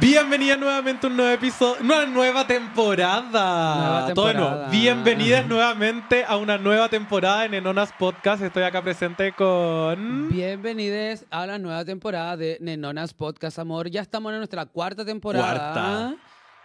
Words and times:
Bienvenida 0.00 0.56
nuevamente 0.56 1.06
a 1.06 1.10
un 1.10 1.16
nuevo 1.18 1.30
episodio, 1.34 1.82
una 1.82 2.06
nueva 2.06 2.46
temporada. 2.46 3.76
Nueva 3.76 4.06
temporada. 4.06 4.54
nuevo. 4.56 4.70
Bienvenidas 4.70 5.46
nuevamente 5.46 6.24
a 6.24 6.38
una 6.38 6.56
nueva 6.56 6.88
temporada 6.88 7.44
en 7.44 7.52
Enonas 7.52 7.92
Podcast. 7.98 8.42
Estoy 8.42 8.62
acá 8.62 8.80
presente 8.82 9.32
con. 9.32 10.30
Bienvenidos 10.30 11.26
a 11.30 11.44
la 11.46 11.58
nueva 11.58 11.84
temporada 11.84 12.34
de 12.38 12.56
Nenonas 12.62 13.12
Podcast 13.12 13.58
Amor. 13.58 13.90
Ya 13.90 14.00
estamos 14.00 14.32
en 14.32 14.38
nuestra 14.38 14.64
cuarta 14.64 15.04
temporada. 15.04 15.72
Cuarta. 15.74 16.14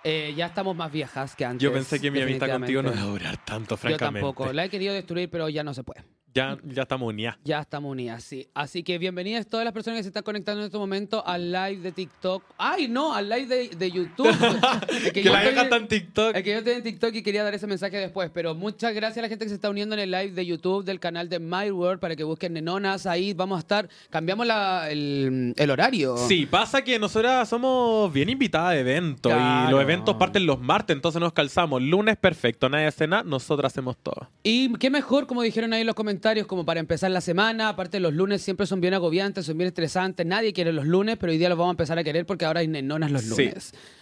Eh, 0.06 0.34
ya 0.38 0.46
estamos 0.46 0.74
más 0.78 0.90
viejas 0.90 1.36
que 1.36 1.44
antes. 1.44 1.62
Yo 1.62 1.74
pensé 1.74 2.00
que 2.00 2.10
mi 2.12 2.22
amistad 2.22 2.50
contigo 2.50 2.82
no 2.82 2.94
iba 2.94 3.02
a 3.02 3.06
durar 3.06 3.38
tanto, 3.44 3.76
Yo 3.76 3.78
francamente. 3.78 4.22
tampoco. 4.26 4.54
La 4.54 4.64
he 4.64 4.70
querido 4.70 4.94
destruir, 4.94 5.30
pero 5.30 5.50
ya 5.50 5.62
no 5.66 5.74
se 5.74 5.84
puede. 5.84 6.06
Ya, 6.34 6.58
ya 6.64 6.84
estamos 6.84 7.10
unidas. 7.10 7.38
Ya 7.44 7.60
estamos 7.60 7.92
unidas, 7.92 8.24
sí. 8.24 8.48
Así 8.54 8.84
que 8.84 8.98
bienvenidas 9.00 9.48
todas 9.48 9.64
las 9.64 9.74
personas 9.74 9.98
que 9.98 10.04
se 10.04 10.10
están 10.10 10.22
conectando 10.24 10.62
en 10.62 10.66
este 10.68 10.78
momento 10.78 11.26
al 11.26 11.52
live 11.52 11.78
de 11.78 11.92
TikTok. 11.92 12.44
¡Ay, 12.58 12.88
no! 12.88 13.14
Al 13.16 13.28
live 13.28 13.48
de, 13.48 13.70
de 13.76 13.92
YouTube. 13.92 14.28
Es 14.90 15.12
Que, 15.12 15.24
yo 15.24 15.32
la 15.34 15.40
estoy- 15.40 15.52
vieja 15.54 15.64
está 15.64 15.76
en 15.78 15.88
TikTok. 15.88 16.36
Es 16.36 16.44
que 16.44 16.52
yo 16.52 16.58
estoy 16.60 16.74
en 16.74 16.84
TikTok 16.84 17.16
y 17.16 17.24
quería 17.24 17.44
dar 17.44 17.54
ese 17.56 17.66
mensaje 17.66 17.98
después, 17.98 18.30
pero 18.34 18.54
muchas 18.54 18.94
gracias 18.94 19.18
a 19.18 19.22
la 19.24 19.30
gente 19.30 19.46
que 19.46 19.50
se 19.50 19.56
está 19.56 19.70
uniendo 19.70 19.96
en 19.96 20.02
el 20.02 20.12
live 20.12 20.32
de 20.32 20.46
YouTube 20.46 20.84
del 20.86 21.00
canal 21.00 21.30
de 21.30 21.40
My 21.40 21.72
World 21.72 22.00
para 22.00 22.16
que 22.16 22.24
busquen 22.24 22.54
Nenonas. 22.54 23.08
Ahí 23.08 23.34
vamos 23.34 23.58
a 23.58 23.60
estar. 23.60 23.90
Cambiamos 24.12 24.46
la- 24.46 24.90
el, 24.92 25.54
el 25.58 25.72
horario. 25.72 26.16
Sí, 26.18 26.46
pasa 26.46 26.84
que 26.84 27.00
nosotras 27.00 27.50
somos 27.50 28.14
bien 28.14 28.30
invitadas 28.30 28.74
a 28.74 28.78
eventos 28.78 29.34
y 29.34 29.72
los 29.72 29.82
eventos 29.82 30.16
parten 30.16 30.46
los 30.46 30.60
martes, 30.62 30.96
entonces 30.96 31.20
nos 31.20 31.34
calzamos. 31.34 31.82
Lunes 31.82 32.18
perfecto, 32.18 32.70
nadie 32.70 32.86
hace 32.86 33.08
nada, 33.08 33.24
nosotras 33.24 33.74
hacemos 33.74 33.98
todo. 33.98 34.30
Y 34.44 34.72
qué 34.74 34.90
mejor, 34.92 35.26
como 35.26 35.42
dijeron 35.42 35.74
ahí 35.74 35.82
en 35.82 35.88
los 35.88 35.96
comentarios, 35.96 36.19
como 36.48 36.66
para 36.66 36.80
empezar 36.80 37.12
la 37.12 37.22
semana. 37.22 37.70
Aparte, 37.70 38.00
los 38.00 38.14
lunes 38.14 38.42
siempre 38.42 38.66
son 38.66 38.82
bien 38.82 38.94
agobiantes, 38.94 39.46
son 39.46 39.58
bien 39.58 39.68
estresantes. 39.68 40.26
Nadie 40.26 40.54
quiere 40.54 40.74
los 40.74 40.86
lunes, 40.86 41.18
pero 41.20 41.32
hoy 41.32 41.38
día 41.38 41.50
los 41.50 41.58
vamos 41.58 41.72
a 41.72 41.74
empezar 41.74 41.98
a 41.98 42.04
querer 42.04 42.26
porque 42.26 42.46
ahora 42.46 42.60
hay 42.60 42.68
nenonas 42.68 43.12
los 43.12 43.24
Sí. 43.24 43.52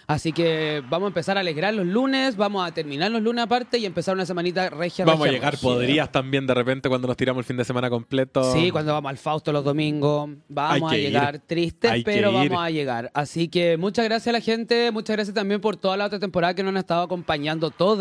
Así 0.08 0.32
que 0.32 0.82
vamos 0.90 1.08
a 1.08 1.10
empezar 1.10 1.36
a 1.36 1.42
alegrar 1.42 1.74
los 1.74 1.86
lunes, 1.86 2.38
vamos 2.38 2.66
a 2.66 2.72
terminar 2.74 3.12
los 3.12 3.22
lunes 3.22 3.44
aparte 3.44 3.78
y 3.78 3.86
empezar 3.86 4.16
una 4.16 4.26
semanita 4.26 4.70
regia. 4.70 5.04
Vamos 5.04 5.28
a 5.28 5.32
llegar, 5.32 5.52
regia. 5.54 5.70
podrías 5.70 6.12
también 6.14 6.48
de 6.48 6.54
repente 6.54 6.88
cuando 6.88 7.10
nos 7.10 7.18
tiramos 7.18 7.42
el 7.42 7.46
fin 7.46 7.58
de 7.58 7.66
semana 7.66 7.90
completo. 7.90 8.54
Sí, 8.54 8.72
cuando 8.72 8.94
vamos 8.94 9.10
al 9.10 9.18
Fausto 9.18 9.52
los 9.52 9.66
domingos. 9.66 10.30
Vamos 10.48 10.94
a 10.94 10.96
llegar 10.96 11.36
ir. 11.36 11.42
tristes, 11.42 11.92
Hay 11.92 12.04
pero 12.06 12.30
ir. 12.30 12.50
vamos 12.50 12.64
a 12.66 12.70
llegar. 12.70 13.12
Así 13.14 13.50
que 13.50 13.76
muchas 13.76 14.06
gracias 14.06 14.28
a 14.28 14.32
la 14.32 14.40
gente, 14.40 14.92
muchas 14.92 15.16
gracias 15.18 15.36
también 15.36 15.60
por 15.60 15.76
toda 15.76 15.98
la 15.98 16.06
otra 16.06 16.20
temporada 16.20 16.54
que 16.54 16.64
nos 16.64 16.70
han 16.70 16.78
estado 16.78 17.02
acompañando 17.04 17.70
todos. 17.70 17.98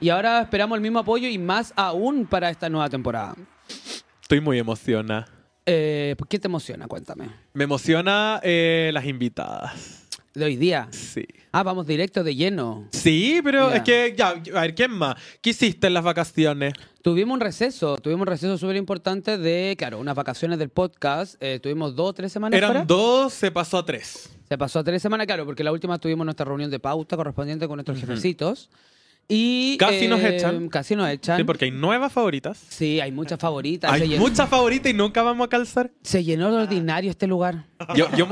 Y 0.00 0.08
ahora 0.08 0.40
esperamos 0.40 0.74
el 0.76 0.82
mismo 0.82 0.98
apoyo 0.98 1.28
y 1.28 1.38
más 1.38 1.72
aún 1.76 2.26
para 2.26 2.50
esta 2.50 2.68
nueva 2.68 2.88
temporada. 2.90 3.36
Estoy 4.20 4.40
muy 4.40 4.58
emocionada. 4.58 5.28
Eh, 5.64 6.16
¿Por 6.18 6.26
qué 6.26 6.40
te 6.40 6.48
emociona? 6.48 6.88
Cuéntame. 6.88 7.28
Me 7.52 7.64
emociona 7.64 8.40
eh, 8.42 8.90
las 8.92 9.04
invitadas. 9.04 9.99
De 10.34 10.44
hoy 10.44 10.56
día. 10.56 10.88
Sí. 10.92 11.26
Ah, 11.50 11.64
vamos 11.64 11.86
directo 11.86 12.22
de 12.22 12.36
lleno. 12.36 12.86
Sí, 12.92 13.40
pero 13.42 13.72
es 13.72 13.82
que, 13.82 14.14
ya, 14.16 14.28
a 14.28 14.60
ver, 14.60 14.76
¿quién 14.76 14.92
más? 14.92 15.16
¿Qué 15.40 15.50
hiciste 15.50 15.88
en 15.88 15.94
las 15.94 16.04
vacaciones? 16.04 16.72
Tuvimos 17.02 17.34
un 17.34 17.40
receso, 17.40 17.96
tuvimos 17.96 18.20
un 18.22 18.26
receso 18.28 18.56
súper 18.56 18.76
importante 18.76 19.38
de, 19.38 19.74
claro, 19.76 19.98
unas 19.98 20.14
vacaciones 20.14 20.60
del 20.60 20.68
podcast. 20.68 21.34
Eh, 21.40 21.58
tuvimos 21.60 21.96
dos 21.96 22.14
tres 22.14 22.30
semanas 22.30 22.56
Eran 22.56 22.86
dos, 22.86 23.32
se 23.32 23.50
pasó 23.50 23.78
a 23.78 23.84
tres. 23.84 24.30
Se 24.48 24.56
pasó 24.56 24.78
a 24.78 24.84
tres 24.84 25.02
semanas, 25.02 25.26
claro, 25.26 25.44
porque 25.44 25.64
la 25.64 25.72
última 25.72 25.98
tuvimos 25.98 26.24
nuestra 26.24 26.44
reunión 26.44 26.70
de 26.70 26.78
pauta 26.78 27.16
correspondiente 27.16 27.66
con 27.66 27.76
nuestros 27.76 27.98
jefecitos. 27.98 28.70
Y. 29.30 29.76
Casi 29.78 30.08
nos 30.08 30.20
eh, 30.20 30.36
echan. 30.36 30.68
Casi 30.68 30.96
nos 30.96 31.08
echan. 31.08 31.38
Sí, 31.38 31.44
porque 31.44 31.66
hay 31.66 31.70
nuevas 31.70 32.12
favoritas. 32.12 32.58
Sí, 32.68 33.00
hay 33.00 33.12
muchas 33.12 33.38
favoritas. 33.38 33.90
Hay 33.92 34.18
muchas 34.18 34.48
favoritas 34.48 34.90
y 34.90 34.94
nunca 34.94 35.22
vamos 35.22 35.46
a 35.46 35.48
calzar. 35.48 35.90
se 36.02 36.24
llenó 36.24 36.50
de 36.50 36.62
ordinario 36.62 37.10
este 37.10 37.28
lugar. 37.28 37.64
Yo, 37.94 38.08
yo, 38.16 38.26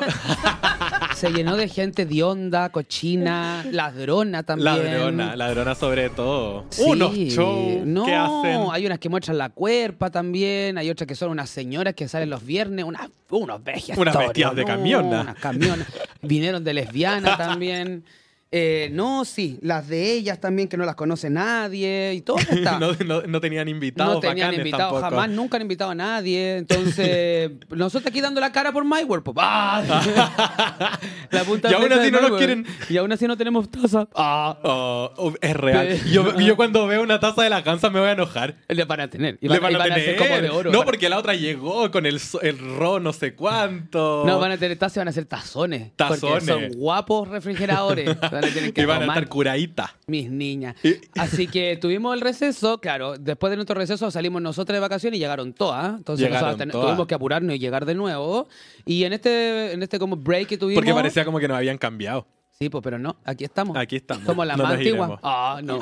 Se 1.18 1.32
llenó 1.32 1.56
de 1.56 1.66
gente 1.66 2.06
de 2.06 2.22
onda, 2.22 2.68
cochina, 2.68 3.66
ladrona 3.72 4.44
también. 4.44 4.84
ladrona, 4.84 5.34
ladrona 5.34 5.74
sobre 5.74 6.10
todo. 6.10 6.66
Sí. 6.70 6.84
Unos 6.86 7.12
shows 7.12 7.84
no, 7.84 8.04
que 8.04 8.14
hacen. 8.14 8.60
hay 8.70 8.86
unas 8.86 9.00
que 9.00 9.08
muestran 9.08 9.36
la 9.36 9.48
cuerpa 9.48 10.10
también, 10.10 10.78
hay 10.78 10.88
otras 10.90 11.08
que 11.08 11.16
son 11.16 11.30
unas 11.30 11.50
señoras 11.50 11.94
que 11.94 12.06
salen 12.06 12.30
los 12.30 12.46
viernes, 12.46 12.84
unas, 12.84 13.10
unos 13.30 13.64
bestias. 13.64 13.98
Unas 13.98 14.16
bestias 14.16 14.54
de 14.54 14.62
no, 14.62 14.68
camiona. 14.68 15.20
Unas 15.22 15.34
camionas. 15.40 15.88
Vinieron 16.22 16.62
de 16.62 16.72
lesbiana 16.72 17.36
también. 17.36 18.04
Eh, 18.50 18.88
no, 18.92 19.26
sí, 19.26 19.58
las 19.60 19.88
de 19.88 20.12
ellas 20.12 20.40
también 20.40 20.68
que 20.68 20.78
no 20.78 20.86
las 20.86 20.94
conoce 20.94 21.28
nadie 21.28 22.14
y 22.14 22.22
todo 22.22 22.38
está. 22.38 22.78
no, 22.80 22.92
no- 23.04 23.22
no 23.22 23.40
tenían 23.42 23.68
invitados 23.68 24.14
no 24.14 24.20
tenían 24.20 24.54
invitados 24.54 25.00
jamás, 25.02 25.28
nunca 25.28 25.56
han 25.56 25.62
invitado 25.62 25.90
a 25.90 25.94
nadie. 25.94 26.56
Entonces, 26.56 27.50
nosotros 27.68 28.06
aquí 28.10 28.20
dando 28.22 28.40
la 28.40 28.50
cara 28.50 28.72
por 28.72 28.84
MyWorld. 28.86 29.22
pues, 29.22 29.36
¡ah! 29.38 30.98
La 31.30 31.44
punta 31.44 31.70
Y 31.70 31.74
aún 31.74 31.92
así 31.92 32.10
no 32.10 32.20
nos 32.22 32.38
quieren. 32.38 32.66
Y 32.88 32.96
aún 32.96 33.12
así 33.12 33.26
no 33.26 33.36
tenemos 33.36 33.68
taza. 33.70 34.08
¡Ah! 34.14 34.58
Oh, 34.62 35.12
oh, 35.16 35.34
es 35.40 35.54
real. 35.54 36.00
Yo, 36.10 36.38
yo 36.38 36.56
cuando 36.56 36.86
veo 36.86 37.02
una 37.02 37.20
taza 37.20 37.42
de 37.42 37.50
la 37.50 37.60
Gansa 37.60 37.90
me 37.90 38.00
voy 38.00 38.08
a 38.08 38.12
enojar. 38.12 38.56
Le 38.68 38.84
van 38.84 39.00
a 39.00 39.08
tener. 39.10 39.36
Y 39.42 39.48
Le 39.48 39.58
van, 39.58 39.72
y 39.72 39.74
a 39.74 39.78
van 39.78 39.92
a 39.92 39.94
tener. 39.96 40.16
ser 40.16 40.28
como 40.28 40.40
de 40.40 40.50
oro. 40.50 40.70
No, 40.72 40.84
porque 40.84 41.08
la 41.10 41.18
otra 41.18 41.34
llegó 41.34 41.90
con 41.90 42.06
el, 42.06 42.18
el 42.42 42.58
ro 42.78 42.98
no 42.98 43.12
sé 43.12 43.34
cuánto. 43.34 44.24
No, 44.26 44.38
van 44.38 44.52
a 44.52 44.56
tener 44.56 44.78
tazas 44.78 44.96
y 44.96 45.00
van 45.00 45.08
a 45.08 45.12
ser 45.12 45.26
tazones. 45.26 45.90
Porque 45.96 46.14
Tazones. 46.20 46.44
son 46.46 46.68
guapos 46.78 47.28
refrigeradores. 47.28 48.08
Van 48.40 48.50
a 48.50 48.54
tener 48.54 48.72
que 48.72 48.80
Y 48.82 48.84
van 48.84 48.96
a 48.98 49.00
tomar 49.00 49.16
estar 49.18 49.28
curaditas. 49.28 49.90
mis 50.06 50.30
niñas. 50.30 50.76
Así 51.16 51.46
que 51.46 51.76
tuvimos 51.80 52.14
el 52.14 52.20
receso, 52.20 52.80
claro. 52.80 53.16
Después 53.18 53.50
de 53.50 53.56
nuestro 53.56 53.74
receso 53.76 54.10
salimos 54.10 54.40
nosotros 54.42 54.74
de 54.74 54.80
vacaciones 54.80 55.16
y 55.18 55.20
llegaron 55.20 55.52
todas. 55.52 55.96
Entonces 55.98 56.26
Llegaron 56.26 56.48
nosotros 56.50 56.72
todas. 56.72 56.86
tuvimos 56.88 57.06
que 57.06 57.14
apurarnos 57.14 57.54
y 57.54 57.58
llegar 57.58 57.84
de 57.86 57.94
nuevo. 57.94 58.48
Y 58.84 59.04
en 59.04 59.12
este, 59.12 59.72
en 59.72 59.82
este 59.82 59.98
como 59.98 60.16
break 60.16 60.48
que 60.48 60.58
tuvimos... 60.58 60.80
Porque 60.82 60.94
parecía 60.94 61.24
como 61.24 61.38
que 61.38 61.48
nos 61.48 61.56
habían 61.56 61.78
cambiado. 61.78 62.26
Sí, 62.58 62.68
pues, 62.68 62.82
pero 62.82 62.98
no, 62.98 63.16
aquí 63.24 63.44
estamos. 63.44 63.76
Aquí 63.76 63.94
estamos. 63.96 64.24
Somos 64.26 64.44
las 64.44 64.56
No 64.56 64.64
más 64.64 64.80
iremos. 64.80 65.20
Ah, 65.22 65.60
no. 65.62 65.78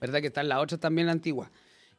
Verdad 0.00 0.20
que 0.20 0.26
están 0.26 0.46
las 0.48 0.58
otras 0.58 0.78
también 0.78 1.08
antiguas. 1.08 1.48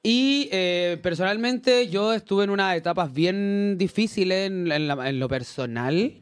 Y 0.04 0.48
eh, 0.52 0.98
personalmente 1.02 1.90
yo 1.90 2.14
estuve 2.14 2.44
en 2.44 2.52
unas 2.52 2.78
etapas 2.78 3.12
bien 3.12 3.76
difíciles 3.78 4.48
en, 4.48 4.72
en 4.72 4.88
la- 4.88 5.10
en 5.10 5.20
lo 5.20 5.28
personal. 5.28 6.14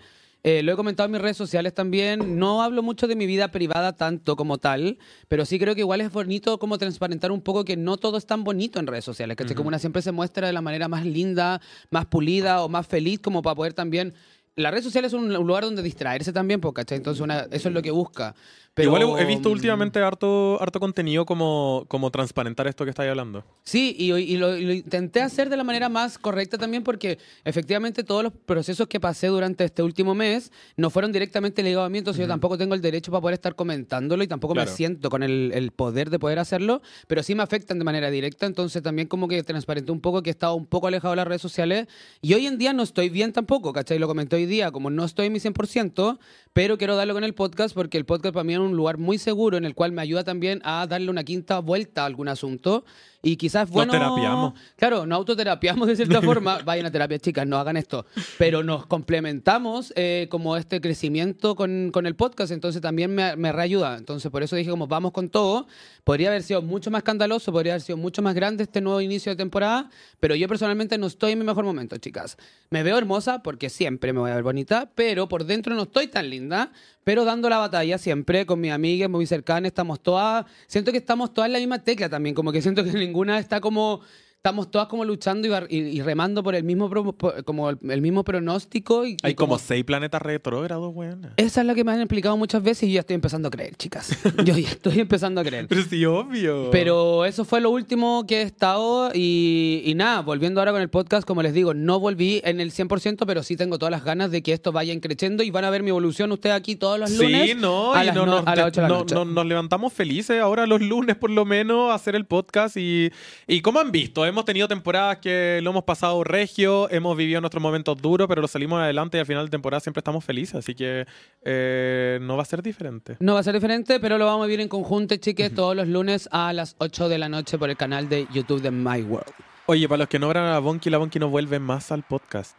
Eh, 0.50 0.64
lo 0.64 0.72
he 0.72 0.76
comentado 0.78 1.08
en 1.08 1.12
mis 1.12 1.20
redes 1.22 1.36
sociales 1.36 1.74
también. 1.74 2.40
No 2.40 2.64
hablo 2.64 2.82
mucho 2.82 3.06
de 3.06 3.18
mi 3.18 3.26
vida 3.26 3.50
privada 3.50 3.98
tanto 3.98 4.38
como 4.38 4.58
tal, 4.58 4.98
pero 5.28 5.44
sí 5.44 5.60
creo 5.60 5.76
que 5.76 5.82
igual 5.82 6.00
es 6.00 6.10
bonito 6.10 6.58
como 6.58 6.78
transparentar 6.78 7.34
un 7.34 7.42
poco 7.42 7.66
que 7.66 7.76
no 7.76 7.98
todo 7.98 8.18
es 8.18 8.26
tan 8.26 8.46
bonito 8.46 8.80
en 8.80 8.88
redes 8.88 9.04
sociales. 9.04 9.36
Que 9.36 9.44
como 9.56 9.68
una 9.68 9.78
siempre 9.78 10.02
se 10.02 10.14
muestra 10.14 10.48
de 10.48 10.54
la 10.54 10.62
manera 10.62 10.88
más 10.88 11.06
linda, 11.06 11.60
más 11.90 12.06
pulida 12.06 12.64
o 12.64 12.70
más 12.70 12.88
feliz 12.88 13.20
como 13.20 13.42
para 13.42 13.56
poder 13.58 13.74
también... 13.74 14.14
Las 14.56 14.72
redes 14.72 14.86
sociales 14.86 15.12
son 15.12 15.26
un 15.36 15.46
lugar 15.46 15.66
donde 15.66 15.84
distraerse 15.84 16.34
también, 16.34 16.60
po, 16.62 16.74
¿cachai? 16.74 16.98
Entonces 16.98 17.22
una- 17.22 17.42
eso 17.52 17.68
es 17.68 17.74
lo 17.76 17.82
que 17.84 17.92
busca. 17.92 18.34
Pero, 18.78 18.96
Igual 18.96 19.20
he, 19.20 19.26
visto 19.26 19.50
mm, 19.50 19.54
últimamente 19.54 20.00
harto, 20.00 20.62
harto 20.62 20.80
contenido 20.80 21.26
como, 21.26 21.86
como 21.88 22.12
transparentar 22.12 22.68
esto 22.68 22.84
que 22.84 22.92
estáis 22.92 23.10
hablando. 23.10 23.44
Sí, 23.64 23.96
y, 23.98 24.14
y 24.14 24.38
lo, 24.38 24.56
y 24.56 24.66
lo 24.66 24.72
intenté 24.74 25.20
hacer 25.24 25.50
de 25.50 25.58
la 25.58 25.64
manera 25.64 25.90
más 25.90 26.20
correcta 26.20 26.60
también 26.60 26.84
porque 26.84 27.18
efectivamente 27.44 28.04
todos 28.04 28.22
los 28.22 28.34
procesos 28.34 28.88
que 28.88 29.00
pasé 29.00 29.28
durante 29.28 29.64
este 29.64 29.82
último 29.82 30.14
mes 30.14 30.52
no 30.76 30.92
fueron 30.92 31.12
directamente 31.12 31.64
ligados 31.64 31.88
a 31.88 31.90
mí, 31.90 31.98
entonces 31.98 32.22
yo 32.22 32.28
tampoco 32.28 32.56
tengo 32.56 32.76
el 32.76 32.82
derecho 32.82 33.10
para 33.12 33.22
poder 33.22 33.34
estar 33.34 33.56
comentándolo 33.56 34.24
y 34.24 34.28
tampoco 34.28 34.54
Claro. 34.54 34.70
me 34.70 34.78
siento 34.78 35.10
con 35.10 35.24
el, 35.24 35.52
el 35.56 35.72
poder 35.72 36.12
de 36.12 36.20
poder 36.20 36.38
hacerlo, 36.38 36.84
pero 37.08 37.24
sí 37.24 37.34
me 37.34 37.42
afectan 37.42 37.80
de 37.80 37.84
manera 37.84 38.12
directa, 38.12 38.46
entonces 38.46 38.84
también 38.84 39.08
como 39.08 39.28
que 39.28 39.42
transparenté 39.42 39.92
un 39.92 40.02
poco 40.02 40.22
que 40.22 40.30
he 40.30 40.32
estado 40.32 40.54
un 40.54 40.68
poco 40.68 40.86
alejado 40.86 41.14
de 41.14 41.16
las 41.18 41.28
redes 41.28 41.42
sociales 41.42 41.88
y 42.22 42.36
hoy 42.36 42.46
en 42.46 42.60
día 42.60 42.74
no 42.74 42.84
estoy 42.84 43.10
bien 43.10 43.34
tampoco, 43.34 43.74
¿cachai? 43.74 43.98
Lo 43.98 44.06
comenté 44.08 44.36
hoy 44.36 44.46
día, 44.46 44.70
como 44.70 44.92
no 44.92 45.04
estoy 45.04 45.26
en 45.26 45.34
mi 45.34 45.40
100%, 45.40 46.20
pero 46.54 46.78
quiero 46.78 46.96
darlo 46.96 47.16
con 47.16 47.24
el 47.24 47.34
podcast 47.34 47.74
porque 47.74 47.98
el 47.98 48.06
podcast 48.06 48.34
para 48.36 48.44
mí 48.44 48.54
es 48.54 48.60
un 48.60 48.67
lugar 48.76 48.98
muy 48.98 49.18
seguro 49.18 49.58
en 49.58 49.66
el 49.66 49.76
cual 49.76 49.92
me 49.92 50.02
ayuda 50.02 50.24
también 50.24 50.62
a 50.64 50.86
darle 50.88 51.10
una 51.10 51.24
quinta 51.24 51.60
vuelta 51.60 52.04
a 52.04 52.06
algún 52.06 52.28
asunto 52.28 52.84
y 53.22 53.36
quizás 53.36 53.64
es 53.64 53.70
Nos 53.70 53.76
bueno... 53.76 53.92
terapiamos. 53.92 54.54
Claro, 54.76 55.06
nos 55.06 55.18
autoterapiamos 55.18 55.88
de 55.88 55.96
cierta 55.96 56.22
forma. 56.24 56.60
Vayan 56.60 56.86
a 56.86 56.92
terapia, 56.92 57.20
chicas, 57.20 57.48
no 57.48 57.58
hagan 57.58 57.78
esto. 57.78 58.06
Pero 58.38 58.64
nos 58.64 58.86
complementamos 58.86 59.92
eh, 59.96 60.28
como 60.30 60.56
este 60.56 60.82
crecimiento 60.82 61.56
con, 61.56 61.92
con 61.92 62.06
el 62.06 62.16
podcast, 62.16 62.52
entonces 62.52 62.82
también 62.82 63.14
me, 63.14 63.36
me 63.36 63.52
reayuda. 63.52 63.98
Entonces, 63.98 64.32
por 64.32 64.44
eso 64.44 64.56
dije, 64.56 64.70
como 64.70 64.88
vamos 64.88 65.12
con 65.12 65.30
todo. 65.30 65.68
Podría 66.08 66.30
haber 66.30 66.42
sido 66.42 66.62
mucho 66.62 66.90
más 66.90 67.00
escandaloso, 67.00 67.52
podría 67.52 67.74
haber 67.74 67.82
sido 67.82 67.98
mucho 67.98 68.22
más 68.22 68.34
grande 68.34 68.64
este 68.64 68.80
nuevo 68.80 69.02
inicio 69.02 69.30
de 69.30 69.36
temporada, 69.36 69.90
pero 70.22 70.36
yo 70.36 70.48
personalmente 70.48 70.98
no 70.98 71.06
estoy 71.06 71.34
en 71.34 71.40
mi 71.40 71.44
mejor 71.44 71.66
momento, 71.66 71.98
chicas. 71.98 72.38
Me 72.70 72.82
veo 72.82 72.98
hermosa 72.98 73.44
porque 73.44 73.70
siempre 73.70 74.14
me 74.14 74.22
voy 74.22 74.32
a 74.32 74.36
ver 74.36 74.44
bonita, 74.44 74.90
pero 74.96 75.28
por 75.28 75.44
dentro 75.44 75.76
no 75.76 75.84
estoy 75.84 76.08
tan 76.08 76.30
linda, 76.30 76.72
pero 77.04 77.26
dando 77.26 77.50
la 77.50 77.58
batalla 77.58 77.98
siempre 77.98 78.46
con 78.46 78.62
mis 78.62 78.72
amigas 78.72 79.10
muy 79.10 79.26
cercanas, 79.26 79.68
estamos 79.68 80.00
todas, 80.00 80.46
siento 80.68 80.94
que 80.94 80.98
estamos 80.98 81.34
todas 81.34 81.48
en 81.48 81.54
la 81.54 81.60
misma 81.60 81.84
tecla 81.84 82.08
también, 82.08 82.34
como 82.34 82.54
que 82.54 82.62
siento 82.62 82.86
que 82.86 82.92
ninguna 83.08 83.40
está 83.40 83.62
como 83.62 84.02
estamos 84.38 84.72
todas 84.72 84.88
como 84.88 85.04
luchando 85.04 85.48
y, 85.48 85.76
y- 85.76 85.78
y 85.98 86.02
remando 86.02 86.42
por 86.42 86.56
el 86.56 86.64
mismo 86.64 86.90
pro- 86.90 87.12
por- 87.12 87.44
como 87.44 87.70
el, 87.70 87.78
el 87.90 88.02
mismo 88.02 88.24
pronóstico. 88.24 89.06
Y, 89.06 89.18
Hay 89.24 89.36
como 89.36 89.58
seis 89.60 89.84
planetas 89.84 90.22
retrógrados, 90.22 90.92
weón. 90.96 91.32
Esa 91.38 91.62
es 91.62 91.68
la 91.68 91.76
que 91.76 91.84
me 91.84 91.92
han 91.92 92.00
explicado 92.00 92.38
muchas 92.38 92.64
veces 92.64 92.84
y 92.84 92.92
yo 92.92 92.96
ya 92.96 93.00
estoy 93.02 93.16
empezando 93.16 93.50
a 93.50 93.52
creer, 93.52 93.76
chicas. 93.76 94.18
Yo 94.46 94.56
ya 94.58 94.70
estoy 94.70 95.00
empezando 95.00 95.42
a 95.42 95.44
creer. 95.44 95.68
Pero 95.68 95.82
sí, 95.84 96.06
obvio. 96.06 96.70
Pero 96.72 97.26
eso 97.26 97.44
fue 97.44 97.60
lo 97.60 97.72
último 97.72 98.26
que 98.28 98.38
he 98.40 98.42
estado 98.44 99.12
y, 99.14 99.82
y 99.86 99.96
nada, 99.96 100.22
volviendo 100.22 100.62
ahora 100.62 100.72
con 100.72 100.82
el 100.82 100.90
podcast, 100.90 101.28
como 101.28 101.42
les 101.42 101.54
digo, 101.54 101.74
no 101.74 102.00
volví 102.00 102.40
en 102.46 102.62
el 102.62 102.72
100%, 102.72 103.26
pero 103.26 103.44
sí 103.44 103.58
tengo 103.58 103.78
todas 103.80 103.92
las 103.92 104.04
ganas 104.06 104.32
de 104.32 104.42
que 104.44 104.54
esto 104.54 104.72
vaya 104.72 104.98
creciendo 105.02 105.44
y 105.44 105.52
van 105.52 105.66
a 105.66 105.70
ver 105.70 105.84
mi 105.84 105.90
evolución 105.90 106.32
ustedes 106.32 106.56
aquí 106.56 106.76
todos 106.76 107.00
los 107.00 107.12
lunes 107.12 107.50
Sí, 107.50 107.56
no, 107.56 107.94
a 107.94 108.04
y 108.04 108.08
las, 108.08 108.16
no, 108.16 108.26
no- 108.26 108.32
nos, 108.38 108.48
a 108.48 108.56
las 108.56 108.66
8 108.68 108.82
de 108.82 108.82
la 108.84 108.88
no- 108.94 109.00
noche. 109.00 109.16
no- 109.16 109.26
nos 109.26 109.46
levantamos 109.46 109.92
felices 109.94 110.40
ahora 110.40 110.66
los 110.68 110.82
lunes 110.82 111.16
por 111.18 111.30
lo 111.32 111.44
menos 111.46 111.92
a 111.92 111.96
hacer 111.96 112.16
el 112.16 112.26
podcast 112.26 112.78
y, 112.78 113.12
y 113.48 113.62
como 113.62 113.80
han 113.80 113.92
visto, 113.92 114.26
hemos 114.28 114.46
tenido 114.46 114.68
temporadas 114.68 115.18
que 115.18 115.60
lo 115.64 115.72
hemos 115.72 115.84
pasado 115.84 116.24
regio, 116.24 116.90
hemos 116.90 117.16
vivido 117.18 117.42
nuestros 117.42 117.62
momentos 117.62 118.02
duros, 118.02 118.28
pero 118.28 118.42
lo 118.42 118.48
salimos 118.48 118.80
adelante 118.82 119.18
y 119.18 119.20
al 119.20 119.26
final 119.26 119.46
de 119.46 119.52
temporada 119.52 119.80
siempre 119.80 120.00
estamos 120.00 120.24
felices, 120.24 120.56
así 120.56 120.76
que 120.76 121.06
eh, 121.44 122.20
no 122.22 122.36
va 122.36 122.44
a 122.44 122.46
ser 122.46 122.62
diferente. 122.62 123.18
No 123.20 123.34
va 123.34 123.40
a 123.40 123.44
ser 123.44 123.54
diferente, 123.54 124.00
pero 124.00 124.18
lo 124.18 124.26
vamos 124.26 124.44
a 124.44 124.48
vivir 124.48 124.62
en 124.62 124.68
conjunto, 124.68 125.16
chiques, 125.18 125.54
todos 125.54 125.76
los 125.76 125.88
lunes 125.88 126.30
a 126.32 126.54
las 126.54 126.76
8 126.80 127.10
de 127.10 127.18
la 127.18 127.30
noche 127.30 127.58
por 127.58 127.70
el 127.70 127.78
canal 127.78 128.10
de 128.10 128.28
YouTube 128.34 128.62
de 128.62 128.72
My 128.72 129.02
World. 129.02 129.34
Oye, 129.68 129.88
para 129.88 130.00
los 130.00 130.08
que 130.08 130.20
no 130.20 130.28
verán 130.28 130.46
a 130.46 130.52
la 130.52 130.60
Bonky, 130.60 130.90
la 130.90 130.98
Bonky 130.98 131.20
no 131.20 131.30
vuelve 131.30 131.60
más 131.60 131.92
al 131.92 132.04
podcast. 132.04 132.58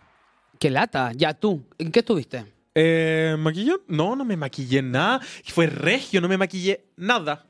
¡Qué 0.59 0.71
lata! 0.71 1.13
Ya 1.15 1.35
tú, 1.35 1.65
¿en 1.79 1.91
qué 1.91 2.01
estuviste? 2.01 2.45
Eh, 2.75 3.35
¿Maquillón? 3.39 3.81
No, 3.89 4.15
no 4.15 4.25
me 4.25 4.37
maquillé 4.37 4.83
nada. 4.83 5.21
Fue 5.45 5.67
regio, 5.67 6.21
no 6.21 6.29
me 6.29 6.37
maquillé 6.37 6.85
nada. 6.97 7.48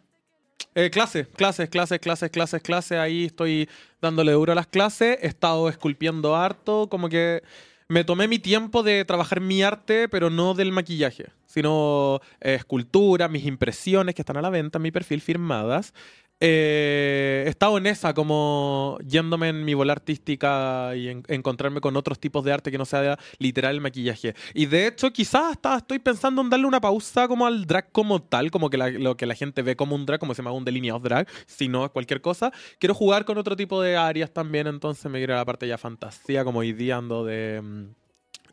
Eh, 0.74 0.90
clases, 0.90 1.26
clases, 1.28 1.68
clases, 1.68 1.98
clases, 2.00 2.30
clases, 2.30 2.62
clases. 2.62 2.98
Ahí 2.98 3.26
estoy 3.26 3.68
dándole 4.00 4.32
duro 4.32 4.52
a 4.52 4.54
las 4.54 4.66
clases. 4.66 5.18
He 5.22 5.26
estado 5.26 5.68
esculpiendo 5.68 6.36
harto. 6.36 6.88
Como 6.88 7.08
que 7.08 7.42
me 7.88 8.04
tomé 8.04 8.28
mi 8.28 8.38
tiempo 8.38 8.82
de 8.82 9.04
trabajar 9.04 9.40
mi 9.40 9.62
arte, 9.62 10.08
pero 10.08 10.30
no 10.30 10.54
del 10.54 10.72
maquillaje, 10.72 11.30
sino 11.46 12.20
eh, 12.40 12.54
escultura, 12.54 13.28
mis 13.28 13.46
impresiones 13.46 14.14
que 14.14 14.22
están 14.22 14.36
a 14.36 14.42
la 14.42 14.50
venta 14.50 14.78
en 14.78 14.82
mi 14.82 14.90
perfil 14.90 15.20
firmadas. 15.20 15.94
Eh, 16.40 17.42
he 17.46 17.50
estado 17.50 17.78
en 17.78 17.86
esa, 17.86 18.14
como 18.14 18.96
yéndome 19.04 19.48
en 19.48 19.64
mi 19.64 19.74
bola 19.74 19.92
artística 19.92 20.94
y 20.94 21.08
en- 21.08 21.24
encontrarme 21.26 21.80
con 21.80 21.96
otros 21.96 22.20
tipos 22.20 22.44
de 22.44 22.52
arte 22.52 22.70
que 22.70 22.78
no 22.78 22.84
sea 22.84 23.18
literal 23.38 23.74
el 23.74 23.80
maquillaje. 23.80 24.34
Y 24.54 24.66
de 24.66 24.86
hecho, 24.86 25.12
quizás 25.12 25.50
hasta 25.52 25.76
estoy 25.78 25.98
pensando 25.98 26.40
en 26.42 26.48
darle 26.50 26.66
una 26.66 26.80
pausa 26.80 27.26
como 27.26 27.44
al 27.46 27.66
drag 27.66 27.90
como 27.90 28.22
tal, 28.22 28.50
como 28.52 28.70
que 28.70 28.76
la- 28.78 28.90
lo 28.90 29.16
que 29.16 29.26
la 29.26 29.34
gente 29.34 29.62
ve 29.62 29.74
como 29.74 29.96
un 29.96 30.06
drag, 30.06 30.20
como 30.20 30.32
se 30.34 30.42
llama 30.42 30.52
un 30.52 30.64
delineado 30.64 31.00
drag, 31.00 31.26
si 31.46 31.68
no 31.68 31.84
es 31.84 31.90
cualquier 31.90 32.20
cosa. 32.20 32.52
Quiero 32.78 32.94
jugar 32.94 33.24
con 33.24 33.36
otro 33.38 33.56
tipo 33.56 33.82
de 33.82 33.96
áreas 33.96 34.30
también, 34.32 34.68
entonces 34.68 35.10
me 35.10 35.20
iré 35.20 35.32
a 35.34 35.38
la 35.38 35.44
parte 35.44 35.66
ya 35.66 35.76
fantasía, 35.78 36.44
como 36.44 36.60
hoy 36.60 36.72
día 36.72 36.96
ando 36.96 37.24
de, 37.24 37.60
mm, 37.62 37.84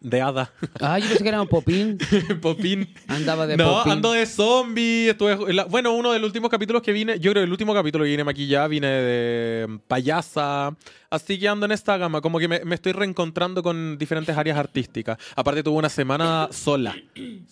de 0.02 0.22
hada, 0.22 0.52
Ah, 0.80 1.00
yo 1.00 1.08
pensé 1.08 1.24
que 1.24 1.30
era 1.30 1.42
un 1.42 1.48
popín. 1.48 1.98
popín. 2.42 2.94
Andaba 3.08 3.48
de 3.48 3.58
no, 3.58 3.78
popín. 3.80 3.92
ando 3.94 4.12
de 4.12 4.26
zombie. 4.26 5.10
Estuve, 5.10 5.54
la- 5.54 5.66
bueno, 5.66 5.94
uno 5.94 6.12
de 6.12 6.20
los 6.20 6.28
últimos 6.28 6.50
capítulos 6.50 6.82
que 6.82 6.92
vine, 6.92 7.20
yo 7.20 7.32
creo 7.32 7.42
que 7.42 7.46
el 7.46 7.52
último 7.52 7.74
capítulo 7.74 8.04
que 8.04 8.12
vine 8.12 8.24
maquillada, 8.24 8.68
vine 8.68 8.88
de 8.88 9.68
mm, 9.68 9.78
payasa. 9.88 10.76
Así 11.10 11.40
que 11.40 11.48
ando 11.48 11.66
en 11.66 11.72
esta 11.72 11.98
gama, 11.98 12.22
como 12.22 12.40
que 12.40 12.48
me, 12.48 12.64
me 12.66 12.76
estoy 12.76 12.92
reencontrando 12.92 13.64
con 13.64 13.98
diferentes 13.98 14.36
áreas 14.38 14.58
artísticas. 14.58 15.18
Aparte, 15.36 15.64
tuve 15.64 15.78
una 15.78 15.90
semana 15.90 16.50
sola. 16.52 16.96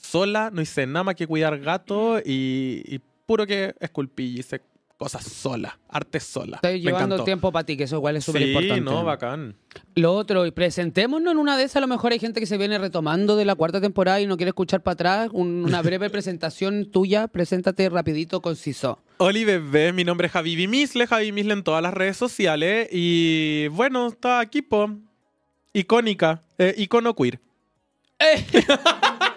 Sola, 0.01 0.49
no 0.53 0.61
hice 0.61 0.85
nada 0.85 1.03
más 1.03 1.15
que 1.15 1.25
cuidar 1.27 1.57
gato 1.59 2.19
y, 2.19 2.83
y 2.85 2.99
puro 3.25 3.47
que 3.47 3.73
esculpí 3.79 4.25
y 4.35 4.39
hice 4.39 4.61
cosas 4.97 5.23
sola, 5.25 5.79
arte 5.89 6.19
sola. 6.19 6.57
Estoy 6.57 6.73
Me 6.73 6.79
llevando 6.79 7.15
encantó. 7.15 7.23
tiempo 7.25 7.51
para 7.51 7.65
ti, 7.65 7.75
que 7.75 7.83
eso 7.83 7.97
igual 7.97 8.15
es 8.15 8.23
súper 8.25 8.43
Sí, 8.43 8.47
importante. 8.49 8.81
no, 8.81 9.03
bacán. 9.03 9.55
Lo 9.95 10.13
otro, 10.13 10.45
y 10.45 10.51
presentémonos 10.51 11.31
en 11.33 11.37
una 11.39 11.57
de 11.57 11.63
esas, 11.63 11.77
a 11.77 11.81
lo 11.81 11.87
mejor 11.87 12.13
hay 12.13 12.19
gente 12.19 12.39
que 12.39 12.45
se 12.45 12.57
viene 12.57 12.77
retomando 12.77 13.35
de 13.35 13.43
la 13.45 13.55
cuarta 13.55 13.81
temporada 13.81 14.21
y 14.21 14.25
no 14.27 14.37
quiere 14.37 14.49
escuchar 14.49 14.81
para 14.81 14.93
atrás. 14.93 15.29
Un- 15.33 15.65
una 15.65 15.81
breve 15.81 16.09
presentación 16.09 16.89
tuya, 16.89 17.27
preséntate 17.27 17.89
rapidito, 17.89 18.41
conciso. 18.41 18.99
Oli 19.17 19.43
bebé, 19.45 19.91
mi 19.93 20.03
nombre 20.03 20.27
es 20.27 20.33
Javi 20.33 20.67
Misle, 20.67 21.05
Javi 21.07 21.31
Misle 21.31 21.53
en 21.53 21.63
todas 21.63 21.81
las 21.83 21.93
redes 21.93 22.15
sociales 22.17 22.87
y 22.91 23.67
bueno, 23.69 24.07
está 24.07 24.39
aquí, 24.39 24.61
po. 24.61 24.89
Icónica, 25.73 26.43
eh, 26.57 26.75
icono 26.77 27.15
queer. 27.15 27.39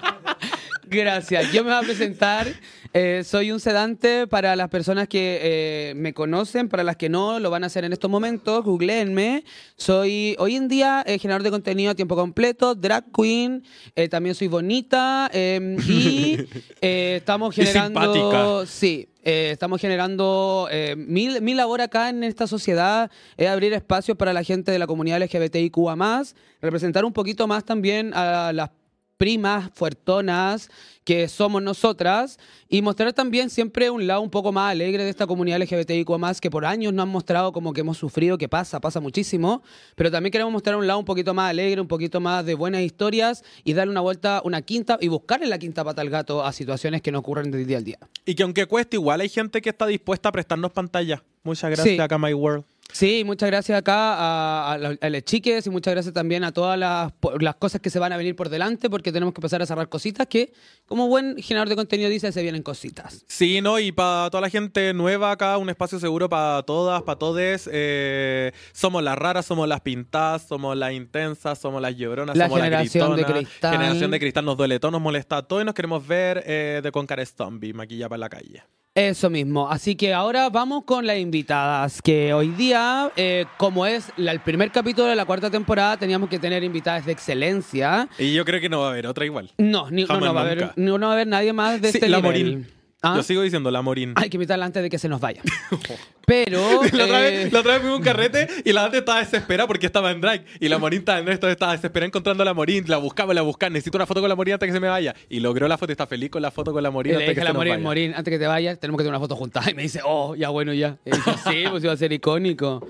Gracias. 0.96 1.52
Yo 1.52 1.62
me 1.64 1.70
voy 1.75 1.78
a 1.84 1.87
presentar. 1.87 2.46
eh, 2.93 3.22
soy 3.25 3.52
un 3.52 3.60
sedante 3.60 4.26
para 4.26 4.56
las 4.56 4.69
personas 4.70 5.06
que 5.08 5.38
eh, 5.43 5.94
me 5.96 6.14
conocen, 6.14 6.69
para 6.69 6.82
las 6.82 6.96
que 6.96 7.08
no, 7.10 7.38
lo 7.38 7.50
van 7.50 7.62
a 7.64 7.66
hacer 7.66 7.84
en 7.84 7.93
estos 7.93 8.10
momentos. 8.10 8.64
Googleenme. 8.64 9.44
Soy 9.76 10.34
hoy 10.38 10.56
en 10.56 10.69
día 10.69 11.04
eh, 11.06 11.19
generador 11.19 11.43
de 11.43 11.50
contenido 11.50 11.90
a 11.90 11.94
tiempo 11.94 12.16
completo, 12.16 12.75
drag 12.75 13.04
queen. 13.12 13.62
también 14.10 14.34
soy 14.34 14.48
bonita. 14.48 15.28
eh, 15.34 15.76
y 15.87 16.38
estamos 16.81 17.56
Y 17.58 17.62
generando. 17.62 18.00
simpática. 18.14 18.66
Sí. 18.66 19.08
eh, 19.22 19.50
estamos 19.52 19.81
generando 19.81 20.69
eh, 20.70 20.94
mi, 20.96 21.40
mi 21.40 21.52
labor 21.54 21.81
acá 21.82 22.08
en 22.08 22.25
esta 22.25 22.46
sociedad 22.46 23.10
es 23.37 23.48
abrir 23.48 23.72
espacios 23.75 24.16
para 24.16 24.32
la 24.32 24.43
gente 24.43 24.70
de 24.72 24.78
la 24.78 24.87
comunidad 24.87 25.20
LGBTIQA+, 25.20 26.22
representar 26.62 27.04
un 27.04 27.12
poquito 27.12 27.46
más 27.46 27.64
también 27.64 28.12
a 28.14 28.52
las 28.54 28.70
primas 29.19 29.71
fuertonas 29.75 30.69
que 31.05 31.29
somos 31.29 31.63
nosotras 31.63 32.39
y 32.69 32.83
mostrar 32.83 33.13
también 33.13 33.49
siempre 33.49 33.91
un 33.91 34.07
lado 34.07 34.21
un 34.21 34.31
poco 34.31 34.53
más 34.53 34.73
alegre 34.73 35.05
de 35.05 35.11
esta 35.11 35.27
comunidad 35.27 35.61
LGBTIQ 35.61 36.11
más 36.19 36.41
que 36.41 36.51
por 36.51 36.65
años 36.65 36.93
nos 36.93 37.05
han 37.05 37.09
mostrado 37.09 37.53
como 37.53 37.73
que 37.73 37.83
hemos 37.83 37.97
sufrido, 37.97 38.37
que 38.39 38.49
pasa, 38.49 38.81
pasa 38.81 39.01
muchísimo, 39.01 39.63
pero 39.95 40.11
también 40.11 40.33
queremos 40.33 40.53
mostrar 40.53 40.77
un 40.77 40.87
lado 40.87 40.99
un 40.99 41.05
poquito 41.05 41.33
más 41.33 41.51
alegre, 41.51 41.81
un 41.81 41.87
poquito 41.89 42.21
más 42.21 42.45
de 42.45 42.55
buenas 42.55 42.83
historias 42.83 43.45
y 43.65 43.73
darle 43.73 43.93
una 43.93 44.01
vuelta, 44.01 44.43
una 44.45 44.63
quinta 44.63 44.99
y 45.01 45.09
buscarle 45.09 45.47
la 45.47 45.59
quinta 45.59 45.85
pata 45.85 46.03
al 46.03 46.11
gato 46.11 46.45
a 46.45 46.53
situaciones 46.53 47.03
que 47.03 47.13
no 47.13 47.21
ocurren 47.21 47.51
del 47.51 47.67
día 47.67 47.79
al 47.79 47.85
día. 47.85 47.99
Y 48.25 48.35
que 48.35 48.43
aunque 48.43 48.67
cueste, 48.67 48.97
igual 48.97 49.21
hay 49.21 49.29
gente 49.29 49.63
que 49.63 49.71
está 49.71 49.87
dispuesta 49.87 50.29
a 50.29 50.33
prestarnos 50.33 50.73
pantalla. 50.73 51.23
Muchas 51.45 51.71
gracias 51.71 52.09
Sí. 52.11 52.17
My 52.19 52.35
World. 52.35 52.65
Sí, 52.93 53.25
muchas 53.25 53.50
gracias 53.50 53.77
acá 53.79 54.15
a, 54.15 54.73
a, 54.73 54.79
los- 54.79 54.99
a 55.03 55.21
chiques 55.21 55.67
y 55.67 55.71
muchas 55.71 55.93
gracias 55.93 56.15
también 56.15 56.44
a 56.44 56.53
todas 56.53 56.79
las, 56.79 57.12
las 57.41 57.56
cosas 57.56 57.81
que 57.83 57.91
se 57.91 57.99
van 57.99 58.12
a 58.12 58.17
venir 58.17 58.35
por 58.35 58.49
delante 58.49 58.88
porque 58.88 59.12
tenemos 59.12 59.35
que 59.35 59.41
empezar 59.41 59.61
a 59.61 59.67
cerrar 59.67 59.88
cositas 59.91 60.27
que, 60.29 60.53
como 60.87 61.06
buen 61.09 61.37
generador 61.43 61.69
de 61.69 61.77
contenido 61.77 62.09
dice, 62.09 62.33
se 62.33 62.43
vienen 62.43 62.62
cositas. 62.62 63.25
Sí, 63.29 63.61
¿no? 63.61 63.79
Y 63.79 63.93
para 63.93 64.31
toda 64.31 64.41
la 64.41 64.49
gente 64.50 64.94
nueva 64.94 65.33
acá, 65.33 65.59
un 65.59 65.69
espacio 65.69 65.99
seguro 66.00 66.29
para 66.31 66.62
todas, 66.62 67.03
para 67.03 67.19
todes. 67.19 67.69
Eh, 67.71 68.53
somos 68.73 69.03
las 69.03 69.19
raras, 69.19 69.44
somos 69.44 69.69
las 69.69 69.82
pintadas, 69.82 70.47
somos 70.49 70.75
las 70.77 70.93
intensas, 70.93 71.59
somos 71.59 71.82
las 71.82 71.94
lloronas, 71.97 72.35
La 72.37 72.47
somos 72.47 72.61
generación 72.62 73.09
las 73.11 73.17
de 73.19 73.23
gritonas. 73.25 73.49
cristal. 73.50 73.73
Generación 73.77 74.11
de 74.11 74.21
cristal 74.21 74.44
nos 74.47 74.56
duele 74.56 74.81
todo, 74.81 74.93
nos 74.93 75.03
molesta 75.03 75.43
todo 75.43 75.61
y 75.61 75.65
nos 75.67 75.75
queremos 75.75 76.06
ver 76.06 76.43
eh, 76.47 76.81
de 76.82 76.93
con 76.93 77.06
cara 77.06 77.21
de 77.21 77.27
zombie, 77.27 77.75
maquillada 77.75 78.09
para 78.09 78.19
la 78.21 78.29
calle. 78.31 78.62
Eso 78.96 79.28
mismo. 79.28 79.69
Así 79.70 79.94
que 79.94 80.14
ahora 80.14 80.48
vamos 80.48 80.84
con 80.84 81.06
las 81.06 81.19
invitadas. 81.19 82.00
Que 82.00 82.32
hoy 82.32 82.48
día, 82.48 83.12
eh, 83.14 83.44
como 83.58 83.84
es 83.84 84.10
la- 84.16 84.32
el 84.32 84.40
primer 84.40 84.70
capítulo 84.72 85.06
de 85.08 85.14
la 85.14 85.26
cuarta 85.26 85.50
temporada, 85.50 85.98
teníamos 85.98 86.31
que 86.31 86.38
tener 86.38 86.64
invitadas 86.64 87.04
de 87.04 87.12
excelencia. 87.12 88.08
Y 88.19 88.32
yo 88.32 88.46
creo 88.46 88.58
que 88.58 88.70
no 88.70 88.81
va 88.81 88.87
a 88.87 88.90
haber 88.93 89.06
otra 89.06 89.26
igual. 89.26 89.52
No, 89.58 89.90
ni- 89.90 90.02
no, 90.02 90.08
Jamás 90.08 90.25
no 90.25 90.34
va 90.34 90.40
a 90.40 90.44
haber, 90.44 90.60
nunca. 90.62 90.72
no, 90.76 90.96
no 90.96 91.06
va 91.08 91.12
a 91.12 91.14
haber 91.16 91.26
nadie 91.26 91.52
más 91.52 91.82
de 91.82 91.93
Sí, 91.93 91.98
este 91.98 92.08
la 92.08 92.22
nivel. 92.22 92.67
¿Ah? 93.06 93.17
Yo 93.17 93.22
sigo 93.22 93.43
diciendo 93.43 93.70
la 93.70 93.82
Morín. 93.82 94.15
Hay 94.17 94.29
que 94.29 94.36
invitarla 94.36 94.67
antes 94.67 94.82
de 94.82 94.91
que 94.91 94.98
se 94.98 95.08
nos 95.08 95.20
vaya. 95.20 95.43
Pero. 96.27 96.82
la, 96.93 97.05
otra 97.05 97.29
eh, 97.29 97.31
vez, 97.31 97.53
la 97.53 97.60
otra 97.60 97.72
vez 97.75 97.81
fuimos 97.82 97.96
a 97.96 97.98
un 97.98 98.05
carrete 98.05 98.48
y 98.65 98.72
la 98.72 98.82
gente 98.82 98.98
estaba 98.98 99.20
desesperada 99.20 99.69
porque 99.69 99.86
estaba 99.86 100.10
en 100.10 100.20
drag. 100.20 100.44
Y 100.58 100.69
la 100.69 100.79
Morín 100.79 101.01
estaba 101.01 101.20
en 101.20 101.29
esto, 101.29 101.48
estaba 101.48 101.72
desesperada 101.72 102.08
encontrando 102.08 102.43
a 102.43 102.46
la 102.46 102.55
Morín. 102.55 102.84
La 102.89 102.96
buscaba, 102.96 103.32
la 103.32 103.43
buscaba. 103.43 103.70
Necesito 103.70 103.96
una 103.96 104.06
foto 104.06 104.20
con 104.20 104.29
la 104.29 104.34
Morín 104.34 104.55
antes 104.55 104.67
que 104.67 104.72
se 104.72 104.81
me 104.81 104.89
vaya. 104.89 105.15
Y 105.29 105.41
logró 105.41 105.69
la 105.69 105.79
foto 105.79 105.93
y 105.93 105.94
está 105.94 106.06
feliz 106.06 106.31
con 106.31 106.43
la 106.43 106.51
foto 106.51 106.72
con 106.72 106.82
la 106.82 106.91
Morín 106.91 107.13
le 107.13 107.17
antes 107.19 107.29
dije 107.29 107.34
que 107.34 107.41
a 107.41 107.43
se 107.43 107.44
la 107.44 107.53
nos 107.53 107.58
Morín, 107.58 107.72
vaya. 107.75 107.84
Morín, 107.84 108.15
antes 108.15 108.32
que 108.32 108.39
te 108.39 108.46
vayas, 108.46 108.81
tenemos 108.81 108.98
que 108.98 109.05
tener 109.05 109.13
una 109.13 109.20
foto 109.20 109.36
juntas. 109.36 109.67
Y 109.70 109.75
me 109.75 109.82
dice, 109.82 110.01
oh, 110.05 110.34
ya 110.34 110.48
bueno, 110.48 110.72
ya. 110.72 110.96
Y 111.05 111.10
dije, 111.10 111.31
sí, 111.48 111.65
pues 111.70 111.84
iba 111.84 111.93
a 111.93 111.96
ser 111.96 112.13
icónico. 112.13 112.86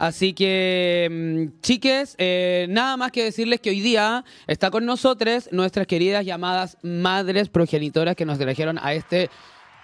Así 0.00 0.32
que, 0.32 1.08
mm, 1.10 1.60
chiques, 1.60 2.14
eh, 2.16 2.64
nada 2.70 2.96
más 2.96 3.12
que 3.12 3.22
decirles 3.22 3.60
que 3.60 3.68
hoy 3.68 3.80
día 3.80 4.24
está 4.46 4.70
con 4.70 4.86
nosotros 4.86 5.50
nuestras 5.52 5.86
queridas 5.86 6.24
llamadas 6.24 6.78
madres 6.82 7.50
progenitoras 7.50 8.16
que 8.16 8.24
nos 8.24 8.38
trajeron 8.38 8.78
a 8.78 8.94
este 8.94 9.28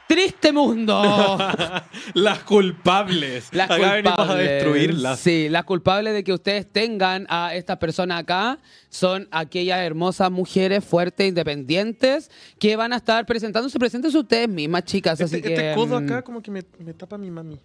triste 0.06 0.52
mundo. 0.52 1.02
Las 2.14 2.38
culpables. 2.44 3.48
Las 3.52 3.70
Acá 3.70 3.92
venimos 3.94 4.12
a 4.12 4.16
culpables. 4.16 4.48
destruirlas. 4.50 5.18
Sí, 5.20 5.48
las 5.48 5.64
culpables 5.64 6.14
de 6.14 6.22
que 6.24 6.32
ustedes 6.32 6.70
tengan 6.70 7.26
a 7.28 7.54
estas 7.54 7.76
personas 7.78 8.20
acá 8.20 8.58
son 8.88 9.28
aquellas 9.30 9.80
hermosas 9.80 10.30
mujeres 10.30 10.84
fuertes, 10.84 11.28
independientes, 11.28 12.30
que 12.58 12.76
van 12.76 12.92
a 12.92 12.96
estar 12.96 13.26
presentándose. 13.26 13.78
Preséntense 13.78 14.16
ustedes 14.18 14.48
mismas, 14.48 14.84
chicas. 14.84 15.20
Este, 15.20 15.36
así 15.36 15.42
que, 15.42 15.54
este 15.54 15.74
codo 15.74 16.00
mm, 16.00 16.04
acá 16.04 16.22
como 16.22 16.40
que 16.42 16.50
me, 16.50 16.62
me 16.78 16.94
tapa 16.94 17.18
mi 17.18 17.30
mami. 17.30 17.58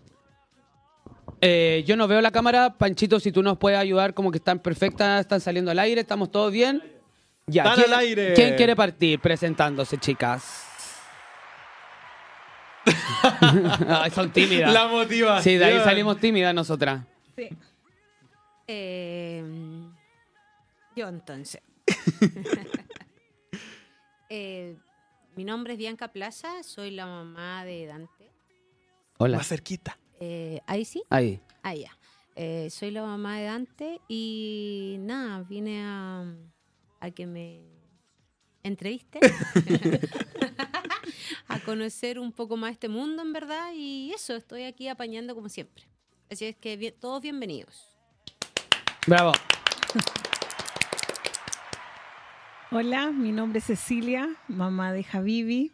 eh, 1.41 1.83
yo 1.85 1.95
no 1.95 2.07
veo 2.07 2.21
la 2.21 2.31
cámara. 2.31 2.77
Panchito, 2.77 3.19
si 3.19 3.31
tú 3.31 3.41
nos 3.43 3.57
puedes 3.57 3.79
ayudar, 3.79 4.13
como 4.13 4.31
que 4.31 4.37
están 4.37 4.59
perfectas, 4.59 5.21
están 5.21 5.41
saliendo 5.41 5.71
al 5.71 5.79
aire, 5.79 6.01
estamos 6.01 6.31
todos 6.31 6.51
bien. 6.51 6.81
Ya, 7.47 7.63
Están 7.63 7.75
¿quién, 7.75 7.93
al 7.93 7.99
aire. 7.99 8.33
¿Quién 8.33 8.55
quiere 8.55 8.75
partir 8.75 9.19
presentándose, 9.19 9.97
chicas? 9.97 10.67
Ay, 13.87 14.11
son 14.11 14.31
tímidas. 14.31 14.73
La 14.73 14.87
motivación. 14.87 15.43
Sí, 15.43 15.57
de 15.57 15.65
ahí 15.65 15.79
salimos 15.83 16.19
tímidas 16.19 16.53
nosotras. 16.53 17.03
Sí. 17.35 17.49
Eh, 18.67 19.43
yo 20.95 21.07
entonces. 21.07 21.61
Eh, 24.33 24.77
mi 25.35 25.43
nombre 25.43 25.73
es 25.73 25.79
Bianca 25.79 26.07
Plaza, 26.07 26.63
soy 26.63 26.91
la 26.91 27.05
mamá 27.05 27.65
de 27.65 27.85
Dante. 27.85 28.31
Hola. 29.17 29.35
Más 29.37 29.47
cerquita. 29.49 29.97
Eh, 30.21 30.61
Ahí 30.67 30.85
sí, 30.85 31.03
Ahí. 31.09 31.41
ah, 31.63 31.75
ya. 31.75 31.91
Eh, 32.37 32.69
soy 32.69 32.91
la 32.91 33.01
mamá 33.03 33.37
de 33.39 33.43
Dante 33.47 33.99
y 34.07 34.95
nada, 35.01 35.43
vine 35.43 35.83
a, 35.83 36.23
a 37.01 37.11
que 37.11 37.25
me 37.27 37.59
entreviste, 38.63 39.19
a 41.47 41.59
conocer 41.59 42.19
un 42.19 42.31
poco 42.31 42.57
más 42.57 42.71
este 42.71 42.89
mundo 42.89 43.21
en 43.21 43.33
verdad 43.33 43.71
y 43.75 44.11
eso, 44.13 44.35
estoy 44.35 44.63
aquí 44.63 44.87
apañando 44.87 45.35
como 45.35 45.49
siempre. 45.49 45.83
Así 46.29 46.45
es 46.45 46.55
que 46.55 46.77
bien- 46.77 46.95
todos 46.99 47.21
bienvenidos. 47.21 47.87
Bravo. 49.07 49.33
Hola, 52.71 53.11
mi 53.11 53.31
nombre 53.33 53.59
es 53.59 53.65
Cecilia, 53.65 54.29
mamá 54.47 54.93
de 54.93 55.03
Javivi. 55.03 55.71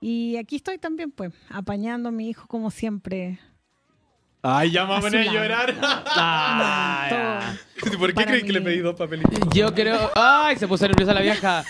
Y 0.00 0.36
aquí 0.36 0.56
estoy 0.56 0.76
también, 0.76 1.10
pues, 1.10 1.32
apañando 1.48 2.10
a 2.10 2.12
mi 2.12 2.28
hijo 2.28 2.46
como 2.46 2.70
siempre. 2.70 3.38
Ay, 4.42 4.70
ya 4.70 4.84
me 4.84 5.00
voy 5.00 5.16
a 5.16 5.32
llorar. 5.32 5.74
Ah, 6.18 7.08
Todo. 7.80 7.98
¿Por 7.98 8.14
qué 8.14 8.24
crees 8.24 8.44
que 8.44 8.52
le 8.52 8.60
pedí 8.60 8.78
dos 8.78 8.94
papelitos? 8.96 9.32
Yo 9.54 9.74
creo. 9.74 10.10
¡Ay! 10.14 10.56
Se 10.56 10.68
puso 10.68 10.86
nerviosa 10.86 11.14
la 11.14 11.20
vieja. 11.22 11.64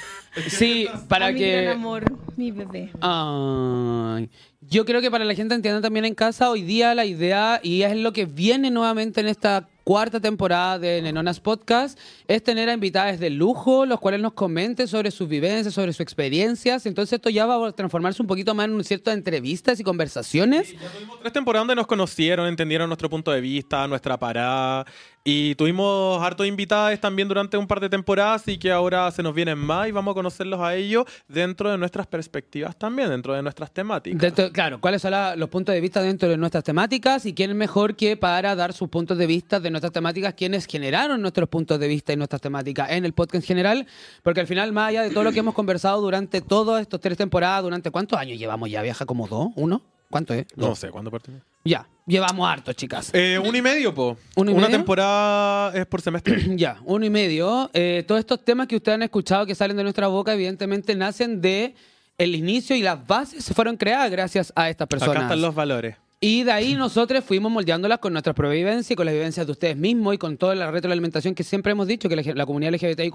Sí, 0.49 0.87
para 1.09 1.26
A 1.26 1.33
mi 1.33 1.38
que. 1.38 1.62
gran 1.62 1.78
amor, 1.78 2.05
mi 2.37 2.50
bebé. 2.50 2.90
Ay. 3.00 4.31
Yo 4.61 4.85
creo 4.85 5.00
que 5.00 5.11
para 5.11 5.25
la 5.25 5.35
gente 5.35 5.55
entienda 5.55 5.81
también 5.81 6.05
en 6.05 6.14
casa, 6.14 6.50
hoy 6.50 6.62
día 6.62 6.95
la 6.95 7.05
idea, 7.05 7.61
y 7.62 7.83
es 7.83 7.97
lo 7.97 8.12
que 8.12 8.26
viene 8.26 8.71
nuevamente 8.71 9.21
en 9.21 9.28
esta 9.28 9.69
cuarta 9.87 10.19
temporada 10.19 10.81
de 10.81 11.00
Nenonas 11.00 11.38
Podcast, 11.38 11.97
es 12.26 12.43
tener 12.43 12.69
a 12.69 12.73
invitadas 12.73 13.21
de 13.21 13.31
lujo, 13.31 13.87
los 13.87 14.00
cuales 14.00 14.21
nos 14.21 14.33
comenten 14.33 14.88
sobre 14.88 15.12
sus 15.12 15.28
vivencias, 15.28 15.73
sobre 15.75 15.93
sus 15.93 16.00
experiencias. 16.00 16.87
Entonces 16.87 17.12
esto 17.12 17.31
ya 17.31 17.47
va 17.47 17.69
a 17.69 17.71
transformarse 17.71 18.21
un 18.21 18.26
poquito 18.26 18.52
más 18.52 18.64
en 18.66 18.73
un 18.75 18.83
cierto 18.83 19.11
de 19.12 19.16
entrevistas 19.19 19.78
y 19.78 19.85
conversaciones. 19.85 20.73
Ya 20.73 20.88
tuvimos 20.90 21.21
tres 21.21 21.33
temporadas 21.33 21.61
donde 21.62 21.76
nos 21.76 21.87
conocieron, 21.87 22.49
entendieron 22.49 22.88
nuestro 22.88 23.09
punto 23.09 23.31
de 23.31 23.40
vista, 23.40 23.87
nuestra 23.87 24.19
parada. 24.19 24.85
Y 25.28 25.57
tuvimos 25.57 26.23
hartos 26.23 26.47
invitados 26.47 27.00
también 27.00 27.26
durante 27.26 27.57
un 27.57 27.66
par 27.66 27.81
de 27.81 27.88
temporadas 27.88 28.47
y 28.47 28.59
que 28.59 28.71
ahora 28.71 29.11
se 29.11 29.25
nos 29.25 29.35
vienen 29.35 29.59
más 29.59 29.88
y 29.88 29.90
vamos 29.90 30.12
a 30.12 30.14
conocerlos 30.14 30.61
a 30.61 30.76
ellos 30.76 31.05
dentro 31.26 31.69
de 31.69 31.76
nuestras 31.78 32.07
perspectivas 32.07 32.76
también, 32.78 33.09
dentro 33.09 33.35
de 33.35 33.43
nuestras 33.43 33.73
temáticas. 33.73 34.21
Dentro- 34.21 34.52
claro, 34.52 34.81
cuáles 34.81 35.02
son 35.02 35.11
la- 35.11 35.35
los 35.35 35.49
puntos 35.49 35.75
de 35.75 35.81
vista 35.81 36.00
dentro 36.00 36.28
de 36.28 36.37
nuestras 36.37 36.62
temáticas 36.62 37.26
y 37.26 37.35
quién 37.35 37.57
mejor 37.57 37.97
que 37.97 38.16
para 38.16 38.55
dar 38.55 38.73
sus 38.73 38.88
puntos 38.88 39.19
de 39.19 39.26
vista 39.26 39.59
de 39.59 39.69
nuestras 39.76 39.92
temáticas, 39.92 40.35
quienes 40.35 40.66
generaron 40.66 41.21
nuestros 41.21 41.49
puntos 41.49 41.78
de 41.78 41.87
vista 41.88 42.12
y 42.12 42.16
nuestras 42.16 42.40
temáticas 42.42 42.90
en 42.90 43.04
el 43.04 43.12
podcast 43.12 43.37
en 43.37 43.42
general, 43.42 43.87
porque 44.23 44.40
al 44.40 44.47
final, 44.47 44.73
más 44.73 44.88
allá 44.88 45.02
de 45.02 45.11
todo 45.11 45.23
lo 45.25 45.33
que 45.33 45.38
hemos 45.40 45.54
conversado 45.54 46.00
durante 46.00 46.40
todas 46.40 46.83
estas 46.83 47.00
tres 47.00 47.16
temporadas, 47.18 47.62
durante 47.62 47.90
cuántos 47.90 48.18
años 48.18 48.38
llevamos 48.38 48.71
ya, 48.71 48.83
viaja 48.83 49.04
como 49.06 49.28
dos, 49.28 49.49
uno, 49.56 49.83
¿cuánto 50.11 50.35
es? 50.35 50.47
No 50.56 50.75
sé, 50.75 50.90
¿cuándo 50.90 51.11
partimos? 51.11 51.42
Ya, 51.64 51.87
llevamos 52.06 52.49
harto, 52.49 52.73
chicas. 52.73 53.11
Eh, 53.12 53.38
uno 53.45 53.59
y 53.59 53.62
medio, 53.62 53.92
po. 53.92 54.16
¿Uno 54.37 54.50
y 54.50 54.54
Una 54.54 54.66
medio? 54.66 54.78
temporada 54.78 55.76
es 55.76 55.85
por 55.87 56.00
semestre. 56.00 56.42
Ya, 56.56 56.80
uno 56.85 57.04
y 57.04 57.11
medio. 57.11 57.71
Eh, 57.75 58.04
todos 58.06 58.21
estos 58.21 58.45
temas 58.45 58.68
que 58.68 58.76
ustedes 58.76 58.95
han 58.95 59.02
escuchado 59.02 59.45
que 59.47 59.54
salen 59.54 59.76
de 59.76 59.83
nuestra 59.83 60.06
boca, 60.06 60.33
evidentemente 60.33 60.95
nacen 60.95 61.40
de 61.40 61.75
el 62.18 62.35
inicio 62.35 62.75
y 62.76 62.83
las 62.83 63.06
bases 63.06 63.45
se 63.45 63.52
fueron 63.52 63.76
creadas 63.76 64.11
gracias 64.11 64.52
a 64.56 64.71
estas 64.71 64.87
personas. 64.88 65.16
Acá 65.16 65.25
están 65.25 65.42
los 65.42 65.54
valores. 65.54 65.97
Y 66.18 66.44
de 66.44 66.52
ahí 66.52 66.75
nosotros 66.75 67.23
fuimos 67.25 67.52
moldeándolas 67.52 67.99
con 67.99 68.14
nuestra 68.14 68.32
propia 68.32 68.54
vivencia 68.54 68.94
y 68.94 68.96
con 68.96 69.04
las 69.04 69.14
vivencias 69.14 69.44
de 69.44 69.52
ustedes 69.52 69.76
mismos 69.76 70.14
y 70.14 70.18
con 70.18 70.38
toda 70.38 70.54
la 70.54 70.70
retroalimentación 70.70 71.35
que 71.35 71.44
siempre 71.44 71.73
hemos 71.73 71.87
dicho 71.87 72.08
que 72.08 72.16
la, 72.16 72.46
comunidad 72.46 72.73
LGBTIQ 72.73 73.14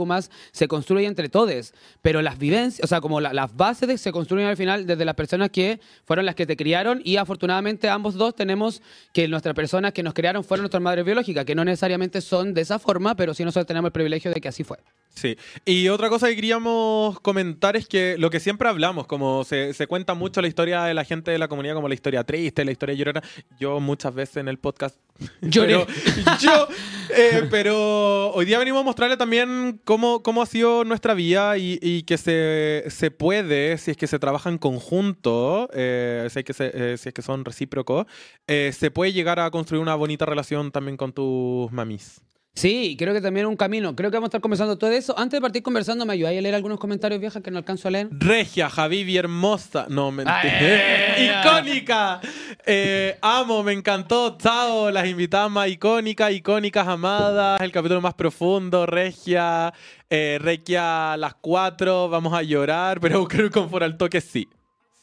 se 0.51 0.67
construye 0.67 1.07
entre 1.07 1.27
todos. 1.27 1.73
Pero 2.03 2.21
las 2.21 2.37
vivencias, 2.37 2.85
o 2.85 2.87
sea, 2.87 3.01
como 3.01 3.19
la- 3.19 3.33
las 3.33 3.55
bases 3.57 3.99
se 3.99 4.11
construyen 4.11 4.47
al 4.47 4.55
final 4.55 4.85
desde 4.85 5.03
las 5.03 5.15
personas 5.15 5.49
que 5.49 5.79
fueron 6.05 6.27
las 6.27 6.35
que 6.35 6.45
te 6.45 6.55
criaron 6.55 7.01
y 7.03 7.17
afortunadamente 7.17 7.89
ambos 7.89 8.13
dos 8.13 8.35
tenemos 8.35 8.83
que 9.13 9.27
nuestras 9.27 9.55
personas 9.55 9.93
que 9.93 10.03
nos 10.03 10.13
criaron 10.13 10.43
fueron 10.43 10.61
nuestras 10.61 10.83
madres 10.83 11.03
biológicas, 11.03 11.43
que 11.43 11.55
no 11.55 11.65
necesariamente 11.65 12.21
son 12.21 12.53
de 12.53 12.61
esa 12.61 12.77
forma, 12.77 13.15
pero 13.15 13.33
sí 13.33 13.43
nosotros 13.43 13.65
tenemos 13.65 13.87
el 13.89 13.93
privilegio 13.93 14.31
de 14.31 14.39
que 14.39 14.47
así 14.47 14.63
fue. 14.63 14.77
Sí. 15.15 15.37
Y 15.65 15.89
otra 15.89 16.07
cosa 16.07 16.27
que 16.27 16.35
queríamos 16.35 17.19
comentar 17.19 17.75
es 17.75 17.87
que 17.87 18.15
lo 18.19 18.29
que 18.29 18.39
siempre 18.39 18.69
hablamos, 18.69 19.07
como 19.07 19.43
se 19.43 19.73
cuenta 19.87 20.13
mucho 20.13 20.39
la 20.41 20.47
historia 20.47 20.83
de 20.83 20.93
la 20.93 21.03
gente 21.03 21.31
de 21.31 21.39
la 21.39 21.47
comunidad 21.47 21.73
como 21.73 21.87
la 21.87 21.95
historia 21.95 22.23
triste, 22.23 22.63
la 22.63 22.71
historia 22.71 22.90
llorona. 22.97 23.21
Yo 23.59 23.79
muchas 23.79 24.13
veces 24.13 24.37
en 24.37 24.47
el 24.47 24.57
podcast 24.57 24.97
Lloré. 25.41 25.85
Pero 25.85 26.37
yo, 26.39 26.67
eh, 27.15 27.47
pero 27.51 28.31
hoy 28.31 28.45
día 28.45 28.57
venimos 28.57 28.81
a 28.81 28.85
mostrarle 28.85 29.17
también 29.17 29.79
cómo, 29.83 30.23
cómo 30.23 30.41
ha 30.41 30.45
sido 30.47 30.83
nuestra 30.83 31.13
vida 31.13 31.57
y, 31.59 31.77
y 31.81 32.03
que 32.03 32.17
se, 32.17 32.85
se 32.89 33.11
puede, 33.11 33.77
si 33.77 33.91
es 33.91 33.97
que 33.97 34.07
se 34.07 34.17
trabaja 34.17 34.49
en 34.49 34.57
conjunto, 34.57 35.69
eh, 35.73 36.27
si, 36.31 36.39
es 36.39 36.45
que 36.45 36.53
se- 36.53 36.71
eh, 36.73 36.97
si 36.97 37.09
es 37.09 37.13
que 37.13 37.21
son 37.21 37.45
recíprocos, 37.45 38.05
eh, 38.47 38.71
se 38.75 38.89
puede 38.89 39.13
llegar 39.13 39.39
a 39.39 39.51
construir 39.51 39.81
una 39.81 39.93
bonita 39.95 40.25
relación 40.25 40.71
también 40.71 40.97
con 40.97 41.13
tus 41.13 41.71
mamis. 41.71 42.21
Sí, 42.53 42.97
creo 42.99 43.13
que 43.13 43.21
también 43.21 43.45
un 43.45 43.55
camino. 43.55 43.95
Creo 43.95 44.11
que 44.11 44.17
vamos 44.17 44.27
a 44.27 44.29
estar 44.29 44.41
conversando 44.41 44.77
todo 44.77 44.91
eso. 44.91 45.17
Antes 45.17 45.37
de 45.37 45.41
partir 45.41 45.63
conversando, 45.63 46.05
¿me 46.05 46.13
ayudáis 46.13 46.37
a 46.37 46.41
leer 46.41 46.55
algunos 46.55 46.79
comentarios 46.79 47.21
viejas 47.21 47.41
que 47.41 47.49
no 47.49 47.57
alcanzo 47.57 47.87
a 47.87 47.91
leer? 47.91 48.09
Regia, 48.11 48.69
Javivi, 48.69 49.15
hermosa. 49.15 49.85
No, 49.89 50.11
mentira. 50.11 50.41
¡Ay! 50.41 51.31
icónica. 51.43 52.19
Eh, 52.65 53.17
amo, 53.21 53.63
me 53.63 53.71
encantó. 53.71 54.37
Chao, 54.37 54.91
las 54.91 55.07
invitadas 55.07 55.49
más 55.49 55.69
icónicas, 55.69 56.31
icónicas, 56.33 56.87
amadas. 56.87 57.61
El 57.61 57.71
capítulo 57.71 58.01
más 58.01 58.15
profundo. 58.15 58.85
Regia, 58.85 59.73
eh, 60.09 60.37
Regia, 60.41 61.15
las 61.15 61.35
cuatro. 61.35 62.09
Vamos 62.09 62.33
a 62.33 62.43
llorar, 62.43 62.99
pero 62.99 63.25
creo 63.27 63.49
que 63.49 63.53
con 63.53 63.69
fuera 63.69 63.85
al 63.85 63.97
toque 63.97 64.19
sí. 64.19 64.49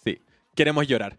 Sí. 0.05 0.21
Queremos 0.55 0.87
llorar. 0.87 1.17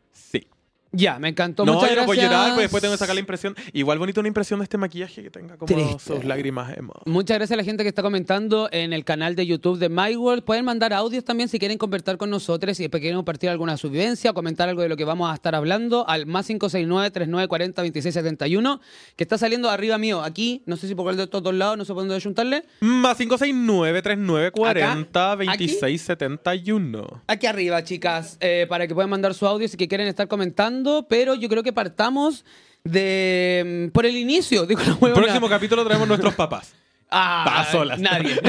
Ya, 0.91 1.19
me 1.19 1.29
encantó. 1.29 1.65
no, 1.65 1.73
Muchas 1.75 1.89
yo 1.91 1.95
no 1.97 2.05
puedo 2.05 2.19
gracias. 2.19 2.31
llorar, 2.39 2.53
pues 2.55 2.63
después 2.63 2.81
tengo 2.81 2.93
que 2.93 2.97
sacar 2.97 3.15
la 3.15 3.19
impresión. 3.21 3.55
Igual 3.73 3.99
bonito 3.99 4.19
una 4.21 4.27
impresión 4.27 4.59
de 4.59 4.63
este 4.63 4.77
maquillaje 4.77 5.21
que 5.23 5.29
tenga 5.29 5.57
como 5.57 5.67
Triste. 5.67 5.99
sus 6.15 6.25
lágrimas 6.25 6.75
emo. 6.77 6.93
Muchas 7.05 7.37
gracias 7.37 7.55
a 7.55 7.57
la 7.57 7.63
gente 7.63 7.83
que 7.83 7.89
está 7.89 8.01
comentando 8.01 8.69
en 8.71 8.93
el 8.93 9.03
canal 9.05 9.35
de 9.35 9.45
YouTube 9.45 9.77
de 9.77 9.89
My 9.89 10.15
World. 10.15 10.43
Pueden 10.43 10.65
mandar 10.65 10.93
audios 10.93 11.23
también 11.23 11.49
si 11.49 11.59
quieren 11.59 11.77
conversar 11.77 12.17
con 12.17 12.29
nosotros, 12.29 12.77
si 12.77 12.89
quieren 12.89 13.15
compartir 13.17 13.49
alguna 13.49 13.73
de 13.73 13.77
su 13.77 13.89
vivencia, 13.89 14.33
comentar 14.33 14.69
algo 14.69 14.81
de 14.81 14.89
lo 14.89 14.97
que 14.97 15.05
vamos 15.05 15.31
a 15.31 15.35
estar 15.35 15.55
hablando 15.55 16.07
al 16.07 16.25
más 16.25 16.49
569-3940-2671, 16.49 18.79
que 19.15 19.23
está 19.23 19.37
saliendo 19.37 19.69
arriba 19.69 19.97
mío. 19.97 20.21
Aquí, 20.23 20.63
no 20.65 20.75
sé 20.77 20.87
si 20.87 20.95
por 20.95 21.05
cuál 21.05 21.17
de 21.17 21.23
estos 21.23 21.43
dos 21.43 21.53
lados, 21.53 21.77
no 21.77 21.85
sé 21.85 21.93
por 21.93 22.03
dónde 22.07 22.19
juntarle. 22.21 22.63
Más 22.81 23.17
569 23.17 24.01
39 24.01 24.51
40 24.51 25.31
Acá, 25.31 25.41
aquí. 25.51 25.65
26 25.67 26.01
71. 26.01 27.21
Aquí 27.27 27.47
arriba, 27.47 27.83
chicas, 27.83 28.37
eh, 28.39 28.65
para 28.69 28.87
que 28.87 28.93
puedan 28.93 29.09
mandar 29.09 29.33
su 29.33 29.45
audio 29.47 29.67
si 29.67 29.77
que 29.77 29.87
quieren 29.87 30.07
estar 30.07 30.27
comentando, 30.27 30.78
pero 31.07 31.35
yo 31.35 31.49
creo 31.49 31.63
que 31.63 31.73
partamos 31.73 32.45
de 32.83 33.87
mm, 33.87 33.91
por 33.91 34.05
el 34.05 34.17
inicio, 34.17 34.65
digo 34.67 34.81
la 34.85 34.93
huevona. 34.93 35.23
Próximo 35.23 35.49
capítulo 35.49 35.83
traemos 35.85 36.07
nuestros 36.07 36.33
papás. 36.35 36.73
Ah, 37.11 37.43
Pa' 37.43 37.71
solas. 37.71 37.99
Nadie. 37.99 38.39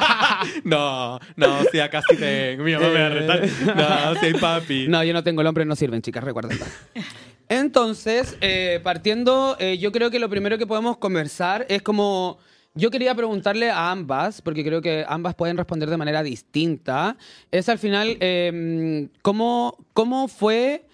no, 0.64 1.20
no, 1.36 1.64
si 1.70 1.78
acá 1.80 2.00
sí 2.08 2.16
tengo. 2.16 2.64
Mi 2.64 2.72
mamá 2.72 2.88
me 2.88 2.98
va 2.98 3.06
a 3.06 3.08
retar. 3.10 3.42
No, 3.44 4.18
si 4.18 4.24
hay 4.24 4.32
papi. 4.32 4.88
No, 4.88 5.04
yo 5.04 5.12
no 5.12 5.22
tengo 5.22 5.42
el 5.42 5.46
hombre, 5.46 5.66
no 5.66 5.76
sirven, 5.76 6.00
chicas, 6.00 6.24
recuerden. 6.24 6.58
Entonces, 7.50 8.38
eh, 8.40 8.80
partiendo, 8.82 9.58
eh, 9.60 9.76
yo 9.76 9.92
creo 9.92 10.10
que 10.10 10.18
lo 10.18 10.30
primero 10.30 10.56
que 10.56 10.66
podemos 10.66 10.96
conversar 10.96 11.66
es 11.68 11.82
como... 11.82 12.38
Yo 12.72 12.90
quería 12.90 13.14
preguntarle 13.14 13.70
a 13.70 13.90
ambas, 13.90 14.40
porque 14.40 14.64
creo 14.64 14.80
que 14.80 15.04
ambas 15.06 15.34
pueden 15.34 15.58
responder 15.58 15.90
de 15.90 15.98
manera 15.98 16.22
distinta, 16.22 17.18
es 17.50 17.68
al 17.68 17.78
final, 17.78 18.16
eh, 18.20 19.08
¿cómo, 19.20 19.76
¿cómo 19.92 20.26
fue 20.28 20.85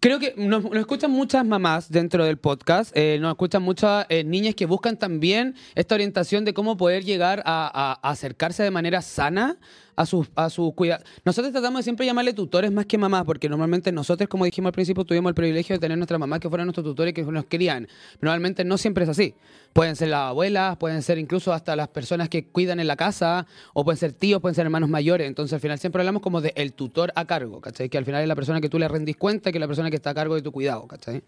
Creo 0.00 0.20
que 0.20 0.32
nos, 0.36 0.62
nos 0.62 0.76
escuchan 0.76 1.10
muchas 1.10 1.44
mamás 1.44 1.90
dentro 1.90 2.24
del 2.24 2.38
podcast, 2.38 2.96
eh, 2.96 3.18
nos 3.20 3.32
escuchan 3.32 3.62
muchas 3.64 4.06
eh, 4.08 4.22
niñas 4.22 4.54
que 4.54 4.64
buscan 4.64 4.96
también 4.96 5.56
esta 5.74 5.96
orientación 5.96 6.44
de 6.44 6.54
cómo 6.54 6.76
poder 6.76 7.04
llegar 7.04 7.42
a, 7.44 7.98
acercarse 8.08 8.62
de 8.62 8.70
manera 8.70 9.02
sana 9.02 9.56
a 9.98 10.06
sus 10.06 10.28
a 10.36 10.48
su 10.48 10.72
cuidado. 10.72 11.04
Nosotros 11.24 11.52
tratamos 11.52 11.80
de 11.80 11.82
siempre 11.82 12.06
llamarle 12.06 12.32
tutores 12.32 12.70
más 12.70 12.86
que 12.86 12.96
mamás, 12.96 13.24
porque 13.24 13.48
normalmente 13.48 13.90
nosotros, 13.90 14.28
como 14.28 14.44
dijimos 14.44 14.68
al 14.68 14.72
principio, 14.72 15.04
tuvimos 15.04 15.30
el 15.30 15.34
privilegio 15.34 15.74
de 15.74 15.80
tener 15.80 15.98
nuestras 15.98 16.20
mamás 16.20 16.38
que 16.38 16.48
fueran 16.48 16.66
nuestros 16.66 16.84
tutores 16.84 17.12
que 17.12 17.24
nos 17.24 17.44
querían. 17.46 17.88
Normalmente 18.20 18.64
no 18.64 18.78
siempre 18.78 19.04
es 19.04 19.10
así. 19.10 19.34
Pueden 19.72 19.96
ser 19.96 20.08
las 20.08 20.30
abuelas, 20.30 20.76
pueden 20.76 21.02
ser 21.02 21.18
incluso 21.18 21.52
hasta 21.52 21.74
las 21.74 21.88
personas 21.88 22.28
que 22.28 22.44
cuidan 22.44 22.78
en 22.78 22.86
la 22.86 22.94
casa, 22.94 23.46
o 23.74 23.84
pueden 23.84 23.98
ser 23.98 24.12
tíos, 24.12 24.40
pueden 24.40 24.54
ser 24.54 24.66
hermanos 24.66 24.88
mayores. 24.88 25.26
Entonces 25.26 25.52
al 25.52 25.60
final 25.60 25.78
siempre 25.80 26.00
hablamos 26.00 26.22
como 26.22 26.40
de 26.40 26.52
el 26.54 26.72
tutor 26.74 27.12
a 27.16 27.24
cargo, 27.24 27.60
¿cachai? 27.60 27.88
Que 27.88 27.98
al 27.98 28.04
final 28.04 28.22
es 28.22 28.28
la 28.28 28.36
persona 28.36 28.60
que 28.60 28.68
tú 28.68 28.78
le 28.78 28.86
rendís 28.86 29.16
cuenta, 29.16 29.50
que 29.50 29.58
es 29.58 29.60
la 29.60 29.66
persona 29.66 29.90
que 29.90 29.96
está 29.96 30.10
a 30.10 30.14
cargo 30.14 30.36
de 30.36 30.42
tu 30.42 30.52
cuidado, 30.52 30.86
¿cachai? 30.86 31.22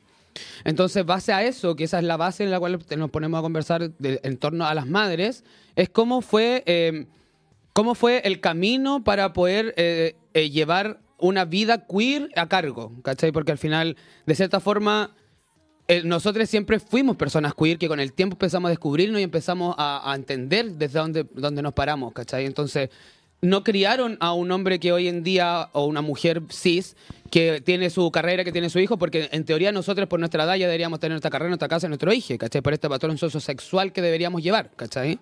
Entonces, 0.64 1.04
base 1.04 1.32
a 1.32 1.42
eso, 1.42 1.74
que 1.74 1.84
esa 1.84 1.98
es 1.98 2.04
la 2.04 2.16
base 2.16 2.44
en 2.44 2.50
la 2.50 2.60
cual 2.60 2.78
nos 2.96 3.10
ponemos 3.10 3.38
a 3.38 3.42
conversar 3.42 3.90
en 4.00 4.36
torno 4.36 4.64
a 4.64 4.74
las 4.74 4.86
madres, 4.86 5.44
es 5.76 5.88
cómo 5.88 6.20
fue, 6.20 6.62
eh, 6.66 7.06
cómo 7.72 7.94
fue 7.94 8.22
el 8.24 8.40
camino 8.40 9.04
para 9.04 9.32
poder 9.32 9.74
eh, 9.76 10.16
eh, 10.34 10.50
llevar 10.50 11.00
una 11.18 11.44
vida 11.44 11.86
queer 11.86 12.30
a 12.36 12.48
cargo, 12.48 12.92
¿cachai? 13.02 13.32
Porque 13.32 13.52
al 13.52 13.58
final, 13.58 13.96
de 14.26 14.34
cierta 14.34 14.60
forma, 14.60 15.14
nosotros 16.04 16.48
siempre 16.48 16.78
fuimos 16.78 17.16
personas 17.16 17.52
queer 17.54 17.76
que 17.76 17.88
con 17.88 17.98
el 18.00 18.12
tiempo 18.12 18.34
empezamos 18.34 18.68
a 18.68 18.70
descubrirnos 18.70 19.20
y 19.20 19.24
empezamos 19.24 19.74
a, 19.76 20.10
a 20.10 20.14
entender 20.14 20.72
desde 20.72 20.98
dónde, 20.98 21.26
dónde 21.34 21.62
nos 21.62 21.74
paramos, 21.74 22.12
¿cachai? 22.12 22.46
Entonces, 22.46 22.90
no 23.42 23.64
criaron 23.64 24.16
a 24.20 24.32
un 24.32 24.50
hombre 24.50 24.78
que 24.78 24.92
hoy 24.92 25.08
en 25.08 25.22
día, 25.22 25.70
o 25.72 25.86
una 25.86 26.02
mujer 26.02 26.42
cis, 26.50 26.96
que 27.30 27.60
tiene 27.60 27.90
su 27.90 28.10
carrera, 28.10 28.44
que 28.44 28.52
tiene 28.52 28.68
su 28.68 28.78
hijo, 28.78 28.98
porque 28.98 29.28
en 29.32 29.44
teoría 29.44 29.72
nosotros 29.72 30.08
por 30.08 30.18
nuestra 30.20 30.44
edad 30.44 30.56
ya 30.56 30.66
deberíamos 30.66 31.00
tener 31.00 31.12
nuestra 31.12 31.30
carrera, 31.30 31.48
nuestra 31.48 31.68
casa, 31.68 31.88
nuestro 31.88 32.12
hijo, 32.12 32.36
¿cachai? 32.36 32.60
Por 32.60 32.74
este 32.74 32.88
patrón 32.88 33.16
sociosexual 33.16 33.92
que 33.92 34.02
deberíamos 34.02 34.42
llevar, 34.42 34.70
¿cachai? 34.76 35.18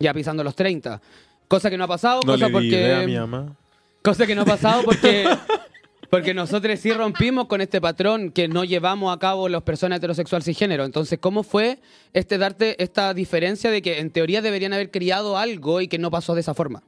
Ya 0.00 0.14
pisando 0.14 0.42
los 0.44 0.54
30. 0.54 1.00
Cosa 1.48 1.70
que 1.70 1.78
no 1.78 1.84
ha 1.84 1.88
pasado, 1.88 2.20
No 2.24 2.32
cosa 2.32 2.46
le 2.46 2.52
porque... 2.52 2.66
idea 2.68 3.00
a 3.00 3.06
mi 3.06 3.16
mamá. 3.16 3.56
Cosa 4.02 4.26
que 4.26 4.34
no 4.34 4.42
ha 4.42 4.44
pasado 4.44 4.82
porque, 4.84 5.26
porque 6.10 6.34
nosotros 6.34 6.78
sí 6.78 6.92
rompimos 6.92 7.46
con 7.46 7.60
este 7.60 7.80
patrón 7.80 8.30
que 8.30 8.48
no 8.48 8.64
llevamos 8.64 9.14
a 9.14 9.18
cabo 9.18 9.48
las 9.48 9.62
personas 9.62 9.96
heterosexuales 9.98 10.44
cisgénero. 10.44 10.84
Entonces, 10.84 11.18
¿cómo 11.18 11.42
fue 11.42 11.80
este 12.12 12.38
darte 12.38 12.82
esta 12.82 13.14
diferencia 13.14 13.70
de 13.70 13.82
que 13.82 13.98
en 13.98 14.10
teoría 14.10 14.42
deberían 14.42 14.72
haber 14.74 14.90
criado 14.90 15.36
algo 15.38 15.80
y 15.80 15.88
que 15.88 15.98
no 15.98 16.10
pasó 16.10 16.34
de 16.34 16.42
esa 16.42 16.54
forma? 16.54 16.82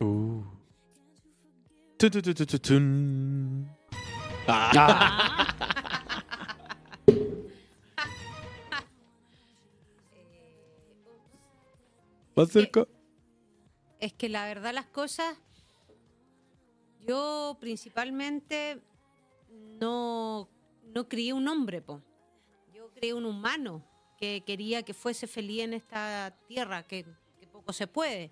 Uh. 0.00 0.42
Tu, 1.96 2.10
tu, 2.10 2.20
tu, 2.22 2.34
tu, 2.34 2.46
tu, 2.46 2.58
tun. 2.58 3.68
Más 12.36 12.48
cerca. 12.48 12.86
Es 14.00 14.14
que 14.14 14.30
la 14.30 14.46
verdad 14.46 14.72
las 14.72 14.86
cosas, 14.86 15.36
yo 17.06 17.58
principalmente 17.60 18.80
no, 19.78 20.48
no 20.94 21.08
crié 21.08 21.34
un 21.34 21.46
hombre, 21.48 21.82
po. 21.82 22.00
yo 22.74 22.90
crié 22.92 23.12
un 23.12 23.26
humano 23.26 23.84
que 24.16 24.42
quería 24.46 24.82
que 24.82 24.94
fuese 24.94 25.26
feliz 25.26 25.62
en 25.62 25.74
esta 25.74 26.34
tierra, 26.48 26.86
que, 26.86 27.04
que 27.38 27.46
poco 27.46 27.72
se 27.74 27.86
puede. 27.86 28.30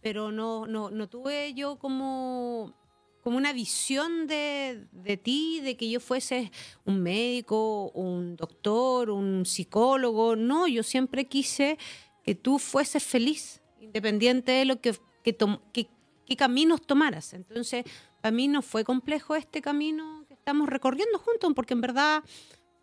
Pero 0.00 0.30
no, 0.30 0.66
no, 0.66 0.90
no 0.90 1.08
tuve 1.08 1.54
yo 1.54 1.76
como, 1.76 2.74
como 3.22 3.36
una 3.36 3.52
visión 3.52 4.28
de, 4.28 4.86
de 4.92 5.16
ti, 5.16 5.60
de 5.60 5.76
que 5.76 5.90
yo 5.90 5.98
fuese 5.98 6.52
un 6.84 7.02
médico, 7.02 7.90
un 7.94 8.36
doctor, 8.36 9.10
un 9.10 9.44
psicólogo. 9.44 10.36
No, 10.36 10.68
yo 10.68 10.82
siempre 10.82 11.26
quise 11.26 11.78
que 12.22 12.34
tú 12.34 12.58
fueses 12.58 13.02
feliz, 13.02 13.62
independiente 13.84 14.52
de 14.52 14.64
lo 14.64 14.80
que, 14.80 14.94
que, 15.22 15.36
que- 15.72 16.36
caminos 16.36 16.82
tomaras. 16.86 17.34
Entonces, 17.34 17.84
para 18.20 18.32
mí 18.34 18.48
no 18.48 18.62
fue 18.62 18.82
complejo 18.84 19.36
este 19.36 19.60
camino 19.60 20.24
que 20.26 20.34
estamos 20.34 20.68
recorriendo 20.68 21.18
juntos, 21.18 21.52
porque 21.54 21.74
en 21.74 21.80
verdad 21.80 22.24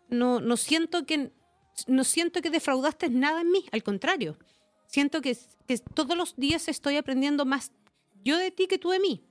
no, 0.08 0.40
siento 0.56 1.04
que 1.04 1.32
no 1.86 2.04
siento 2.04 2.40
que 2.40 2.50
defraudaste 2.50 3.08
nada 3.10 3.40
en 3.40 3.50
mí, 3.50 3.64
al 3.72 3.82
contrario. 3.82 4.38
Siento 4.86 5.20
que, 5.20 5.36
que 5.66 5.78
todos 5.78 6.16
los 6.16 6.36
días 6.36 6.68
estoy 6.68 6.96
aprendiendo 6.96 7.44
más 7.44 7.72
yo 8.24 8.36
de 8.38 8.50
ti 8.50 8.66
que 8.66 8.78
tú 8.78 8.90
de 8.90 9.00
mí. 9.00 9.24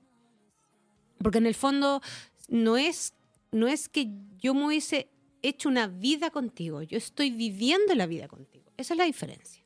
Porque 1.18 1.38
en 1.38 1.46
el 1.46 1.54
fondo 1.54 2.02
no 2.48 2.76
es, 2.76 3.14
no 3.52 3.68
es 3.68 3.88
que 3.88 4.08
yo 4.38 4.54
me 4.54 4.66
hubiese 4.66 5.08
hecho 5.40 5.68
una 5.68 5.86
vida 5.86 6.30
contigo, 6.30 6.82
yo 6.82 6.98
estoy 6.98 7.30
viviendo 7.30 7.94
la 7.94 8.06
vida 8.06 8.28
contigo. 8.28 8.72
Esa 8.76 8.94
es 8.94 8.98
la 8.98 9.04
diferencia. 9.04 9.61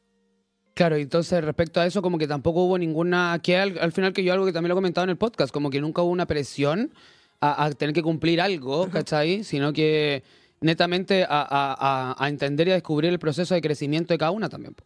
Claro, 0.76 0.96
entonces 0.96 1.42
respecto 1.42 1.80
a 1.80 1.86
eso, 1.86 2.02
como 2.02 2.18
que 2.18 2.28
tampoco 2.28 2.64
hubo 2.64 2.76
ninguna. 2.76 3.40
que 3.42 3.56
al, 3.56 3.78
al 3.78 3.92
final 3.92 4.12
que 4.12 4.22
yo 4.22 4.34
algo 4.34 4.44
que 4.44 4.52
también 4.52 4.68
lo 4.68 4.74
he 4.74 4.76
comentado 4.76 5.04
en 5.04 5.10
el 5.10 5.16
podcast, 5.16 5.50
como 5.50 5.70
que 5.70 5.80
nunca 5.80 6.02
hubo 6.02 6.10
una 6.10 6.26
presión 6.26 6.92
a, 7.40 7.64
a 7.64 7.70
tener 7.72 7.94
que 7.94 8.02
cumplir 8.02 8.42
algo, 8.42 8.90
¿cachai? 8.90 9.42
Sino 9.42 9.72
que 9.72 10.22
netamente 10.60 11.24
a, 11.24 11.28
a- 11.30 11.76
a- 12.12 12.16
a 12.22 12.28
entender 12.28 12.68
y 12.68 12.72
a 12.72 12.74
descubrir 12.74 13.10
el 13.10 13.18
proceso 13.18 13.54
de 13.54 13.62
crecimiento 13.62 14.12
de 14.12 14.18
cada 14.18 14.32
una 14.32 14.50
también. 14.50 14.76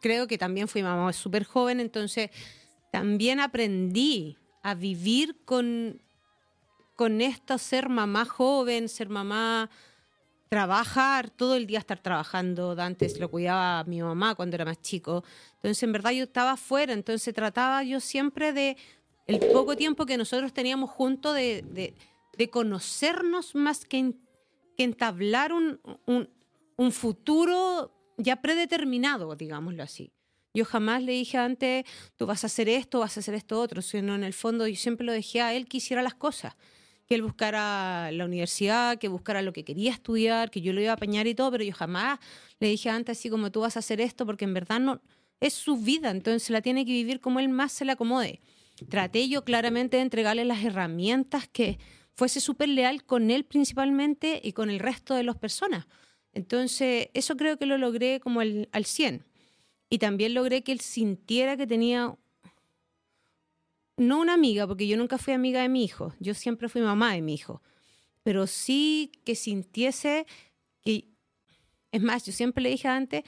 Creo 0.00 0.26
que 0.26 0.38
también 0.38 0.68
fui 0.68 0.82
mamá 0.82 1.12
súper 1.12 1.44
joven, 1.44 1.78
entonces 1.78 2.30
también 2.90 3.40
aprendí 3.40 4.38
a 4.62 4.74
vivir 4.74 5.36
con, 5.44 6.00
con 6.96 7.20
esto, 7.20 7.58
ser 7.58 7.90
mamá 7.90 8.24
joven, 8.24 8.88
ser 8.88 9.10
mamá, 9.10 9.68
trabajar, 10.50 11.30
todo 11.30 11.54
el 11.54 11.66
día 11.66 11.78
estar 11.78 12.00
trabajando. 12.00 12.74
Antes 12.78 13.18
lo 13.20 13.30
cuidaba 13.30 13.84
mi 13.84 14.02
mamá 14.02 14.34
cuando 14.34 14.56
era 14.56 14.64
más 14.64 14.80
chico. 14.82 15.24
Entonces, 15.54 15.82
en 15.84 15.92
verdad, 15.92 16.10
yo 16.10 16.24
estaba 16.24 16.52
afuera, 16.52 16.92
entonces 16.92 17.32
trataba 17.32 17.82
yo 17.84 18.00
siempre 18.00 18.52
de 18.52 18.76
el 19.26 19.38
poco 19.52 19.76
tiempo 19.76 20.06
que 20.06 20.16
nosotros 20.18 20.52
teníamos 20.52 20.90
juntos 20.90 21.34
de, 21.36 21.62
de- 21.70 21.94
de 22.36 22.50
conocernos 22.50 23.54
más 23.54 23.84
que, 23.84 23.98
en- 23.98 24.20
que 24.76 24.82
entablar 24.84 25.52
un, 25.52 25.80
un- 26.06 26.28
un 26.76 26.90
futuro 26.92 27.92
ya 28.18 28.42
predeterminado, 28.42 29.36
digámoslo 29.36 29.82
así. 29.84 30.10
Yo 30.52 30.64
jamás 30.64 31.00
le 31.04 31.12
dije 31.12 31.38
antes, 31.38 31.84
tú 32.16 32.26
vas 32.26 32.42
a 32.42 32.48
hacer 32.48 32.68
esto, 32.68 32.98
vas 32.98 33.16
a 33.16 33.20
hacer 33.20 33.34
esto 33.34 33.60
otro, 33.60 33.82
sino 33.82 34.16
en 34.16 34.24
el 34.24 34.32
fondo 34.32 34.66
yo 34.66 34.74
siempre 34.74 35.06
lo 35.06 35.12
dejé 35.12 35.40
a 35.42 35.54
él 35.54 35.68
que 35.68 35.76
hiciera 35.76 36.02
las 36.02 36.14
cosas, 36.14 36.56
que 37.10 37.16
él 37.16 37.22
buscara 37.22 38.12
la 38.12 38.24
universidad, 38.24 38.96
que 38.96 39.08
buscara 39.08 39.42
lo 39.42 39.52
que 39.52 39.64
quería 39.64 39.90
estudiar, 39.90 40.48
que 40.48 40.60
yo 40.60 40.72
lo 40.72 40.80
iba 40.80 40.92
a 40.92 40.94
apañar 40.94 41.26
y 41.26 41.34
todo, 41.34 41.50
pero 41.50 41.64
yo 41.64 41.72
jamás 41.72 42.20
le 42.60 42.68
dije 42.68 42.88
antes 42.88 43.18
así 43.18 43.28
como 43.28 43.50
tú 43.50 43.62
vas 43.62 43.74
a 43.74 43.80
hacer 43.80 44.00
esto, 44.00 44.24
porque 44.24 44.44
en 44.44 44.54
verdad 44.54 44.78
no 44.78 45.02
es 45.40 45.52
su 45.52 45.76
vida, 45.76 46.10
entonces 46.12 46.50
la 46.50 46.62
tiene 46.62 46.86
que 46.86 46.92
vivir 46.92 47.18
como 47.18 47.40
él 47.40 47.48
más 47.48 47.72
se 47.72 47.84
le 47.84 47.90
acomode. 47.90 48.40
Traté 48.88 49.28
yo 49.28 49.42
claramente 49.42 49.96
de 49.96 50.04
entregarle 50.04 50.44
las 50.44 50.62
herramientas 50.62 51.48
que 51.48 51.80
fuese 52.14 52.40
súper 52.40 52.68
leal 52.68 53.04
con 53.04 53.32
él 53.32 53.44
principalmente 53.44 54.40
y 54.44 54.52
con 54.52 54.70
el 54.70 54.78
resto 54.78 55.14
de 55.14 55.24
las 55.24 55.36
personas. 55.36 55.88
Entonces, 56.32 57.08
eso 57.12 57.36
creo 57.36 57.58
que 57.58 57.66
lo 57.66 57.76
logré 57.76 58.20
como 58.20 58.38
al, 58.38 58.68
al 58.70 58.84
100. 58.84 59.26
Y 59.88 59.98
también 59.98 60.34
logré 60.34 60.62
que 60.62 60.70
él 60.70 60.80
sintiera 60.80 61.56
que 61.56 61.66
tenía, 61.66 62.14
no 64.00 64.20
una 64.20 64.34
amiga, 64.34 64.66
porque 64.66 64.86
yo 64.86 64.96
nunca 64.96 65.18
fui 65.18 65.32
amiga 65.32 65.62
de 65.62 65.68
mi 65.68 65.84
hijo, 65.84 66.14
yo 66.20 66.34
siempre 66.34 66.68
fui 66.68 66.80
mamá 66.82 67.12
de 67.12 67.22
mi 67.22 67.34
hijo, 67.34 67.62
pero 68.22 68.46
sí 68.46 69.12
que 69.24 69.34
sintiese 69.34 70.26
que, 70.82 71.08
es 71.92 72.02
más, 72.02 72.24
yo 72.24 72.32
siempre 72.32 72.62
le 72.62 72.70
dije 72.70 72.88
antes, 72.88 73.24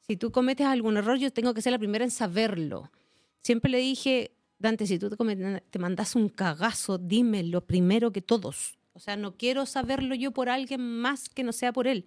si 0.00 0.16
tú 0.16 0.30
cometes 0.30 0.66
algún 0.66 0.96
error, 0.96 1.18
yo 1.18 1.32
tengo 1.32 1.52
que 1.54 1.62
ser 1.62 1.72
la 1.72 1.78
primera 1.78 2.04
en 2.04 2.10
saberlo. 2.10 2.92
Siempre 3.40 3.70
le 3.70 3.78
dije, 3.78 4.36
Dante, 4.58 4.86
si 4.86 4.98
tú 4.98 5.10
te, 5.10 5.62
te 5.68 5.78
mandas 5.78 6.14
un 6.14 6.28
cagazo, 6.28 6.98
dímelo 6.98 7.66
primero 7.66 8.12
que 8.12 8.22
todos. 8.22 8.78
O 8.92 9.00
sea, 9.00 9.16
no 9.16 9.36
quiero 9.36 9.66
saberlo 9.66 10.14
yo 10.14 10.30
por 10.30 10.48
alguien 10.48 10.80
más 10.80 11.28
que 11.28 11.42
no 11.42 11.52
sea 11.52 11.72
por 11.72 11.86
él. 11.86 12.06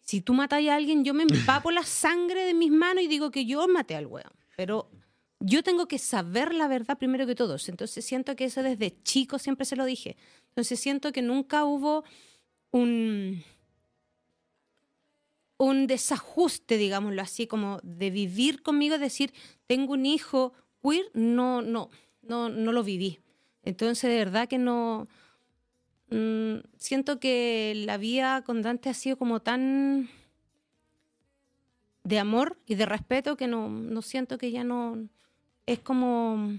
Si 0.00 0.20
tú 0.20 0.34
matas 0.34 0.66
a 0.66 0.74
alguien, 0.74 1.04
yo 1.04 1.14
me 1.14 1.22
empapo 1.22 1.70
la 1.70 1.84
sangre 1.84 2.44
de 2.44 2.54
mis 2.54 2.70
manos 2.70 3.04
y 3.04 3.08
digo 3.08 3.30
que 3.30 3.46
yo 3.46 3.66
maté 3.68 3.94
al 3.96 4.06
weón. 4.06 4.32
Pero 4.56 4.90
yo 5.46 5.62
tengo 5.62 5.86
que 5.86 5.98
saber 5.98 6.54
la 6.54 6.68
verdad 6.68 6.96
primero 6.96 7.26
que 7.26 7.34
todos. 7.34 7.68
Entonces 7.68 8.04
siento 8.04 8.34
que 8.34 8.46
eso 8.46 8.62
desde 8.62 9.02
chico 9.02 9.38
siempre 9.38 9.66
se 9.66 9.76
lo 9.76 9.84
dije. 9.84 10.16
Entonces 10.48 10.80
siento 10.80 11.12
que 11.12 11.20
nunca 11.20 11.64
hubo 11.64 12.04
un, 12.70 13.44
un 15.58 15.86
desajuste, 15.86 16.78
digámoslo 16.78 17.20
así, 17.20 17.46
como 17.46 17.78
de 17.82 18.10
vivir 18.10 18.62
conmigo, 18.62 18.96
decir, 18.96 19.34
tengo 19.66 19.92
un 19.92 20.06
hijo 20.06 20.54
queer, 20.82 21.10
no, 21.12 21.60
no, 21.60 21.90
no, 22.22 22.48
no 22.48 22.72
lo 22.72 22.82
viví. 22.82 23.20
Entonces, 23.62 24.10
de 24.10 24.16
verdad 24.16 24.48
que 24.48 24.58
no. 24.58 25.08
mm, 26.10 26.56
siento 26.78 27.20
que 27.20 27.74
la 27.86 27.98
vida 27.98 28.42
con 28.44 28.62
Dante 28.62 28.88
ha 28.88 28.94
sido 28.94 29.18
como 29.18 29.40
tan 29.40 30.08
de 32.02 32.18
amor 32.18 32.58
y 32.66 32.74
de 32.76 32.86
respeto 32.86 33.36
que 33.36 33.46
no, 33.46 33.68
no 33.68 34.00
siento 34.00 34.38
que 34.38 34.50
ya 34.50 34.64
no. 34.64 35.08
Es 35.66 35.78
como. 35.80 36.58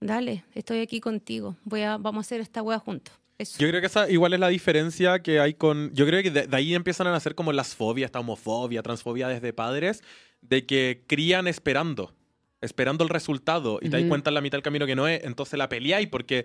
Dale, 0.00 0.44
estoy 0.54 0.80
aquí 0.80 1.00
contigo. 1.00 1.56
Voy 1.64 1.82
a, 1.82 1.96
vamos 1.96 2.24
a 2.24 2.26
hacer 2.26 2.40
esta 2.40 2.62
wea 2.62 2.78
juntos. 2.78 3.14
Eso. 3.38 3.58
Yo 3.58 3.68
creo 3.68 3.80
que 3.80 3.86
esa 3.86 4.10
igual 4.10 4.34
es 4.34 4.40
la 4.40 4.48
diferencia 4.48 5.20
que 5.20 5.40
hay 5.40 5.54
con. 5.54 5.92
Yo 5.94 6.06
creo 6.06 6.22
que 6.22 6.30
de, 6.30 6.46
de 6.46 6.56
ahí 6.56 6.74
empiezan 6.74 7.06
a 7.06 7.12
nacer 7.12 7.34
como 7.34 7.52
las 7.52 7.74
fobias, 7.74 8.08
esta 8.08 8.20
homofobia, 8.20 8.82
transfobia 8.82 9.28
desde 9.28 9.52
padres, 9.52 10.02
de 10.42 10.66
que 10.66 11.04
crían 11.06 11.46
esperando, 11.46 12.12
esperando 12.60 13.04
el 13.04 13.10
resultado 13.10 13.78
y 13.80 13.88
te 13.88 13.98
das 14.00 14.08
cuenta 14.08 14.30
en 14.30 14.34
la 14.34 14.40
mitad 14.40 14.58
del 14.58 14.62
camino 14.62 14.86
que 14.86 14.96
no 14.96 15.08
es, 15.08 15.24
entonces 15.24 15.58
la 15.58 15.68
peleáis 15.68 16.08
porque 16.08 16.44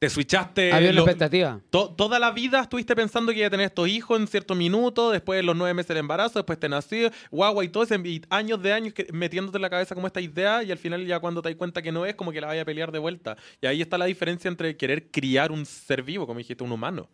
te 0.00 0.08
switchaste. 0.08 0.72
Había 0.72 0.90
una 0.92 1.00
expectativa. 1.02 1.60
to- 1.68 1.90
toda 1.90 2.18
la 2.18 2.30
vida 2.30 2.62
estuviste 2.62 2.96
pensando 2.96 3.32
que 3.32 3.38
iba 3.38 3.48
a 3.48 3.50
tener 3.50 3.66
estos 3.66 3.86
hijos 3.86 4.18
en 4.18 4.26
cierto 4.26 4.54
minuto, 4.54 5.10
después 5.10 5.36
de 5.36 5.42
los 5.42 5.54
nueve 5.54 5.74
meses 5.74 5.88
del 5.88 5.98
embarazo, 5.98 6.38
después 6.38 6.58
te 6.58 6.70
nació, 6.70 7.10
guagua 7.30 7.62
y 7.64 7.68
todo 7.68 7.82
ese, 7.82 7.96
y 8.02 8.22
años 8.30 8.62
de 8.62 8.72
años 8.72 8.94
que- 8.94 9.06
metiéndote 9.12 9.58
en 9.58 9.62
la 9.62 9.68
cabeza 9.68 9.94
como 9.94 10.06
esta 10.06 10.22
idea 10.22 10.62
y 10.62 10.72
al 10.72 10.78
final 10.78 11.06
ya 11.06 11.20
cuando 11.20 11.42
te 11.42 11.50
das 11.50 11.56
cuenta 11.56 11.82
que 11.82 11.92
no 11.92 12.06
es, 12.06 12.14
como 12.14 12.32
que 12.32 12.40
la 12.40 12.46
vaya 12.46 12.62
a 12.62 12.64
pelear 12.64 12.90
de 12.90 12.98
vuelta. 12.98 13.36
Y 13.60 13.66
ahí 13.66 13.82
está 13.82 13.98
la 13.98 14.06
diferencia 14.06 14.48
entre 14.48 14.74
querer 14.74 15.10
criar 15.10 15.52
un 15.52 15.66
ser 15.66 16.02
vivo, 16.02 16.26
como 16.26 16.38
dijiste, 16.38 16.64
un 16.64 16.72
humano. 16.72 17.06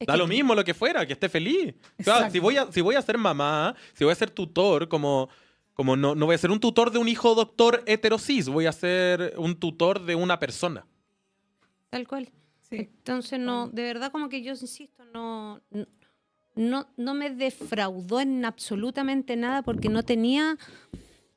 Es 0.00 0.08
Da 0.08 0.14
que- 0.14 0.18
lo 0.18 0.26
mismo 0.26 0.56
lo 0.56 0.64
que 0.64 0.74
fuera, 0.74 1.06
que 1.06 1.12
esté 1.12 1.28
feliz. 1.28 1.72
O 2.00 2.02
sea, 2.02 2.14
Exacto. 2.14 2.32
si, 2.32 2.40
voy 2.40 2.56
a, 2.56 2.66
si 2.72 2.80
voy 2.80 2.96
a 2.96 3.02
ser 3.02 3.16
mamá, 3.16 3.76
si 3.92 4.02
voy 4.02 4.10
a 4.10 4.16
ser 4.16 4.30
tutor, 4.30 4.88
como, 4.88 5.28
como 5.72 5.96
no, 5.96 6.16
no 6.16 6.26
voy 6.26 6.34
a 6.34 6.38
ser 6.38 6.50
un 6.50 6.58
tutor 6.58 6.90
de 6.90 6.98
un 6.98 7.06
hijo 7.06 7.36
doctor 7.36 7.84
heterosis, 7.86 8.48
voy 8.48 8.66
a 8.66 8.72
ser 8.72 9.34
un 9.36 9.54
tutor 9.54 10.04
de 10.04 10.16
una 10.16 10.40
persona. 10.40 10.84
Tal 11.94 12.08
cual. 12.08 12.28
Sí. 12.68 12.76
Entonces, 12.76 13.38
no, 13.38 13.68
de 13.68 13.84
verdad, 13.84 14.10
como 14.10 14.28
que 14.28 14.42
yo 14.42 14.50
insisto, 14.50 15.04
no, 15.12 15.60
no, 16.56 16.88
no 16.96 17.14
me 17.14 17.30
defraudó 17.30 18.20
en 18.20 18.44
absolutamente 18.44 19.36
nada 19.36 19.62
porque 19.62 19.88
no 19.88 20.02
tenía. 20.02 20.58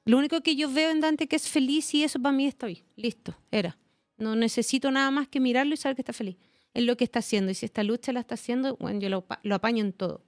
Lo 0.03 0.17
único 0.17 0.41
que 0.41 0.55
yo 0.55 0.67
veo 0.73 0.89
en 0.89 0.99
Dante 0.99 1.27
que 1.27 1.35
es 1.35 1.47
feliz 1.47 1.93
y 1.93 2.03
eso 2.03 2.19
para 2.19 2.35
mí 2.35 2.47
estoy. 2.47 2.83
Listo, 2.95 3.37
era. 3.51 3.77
No 4.17 4.35
necesito 4.35 4.89
nada 4.89 5.11
más 5.11 5.27
que 5.27 5.39
mirarlo 5.39 5.75
y 5.75 5.77
saber 5.77 5.95
que 5.95 6.01
está 6.01 6.13
feliz. 6.13 6.37
Es 6.73 6.83
lo 6.83 6.97
que 6.97 7.03
está 7.03 7.19
haciendo. 7.19 7.51
Y 7.51 7.53
si 7.53 7.67
esta 7.67 7.83
lucha 7.83 8.11
la 8.11 8.21
está 8.21 8.33
haciendo, 8.33 8.77
bueno, 8.77 8.99
yo 8.99 9.09
lo, 9.09 9.27
lo 9.43 9.53
apaño 9.53 9.85
en 9.85 9.93
todo. 9.93 10.23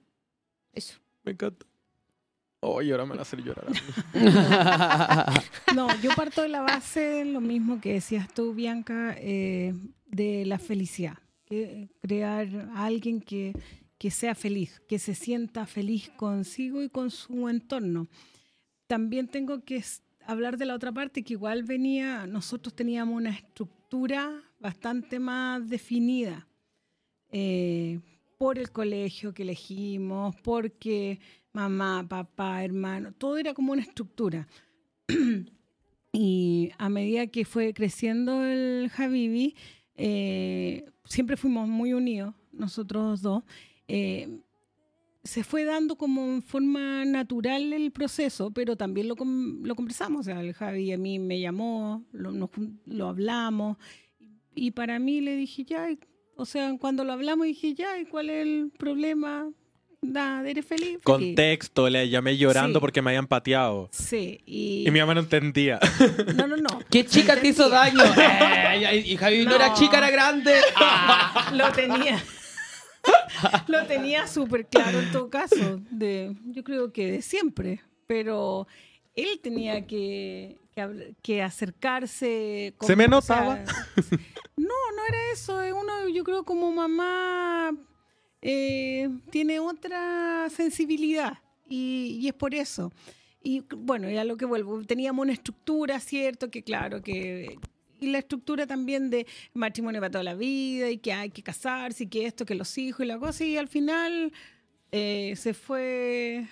Eso. 0.72 1.00
Me 1.24 1.32
encanta. 1.32 1.66
Oye, 2.62 2.92
ahora 2.92 3.04
me 3.04 3.10
van 3.10 3.20
a 3.20 3.22
hacer 3.22 3.42
llorar. 3.42 3.66
No, 5.74 5.88
yo 6.00 6.10
parto 6.14 6.42
de 6.42 6.48
la 6.48 6.60
base, 6.60 7.24
lo 7.24 7.40
mismo 7.40 7.80
que 7.80 7.94
decías 7.94 8.32
tú, 8.34 8.52
Bianca, 8.54 9.14
eh, 9.18 9.72
de 10.06 10.44
la 10.44 10.58
felicidad. 10.58 11.16
Que 11.46 11.88
crear 12.02 12.48
a 12.74 12.84
alguien 12.84 13.20
que, 13.20 13.54
que 13.96 14.10
sea 14.10 14.34
feliz, 14.34 14.82
que 14.88 14.98
se 14.98 15.14
sienta 15.14 15.64
feliz 15.66 16.10
consigo 16.16 16.82
y 16.82 16.90
con 16.90 17.10
su 17.10 17.48
entorno. 17.48 18.08
También 18.86 19.28
tengo 19.28 19.64
que 19.64 19.82
hablar 20.26 20.58
de 20.58 20.66
la 20.66 20.74
otra 20.74 20.92
parte, 20.92 21.22
que 21.22 21.34
igual 21.34 21.62
venía, 21.62 22.26
nosotros 22.26 22.74
teníamos 22.74 23.16
una 23.16 23.30
estructura 23.30 24.42
bastante 24.58 25.18
más 25.18 25.68
definida 25.68 26.46
eh, 27.30 28.00
por 28.38 28.58
el 28.58 28.70
colegio 28.70 29.32
que 29.32 29.42
elegimos, 29.42 30.34
porque 30.42 31.20
mamá, 31.52 32.06
papá, 32.08 32.64
hermano, 32.64 33.12
todo 33.12 33.38
era 33.38 33.54
como 33.54 33.72
una 33.72 33.82
estructura. 33.82 34.48
y 36.12 36.70
a 36.78 36.88
medida 36.88 37.26
que 37.26 37.44
fue 37.44 37.74
creciendo 37.74 38.44
el 38.44 38.90
Habibi, 38.96 39.56
eh, 39.96 40.84
siempre 41.04 41.36
fuimos 41.36 41.68
muy 41.68 41.92
unidos, 41.92 42.34
nosotros 42.52 43.22
dos. 43.22 43.44
eh, 43.88 44.40
se 45.22 45.44
fue 45.44 45.64
dando 45.64 45.96
como 45.96 46.24
en 46.24 46.42
forma 46.42 47.04
natural 47.04 47.72
el 47.72 47.90
proceso, 47.90 48.50
pero 48.50 48.76
también 48.76 49.08
lo, 49.08 49.14
lo 49.14 49.74
conversamos. 49.74 50.20
O 50.20 50.22
sea, 50.22 50.40
el 50.40 50.54
Javi 50.54 50.92
a 50.92 50.98
mí 50.98 51.18
me 51.18 51.40
llamó, 51.40 52.04
lo, 52.12 53.08
hablamos, 53.08 53.76
y 54.54 54.70
para 54.70 54.98
mí 54.98 55.20
le 55.20 55.36
dije, 55.36 55.64
ya, 55.64 55.88
o 56.36 56.44
sea, 56.44 56.76
cuando 56.78 57.04
lo 57.04 57.12
hablamos 57.12 57.46
dije, 57.46 57.74
ya, 57.74 57.98
¿y 57.98 58.06
cuál 58.06 58.30
es 58.30 58.46
el 58.46 58.72
problema? 58.78 59.52
Nada, 60.02 60.48
¿eres 60.48 60.64
feliz? 60.64 60.86
Feliz. 60.86 61.00
Contexto, 61.04 61.88
le 61.90 62.08
llamé 62.08 62.36
llorando 62.38 62.78
Sí. 62.78 62.80
porque 62.80 63.02
me 63.02 63.10
habían 63.10 63.26
pateado. 63.26 63.88
Sí, 63.92 64.40
y... 64.46 64.84
Y 64.88 64.90
mi 64.90 64.98
mamá 65.00 65.14
no 65.14 65.20
entendía. 65.20 65.78
No, 66.36 66.46
no, 66.46 66.56
no. 66.56 66.80
¿Qué 66.90 67.04
chica 67.04 67.38
te 67.40 67.48
hizo 67.48 67.68
daño? 67.68 68.02
Eh, 68.72 69.02
y 69.04 69.16
Javi 69.16 69.44
no. 69.44 69.54
era 69.56 69.74
chica, 69.74 69.98
era 69.98 70.10
grande. 70.10 70.54
Ah. 70.76 71.50
Lo 71.54 71.70
tenía. 71.72 72.22
Lo 73.66 73.84
tenía 73.86 74.26
súper 74.26 74.66
claro 74.66 75.00
en 75.00 75.10
todo 75.12 75.28
caso. 75.28 75.80
De, 75.90 76.34
yo 76.46 76.62
creo 76.64 76.92
que 76.92 77.10
de 77.10 77.20
siempre. 77.22 77.82
Pero 78.06 78.66
él 79.16 79.40
tenía 79.42 79.86
que, 79.86 80.56
que, 80.74 80.80
habl- 80.82 81.14
que 81.20 81.42
acercarse. 81.42 82.74
Se 82.80 82.96
me 82.96 83.04
o 83.06 83.20
sea, 83.20 83.40
notaba. 83.40 83.56
no, 84.56 84.68
no 84.96 85.06
era 85.08 85.18
eso. 85.34 85.60
es 85.60 85.72
Uno, 85.74 86.08
yo 86.08 86.22
creo, 86.24 86.44
como 86.44 86.70
mamá, 86.72 87.72
eh, 88.42 89.08
tiene 89.30 89.60
otra 89.60 90.48
sensibilidad. 90.50 91.38
Y, 91.68 92.18
y 92.20 92.28
es 92.28 92.34
por 92.34 92.54
eso. 92.54 92.92
Y 93.42 93.64
bueno, 93.76 94.10
ya 94.10 94.24
lo 94.24 94.36
que 94.36 94.44
vuelvo, 94.44 94.84
teníamos 94.84 95.22
una 95.22 95.32
estructura, 95.32 95.98
¿cierto? 96.00 96.50
Que 96.50 96.62
claro, 96.62 97.02
que... 97.02 97.58
Y 98.02 98.10
la 98.10 98.18
estructura 98.18 98.66
también 98.66 99.10
de 99.10 99.26
matrimonio 99.52 100.00
para 100.00 100.10
toda 100.10 100.24
la 100.24 100.34
vida 100.34 100.88
y 100.90 100.96
que 100.96 101.12
hay 101.12 101.28
que 101.28 101.42
casarse 101.42 102.04
y 102.04 102.06
que 102.06 102.24
esto, 102.24 102.46
que 102.46 102.54
los 102.54 102.78
hijos 102.78 103.04
y 103.04 103.06
la 103.06 103.18
cosa. 103.18 103.44
Y 103.44 103.58
al 103.58 103.68
final 103.68 104.32
eh, 104.90 105.34
se 105.36 105.52
fue 105.52 106.46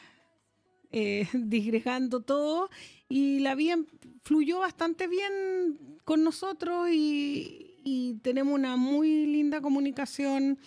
eh, 0.93 1.27
disgregando 1.33 2.21
todo 2.21 2.69
y 3.09 3.41
la 3.41 3.55
vida 3.55 3.79
fluyó 4.25 4.59
bastante 4.59 5.09
bien 5.09 5.79
con 6.05 6.23
nosotros 6.23 6.91
y, 6.91 7.77
y 7.83 8.15
tenemos 8.23 8.55
una 8.55 8.77
muy 8.77 9.27
linda 9.27 9.63
comunicación. 9.63 10.59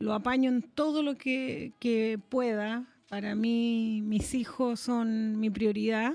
Lo 0.00 0.14
apaño 0.14 0.50
en 0.50 0.62
todo 0.62 1.02
lo 1.02 1.16
que, 1.16 1.72
que 1.78 2.18
pueda. 2.30 2.86
Para 3.10 3.34
mí, 3.34 4.00
mis 4.02 4.34
hijos 4.34 4.80
son 4.80 5.38
mi 5.38 5.50
prioridad. 5.50 6.14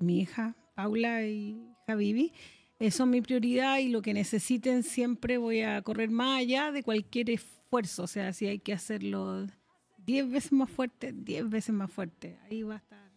Mi 0.00 0.20
hija, 0.20 0.56
Paula 0.74 1.24
y 1.24 1.56
Javivi, 1.86 2.32
eh, 2.80 2.90
son 2.90 3.10
mi 3.10 3.20
prioridad 3.20 3.78
y 3.78 3.88
lo 3.88 4.02
que 4.02 4.12
necesiten 4.12 4.82
siempre 4.82 5.38
voy 5.38 5.62
a 5.62 5.80
correr 5.82 6.10
más 6.10 6.40
allá 6.40 6.72
de 6.72 6.82
cualquier 6.82 7.30
esfuerzo. 7.30 8.02
O 8.02 8.06
sea, 8.08 8.32
si 8.32 8.46
hay 8.46 8.58
que 8.58 8.72
hacerlo 8.72 9.46
10 10.04 10.30
veces 10.30 10.52
más 10.52 10.68
fuerte, 10.68 11.12
10 11.12 11.50
veces 11.50 11.74
más 11.74 11.92
fuerte. 11.92 12.38
Ahí 12.50 12.64
va 12.64 12.74
a 12.74 12.78
estar, 12.78 13.10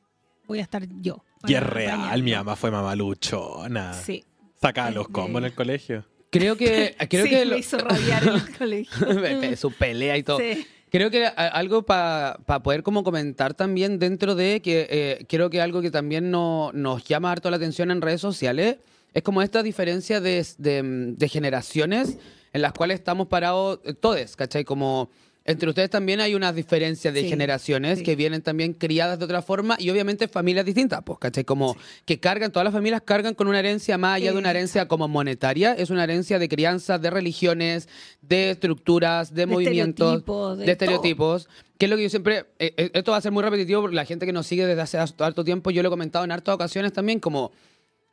voy 0.48 0.60
a 0.60 0.62
estar 0.62 0.88
yo. 1.02 1.24
Y 1.48 1.56
es 1.56 1.64
real, 1.64 2.22
mi 2.22 2.34
mamá 2.34 2.56
fue 2.56 2.70
mamaluchona. 2.70 3.94
Sí. 3.94 4.24
Sacaba 4.62 4.92
los 4.92 5.08
combos 5.08 5.40
en 5.42 5.46
el 5.46 5.56
colegio. 5.56 6.06
Creo 6.32 6.56
que. 6.58 6.96
Creo 7.10 7.26
sí, 7.26 7.30
que 7.30 7.40
me 7.40 7.46
lo- 7.46 7.58
hizo 7.58 7.78
rabiar 7.78 8.24
en 8.24 8.34
el 8.34 8.58
colegio. 8.58 9.58
Su 9.58 9.72
pelea 9.72 10.18
y 10.18 10.24
todo. 10.24 10.40
Sí. 10.40 10.66
Creo 10.90 11.10
que 11.10 11.26
algo 11.26 11.84
para 11.84 12.38
poder 12.64 12.84
como 12.84 13.04
comentar 13.06 13.54
también 13.54 13.98
dentro 13.98 14.36
de 14.36 14.62
que 14.62 14.88
eh, 14.90 15.26
creo 15.30 15.50
que 15.50 15.62
algo 15.62 15.82
que 15.82 15.90
también 15.92 16.32
no- 16.32 16.72
nos 16.74 17.06
llama 17.06 17.32
harto 17.32 17.50
la 17.50 17.56
atención 17.58 17.92
en 17.92 18.02
redes 18.02 18.20
sociales 18.20 18.78
es 19.14 19.24
como 19.24 19.42
esta 19.42 19.64
diferencia 19.64 20.20
de, 20.20 20.46
de- 20.58 21.14
de 21.16 21.30
generaciones 21.30 22.18
en 22.52 22.62
las 22.62 22.74
cuales 22.74 22.96
estamos 23.00 23.28
parados 23.28 23.80
eh, 23.86 23.94
todos, 23.94 24.36
¿cachai? 24.36 24.66
Como 24.66 25.10
entre 25.44 25.70
ustedes 25.70 25.90
también 25.90 26.20
hay 26.22 26.36
unas 26.36 26.54
diferencias 26.56 27.14
de 27.14 27.22
Sí, 27.22 27.30
generaciones 27.30 28.00
sí. 28.00 28.04
que 28.06 28.16
vienen 28.16 28.42
también 28.42 28.74
criadas 28.74 29.18
de 29.18 29.26
otra 29.26 29.42
forma 29.42 29.76
y 29.80 29.90
obviamente 29.90 30.28
familias 30.28 30.66
distintas, 30.66 31.02
pues, 31.04 31.18
¿cachai? 31.20 31.44
Como 31.44 31.76
que 32.06 32.20
cargan, 32.20 32.52
todas 32.52 32.64
las 32.66 32.74
familias 32.74 33.02
cargan 33.04 33.34
con 33.34 33.48
una 33.48 33.60
herencia 33.60 33.98
más 33.98 34.18
allá 34.18 34.32
de 34.34 34.38
una 34.38 34.52
herencia 34.52 34.88
como 34.88 35.08
monetaria, 35.08 35.74
es 35.74 35.90
una 35.90 36.04
herencia 36.04 36.38
de 36.38 36.48
crianza, 36.48 37.00
de 37.00 37.10
religiones, 37.10 37.90
de 38.22 38.52
estructuras, 38.52 39.34
de, 39.34 39.42
De 39.42 39.46
movimientos, 39.48 40.08
estereotipos, 40.08 40.58
de 40.60 40.66
de 40.66 40.72
estereotipos. 40.72 41.50
Que 41.78 41.86
es 41.86 41.90
lo 41.90 41.98
que 41.98 42.04
yo 42.04 42.10
siempre. 42.10 42.46
eh, 42.60 42.74
eh, 42.78 42.92
esto 42.94 43.12
va 43.12 43.18
a 43.18 43.22
ser 43.22 43.32
muy 43.32 43.42
repetitivo 43.42 43.82
porque 43.82 43.96
la 43.96 44.06
gente 44.06 44.28
que 44.28 44.34
nos 44.34 44.46
sigue 44.46 44.68
desde 44.68 44.82
hace 44.82 45.00
harto 45.00 45.44
tiempo, 45.44 45.72
yo 45.72 45.82
lo 45.82 45.90
he 45.90 45.92
comentado 45.92 46.24
en 46.24 46.32
hartas 46.32 46.54
ocasiones 46.54 46.94
también, 46.94 47.20
como. 47.20 47.52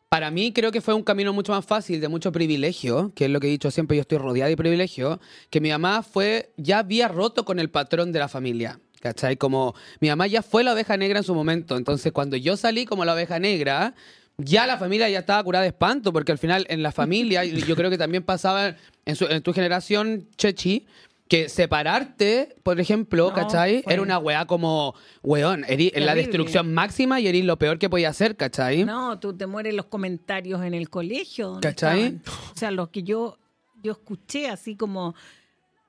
Para 0.09 0.31
mí 0.31 0.53
creo 0.53 0.73
que 0.73 0.81
fue 0.81 0.95
un 0.95 1.03
camino 1.03 1.35
mucho 1.35 1.53
más 1.53 1.67
fácil, 1.67 2.01
de 2.01 2.09
mucho 2.09 2.33
privilegio, 2.33 3.13
que 3.15 3.27
es 3.27 3.31
lo 3.31 3.41
que 3.41 3.49
he 3.49 3.51
dicho 3.51 3.71
siempre, 3.71 3.97
yo 3.97 4.01
estoy 4.01 4.17
rodeada 4.19 4.49
de 4.49 4.57
privilegio, 4.57 5.21
que 5.51 5.61
mi 5.61 5.69
mamá 5.69 6.03
fue, 6.03 6.51
ya 6.57 6.79
había 6.79 7.09
roto 7.09 7.45
con 7.45 7.59
el 7.59 7.69
patrón 7.69 8.11
de 8.13 8.19
la 8.19 8.29
familia. 8.29 8.81
¿Cachai? 9.01 9.37
Como 9.37 9.75
mi 10.01 10.09
mamá 10.09 10.27
ya 10.27 10.43
fue 10.43 10.65
la 10.65 10.73
oveja 10.73 10.97
negra 10.97 11.19
en 11.19 11.25
su 11.25 11.33
momento. 11.35 11.77
Entonces, 11.77 12.11
cuando 12.11 12.37
yo 12.37 12.57
salí 12.57 12.85
como 12.85 13.05
la 13.05 13.15
oveja 13.15 13.39
negra, 13.39 13.95
ya 14.39 14.67
la 14.67 14.77
familia 14.77 15.09
ya 15.09 15.21
estaba 15.21 15.45
curada 15.45 15.63
de 15.63 15.69
espanto, 15.69 16.13
porque 16.13 16.33
al 16.33 16.39
final 16.39 16.67
en 16.69 16.83
la 16.83 16.91
familia, 16.91 17.45
yo 17.45 17.77
creo 17.77 17.91
que 17.91 17.99
también 17.99 18.25
pasaba 18.25 18.75
en, 19.05 19.15
su- 19.15 19.27
en 19.27 19.43
tu 19.43 19.53
generación, 19.53 20.27
Chechi, 20.37 20.87
que 21.29 21.49
separarte, 21.49 22.57
por 22.63 22.81
ejemplo, 22.81 23.29
No, 23.29 23.35
¿cachai? 23.35 23.83
fue- 23.83 23.93
Era 23.93 24.03
una 24.03 24.19
weá 24.19 24.47
como, 24.47 24.95
weón, 25.23 25.63
eri- 25.65 25.93
la 25.93 25.93
Terrible. 25.93 26.15
destrucción 26.15 26.73
máxima 26.75 27.21
y 27.21 27.27
eres 27.29 27.45
lo 27.45 27.59
peor 27.59 27.79
que 27.79 27.91
podía 27.91 28.09
hacer, 28.09 28.37
¿cachai? 28.37 28.85
No, 28.85 29.19
tú 29.19 29.37
te 29.37 29.47
mueres 29.47 29.75
los 29.75 29.87
comentarios 29.87 30.63
en 30.63 30.75
el 30.75 30.89
colegio. 30.91 31.59
¿Cachai? 31.61 32.05
estaban. 32.17 32.23
O 32.55 32.57
sea, 32.59 32.71
los 32.71 32.89
que 32.89 33.03
yo, 33.03 33.39
yo 33.83 33.93
escuché, 33.93 34.49
así 34.49 34.75
como 34.75 35.15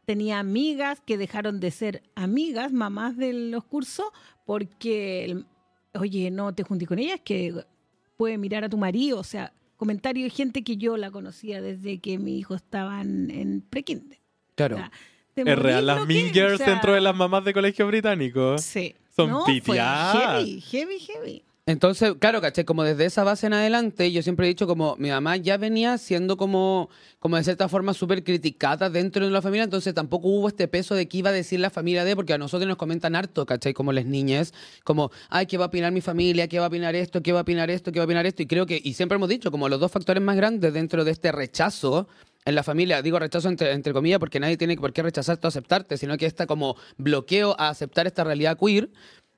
tenía 0.05 0.39
amigas 0.39 1.01
que 1.05 1.17
dejaron 1.17 1.59
de 1.59 1.71
ser 1.71 2.03
amigas, 2.15 2.71
mamás 2.73 3.15
de 3.15 3.31
los 3.33 3.63
cursos, 3.63 4.07
porque, 4.45 5.37
oye, 5.93 6.31
no 6.31 6.53
te 6.53 6.63
junté 6.63 6.85
con 6.85 6.99
ellas, 6.99 7.21
que 7.23 7.53
puede 8.17 8.37
mirar 8.37 8.63
a 8.65 8.69
tu 8.69 8.77
marido. 8.77 9.19
O 9.19 9.23
sea, 9.23 9.53
comentarios 9.77 10.25
de 10.25 10.29
gente 10.35 10.63
que 10.63 10.75
yo 10.77 10.97
la 10.97 11.11
conocía 11.11 11.61
desde 11.61 11.99
que 11.99 12.17
mi 12.17 12.37
hijo 12.37 12.55
estaba 12.55 13.01
en, 13.01 13.31
en 13.31 13.61
prekinder. 13.61 14.19
Claro. 14.55 14.75
O 14.75 14.79
sea, 14.79 14.91
te 14.91 14.95
Es 15.47 15.59
real, 15.59 15.85
las 15.85 16.05
Mean 16.07 16.33
Girls 16.33 16.55
o 16.55 16.57
sea, 16.57 16.69
dentro 16.69 16.93
de 16.93 17.01
las 17.01 17.15
mamás 17.15 17.43
de 17.45 17.53
colegio 17.53 17.87
británico. 17.87 18.57
Sí. 18.57 18.95
Son 19.15 19.29
no, 19.29 19.45
heavy, 19.45 20.61
heavy, 20.61 20.99
heavy. 20.99 21.43
Entonces, 21.69 22.15
claro, 22.17 22.41
caché, 22.41 22.65
como 22.65 22.83
desde 22.83 23.05
esa 23.05 23.23
base 23.23 23.45
en 23.45 23.53
adelante, 23.53 24.11
yo 24.11 24.23
siempre 24.23 24.47
he 24.47 24.49
dicho 24.49 24.65
como 24.65 24.95
mi 24.97 25.09
mamá 25.11 25.37
ya 25.37 25.55
venía 25.57 25.99
siendo 25.99 26.35
como, 26.35 26.89
como 27.19 27.37
de 27.37 27.43
cierta 27.43 27.69
forma 27.69 27.93
súper 27.93 28.23
criticada 28.23 28.89
dentro 28.89 29.23
de 29.23 29.29
la 29.29 29.39
familia, 29.43 29.65
entonces 29.65 29.93
tampoco 29.93 30.29
hubo 30.29 30.47
este 30.47 30.67
peso 30.67 30.95
de 30.95 31.07
qué 31.07 31.19
iba 31.19 31.29
a 31.29 31.31
decir 31.31 31.59
la 31.59 31.69
familia 31.69 32.03
de, 32.03 32.15
porque 32.15 32.33
a 32.33 32.39
nosotros 32.39 32.67
nos 32.67 32.77
comentan 32.77 33.15
harto, 33.15 33.45
¿cachai? 33.45 33.75
Como 33.75 33.93
las 33.93 34.05
niñas, 34.05 34.51
como, 34.83 35.11
ay, 35.29 35.45
¿qué 35.45 35.59
va 35.59 35.65
a 35.65 35.67
opinar 35.67 35.91
mi 35.91 36.01
familia? 36.01 36.47
¿Qué 36.47 36.57
va 36.57 36.65
a 36.65 36.69
opinar 36.69 36.95
esto? 36.95 37.21
¿Qué 37.21 37.33
va 37.33 37.39
a 37.39 37.41
opinar 37.43 37.69
esto? 37.69 37.91
¿Qué 37.91 37.99
va 37.99 38.05
a 38.05 38.07
opinar 38.07 38.25
esto? 38.25 38.41
Y 38.41 38.47
creo 38.47 38.65
que, 38.65 38.81
y 38.83 38.95
siempre 38.95 39.17
hemos 39.17 39.29
dicho, 39.29 39.51
como 39.51 39.69
los 39.69 39.79
dos 39.79 39.91
factores 39.91 40.23
más 40.23 40.37
grandes 40.37 40.73
dentro 40.73 41.03
de 41.03 41.11
este 41.11 41.31
rechazo 41.31 42.07
en 42.45 42.55
la 42.55 42.63
familia, 42.63 43.01
digo 43.01 43.19
rechazo 43.19 43.49
entre, 43.49 43.71
entre 43.73 43.93
comillas 43.93 44.19
porque 44.19 44.39
nadie 44.39 44.57
tiene 44.57 44.75
por 44.77 44.93
qué 44.93 45.03
rechazarte 45.03 45.47
o 45.47 45.49
aceptarte, 45.49 45.97
sino 45.97 46.17
que 46.17 46.25
está 46.25 46.47
como 46.47 46.75
bloqueo 46.97 47.55
a 47.59 47.69
aceptar 47.69 48.07
esta 48.07 48.23
realidad 48.23 48.57
queer, 48.57 48.89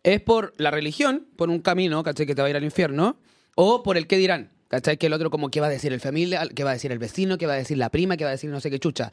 es 0.04 0.22
por 0.22 0.54
la 0.58 0.72
religión, 0.72 1.28
por 1.36 1.50
un 1.50 1.60
camino, 1.60 2.04
¿cachai? 2.04 2.26
Que 2.26 2.36
te 2.36 2.42
va 2.42 2.48
a 2.48 2.50
ir 2.50 2.56
al 2.56 2.64
infierno, 2.64 3.18
o 3.56 3.84
por 3.84 3.98
el 3.98 4.08
qué 4.08 4.18
dirán. 4.18 4.52
¿Cachai? 4.68 4.96
Que 4.96 5.08
el 5.08 5.14
otro 5.14 5.30
como 5.30 5.52
qué 5.52 5.60
va 5.60 5.68
a 5.68 5.70
decir 5.70 5.92
el 5.92 6.00
familia, 6.00 6.48
qué 6.56 6.64
va 6.64 6.70
a 6.70 6.74
decir 6.74 6.94
el 6.94 6.98
vecino, 6.98 7.38
qué 7.38 7.46
va 7.46 7.54
a 7.54 7.58
decir 7.58 7.78
la 7.78 7.90
prima, 7.90 8.16
qué 8.16 8.24
va 8.24 8.30
a 8.30 8.32
decir 8.32 8.50
no 8.50 8.62
sé 8.62 8.72
qué 8.72 8.80
chucha. 8.80 9.12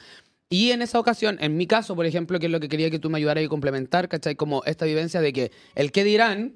Y 0.48 0.70
en 0.70 0.82
esa 0.82 1.00
ocasión, 1.00 1.36
en 1.40 1.56
mi 1.56 1.66
caso, 1.66 1.96
por 1.96 2.06
ejemplo, 2.06 2.38
que 2.38 2.46
es 2.46 2.52
lo 2.52 2.60
que 2.60 2.68
quería 2.68 2.90
que 2.90 3.00
tú 3.00 3.10
me 3.10 3.18
ayudaras 3.18 3.44
a 3.44 3.48
complementar, 3.48 4.08
¿cachai? 4.08 4.36
Como 4.36 4.62
esta 4.66 4.84
vivencia 4.84 5.20
de 5.20 5.32
que 5.32 5.50
el 5.74 5.90
qué 5.90 6.04
dirán. 6.04 6.54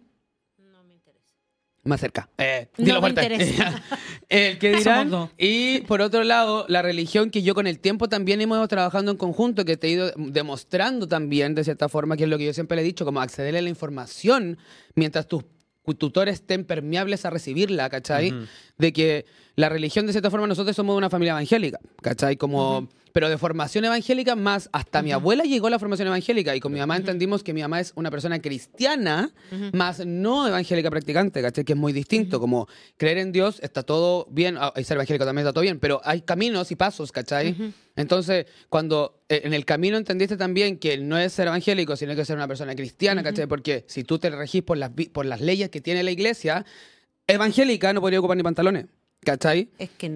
Más 1.85 2.01
cerca. 2.01 2.29
Eh, 2.39 2.69
No 2.79 2.85
dilo 2.85 3.01
me 3.03 3.13
fuerte. 3.13 3.35
interesa. 3.35 3.83
el 4.29 4.59
que 4.59 4.73
dirán. 4.77 5.31
Y 5.39 5.81
por 5.83 6.01
otro 6.01 6.23
lado, 6.25 6.65
la 6.69 6.83
religión 6.83 7.31
que 7.31 7.43
yo 7.43 7.55
con 7.55 7.67
el 7.67 7.79
tiempo 7.81 8.09
también 8.09 8.41
hemos 8.41 8.57
ido 8.59 8.69
trabajando 8.69 9.11
en 9.11 9.17
conjunto, 9.17 9.65
que 9.65 9.77
te 9.77 9.89
he 9.89 9.91
ido 9.91 10.13
demostrando 10.17 11.09
también, 11.09 11.55
de 11.55 11.65
cierta 11.65 11.89
forma, 11.89 12.17
que 12.17 12.25
es 12.25 12.29
lo 12.31 12.39
que 12.39 12.47
yo 12.47 12.53
siempre 12.55 12.77
le 12.77 12.83
he 12.83 12.85
dicho, 12.85 13.05
como 13.05 13.21
acceder 13.21 13.57
a 13.57 13.63
la 13.63 13.69
información 13.69 14.59
mientras 14.95 15.27
tus 15.27 15.45
tutores 15.99 16.35
estén 16.35 16.65
permeables 16.65 17.25
a 17.25 17.31
recibirla, 17.31 17.91
¿cachai? 17.91 18.33
Ujú. 18.33 18.45
De 18.79 18.93
que 18.93 19.27
la 19.55 19.69
religión, 19.69 20.07
de 20.07 20.13
cierta 20.13 20.31
forma, 20.31 20.47
nosotros 20.47 20.75
somos 20.75 20.97
una 20.97 21.11
familia 21.11 21.33
evangélica, 21.33 21.79
¿cachai? 22.01 22.37
Como, 22.37 22.89
pero 23.13 23.29
de 23.29 23.37
formación 23.37 23.85
evangélica 23.85 24.35
más, 24.35 24.71
hasta 24.73 25.03
mi 25.03 25.13
abuela 25.13 25.45
llegó 25.45 25.67
a 25.67 25.71
la 25.71 25.79
formación 25.79 26.09
evangélica 26.09 26.57
y 26.57 26.61
con 26.61 26.73
mi 26.73 26.79
mamá 26.79 26.97
entendimos 26.97 27.43
que 27.43 27.53
mi 27.53 27.61
mamá 27.61 27.81
es 27.81 27.93
una 27.95 28.11
persona 28.11 28.41
cristiana, 28.41 29.31
más 29.73 30.07
no 30.07 30.49
evangélica 30.49 30.91
practicante, 30.91 31.43
¿cachai? 31.43 31.65
Que 31.65 31.75
es 31.75 31.79
muy 31.79 31.93
distinto, 31.93 32.41
como 32.41 32.67
creer 32.97 33.19
en 33.19 33.33
Dios 33.33 33.61
está 33.63 33.83
todo 33.83 34.27
bien, 34.31 34.57
ah, 34.59 34.73
y 34.77 34.85
ser 34.85 34.97
evangélico 34.97 35.27
también 35.27 35.47
está 35.47 35.53
todo 35.53 35.63
bien, 35.63 35.79
pero 35.79 36.01
hay 36.05 36.23
caminos 36.23 36.71
y 36.71 36.77
pasos, 36.77 37.13
¿cachai? 37.13 37.55
Entonces, 37.95 38.47
cuando 38.71 39.23
eh, 39.29 39.43
en 39.45 39.53
el 39.53 39.67
camino 39.67 39.99
entendiste 39.99 40.39
también 40.39 40.79
que 40.79 40.97
no 40.97 41.19
es 41.19 41.35
ser 41.35 41.49
evangélico, 41.49 41.95
sino 41.97 42.15
que 42.17 42.25
ser 42.25 42.37
una 42.37 42.49
persona 42.49 42.75
cristiana, 42.75 43.23
¿cachai? 43.23 43.47
Porque 43.47 43.85
si 43.87 44.03
tú 44.03 44.19
te 44.19 44.31
regís 44.31 44.63
por 44.63 44.79
las, 44.79 44.91
por 45.13 45.27
las 45.27 45.43
leyes 45.43 45.69
que 45.69 45.83
tiene 45.83 46.03
la 46.03 46.11
iglesia, 46.11 46.65
evangélica 47.27 47.93
no 47.93 48.01
podría 48.01 48.19
ocupar 48.19 48.39
ni 48.39 48.43
pantalones, 48.43 48.87
¿cachai? 49.25 49.69
Es 49.79 49.91
que 49.91 50.09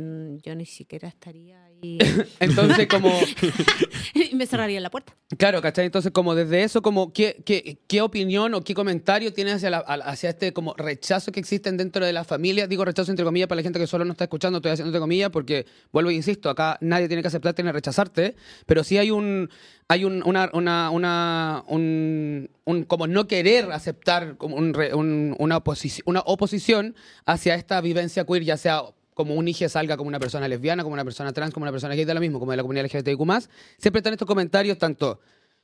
yo 0.42 0.54
ni 0.54 0.66
siquiera 0.66 1.08
estaría. 1.08 1.65
Entonces, 2.40 2.86
como... 2.88 3.10
me 4.32 4.46
cerraría 4.46 4.80
la 4.80 4.90
puerta. 4.90 5.14
Claro, 5.38 5.60
¿cachai? 5.62 5.86
Entonces, 5.86 6.12
como 6.12 6.34
desde 6.34 6.62
eso, 6.62 6.82
como 6.82 7.12
¿qué, 7.12 7.42
qué, 7.44 7.78
qué 7.88 8.00
opinión 8.02 8.54
o 8.54 8.62
qué 8.62 8.74
comentario 8.74 9.32
tienes 9.32 9.54
hacia, 9.54 9.70
la- 9.70 9.78
al- 9.78 10.02
hacia 10.02 10.30
este 10.30 10.52
como 10.52 10.74
rechazo 10.74 11.32
que 11.32 11.40
existen 11.40 11.76
dentro 11.76 12.04
de 12.04 12.12
la 12.12 12.24
familia? 12.24 12.66
Digo 12.66 12.84
rechazo 12.84 13.10
entre 13.10 13.24
comillas 13.24 13.48
para 13.48 13.56
la 13.56 13.62
gente 13.62 13.78
que 13.78 13.86
solo 13.86 14.04
no 14.04 14.12
está 14.12 14.24
escuchando, 14.24 14.58
estoy 14.58 14.72
haciendo 14.72 14.90
entre 14.90 15.00
comillas 15.00 15.30
porque, 15.30 15.66
vuelvo 15.92 16.10
e 16.10 16.14
insisto, 16.14 16.50
acá 16.50 16.78
nadie 16.80 17.08
tiene 17.08 17.22
que 17.22 17.28
aceptarte 17.28 17.62
ni 17.62 17.70
rechazarte, 17.72 18.36
pero 18.66 18.84
sí 18.84 18.98
hay 18.98 19.10
un, 19.10 19.50
hay 19.88 20.04
un, 20.04 20.22
una, 20.24 20.50
una, 20.52 20.90
una, 20.90 21.64
un, 21.68 22.50
un 22.64 22.84
como 22.84 23.06
no 23.06 23.26
querer 23.26 23.72
aceptar 23.72 24.36
como 24.36 24.56
un 24.56 24.74
re- 24.74 24.94
un- 24.94 25.34
una, 25.38 25.56
oposici- 25.62 26.02
una 26.06 26.20
oposición 26.20 26.94
hacia 27.24 27.54
esta 27.54 27.80
vivencia 27.80 28.24
queer, 28.24 28.44
ya 28.44 28.56
sea 28.56 28.82
como 29.16 29.34
un 29.34 29.48
hijo 29.48 29.66
salga 29.70 29.96
como 29.96 30.08
una 30.08 30.20
persona 30.20 30.46
lesbiana, 30.46 30.82
como 30.82 30.92
una 30.92 31.02
persona 31.02 31.32
trans, 31.32 31.54
como 31.54 31.64
una 31.64 31.72
persona 31.72 31.94
gay, 31.94 32.04
da 32.04 32.12
lo 32.12 32.20
mismo, 32.20 32.38
como 32.38 32.50
de 32.50 32.58
la 32.58 32.62
comunidad 32.62 32.84
LGBTIQ+, 32.84 33.48
siempre 33.78 34.00
están 34.00 34.12
estos 34.12 34.28
comentarios 34.28 34.76
tanto 34.76 35.20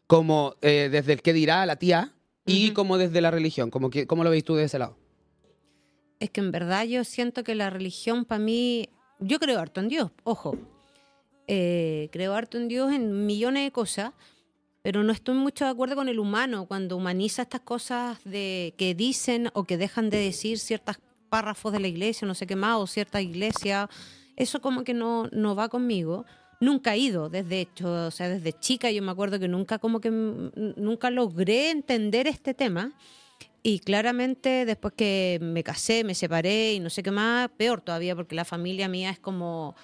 como 0.07 0.55
eh, 0.62 0.88
desde 0.91 1.12
el 1.12 1.21
qué 1.21 1.35
dirá 1.35 1.67
la 1.67 1.77
tía 1.77 2.15
y 2.47 2.71
como 2.71 2.97
desde 2.97 3.21
la 3.21 3.31
religión, 3.31 3.71
como 3.71 3.91
que, 3.91 4.07
¿cómo 4.07 4.25
lo 4.25 4.31
veis 4.31 4.43
tú 4.43 4.55
de 4.55 4.65
ese 4.65 4.79
lado? 4.79 4.97
Es 6.19 6.31
que 6.31 6.41
en 6.41 6.51
verdad 6.51 6.85
yo 6.87 7.05
siento 7.05 7.45
que 7.45 7.55
la 7.55 7.69
religión 7.69 8.25
para 8.25 8.38
mí, 8.38 8.88
yo 9.21 9.38
creo 9.38 9.61
harto 9.61 9.81
en 9.81 9.88
Dios, 9.88 10.11
ojo, 10.25 10.57
Eh, 11.49 12.09
creo 12.12 12.33
harto 12.35 12.57
en 12.57 12.69
Dios 12.69 12.91
en 12.93 13.27
millones 13.27 13.65
de 13.65 13.73
cosas, 13.73 14.12
pero 14.81 15.03
no 15.03 15.12
estoy 15.12 15.35
mucho 15.35 15.65
de 15.67 15.73
acuerdo 15.73 15.97
con 15.97 16.09
el 16.09 16.19
humano 16.19 16.67
cuando 16.67 16.97
humaniza 16.97 17.43
estas 17.43 17.61
cosas 17.61 18.19
de 18.25 18.73
que 18.79 18.95
dicen 18.95 19.51
o 19.53 19.65
que 19.65 19.77
dejan 19.77 20.09
de 20.09 20.19
decir 20.19 20.59
ciertos 20.59 20.97
párrafos 21.33 21.73
de 21.73 21.81
la 21.81 21.88
iglesia, 21.88 22.29
no 22.29 22.35
sé 22.35 22.47
qué 22.47 22.57
más, 22.57 22.77
o 22.77 22.87
cierta 22.87 23.23
iglesia, 23.23 23.88
eso 24.37 24.61
como 24.61 24.85
que 24.85 24.92
no, 24.92 25.31
no 25.33 25.57
va 25.57 25.71
conmigo. 25.71 26.27
Nunca 26.61 26.92
he 26.95 26.99
ido, 26.99 27.31
desde 27.31 27.62
hecho, 27.62 27.90
o 28.09 28.11
sea, 28.11 28.29
desde 28.29 28.53
chica 28.53 28.90
yo 28.90 29.03
me 29.03 29.11
acuerdo 29.11 29.38
que 29.38 29.49
nunca 29.49 29.79
como 29.79 30.03
que 30.03 30.11
nunca 30.11 31.09
logré 31.09 31.71
entender 31.71 32.27
este 32.27 32.53
tema. 32.53 32.92
Y 33.62 33.79
claramente 33.79 34.66
después 34.66 34.92
que 34.95 35.38
me 35.40 35.64
casé, 35.64 36.05
me 36.05 36.14
separé 36.14 36.75
y 36.75 36.81
no 36.81 36.90
sé 36.90 37.03
qué 37.03 37.11
más, 37.11 37.49
peor 37.57 37.81
todavía 37.81 38.14
porque 38.14 38.35
la 38.35 38.45
familia 38.45 38.87
mía 38.87 39.09
es 39.09 39.18
como 39.18 39.75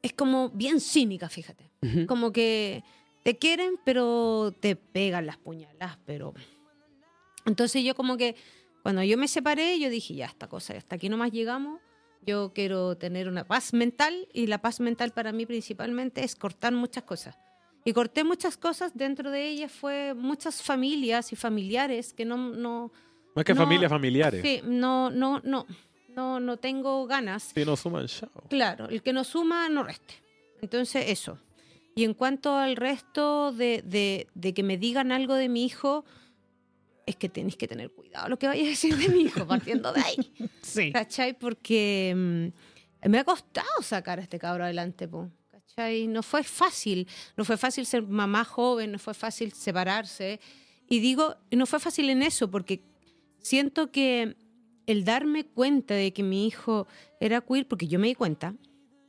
es 0.00 0.14
como 0.14 0.48
bien 0.48 0.80
cínica, 0.80 1.28
fíjate. 1.28 1.70
Ujú. 1.82 2.06
Como 2.06 2.32
que 2.32 2.82
te 3.22 3.36
quieren, 3.36 3.74
pero 3.84 4.54
te 4.60 4.76
pegan 4.76 5.26
las 5.26 5.36
puñalas, 5.36 5.98
pero 6.06 6.32
entonces 7.44 7.84
yo 7.84 7.94
como 7.94 8.16
que 8.16 8.34
cuando 8.82 9.02
yo 9.02 9.16
me 9.18 9.28
separé, 9.28 9.78
yo 9.78 9.90
dije, 9.90 10.14
ya 10.14 10.26
esta 10.26 10.48
cosa, 10.48 10.74
hasta 10.76 10.96
aquí 10.96 11.08
nomás 11.08 11.30
llegamos. 11.32 11.80
Yo 12.26 12.52
quiero 12.54 12.96
tener 12.96 13.28
una 13.28 13.44
paz 13.44 13.72
mental 13.72 14.28
y 14.34 14.46
la 14.46 14.58
paz 14.60 14.78
mental 14.80 15.12
para 15.12 15.32
mí 15.32 15.46
principalmente 15.46 16.22
es 16.22 16.36
cortar 16.36 16.72
muchas 16.72 17.04
cosas. 17.04 17.36
Y 17.84 17.94
corté 17.94 18.24
muchas 18.24 18.58
cosas, 18.58 18.92
dentro 18.94 19.30
de 19.30 19.48
ellas 19.48 19.72
fue 19.72 20.12
muchas 20.14 20.62
familias 20.62 21.32
y 21.32 21.36
familiares 21.36 22.12
que 22.12 22.26
no, 22.26 22.36
no, 22.36 22.92
Más 23.34 23.44
que 23.46 23.54
No, 23.54 23.62
familias 23.62 23.88
familiares. 23.90 24.42
sí, 24.42 24.60
no, 24.64 25.08
no, 25.08 25.40
no, 25.44 25.66
no, 26.14 26.40
no 26.40 26.56
tengo 26.58 27.06
ganas. 27.06 27.52
Si 27.54 27.64
no 27.64 27.74
suman, 27.76 28.06
chao. 28.06 28.28
Claro, 28.50 28.86
el 28.90 29.02
que 29.02 29.14
no 29.14 29.24
suma, 29.24 29.68
no 29.70 29.82
reste. 29.82 30.14
Entonces, 30.60 31.06
eso. 31.08 31.38
Y 31.94 32.04
en 32.04 32.12
cuanto 32.12 32.54
al 32.54 32.76
resto 32.76 33.50
de, 33.52 33.82
de- 33.84 34.26
de 34.34 34.52
que 34.52 34.62
me 34.62 34.76
digan 34.76 35.10
algo 35.10 35.34
de 35.36 35.48
mi 35.48 35.64
hijo, 35.64 36.04
es 37.06 37.16
que 37.16 37.28
tenéis 37.28 37.56
que 37.56 37.66
tener 37.68 37.90
cuidado 37.90 38.28
lo 38.28 38.38
que 38.38 38.46
vaya 38.46 38.62
a 38.62 38.66
decir 38.68 38.96
de 38.96 39.08
mi 39.08 39.22
hijo, 39.22 39.46
partiendo 39.46 39.92
de 39.92 40.00
ahí. 40.00 40.32
Sí. 40.62 40.92
¿Cachai? 40.92 41.36
Porque 41.38 42.12
mm, 42.16 43.08
me 43.08 43.18
ha 43.18 43.24
costado 43.24 43.82
sacar 43.82 44.18
a 44.18 44.22
este 44.22 44.38
cabro 44.38 44.64
adelante, 44.64 45.08
po. 45.08 45.30
¿Cachai? 45.50 46.06
No 46.06 46.22
fue 46.22 46.42
fácil. 46.44 47.08
No 47.36 47.44
fue 47.44 47.56
fácil 47.56 47.86
ser 47.86 48.02
mamá 48.02 48.44
joven, 48.44 48.92
no 48.92 48.98
fue 48.98 49.14
fácil 49.14 49.52
separarse. 49.52 50.38
Y 50.88 51.00
digo, 51.00 51.36
no 51.50 51.66
fue 51.66 51.80
fácil 51.80 52.10
en 52.10 52.22
eso, 52.22 52.50
porque 52.50 52.82
siento 53.38 53.90
que 53.90 54.36
el 54.86 55.04
darme 55.04 55.44
cuenta 55.46 55.94
de 55.94 56.12
que 56.12 56.22
mi 56.22 56.46
hijo 56.46 56.86
era 57.20 57.40
queer, 57.40 57.66
porque 57.66 57.86
yo 57.88 57.98
me 57.98 58.08
di 58.08 58.14
cuenta, 58.14 58.54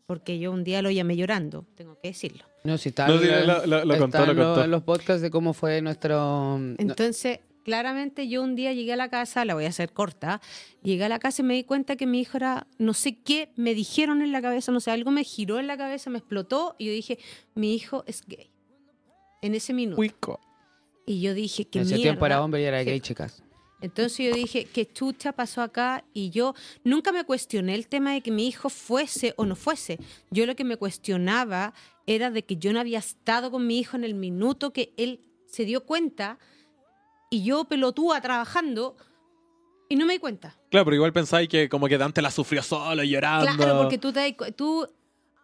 porque 0.05 0.37
yo 0.39 0.51
un 0.51 0.63
día 0.63 0.81
lo 0.81 0.91
llamé 0.91 1.15
llorando, 1.15 1.65
tengo 1.75 1.97
que 2.01 2.09
decirlo. 2.09 2.43
No, 2.63 2.77
si 2.77 2.89
está, 2.89 3.07
No, 3.07 3.17
sí, 3.19 3.25
lo- 3.27 3.65
lo- 3.65 3.85
lo 3.85 3.97
contó, 3.97 4.23
en 4.23 4.35
lo 4.37 4.43
contó. 4.45 4.63
en 4.63 4.71
los 4.71 4.83
podcasts 4.83 5.21
de 5.21 5.31
cómo 5.31 5.53
fue 5.53 5.81
nuestro... 5.81 6.57
no- 6.59 6.75
Entonces, 6.77 7.39
claramente 7.63 8.27
yo 8.27 8.41
un 8.43 8.55
día 8.55 8.73
llegué 8.73 8.93
a 8.93 8.95
la 8.95 9.09
casa, 9.09 9.45
la 9.45 9.53
voy 9.53 9.65
a 9.65 9.69
hacer 9.69 9.91
corta, 9.93 10.41
llegué 10.83 11.05
a 11.05 11.09
la 11.09 11.19
casa 11.19 11.41
y 11.41 11.45
me 11.45 11.53
di 11.53 11.63
cuenta 11.63 11.95
que 11.95 12.05
mi 12.05 12.19
hijo 12.19 12.37
era, 12.37 12.67
no 12.77 12.93
sé 12.93 13.17
qué, 13.21 13.49
me 13.55 13.73
dijeron 13.73 14.21
en 14.21 14.31
la 14.31 14.41
cabeza, 14.41 14.71
no 14.71 14.79
sé, 14.79 14.91
algo 14.91 15.11
me 15.11 15.23
giró 15.23 15.59
en 15.59 15.67
la 15.67 15.77
cabeza, 15.77 16.09
me 16.09 16.19
explotó 16.19 16.75
y 16.77 16.85
yo 16.87 16.91
dije, 16.91 17.19
mi 17.55 17.73
hijo 17.73 18.03
es 18.07 18.23
gay. 18.25 18.51
En 19.41 19.55
ese 19.55 19.73
minuto. 19.73 19.95
Cuico. 19.95 20.39
Y 21.05 21.21
yo 21.21 21.33
dije, 21.33 21.65
qué 21.65 21.79
en 21.79 21.85
ese 21.85 21.95
mierda. 21.95 22.11
tiempo 22.11 22.25
era 22.25 22.43
hombre 22.43 22.61
y 22.61 22.65
era 22.65 22.83
gay, 22.83 22.99
chicas. 22.99 23.43
Entonces 23.81 24.27
yo 24.27 24.33
dije, 24.33 24.65
¿qué 24.65 24.85
chucha 24.85 25.31
pasó 25.31 25.61
acá? 25.61 26.05
Y 26.13 26.29
yo 26.29 26.53
nunca 26.83 27.11
me 27.11 27.23
cuestioné 27.23 27.73
el 27.73 27.87
tema 27.87 28.13
de 28.13 28.21
que 28.21 28.29
mi 28.29 28.47
hijo 28.47 28.69
fuese 28.69 29.33
o 29.37 29.45
no 29.45 29.55
fuese. 29.55 29.97
Yo 30.29 30.45
lo 30.45 30.55
que 30.55 30.63
me 30.63 30.77
cuestionaba 30.77 31.73
era 32.05 32.29
de 32.29 32.45
que 32.45 32.57
yo 32.57 32.71
no 32.73 32.79
había 32.79 32.99
estado 32.99 33.49
con 33.49 33.65
mi 33.65 33.79
hijo 33.79 33.97
en 33.97 34.03
el 34.03 34.13
minuto 34.13 34.71
que 34.71 34.93
él 34.97 35.21
se 35.47 35.65
dio 35.65 35.83
cuenta 35.83 36.37
y 37.31 37.43
yo 37.43 37.63
pelotúa 37.63 38.21
trabajando 38.21 38.95
y 39.89 39.95
no 39.95 40.05
me 40.05 40.13
di 40.13 40.19
cuenta. 40.19 40.55
Claro, 40.69 40.85
pero 40.85 40.95
igual 40.95 41.13
pensáis 41.13 41.49
que 41.49 41.67
como 41.67 41.87
que 41.87 41.97
Dante 41.97 42.21
la 42.21 42.29
sufrió 42.29 42.61
solo 42.61 43.03
llorando. 43.03 43.51
Claro, 43.55 43.81
porque 43.81 43.97
tú, 43.97 44.11
te, 44.13 44.35
tú 44.55 44.87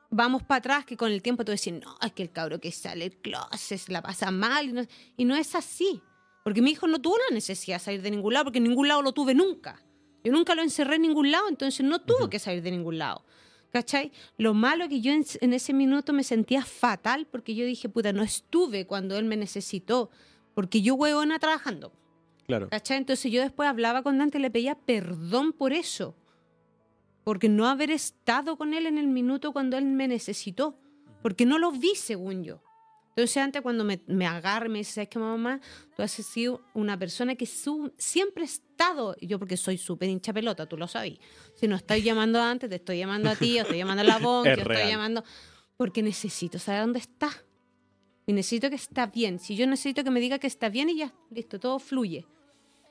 vamos 0.10 0.43
para 0.43 0.60
atrás 0.60 0.86
que 0.86 0.95
con 0.95 1.12
el 1.12 1.21
tiempo 1.21 1.43
tú 1.43 1.52
decís, 1.52 1.73
no, 1.73 1.97
es 2.02 2.12
que 2.12 2.23
el 2.23 2.32
cabro 2.32 2.60
que 2.60 2.71
sale 2.71 3.10
del 3.10 3.17
closet 3.17 3.88
la 3.88 4.02
pasa 4.02 4.32
mal. 4.32 4.67
Y 4.67 4.73
no, 4.73 4.82
y 5.15 5.26
no 5.26 5.36
es 5.36 5.56
así. 5.56 6.02
Porque 6.43 6.62
mi 6.62 6.71
hijo 6.71 6.88
no 6.88 7.00
tuvo 7.00 7.17
la 7.30 7.34
necesidad 7.34 7.78
de 7.78 7.84
salir 7.84 8.02
de 8.02 8.12
ningún 8.12 8.34
lado, 8.34 8.45
porque 8.45 8.60
en 8.60 8.65
ningún 8.65 8.88
lado 8.88 9.02
lo 9.02 9.13
tuve 9.13 9.34
nunca. 9.34 9.82
Yo 10.23 10.32
nunca 10.32 10.56
lo 10.56 10.62
encerré 10.62 10.95
en 10.95 11.04
ningún 11.04 11.32
lado, 11.32 11.47
entonces 11.47 11.86
no 11.86 12.00
tuvo 12.02 12.30
que 12.30 12.39
salir 12.39 12.62
de 12.62 12.71
ningún 12.71 12.97
lado. 12.97 13.26
¿Cachai? 13.71 14.12
Lo 14.38 14.54
malo 14.54 14.86
es 14.86 14.89
que 14.89 15.02
yo 15.02 15.12
en, 15.12 15.26
en 15.41 15.54
ese 15.54 15.73
minuto 15.73 16.13
me 16.13 16.23
sentía 16.23 16.63
fatal 16.63 17.28
porque 17.30 17.56
yo 17.56 17.65
dije, 17.65 17.89
puta, 17.89 18.13
no 18.13 18.23
estuve 18.23 18.88
cuando 18.88 19.17
él 19.17 19.26
me 19.26 19.36
necesitó, 19.36 20.10
porque 20.58 20.82
yo 20.82 20.96
huevona 20.96 21.38
trabajando. 21.38 21.93
Claro. 22.48 22.67
¿Cachai? 22.70 22.98
Entonces 22.98 23.32
yo 23.32 23.41
después 23.43 23.70
hablaba 23.70 24.02
con 24.02 24.17
Dante 24.17 24.39
y 24.39 24.41
le 24.41 24.50
pedía 24.50 24.74
perdón 24.74 25.54
por 25.54 25.72
eso. 25.72 26.15
Porque 27.24 27.48
no 27.48 27.67
haber 27.67 27.91
estado 27.91 28.58
con 28.58 28.74
él 28.74 28.88
en 28.88 28.98
el 28.98 29.06
minuto 29.06 29.54
cuando 29.54 29.78
él 29.78 29.86
me 29.86 30.08
necesitó. 30.08 30.80
Porque 31.22 31.46
no 31.46 31.60
lo 31.60 31.72
vi, 31.72 31.93
según 31.93 32.43
yo. 32.43 32.63
Entonces 33.10 33.38
antes 33.38 33.62
cuando 33.62 33.84
me, 33.84 34.02
me 34.08 34.26
agarra 34.26 34.65
y 34.65 34.70
me 34.70 34.78
dice, 34.80 34.93
¿sabes 34.93 35.10
qué, 35.10 35.20
mamá? 35.20 35.62
Tú 35.96 36.02
has 36.02 36.10
sido 36.12 36.63
una 36.74 36.98
persona 36.98 37.36
que 37.36 37.46
su- 37.46 37.93
siempre 38.00 38.41
he 38.41 38.48
estado, 38.48 39.15
yo 39.22 39.38
porque 39.38 39.58
soy 39.58 39.78
súper 39.78 40.10
hincha 40.10 40.34
pelota, 40.34 40.65
tú 40.65 40.76
lo 40.76 40.88
sabes. 40.88 41.20
Si 41.54 41.67
no 41.67 41.76
estoy 41.76 42.02
llamando 42.02 42.41
antes, 42.41 42.67
te 42.67 42.78
estoy 42.78 42.98
llamando 42.98 43.30
a 43.30 43.36
ti, 43.36 43.60
o 43.60 43.62
estoy 43.62 43.78
llamando 43.78 44.02
a 44.02 44.06
la 44.06 44.17
Bon, 44.28 44.48
Es 44.48 44.58
estoy 44.58 44.88
llamando... 44.89 45.24
Porque 45.78 46.02
necesito 46.02 46.58
saber 46.58 46.82
dónde 46.82 46.98
está. 46.98 47.30
Y 48.27 48.33
necesito 48.33 48.69
que 48.69 48.75
está 48.75 49.07
bien. 49.07 49.39
Si 49.39 49.55
yo 49.55 49.65
necesito 49.65 50.03
que 50.03 50.11
me 50.11 50.19
diga 50.19 50.37
que 50.37 50.47
está 50.47 50.69
bien 50.69 50.89
y 50.89 50.97
ya, 50.97 51.13
listo, 51.31 51.59
todo 51.59 51.79
fluye. 51.79 52.27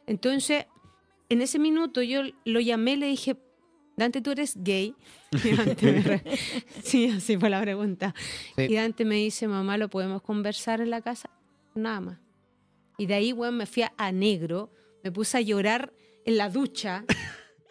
Entonces, 0.06 0.66
en 1.28 1.42
ese 1.42 1.58
minuto 1.58 2.02
yo 2.02 2.22
lo 2.44 2.58
llamé 2.60 2.96
le 2.96 3.06
dije, 3.06 3.36
Dante, 3.96 4.20
¿tú 4.22 4.30
eres 4.32 4.54
gay? 4.56 4.94
Y 5.44 5.52
Dante 5.56 5.92
me 5.92 6.00
re- 6.02 6.22
Sí, 6.82 7.10
así 7.10 7.36
fue 7.36 7.50
la 7.50 7.60
pregunta. 7.60 8.14
Sí. 8.56 8.62
Y 8.62 8.74
Dante 8.74 9.04
me 9.04 9.16
dice, 9.16 9.46
mamá, 9.46 9.76
¿lo 9.78 9.88
podemos 9.88 10.22
conversar 10.22 10.80
en 10.80 10.90
la 10.90 11.02
casa? 11.02 11.30
Nada 11.74 12.00
más. 12.00 12.18
Y 12.98 13.06
de 13.06 13.14
ahí, 13.14 13.32
weón, 13.32 13.56
me 13.58 13.66
fui 13.66 13.82
a, 13.82 13.92
a 13.98 14.10
negro, 14.12 14.70
me 15.04 15.12
puse 15.12 15.36
a 15.36 15.40
llorar 15.42 15.92
en 16.24 16.36
la 16.38 16.48
ducha. 16.48 17.04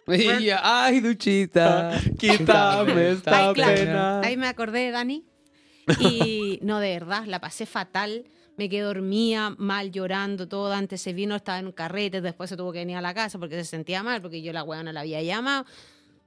Y 0.08 0.44
yo, 0.44 0.54
ay, 0.62 1.00
duchita. 1.00 2.00
Quítame 2.16 3.10
esta 3.10 3.48
Ay, 3.48 3.54
claro, 3.54 3.74
pena. 3.74 4.20
Ahí 4.20 4.36
me 4.36 4.46
acordé 4.46 4.78
de 4.84 4.90
Dani. 4.92 5.24
Y 6.00 6.58
no, 6.62 6.80
de 6.80 6.90
verdad, 6.90 7.24
la 7.26 7.40
pasé 7.40 7.66
fatal. 7.66 8.24
Me 8.56 8.68
quedé 8.68 8.82
dormía, 8.82 9.54
mal, 9.58 9.92
llorando, 9.92 10.48
todo. 10.48 10.72
Antes 10.72 11.00
se 11.00 11.12
vino, 11.12 11.36
estaba 11.36 11.58
en 11.58 11.66
un 11.66 11.72
carrete, 11.72 12.20
después 12.20 12.50
se 12.50 12.56
tuvo 12.56 12.72
que 12.72 12.78
venir 12.78 12.96
a 12.96 13.02
la 13.02 13.14
casa 13.14 13.38
porque 13.38 13.56
se 13.56 13.64
sentía 13.64 14.02
mal, 14.02 14.22
porque 14.22 14.42
yo 14.42 14.52
la 14.52 14.64
weona 14.64 14.92
la 14.92 15.00
había 15.00 15.22
llamado. 15.22 15.66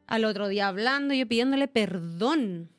Al 0.07 0.25
otro 0.25 0.47
día 0.47 0.67
hablando, 0.67 1.13
yo 1.13 1.27
pidiéndole 1.27 1.67
perdón, 1.67 2.69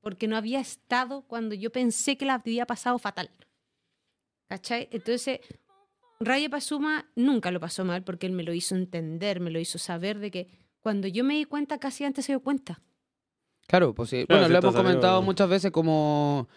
porque 0.00 0.28
no 0.28 0.36
había 0.36 0.60
estado 0.60 1.22
cuando 1.22 1.54
yo 1.54 1.70
pensé 1.70 2.16
que 2.16 2.26
la 2.26 2.34
había 2.34 2.66
pasado 2.66 2.98
fatal. 2.98 3.30
¿Cachai? 4.48 4.88
Entonces, 4.92 5.40
Raya 6.20 6.48
Pasuma 6.48 7.06
nunca 7.14 7.50
lo 7.50 7.60
pasó 7.60 7.84
mal 7.84 8.02
porque 8.02 8.26
él 8.26 8.32
me 8.32 8.42
lo 8.42 8.52
hizo 8.52 8.74
entender, 8.74 9.40
me 9.40 9.50
lo 9.50 9.60
hizo 9.60 9.78
saber 9.78 10.18
de 10.18 10.30
que 10.30 10.48
cuando 10.80 11.06
yo 11.06 11.24
me 11.24 11.34
di 11.34 11.44
cuenta, 11.44 11.78
casi 11.78 12.04
antes 12.04 12.24
se 12.24 12.32
dio 12.32 12.40
cuenta. 12.40 12.80
Claro, 13.68 13.92
pues 13.92 14.08
sí. 14.08 14.24
Claro, 14.26 14.44
bueno, 14.44 14.52
lo 14.54 14.58
hemos 14.60 14.74
comentado 14.74 15.20
muchas 15.20 15.46
veces 15.46 15.70
como, 15.70 16.48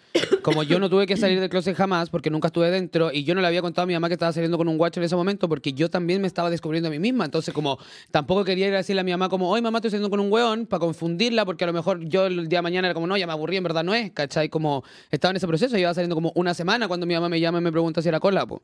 como 0.43 0.63
yo 0.63 0.80
no 0.80 0.89
tuve 0.89 1.06
que 1.06 1.17
salir 1.17 1.41
del 1.41 1.50
closet 1.50 1.76
jamás 1.76 2.10
porque 2.10 2.30
nunca 2.30 2.47
estuve 2.47 2.71
dentro 2.71 3.12
y 3.12 3.26
yo 3.26 3.36
no 3.36 3.41
le 3.41 3.47
había 3.47 3.62
contado 3.62 3.84
a 3.84 3.86
mi 3.86 3.93
mamá 3.93 4.08
que 4.08 4.13
estaba 4.13 4.32
saliendo 4.32 4.58
con 4.58 4.69
un 4.69 4.78
guacho 4.78 5.02
en 5.02 5.04
ese 5.04 5.17
momento 5.17 5.50
porque 5.50 5.74
yo 5.74 5.89
también 5.89 6.21
me 6.21 6.28
estaba 6.28 6.50
descubriendo 6.50 6.88
a 6.88 6.89
mí 6.89 7.00
misma. 7.00 7.26
Entonces, 7.26 7.54
como 7.54 7.78
tampoco 8.12 8.45
quería 8.45 8.69
ir 8.69 8.74
a 8.76 8.78
decirle 8.78 9.02
a 9.02 9.04
mi 9.04 9.12
mamá 9.12 9.28
como, 9.28 9.50
hoy 9.50 9.62
mamá 9.62 9.80
estoy 9.80 9.91
saliendo 9.91 10.10
con 10.10 10.21
un 10.21 10.32
weón 10.32 10.65
para 10.67 10.80
confundirla 10.80 11.43
porque 11.43 11.65
a 11.65 11.67
lo 11.67 11.74
mejor 11.74 12.00
yo 12.06 12.28
el 12.28 12.47
día 12.47 12.60
de 12.60 12.63
mañana 12.63 12.88
era 12.88 12.93
como, 12.93 13.08
no, 13.08 13.17
ya 13.17 13.28
me 13.28 13.34
aburrí, 13.34 13.58
en 13.58 13.63
verdad 13.63 13.84
no 13.84 13.93
es, 13.93 14.12
¿cachai? 14.12 14.47
Como 14.47 14.86
estaba 15.10 15.32
en 15.32 15.36
ese 15.36 15.47
proceso, 15.47 15.78
iba 15.78 15.93
saliendo 15.93 16.15
como 16.15 16.32
una 16.36 16.54
semana 16.54 16.88
cuando 16.88 17.06
mi 17.06 17.13
mamá 17.13 17.28
me 17.28 17.41
llama 17.41 17.58
y 17.58 17.62
me 17.62 17.74
pregunta 17.74 18.02
si 18.02 18.08
era 18.08 18.21
cola, 18.21 18.45
po. 18.45 18.62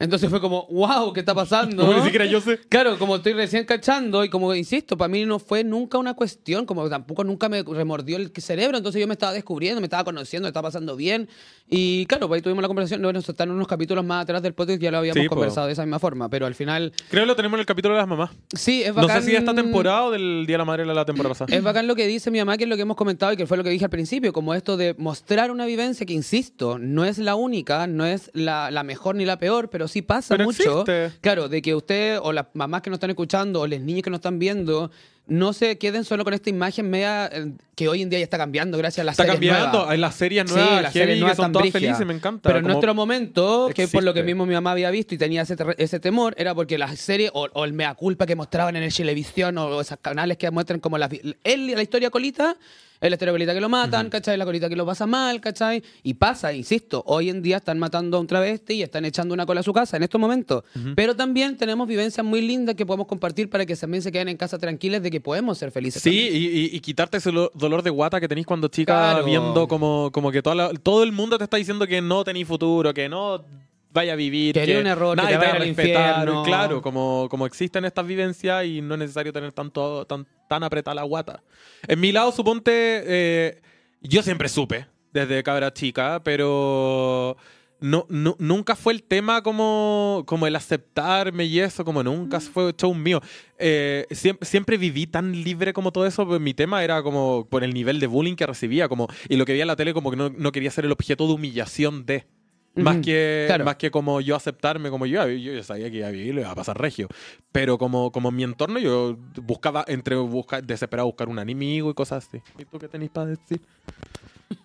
Entonces 0.00 0.30
fue 0.30 0.40
como, 0.40 0.66
wow, 0.70 1.12
¿qué 1.12 1.20
está 1.20 1.34
pasando? 1.34 1.84
Como 1.86 1.98
ni 1.98 2.02
siquiera 2.04 2.24
yo 2.24 2.40
sé. 2.40 2.58
Claro, 2.70 2.98
como 2.98 3.16
estoy 3.16 3.34
recién 3.34 3.66
cachando 3.66 4.24
y 4.24 4.30
como 4.30 4.54
insisto, 4.54 4.96
para 4.96 5.08
mí 5.08 5.26
no 5.26 5.38
fue 5.38 5.62
nunca 5.62 5.98
una 5.98 6.14
cuestión, 6.14 6.64
como 6.64 6.88
tampoco 6.88 7.22
nunca 7.22 7.50
me 7.50 7.62
remordió 7.62 8.16
el 8.16 8.32
cerebro, 8.38 8.78
entonces 8.78 8.98
yo 8.98 9.06
me 9.06 9.12
estaba 9.12 9.32
descubriendo, 9.34 9.78
me 9.80 9.86
estaba 9.86 10.02
conociendo, 10.02 10.46
me 10.46 10.48
estaba 10.48 10.68
pasando 10.68 10.96
bien. 10.96 11.28
Y 11.68 12.06
claro, 12.06 12.28
pues 12.28 12.38
ahí 12.38 12.42
tuvimos 12.42 12.62
la 12.62 12.68
conversación, 12.68 13.02
bueno, 13.02 13.18
eso 13.18 13.30
está 13.32 13.44
en 13.44 13.50
unos 13.50 13.68
capítulos 13.68 14.02
más 14.04 14.22
atrás 14.22 14.42
del 14.42 14.54
podcast, 14.54 14.80
ya 14.80 14.90
lo 14.90 14.98
habíamos 14.98 15.22
Sí, 15.22 15.28
po. 15.28 15.34
conversado 15.36 15.66
de 15.66 15.74
esa 15.74 15.82
misma 15.82 15.98
forma, 15.98 16.30
pero 16.30 16.46
al 16.46 16.54
final, 16.54 16.92
Creo 17.10 17.24
que 17.24 17.26
lo 17.26 17.36
tenemos 17.36 17.58
en 17.58 17.60
el 17.60 17.66
capítulo 17.66 17.94
de 17.94 18.00
las 18.00 18.08
mamás. 18.08 18.30
sí, 18.56 18.82
es 18.82 18.94
No 18.94 19.02
bacán. 19.02 19.22
sé 19.22 19.30
si 19.30 19.36
esta 19.36 19.54
temporada 19.54 20.04
o 20.06 20.10
del 20.10 20.44
Día 20.46 20.54
de 20.54 20.58
la 20.58 20.64
Madre 20.64 20.84
de 20.86 20.94
la 20.94 21.04
temporada 21.04 21.34
pasada. 21.34 21.54
Es 21.54 21.62
bacán 21.62 21.86
lo 21.86 21.94
que 21.94 22.06
dice 22.06 22.30
mi 22.30 22.38
mamá, 22.38 22.56
que 22.56 22.64
es 22.64 22.70
lo 22.70 22.76
que 22.76 22.82
hemos 22.82 22.96
comentado 22.96 23.34
y 23.34 23.36
que 23.36 23.46
fue 23.46 23.58
lo 23.58 23.62
que 23.64 23.70
dije 23.70 23.84
al 23.84 23.90
principio, 23.90 24.32
como 24.32 24.54
esto 24.54 24.78
de 24.78 24.94
mostrar 24.96 25.50
una 25.50 25.66
vivencia 25.66 26.06
que, 26.06 26.14
insisto, 26.14 26.78
no 26.78 27.04
es 27.04 27.18
la 27.18 27.34
única, 27.34 27.86
no 27.86 28.06
es 28.06 28.30
la, 28.32 28.70
la 28.70 28.82
mejor 28.82 29.14
ni 29.14 29.26
la 29.26 29.38
peor, 29.38 29.68
pero 29.68 29.86
sí 29.90 30.00
pasa 30.02 30.34
Pero 30.36 30.44
mucho. 30.46 30.80
existe. 30.82 31.18
Claro, 31.20 31.48
de 31.48 31.60
que 31.60 31.74
usted 31.74 32.18
o 32.22 32.32
las 32.32 32.46
mamás 32.54 32.80
que 32.82 32.88
nos 32.90 32.96
están 32.96 33.10
escuchando 33.10 33.60
o 33.60 33.66
los 33.66 33.80
niños 33.80 34.02
que 34.02 34.10
nos 34.10 34.18
están 34.18 34.38
viendo 34.38 34.90
no 35.26 35.52
se 35.52 35.78
queden 35.78 36.02
solo 36.04 36.24
con 36.24 36.34
esta 36.34 36.50
imagen 36.50 36.90
media 36.90 37.26
eh, 37.32 37.52
que 37.76 37.88
hoy 37.88 38.02
en 38.02 38.10
día 38.10 38.18
ya 38.18 38.24
está 38.24 38.36
cambiando 38.38 38.76
gracias 38.78 39.02
a 39.02 39.04
las 39.04 39.12
Está 39.12 39.32
series 39.32 39.50
cambiando. 39.50 39.78
nuevas. 39.78 39.90
Hay 39.92 39.98
las 39.98 40.14
series 40.16 40.44
Sí, 40.48 40.54
nuevas, 40.54 40.82
las 40.82 40.92
heavy, 40.92 41.04
series 41.04 41.20
nuevas 41.20 41.36
son 41.36 41.52
todas 41.52 41.70
felices, 41.70 42.06
me 42.06 42.14
encanta. 42.14 42.48
Pero 42.48 42.58
en 42.58 42.64
nuestro 42.66 42.94
momento, 42.94 43.70
que 43.72 43.86
por 43.86 44.02
lo 44.02 44.12
que 44.12 44.20
existe. 44.20 44.34
mismo 44.34 44.44
mi 44.46 44.54
mamá 44.54 44.72
había 44.72 44.90
visto 44.90 45.14
y 45.14 45.18
tenía 45.18 45.42
ese, 45.42 45.54
ese 45.78 46.00
temor, 46.00 46.34
era 46.36 46.52
porque 46.54 46.78
las 46.78 46.98
series 46.98 47.30
o, 47.32 47.46
o 47.52 47.64
el 47.64 47.72
mea 47.74 47.94
culpa 47.94 48.26
que 48.26 48.34
mostraban 48.34 48.74
en 48.74 48.82
el 48.82 48.92
televisión 48.92 49.56
o 49.58 49.80
esos 49.80 49.98
canales 50.02 50.36
que 50.36 50.50
muestran 50.50 50.80
como 50.80 50.98
la, 50.98 51.08
él, 51.44 51.66
la 51.76 51.82
historia 51.82 52.10
colita, 52.10 52.56
es 53.00 53.08
la 53.10 53.14
historia 53.14 53.32
colita 53.32 53.54
que 53.54 53.60
lo 53.60 53.68
matan, 53.68 54.10
¿cachai? 54.10 54.36
La 54.36 54.44
colita 54.44 54.68
que 54.68 54.76
lo 54.76 54.84
pasa 54.84 55.06
mal, 55.06 55.40
¿cachai? 55.40 55.82
Y 56.02 56.14
pasa, 56.14 56.52
insisto, 56.52 57.02
hoy 57.06 57.30
en 57.30 57.40
día 57.42 57.56
están 57.56 57.78
matando 57.78 58.16
a 58.16 58.20
un 58.20 58.26
travesti 58.26 58.74
y 58.74 58.82
están 58.82 59.04
echando 59.06 59.32
una 59.32 59.46
cola 59.46 59.60
a 59.60 59.62
su 59.62 59.72
casa 59.72 59.96
en 59.96 60.02
estos 60.02 60.20
momentos. 60.20 60.64
Pero 60.94 61.16
también 61.16 61.56
tenemos 61.56 61.88
vivencias 61.88 62.24
muy 62.26 62.42
lindas 62.42 62.74
que 62.74 62.84
podemos 62.84 63.06
compartir 63.06 63.48
para 63.48 63.64
que 63.64 63.74
también 63.74 64.02
se 64.02 64.12
queden 64.12 64.28
en 64.28 64.36
casa 64.36 64.58
tranquilas 64.58 65.02
de 65.02 65.10
que 65.10 65.20
podemos 65.20 65.56
ser 65.56 65.70
felices. 65.70 66.02
Sí, 66.02 66.10
y, 66.30 66.46
y- 66.46 66.76
y 66.76 66.80
quitarte 66.80 67.16
ese 67.16 67.32
lo- 67.32 67.50
dolor 67.54 67.82
de 67.82 67.90
guata 67.90 68.20
que 68.20 68.28
tenéis 68.28 68.46
cuando 68.46 68.68
chica 68.68 68.92
Claro. 69.12 69.24
viendo 69.24 69.66
como, 69.66 70.10
como 70.12 70.30
que 70.30 70.42
toda 70.42 70.54
la- 70.54 70.70
todo 70.74 71.02
el 71.02 71.12
mundo 71.12 71.38
te 71.38 71.44
está 71.44 71.56
diciendo 71.56 71.86
que 71.86 72.02
no 72.02 72.22
tenéis 72.24 72.46
futuro, 72.46 72.92
que 72.92 73.08
no 73.08 73.44
vaya 73.92 74.12
a 74.12 74.16
vivir, 74.16 74.54
Que 74.54 74.60
haría 74.62 74.78
un 74.80 74.86
error, 74.86 75.16
que 75.16 75.22
nadie 75.22 75.34
te 75.34 75.38
vaya 75.38 75.50
va 75.50 75.56
a 75.56 75.58
respetar. 75.60 76.18
infierno. 76.18 76.42
Claro, 76.44 76.82
como, 76.82 77.26
como 77.30 77.46
existen 77.46 77.84
estas 77.84 78.06
vivencias 78.06 78.64
y 78.64 78.80
no 78.82 78.94
es 78.94 79.00
necesario 79.00 79.32
tener 79.32 79.52
tanto, 79.52 80.04
tan, 80.06 80.26
tan 80.48 80.62
apretada 80.62 80.94
la 80.94 81.02
guata. 81.02 81.42
En 81.88 81.98
mi 82.00 82.12
lado, 82.12 82.30
suponte, 82.32 82.70
eh, 83.04 83.60
yo 84.00 84.22
siempre 84.22 84.48
supe, 84.48 84.86
desde 85.12 85.42
cabra 85.42 85.72
chica, 85.72 86.20
pero 86.24 87.36
no, 87.80 88.06
no- 88.08 88.36
nunca 88.38 88.76
fue 88.76 88.92
el 88.92 89.02
tema 89.02 89.42
como, 89.42 90.22
como 90.26 90.46
el 90.46 90.54
aceptarme 90.54 91.46
y 91.46 91.58
eso, 91.60 91.84
como 91.84 92.02
nunca 92.02 92.38
fue 92.40 92.72
show 92.76 92.94
mío. 92.94 93.20
Eh, 93.58 94.06
siempre, 94.10 94.46
siempre 94.46 94.76
viví 94.76 95.06
tan 95.06 95.32
libre 95.42 95.72
como 95.72 95.90
todo 95.90 96.06
eso, 96.06 96.26
pues 96.26 96.40
mi 96.40 96.54
tema 96.54 96.84
era 96.84 97.02
como 97.02 97.46
por 97.50 97.64
el 97.64 97.74
nivel 97.74 97.98
de 97.98 98.06
bullying 98.06 98.36
que 98.36 98.46
recibía, 98.46 98.88
como, 98.88 99.08
y 99.28 99.36
lo 99.36 99.44
que 99.44 99.52
veía 99.52 99.64
en 99.64 99.68
la 99.68 99.76
tele 99.76 99.92
como 99.94 100.10
que 100.10 100.16
no, 100.16 100.28
no 100.30 100.52
quería 100.52 100.70
ser 100.70 100.84
el 100.84 100.92
objeto 100.92 101.26
de 101.26 101.32
humillación 101.34 102.06
de. 102.06 102.26
Más 102.74 102.98
que, 102.98 103.44
claro. 103.48 103.64
más 103.64 103.76
que 103.76 103.90
como 103.90 104.20
yo 104.20 104.36
aceptarme 104.36 104.90
como 104.90 105.04
yo, 105.04 105.26
yo 105.28 105.52
ya 105.52 105.62
sabía 105.62 105.90
que 105.90 105.98
iba 105.98 106.06
a 106.06 106.10
vivir, 106.10 106.34
iba 106.36 106.50
a 106.50 106.54
pasar 106.54 106.80
regio. 106.80 107.08
Pero 107.50 107.78
como, 107.78 108.12
como 108.12 108.28
en 108.28 108.36
mi 108.36 108.44
entorno 108.44 108.78
yo 108.78 109.16
buscaba, 109.42 109.84
entre 109.88 110.16
buscar, 110.16 110.64
desesperado 110.64 111.06
buscar 111.06 111.28
un 111.28 111.38
enemigo 111.38 111.90
y 111.90 111.94
cosas 111.94 112.26
así. 112.26 112.40
¿Y 112.58 112.64
tú 112.64 112.78
qué 112.78 112.88
tenéis 112.88 113.10
para 113.10 113.26
decir? 113.26 113.60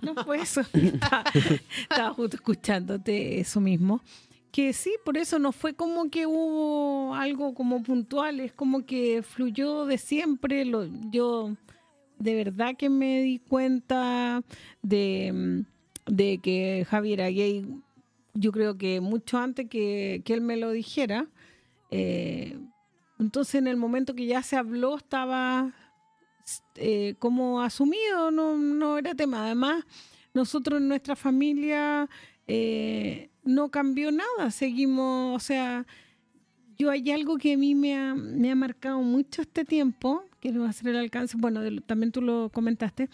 No 0.01 0.15
fue 0.23 0.41
eso. 0.41 0.61
Estaba, 0.73 1.23
estaba 1.81 2.13
justo 2.13 2.37
escuchándote 2.37 3.39
eso 3.39 3.59
mismo. 3.59 4.01
Que 4.51 4.71
sí, 4.71 4.95
por 5.03 5.17
eso 5.17 5.37
no 5.37 5.51
fue 5.51 5.73
como 5.73 6.09
que 6.09 6.25
hubo 6.25 7.13
algo 7.13 7.53
como 7.53 7.83
puntual, 7.83 8.39
es 8.39 8.53
como 8.53 8.85
que 8.85 9.21
fluyó 9.21 9.85
de 9.85 9.97
siempre. 9.97 10.63
Lo, 10.63 10.85
yo 11.09 11.57
de 12.17 12.35
verdad 12.35 12.75
que 12.77 12.89
me 12.89 13.21
di 13.21 13.39
cuenta 13.39 14.43
de, 14.81 15.31
mm, 15.33 16.13
de 16.13 16.37
que 16.37 16.85
Javier 16.89 17.19
era 17.19 17.29
gay, 17.29 17.65
yo 18.35 18.51
creo 18.51 18.77
que 18.77 19.01
mucho 19.01 19.37
antes 19.37 19.67
que, 19.69 20.21
que 20.23 20.33
él 20.33 20.41
me 20.41 20.57
lo 20.57 20.71
dijera. 20.71 21.27
Eh, 21.89 22.59
entonces 23.17 23.55
en 23.55 23.67
el 23.67 23.77
momento 23.77 24.13
que 24.13 24.25
ya 24.25 24.43
se 24.43 24.57
habló 24.57 24.97
estaba 24.97 25.73
eh, 26.75 27.15
como 27.17 27.61
asumido, 27.61 28.29
no, 28.31 28.57
no 28.57 28.97
era 28.97 29.15
tema. 29.15 29.45
Además, 29.45 29.85
nosotros 30.33 30.79
en 30.79 30.89
nuestra 30.89 31.15
familia 31.15 32.09
eh, 32.47 33.29
no 33.43 33.69
cambió 33.71 34.11
nada, 34.11 34.51
seguimos, 34.51 35.35
o 35.35 35.39
sea, 35.39 35.87
yo 36.77 36.91
hay 36.91 37.09
algo 37.11 37.37
que 37.37 37.53
a 37.53 37.57
mí 37.57 37.73
me 37.73 37.97
ha, 37.97 38.13
me 38.13 38.51
ha 38.51 38.55
marcado 38.55 39.01
mucho 39.01 39.41
este 39.41 39.63
tiempo, 39.63 40.25
quiero 40.41 40.65
hacer 40.65 40.89
el 40.89 40.97
alcance, 40.97 41.37
bueno, 41.39 41.61
también 41.85 42.11
tú 42.11 42.21
lo 42.21 42.49
comentaste, 42.49 43.09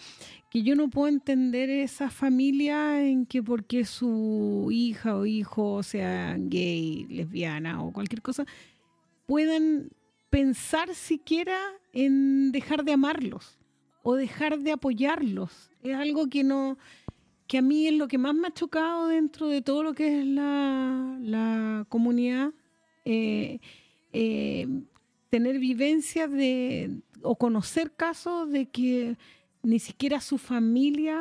que 0.51 0.63
yo 0.63 0.75
no 0.75 0.89
puedo 0.89 1.07
entender 1.07 1.69
esa 1.69 2.09
familia 2.09 3.01
en 3.01 3.25
que 3.25 3.41
porque 3.41 3.85
su 3.85 4.67
hija 4.69 5.15
o 5.15 5.25
hijo 5.25 5.81
sea 5.81 6.35
gay, 6.37 7.05
lesbiana 7.09 7.81
o 7.81 7.93
cualquier 7.93 8.21
cosa, 8.21 8.45
puedan 9.27 9.91
pensar 10.29 10.93
siquiera 10.93 11.57
en 11.93 12.51
dejar 12.51 12.83
de 12.83 12.91
amarlos 12.91 13.57
o 14.03 14.15
dejar 14.15 14.59
de 14.59 14.73
apoyarlos. 14.73 15.71
Es 15.83 15.95
algo 15.95 16.29
que 16.29 16.43
no 16.43 16.77
que 17.47 17.57
a 17.57 17.61
mí 17.61 17.87
es 17.87 17.93
lo 17.93 18.09
que 18.09 18.17
más 18.17 18.35
me 18.35 18.47
ha 18.47 18.53
chocado 18.53 19.07
dentro 19.07 19.47
de 19.47 19.61
todo 19.61 19.83
lo 19.83 19.93
que 19.93 20.19
es 20.19 20.25
la, 20.25 21.17
la 21.21 21.85
comunidad, 21.89 22.51
eh, 23.03 23.59
eh, 24.13 24.67
tener 25.29 25.59
vivencias 25.59 26.31
de, 26.31 27.01
o 27.21 27.35
conocer 27.35 27.91
casos 27.91 28.49
de 28.49 28.67
que 28.67 29.17
ni 29.63 29.79
siquiera 29.79 30.19
su 30.21 30.37
familia 30.37 31.19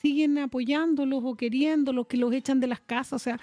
siguen 0.00 0.38
apoyándolos 0.38 1.22
o 1.24 1.36
queriéndolos, 1.36 2.06
que 2.06 2.16
los 2.16 2.32
echan 2.32 2.60
de 2.60 2.66
las 2.66 2.80
casas, 2.80 3.14
o 3.14 3.18
sea, 3.18 3.40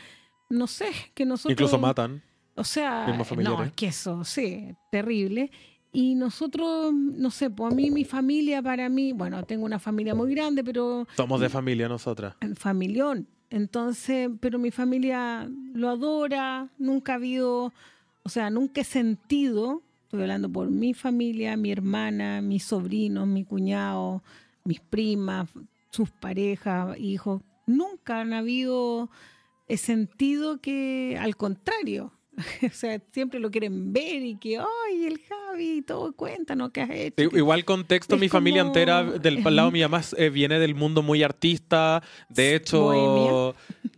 no 0.50 0.68
sé, 0.68 0.88
que 1.14 1.26
nosotros... 1.26 1.52
Incluso 1.52 1.78
matan. 1.78 2.22
O 2.56 2.64
sea, 2.64 3.06
no, 3.38 3.64
es 3.64 3.74
que 3.74 3.88
eso, 3.88 4.24
sí, 4.24 4.68
terrible. 4.90 5.52
Y 5.92 6.16
nosotros, 6.16 6.94
no 6.94 7.30
sé, 7.32 7.50
pues 7.50 7.72
a 7.72 7.76
mí, 7.76 7.92
mi 7.92 8.06
familia, 8.06 8.62
para 8.62 8.88
mí, 8.90 9.12
bueno, 9.14 9.44
tengo 9.44 9.66
una 9.66 9.80
familia 9.80 10.16
muy 10.16 10.34
grande, 10.34 10.64
pero 10.64 11.08
Somos 11.16 11.40
de 11.42 11.50
familia 11.50 11.88
nosotras. 11.90 12.36
en 12.42 12.56
familión. 12.56 13.28
Entonces, 13.50 14.30
pero 14.40 14.58
mi 14.60 14.72
familia 14.72 15.50
lo 15.74 15.90
adora, 15.90 16.70
nunca 16.78 17.14
ha 17.14 17.16
habido, 17.16 17.74
o 18.24 18.30
sea, 18.30 18.50
nunca 18.50 18.82
he 18.82 18.84
sentido, 18.84 19.82
estoy 20.06 20.22
hablando 20.22 20.50
por 20.50 20.70
mi 20.70 20.94
familia, 20.94 21.58
mi 21.58 21.72
hermana, 21.72 22.42
mis 22.42 22.64
sobrinos, 22.64 23.28
mi 23.28 23.44
cuñado, 23.44 24.24
mis 24.64 24.80
primas, 24.80 25.50
sus 25.90 26.10
parejas, 26.12 26.98
hijos, 27.00 27.42
nunca 27.68 28.22
han 28.22 28.34
habido, 28.34 29.10
he 29.68 29.78
sentido 29.78 30.60
que, 30.62 31.18
al 31.20 31.36
contrario, 31.36 32.12
o 32.64 32.70
sea, 32.72 33.02
siempre 33.12 33.40
lo 33.40 33.50
quieren 33.50 33.94
ver 33.94 34.22
y 34.24 34.36
que, 34.36 34.58
ay, 34.58 35.06
el 35.06 35.20
Javi, 35.22 35.82
todo, 35.82 36.14
cuéntanos 36.14 36.72
qué 36.72 36.82
has 36.82 36.90
hecho. 36.92 37.22
Igual 37.36 37.64
contexto, 37.66 38.16
es 38.16 38.22
mi 38.22 38.30
familia 38.30 38.62
entera 38.62 39.04
del 39.04 39.42
lado 39.56 39.70
mu- 39.70 39.74
mi 39.74 39.82
mamá 39.82 40.02
eh, 40.18 40.30
viene 40.30 40.60
del 40.60 40.76
mundo 40.76 41.02
muy 41.02 41.24
artista, 41.24 42.04
de 42.30 42.56
hecho, 42.56 42.82
Bohemia. 42.84 43.56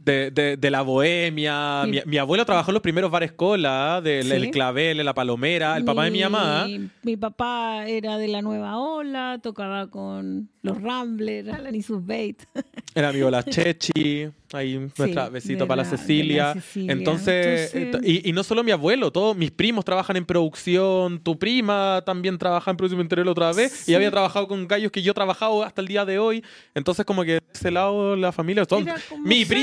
De, 0.07 0.31
de- 0.31 0.57
de 0.57 0.71
la 0.71 0.81
bohemia. 0.81 1.83
Mi, 1.85 1.99
Mi- 2.05 2.17
abuelo 2.17 2.45
trabajó 2.45 2.71
en 2.71 2.75
los 2.75 2.81
primeros 2.81 3.11
bares 3.11 3.31
cola, 3.33 4.01
del 4.03 4.23
Sí. 4.27 4.31
el 4.33 4.49
clavel, 4.51 5.03
la 5.05 5.13
palomera, 5.13 5.77
el 5.77 5.85
papá 5.85 6.05
de 6.05 6.11
mi 6.11 6.21
mamá. 6.21 6.67
Mi 7.03 7.17
papá 7.17 7.85
era 7.87 8.17
de 8.17 8.27
la 8.27 8.41
nueva 8.41 8.77
ola, 8.77 9.39
tocaba 9.43 9.87
con 9.91 10.49
los 10.63 10.81
Ramblers, 10.81 11.47
Alanis 11.49 11.87
Bait. 11.89 12.41
Era 12.95 13.09
amigo 13.09 13.25
de 13.27 13.31
la 13.31 13.43
Chechi, 13.43 14.27
ahí 14.53 14.79
nuestra 14.97 15.29
besito 15.29 15.65
de 15.65 15.67
para 15.67 15.83
la, 15.83 15.89
la- 15.89 15.97
Cecilia. 15.97 16.53
Cecilia. 16.53 16.91
Entonces, 16.93 17.75
Entonces- 17.75 18.09
y, 18.09 18.27
y 18.29 18.33
no 18.33 18.43
solo 18.43 18.63
mi 18.63 18.71
abuelo, 18.71 19.11
todos 19.11 19.37
mis 19.37 19.51
primos 19.51 19.85
trabajan 19.85 20.17
en 20.17 20.25
producción, 20.25 21.19
tu 21.19 21.37
prima 21.37 22.01
también 22.05 22.37
trabaja 22.39 22.71
en 22.71 22.77
producción, 22.77 23.07
la 23.25 23.31
otra 23.31 23.51
vez, 23.53 23.81
y 23.83 23.85
Sí. 23.85 23.93
había 23.95 24.09
trabajado 24.09 24.47
con 24.47 24.67
gallos 24.67 24.91
que 24.91 25.01
yo 25.03 25.11
he 25.11 25.13
trabajado 25.15 25.63
hasta 25.63 25.79
el 25.81 25.87
día 25.87 26.05
de 26.05 26.17
hoy. 26.17 26.43
Entonces, 26.73 27.05
como 27.05 27.23
que 27.23 27.33
de 27.33 27.41
ese 27.53 27.69
lado 27.71 28.15
la 28.15 28.31
familia 28.31 28.65
son... 28.67 28.87
Mi 29.23 29.45
ser, 29.45 29.57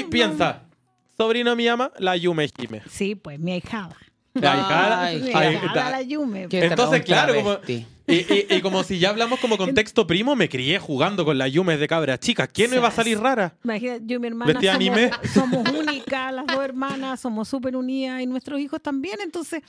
sobrino 1.16 1.54
mi 1.56 1.68
ama, 1.68 1.90
la 1.98 2.16
Yume 2.16 2.48
Jime. 2.48 2.82
Sí, 2.90 3.14
pues 3.14 3.38
mi 3.38 3.52
ahijada. 3.52 3.96
La 4.34 4.56
hijada- 4.56 5.02
Ay, 5.04 5.22
Mi 5.22 5.32
ahijada, 5.32 5.90
la 5.90 6.02
Yume. 6.02 6.48
qué 6.48 6.64
Entonces, 6.64 7.02
claro, 7.04 7.34
como-. 7.36 7.58
Y, 7.68 8.14
y- 8.16 8.46
y 8.50 8.60
como 8.60 8.82
si 8.82 8.98
ya 8.98 9.10
hablamos 9.10 9.38
como 9.38 9.56
contexto 9.56 10.06
primo, 10.06 10.34
me 10.36 10.48
crié 10.48 10.78
jugando 10.80 11.24
con 11.24 11.38
la 11.38 11.46
Yume 11.48 11.76
de 11.76 11.86
cabra 11.88 12.18
chica. 12.18 12.46
¿Quién 12.48 12.70
me 12.70 12.78
va 12.78 12.88
a 12.88 12.90
salir 12.90 13.18
rara? 13.20 13.54
Imagínate, 13.64 14.02
yo 14.06 14.16
y 14.16 14.18
mi 14.18 14.26
hermana 14.26 14.52
somos, 14.60 14.74
anime. 14.74 15.10
somos 15.32 15.68
únicas, 15.70 16.32
las 16.34 16.46
dos 16.46 16.62
hermanas, 16.64 17.20
somos 17.20 17.48
súper 17.48 17.76
unidas 17.76 18.20
y 18.20 18.26
nuestros 18.26 18.60
hijos 18.60 18.82
también, 18.82 19.16
entonces 19.22 19.62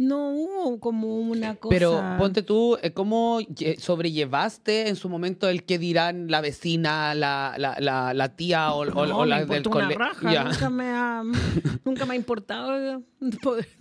no 0.00 0.30
hubo 0.30 0.80
como 0.80 1.16
una 1.18 1.54
cosa... 1.56 1.68
Pero 1.70 2.02
ponte 2.18 2.42
tú, 2.42 2.76
eh, 2.82 2.92
¿cómo 2.92 3.40
lle- 3.40 3.78
sobrellevaste 3.78 4.88
en 4.88 4.96
su 4.96 5.08
momento 5.08 5.48
el 5.48 5.64
que 5.64 5.78
dirán 5.78 6.30
la 6.30 6.40
vecina, 6.40 7.14
la, 7.14 7.54
la, 7.58 7.76
la, 7.78 8.12
la 8.14 8.28
tía 8.36 8.72
o, 8.72 8.80
o- 8.80 9.06
No, 9.06 9.18
o 9.18 9.20
me 9.22 9.26
la 9.28 9.44
del 9.44 9.62
colegio? 9.62 10.44
nunca 10.44 10.70
me 10.70 10.84
ha, 10.88 11.22
nunca 11.84 12.06
me 12.06 12.14
ha 12.14 12.16
importado, 12.16 13.02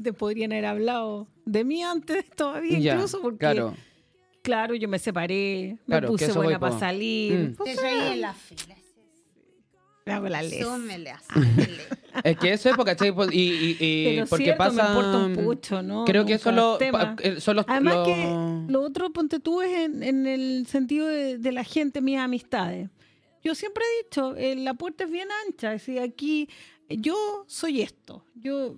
te 0.03 0.13
podrían 0.13 0.51
haber 0.51 0.65
hablado 0.65 1.27
de 1.45 1.63
mí 1.63 1.81
antes 1.83 2.25
todavía 2.35 2.77
incluso, 2.95 3.21
porque 3.21 3.37
claro. 3.39 3.73
claro, 4.41 4.75
yo 4.75 4.87
me 4.87 4.99
separé, 4.99 5.77
me 5.85 5.95
Claro, 5.97 6.09
puse 6.09 6.31
buena 6.33 6.59
para 6.59 6.77
salir, 6.79 7.55
Mm. 7.57 7.63
Te 7.63 7.75
reí 7.75 8.13
en 8.13 8.21
la 8.21 8.33
fila. 8.33 8.75
Súmele. 10.63 11.13
Es 12.23 12.37
que 12.37 12.53
eso 12.53 12.69
es 12.69 12.75
porque. 12.75 12.95
Pues, 13.13 13.31
Y, 13.31 13.77
y, 13.79 14.17
y 14.19 14.21
porque 14.27 14.45
cierto, 14.45 14.57
pasa... 14.57 14.83
me 14.83 14.89
importa 14.89 15.17
un 15.17 15.35
pucho, 15.45 15.81
¿no? 15.83 16.05
Creo 16.05 16.25
que 16.25 16.33
eso 16.33 16.51
Nunca 16.51 17.15
lo, 17.15 17.19
eh, 17.21 17.39
son 17.39 17.55
los... 17.57 17.65
Además 17.67 17.93
los- 17.95 18.07
que 18.07 18.71
lo 18.71 18.81
otro, 18.81 19.11
ponte 19.11 19.39
tú, 19.39 19.61
es 19.61 19.71
en, 19.77 20.01
en 20.03 20.25
el 20.27 20.65
sentido 20.67 21.07
de, 21.07 21.37
de 21.37 21.51
la 21.51 21.63
gente, 21.63 22.01
mis 22.01 22.17
amistades. 22.17 22.89
Yo 23.43 23.55
siempre 23.55 23.83
he 23.85 24.03
dicho, 24.03 24.35
eh, 24.35 24.55
la 24.55 24.73
puerta 24.73 25.03
es 25.05 25.11
bien 25.11 25.29
ancha, 25.47 25.73
es 25.73 25.85
decir, 25.85 26.01
aquí 26.01 26.49
eh, 26.89 26.97
yo 26.99 27.45
soy 27.47 27.81
esto, 27.81 28.25
yo, 28.35 28.75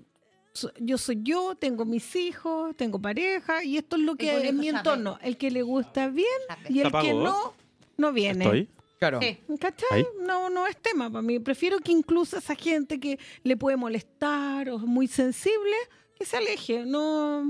yo 0.79 0.97
soy 0.99 1.19
yo, 1.23 1.55
tengo 1.55 1.83
mis 1.85 2.15
hijos, 2.15 2.75
tengo 2.77 3.01
pareja 3.01 3.63
y 3.63 3.77
esto 3.77 3.95
es 3.95 4.03
lo 4.03 4.15
que 4.15 4.49
en 4.49 4.57
mi 4.59 4.67
entorno, 4.69 5.17
el 5.23 5.37
que 5.37 5.49
le 5.49 5.63
gusta 5.63 6.09
bien 6.09 6.27
y 6.69 6.73
¿Se 6.75 6.81
el 6.81 6.91
que 6.91 7.13
no, 7.13 7.53
no 7.97 8.11
viene. 8.13 8.43
¿Estoy? 8.45 8.69
Claro. 9.01 9.19
Sí. 9.19 9.39
¿Cachai? 9.59 9.87
Ahí. 9.91 10.05
No, 10.27 10.51
no 10.51 10.67
es 10.67 10.77
tema 10.77 11.09
para 11.09 11.23
mí. 11.23 11.39
Prefiero 11.39 11.79
que 11.79 11.91
incluso 11.91 12.37
esa 12.37 12.53
gente 12.53 12.99
que 12.99 13.17
le 13.41 13.57
puede 13.57 13.75
molestar 13.75 14.69
o 14.69 14.75
es 14.77 14.83
muy 14.83 15.07
sensible, 15.07 15.73
que 16.15 16.23
se 16.23 16.37
aleje. 16.37 16.85
No, 16.85 17.43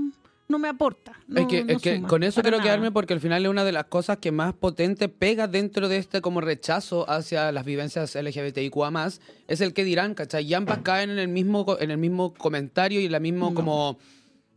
no 0.48 0.58
me 0.58 0.68
aporta. 0.68 1.12
No, 1.28 1.42
es 1.42 1.46
que, 1.48 1.62
no 1.62 1.72
es 1.74 1.82
que 1.82 1.96
suma, 1.96 2.08
con 2.08 2.22
eso 2.22 2.40
quiero 2.40 2.56
nada. 2.56 2.70
quedarme 2.70 2.90
porque 2.90 3.12
al 3.12 3.20
final 3.20 3.44
es 3.44 3.50
una 3.50 3.64
de 3.64 3.72
las 3.72 3.84
cosas 3.84 4.16
que 4.16 4.32
más 4.32 4.54
potente 4.54 5.10
pega 5.10 5.46
dentro 5.46 5.90
de 5.90 5.98
este 5.98 6.22
como 6.22 6.40
rechazo 6.40 7.04
hacia 7.10 7.52
las 7.52 7.66
vivencias 7.66 8.14
LGBTIQA 8.14 8.90
más 8.90 9.20
es 9.46 9.60
el 9.60 9.74
que 9.74 9.84
dirán, 9.84 10.14
¿cachai? 10.14 10.46
Y 10.46 10.54
ambas 10.54 10.78
caen 10.78 11.10
en 11.10 11.18
el 11.18 11.28
mismo, 11.28 11.66
co- 11.66 11.78
en 11.78 11.90
el 11.90 11.98
mismo 11.98 12.32
comentario 12.32 12.98
y 12.98 13.04
en 13.04 13.12
la 13.12 13.20
mismo 13.20 13.50
No. 13.50 13.54
como, 13.54 13.98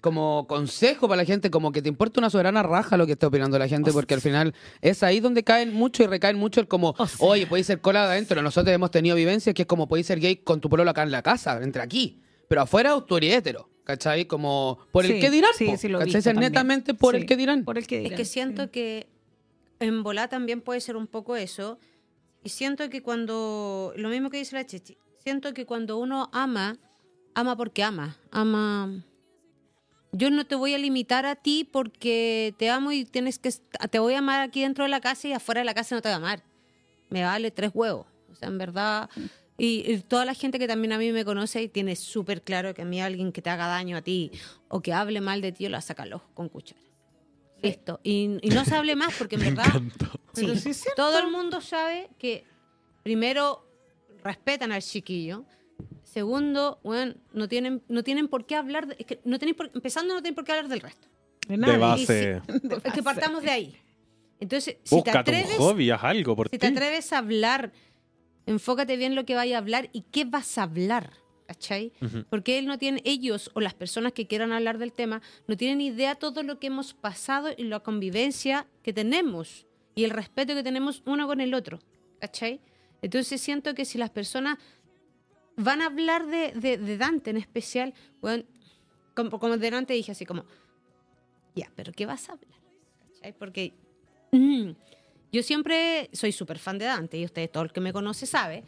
como 0.05 0.45
consejo 0.47 1.07
para 1.07 1.23
la 1.23 1.25
gente, 1.25 1.49
como 1.49 1.71
que 1.71 1.81
te 1.81 1.89
importa 1.89 2.19
una 2.19 2.29
soberana 2.29 2.61
raja 2.61 2.95
lo 2.95 3.07
que 3.07 3.13
está 3.13 3.25
opinando 3.25 3.57
la 3.57 3.67
gente, 3.67 3.91
porque 3.91 4.13
al 4.13 4.21
final 4.21 4.53
es 4.81 5.01
ahí 5.01 5.19
donde 5.19 5.43
caen 5.43 5.73
mucho 5.73 6.03
y 6.03 6.05
recaen 6.05 6.37
mucho 6.37 6.59
el 6.61 6.67
como, 6.67 6.93
O 6.95 7.07
sea- 7.07 7.27
oye, 7.27 7.47
podéis 7.47 7.65
ser 7.65 7.81
cola 7.81 8.03
adentro, 8.05 8.39
nosotros 8.43 8.71
hemos 8.71 8.91
tenido 8.91 9.15
vivencias 9.15 9.55
que 9.55 9.63
es 9.63 9.67
como 9.67 9.87
podéis 9.87 10.05
ser 10.05 10.19
gay 10.19 10.35
con 10.37 10.61
tu 10.61 10.69
pololo 10.69 10.91
acá 10.91 11.01
en 11.01 11.09
la 11.09 11.23
casa, 11.23 11.59
entre 11.63 11.81
aquí, 11.81 12.21
pero 12.47 12.61
afuera 12.61 12.95
tú 13.07 13.17
eres 13.17 13.35
hetero, 13.37 13.67
¿cachai? 13.83 14.25
Como 14.25 14.77
por 14.91 15.05
el 15.07 15.19
que 15.19 15.31
dirán, 15.31 15.49
sí, 15.57 15.65
po, 15.65 15.77
sí 15.77 15.87
lo 15.87 15.97
¿cachai? 15.97 16.21
Ser 16.21 16.35
netamente 16.37 16.93
por 16.93 17.15
el 17.15 17.25
que 17.25 17.35
dirán. 17.35 17.63
Por 17.65 17.79
el 17.79 17.87
que 17.87 17.97
Es 17.97 18.03
dirán, 18.03 18.17
que 18.17 18.25
sí. 18.25 18.31
siento 18.33 18.69
que 18.69 19.07
en 19.79 20.03
volá 20.03 20.27
también 20.27 20.61
puede 20.61 20.81
ser 20.81 20.95
un 20.97 21.07
poco 21.07 21.35
eso. 21.35 21.79
Y 22.43 22.49
siento 22.49 22.87
que 22.91 23.01
cuando, 23.01 23.91
lo 23.97 24.09
mismo 24.09 24.29
que 24.29 24.37
dice 24.37 24.55
la 24.55 24.67
Chichi, 24.67 24.97
siento 25.23 25.51
que 25.55 25.65
cuando 25.65 25.97
uno 25.97 26.29
ama, 26.31 26.77
ama 27.33 27.57
porque 27.57 27.81
ama. 27.81 28.15
Ama. 28.29 29.03
Yo 30.17 30.29
no 30.29 30.45
te 30.45 30.55
voy 30.55 30.73
a 30.73 30.77
limitar 30.77 31.25
a 31.25 31.35
ti 31.35 31.67
porque 31.69 32.55
te 32.57 32.69
amo 32.69 32.93
y 32.93 33.03
tienes 33.03 33.37
que. 33.37 33.51
Te 33.89 33.99
voy 33.99 34.13
a 34.13 34.19
amar 34.19 34.39
aquí 34.39 34.61
dentro 34.61 34.85
de 34.85 34.89
la 34.89 35.01
casa 35.01 35.27
y 35.27 35.33
afuera 35.33 35.59
de 35.59 35.65
la 35.65 35.73
casa 35.73 35.93
no 35.93 36.01
te 36.01 36.07
voy 36.07 36.13
a 36.13 36.17
amar. 36.17 36.43
Me 37.09 37.23
vale 37.23 37.51
tres 37.51 37.71
huevos. 37.73 38.07
O 38.31 38.35
sea, 38.35 38.47
en 38.47 38.57
verdad. 38.57 39.09
Y, 39.57 39.91
y 39.91 39.99
toda 39.99 40.23
la 40.23 40.33
gente 40.33 40.57
que 40.57 40.67
también 40.67 40.93
a 40.93 40.97
mí 40.97 41.11
me 41.11 41.25
conoce 41.25 41.63
y 41.63 41.67
tiene 41.67 41.97
súper 41.97 42.41
claro 42.43 42.73
que 42.73 42.83
a 42.83 42.85
mí 42.85 43.01
alguien 43.01 43.33
que 43.33 43.41
te 43.41 43.49
haga 43.49 43.67
daño 43.67 43.97
a 43.97 44.01
ti 44.01 44.31
o 44.69 44.81
que 44.81 44.93
hable 44.93 45.19
mal 45.19 45.41
de 45.41 45.51
ti, 45.51 45.67
lo 45.67 45.79
saca 45.81 46.03
al 46.03 46.13
ojo 46.13 46.29
con 46.33 46.47
cuchara. 46.47 46.79
Listo. 47.61 47.99
Y, 48.01 48.37
y 48.41 48.49
no 48.49 48.63
se 48.63 48.73
hable 48.75 48.95
más 48.95 49.13
porque 49.17 49.35
en 49.35 49.41
verdad. 49.55 49.81
Pero 50.33 50.55
sí, 50.55 50.73
sí 50.73 50.87
todo 50.95 51.19
el 51.19 51.29
mundo 51.29 51.59
sabe 51.59 52.09
que, 52.17 52.45
primero, 53.03 53.67
respetan 54.23 54.71
al 54.71 54.81
chiquillo. 54.81 55.45
Segundo, 56.15 56.79
bueno, 56.81 57.13
no 57.33 57.49
tienen, 57.49 57.83
no 57.89 58.01
tienen 58.01 58.29
por 58.29 58.45
qué 58.45 58.55
hablar. 58.55 58.87
de- 58.87 58.95
es 58.97 59.05
que 59.05 59.19
no 59.25 59.37
tienen 59.37 59.53
por- 59.53 59.69
empezando, 59.73 60.13
no 60.13 60.21
tienen 60.21 60.33
por 60.35 60.45
qué 60.45 60.53
hablar 60.53 60.69
del 60.69 60.79
resto. 60.79 61.09
De 61.45 61.55
De 61.55 61.57
nadie. 61.57 61.77
base. 61.77 62.41
Es 62.85 62.93
que 62.93 63.03
partamos 63.03 63.43
de 63.43 63.51
ahí. 63.51 63.75
Entonces, 64.39 64.77
si 64.83 64.89
te 64.91 64.95
Búscate 64.95 65.17
un 65.31 65.35
atreves, 65.37 65.57
hobby, 65.57 65.89
haz 65.91 66.03
algo 66.05 66.33
por 66.37 66.47
si 66.47 66.51
ti. 66.51 66.59
te 66.59 66.67
atreves 66.67 67.11
a 67.11 67.17
hablar, 67.17 67.73
enfócate 68.45 68.95
bien 68.95 69.13
lo 69.13 69.25
que 69.25 69.35
vaya 69.35 69.57
a 69.57 69.59
hablar 69.59 69.89
y 69.91 70.03
qué 70.03 70.23
vas 70.23 70.57
a 70.57 70.63
hablar. 70.63 71.11
¿Cachai? 71.47 71.91
Porque 72.29 72.57
él 72.59 72.65
no 72.65 72.79
tiene, 72.79 73.01
ellos 73.03 73.51
o 73.53 73.59
las 73.59 73.73
personas 73.75 74.13
que 74.13 74.25
quieran 74.25 74.51
hablar 74.53 74.77
del 74.79 74.93
tema, 74.93 75.21
no 75.47 75.55
tienen 75.57 75.79
idea 75.81 76.15
todo 76.15 76.41
lo 76.43 76.59
que 76.59 76.67
hemos 76.67 76.93
pasado 76.95 77.49
y 77.55 77.65
la 77.65 77.81
convivencia 77.81 78.65
que 78.83 78.93
tenemos 78.93 79.67
y 79.95 80.05
el 80.05 80.11
respeto 80.11 80.55
que 80.55 80.63
tenemos 80.63 81.03
uno 81.05 81.27
con 81.27 81.41
el 81.41 81.53
otro. 81.53 81.79
¿Cachai? 82.21 82.61
Entonces 83.03 83.41
siento 83.41 83.75
que 83.75 83.83
si 83.85 83.97
las 83.99 84.09
personas 84.09 84.57
van 85.57 85.81
a 85.81 85.85
hablar 85.87 86.25
de, 86.27 86.51
de- 86.53 86.97
Dante 86.97 87.29
en 87.29 87.37
especial, 87.37 87.93
bueno, 88.21 88.43
como, 89.15 89.39
como 89.39 89.57
delante 89.57 89.93
dije 89.93 90.11
así 90.11 90.25
como, 90.25 90.45
ya, 91.55 91.71
pero 91.75 91.91
¿qué 91.93 92.05
vas 92.05 92.29
a 92.29 92.33
hablar? 92.33 92.59
Porque 93.39 93.73
mm, 94.31 94.71
yo 95.31 95.41
siempre 95.43 96.09
soy 96.13 96.31
súper 96.31 96.59
fan 96.59 96.77
de 96.77 96.85
Dante 96.85 97.17
y 97.17 97.25
ustedes, 97.25 97.51
todo 97.51 97.63
el 97.63 97.71
que 97.71 97.81
me 97.81 97.91
conoce 97.93 98.25
sabe. 98.25 98.63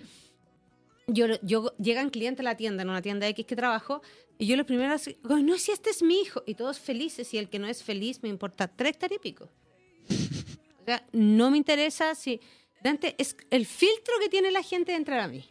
Yo, 1.08 1.26
yo 1.42 1.74
llegan 1.78 2.10
clientes 2.10 2.42
a 2.42 2.50
la 2.50 2.58
tienda, 2.58 2.84
en 2.84 2.90
una 2.90 3.02
tienda 3.02 3.28
X 3.30 3.46
que 3.46 3.56
trabajo, 3.56 4.02
y 4.38 4.46
yo 4.48 4.56
lo 4.58 4.66
primero 4.66 4.94
así, 4.94 5.18
"Ay, 5.30 5.44
no, 5.44 5.58
si 5.58 5.72
este 5.72 5.90
es 5.90 6.02
mi 6.04 6.20
hijo, 6.22 6.44
y 6.46 6.56
todos 6.56 6.80
felices, 6.80 7.34
y 7.34 7.38
el 7.38 7.50
que 7.50 7.60
no 7.60 7.68
es 7.68 7.82
feliz 7.84 8.22
me 8.24 8.30
importa 8.30 8.68
tres 8.68 8.98
pico. 9.22 9.50
O 10.82 10.86
sea, 10.86 11.06
no 11.12 11.52
me 11.52 11.58
interesa 11.58 12.16
si... 12.16 12.40
Dante, 12.82 13.16
es 13.18 13.36
el 13.50 13.66
filtro 13.66 14.14
que 14.22 14.30
tiene 14.30 14.52
la 14.52 14.62
gente 14.64 14.92
de 14.92 14.98
entrar 14.98 15.20
a 15.20 15.28
mí. 15.28 15.44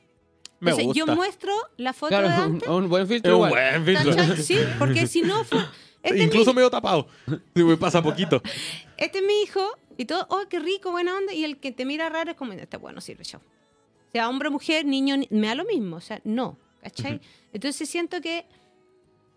Me 0.59 0.71
Entonces, 0.71 0.87
gusta. 0.87 0.99
yo 0.99 1.15
muestro 1.17 1.53
la 1.77 1.93
foto 1.93 2.09
Claro, 2.09 2.29
de 2.29 2.35
un, 2.35 2.41
Dante. 2.59 2.71
un 2.71 2.89
buen 2.89 3.03
Es 3.03 3.09
filtro 3.09 3.39
un 3.39 3.47
igual. 3.49 3.83
buen 3.83 3.85
filtro. 4.05 4.37
Sí, 4.37 4.59
porque 4.79 5.07
si 5.07 5.23
no 5.23 5.45
fue... 5.45 5.59
Este 6.03 6.19
es 6.19 6.25
Incluso 6.25 6.51
mi- 6.53 6.57
medio 6.57 6.71
tapado. 6.71 7.09
Me 7.55 7.77
pasa 7.77 8.01
poquito. 8.03 8.41
este 8.97 9.19
es 9.19 9.25
mi 9.25 9.43
hijo, 9.43 9.61
y 9.99 10.05
todo, 10.05 10.25
oh, 10.31 10.43
qué 10.49 10.61
rico, 10.61 10.93
buena 10.93 11.17
onda, 11.17 11.33
y 11.35 11.45
el 11.45 11.59
que 11.59 11.73
te 11.73 11.85
mira 11.85 12.09
raro 12.09 12.31
es 12.31 12.37
como, 12.37 12.53
este 12.53 12.77
bueno 12.77 13.01
sirve 13.01 13.25
show. 13.25 13.41
O 13.41 14.11
sea, 14.13 14.29
hombre, 14.29 14.49
mujer, 14.51 14.87
niño, 14.87 15.17
ni- 15.17 15.29
me 15.31 15.49
da 15.49 15.57
lo 15.57 15.65
mismo, 15.65 15.97
o 15.97 16.01
sea, 16.01 16.21
no, 16.25 16.59
¿cachai? 16.81 17.21
Entonces 17.53 17.89
siento 17.89 18.21
que 18.21 18.47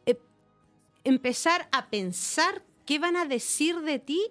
eh, 0.06 0.16
empezar 1.04 1.68
a 1.72 1.88
pensar 1.90 2.62
qué 2.86 3.00
van 3.00 3.16
a 3.18 3.26
decir 3.26 3.78
de 3.82 3.98
ti, 4.00 4.22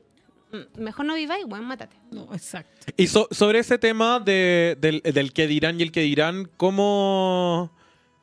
mejor 0.78 1.06
no 1.06 1.14
viváis, 1.14 1.44
bueno, 1.46 1.64
mátate. 1.66 1.96
No, 2.10 2.32
exacto. 2.32 2.92
Y 2.96 3.06
so- 3.06 3.28
sobre 3.30 3.58
ese 3.58 3.78
tema 3.78 4.18
de- 4.20 4.76
del, 4.80 5.00
del 5.02 5.32
que 5.32 5.46
dirán 5.46 5.78
y 5.78 5.82
el 5.82 5.92
que 5.92 6.00
dirán, 6.00 6.48
¿cómo, 6.56 7.70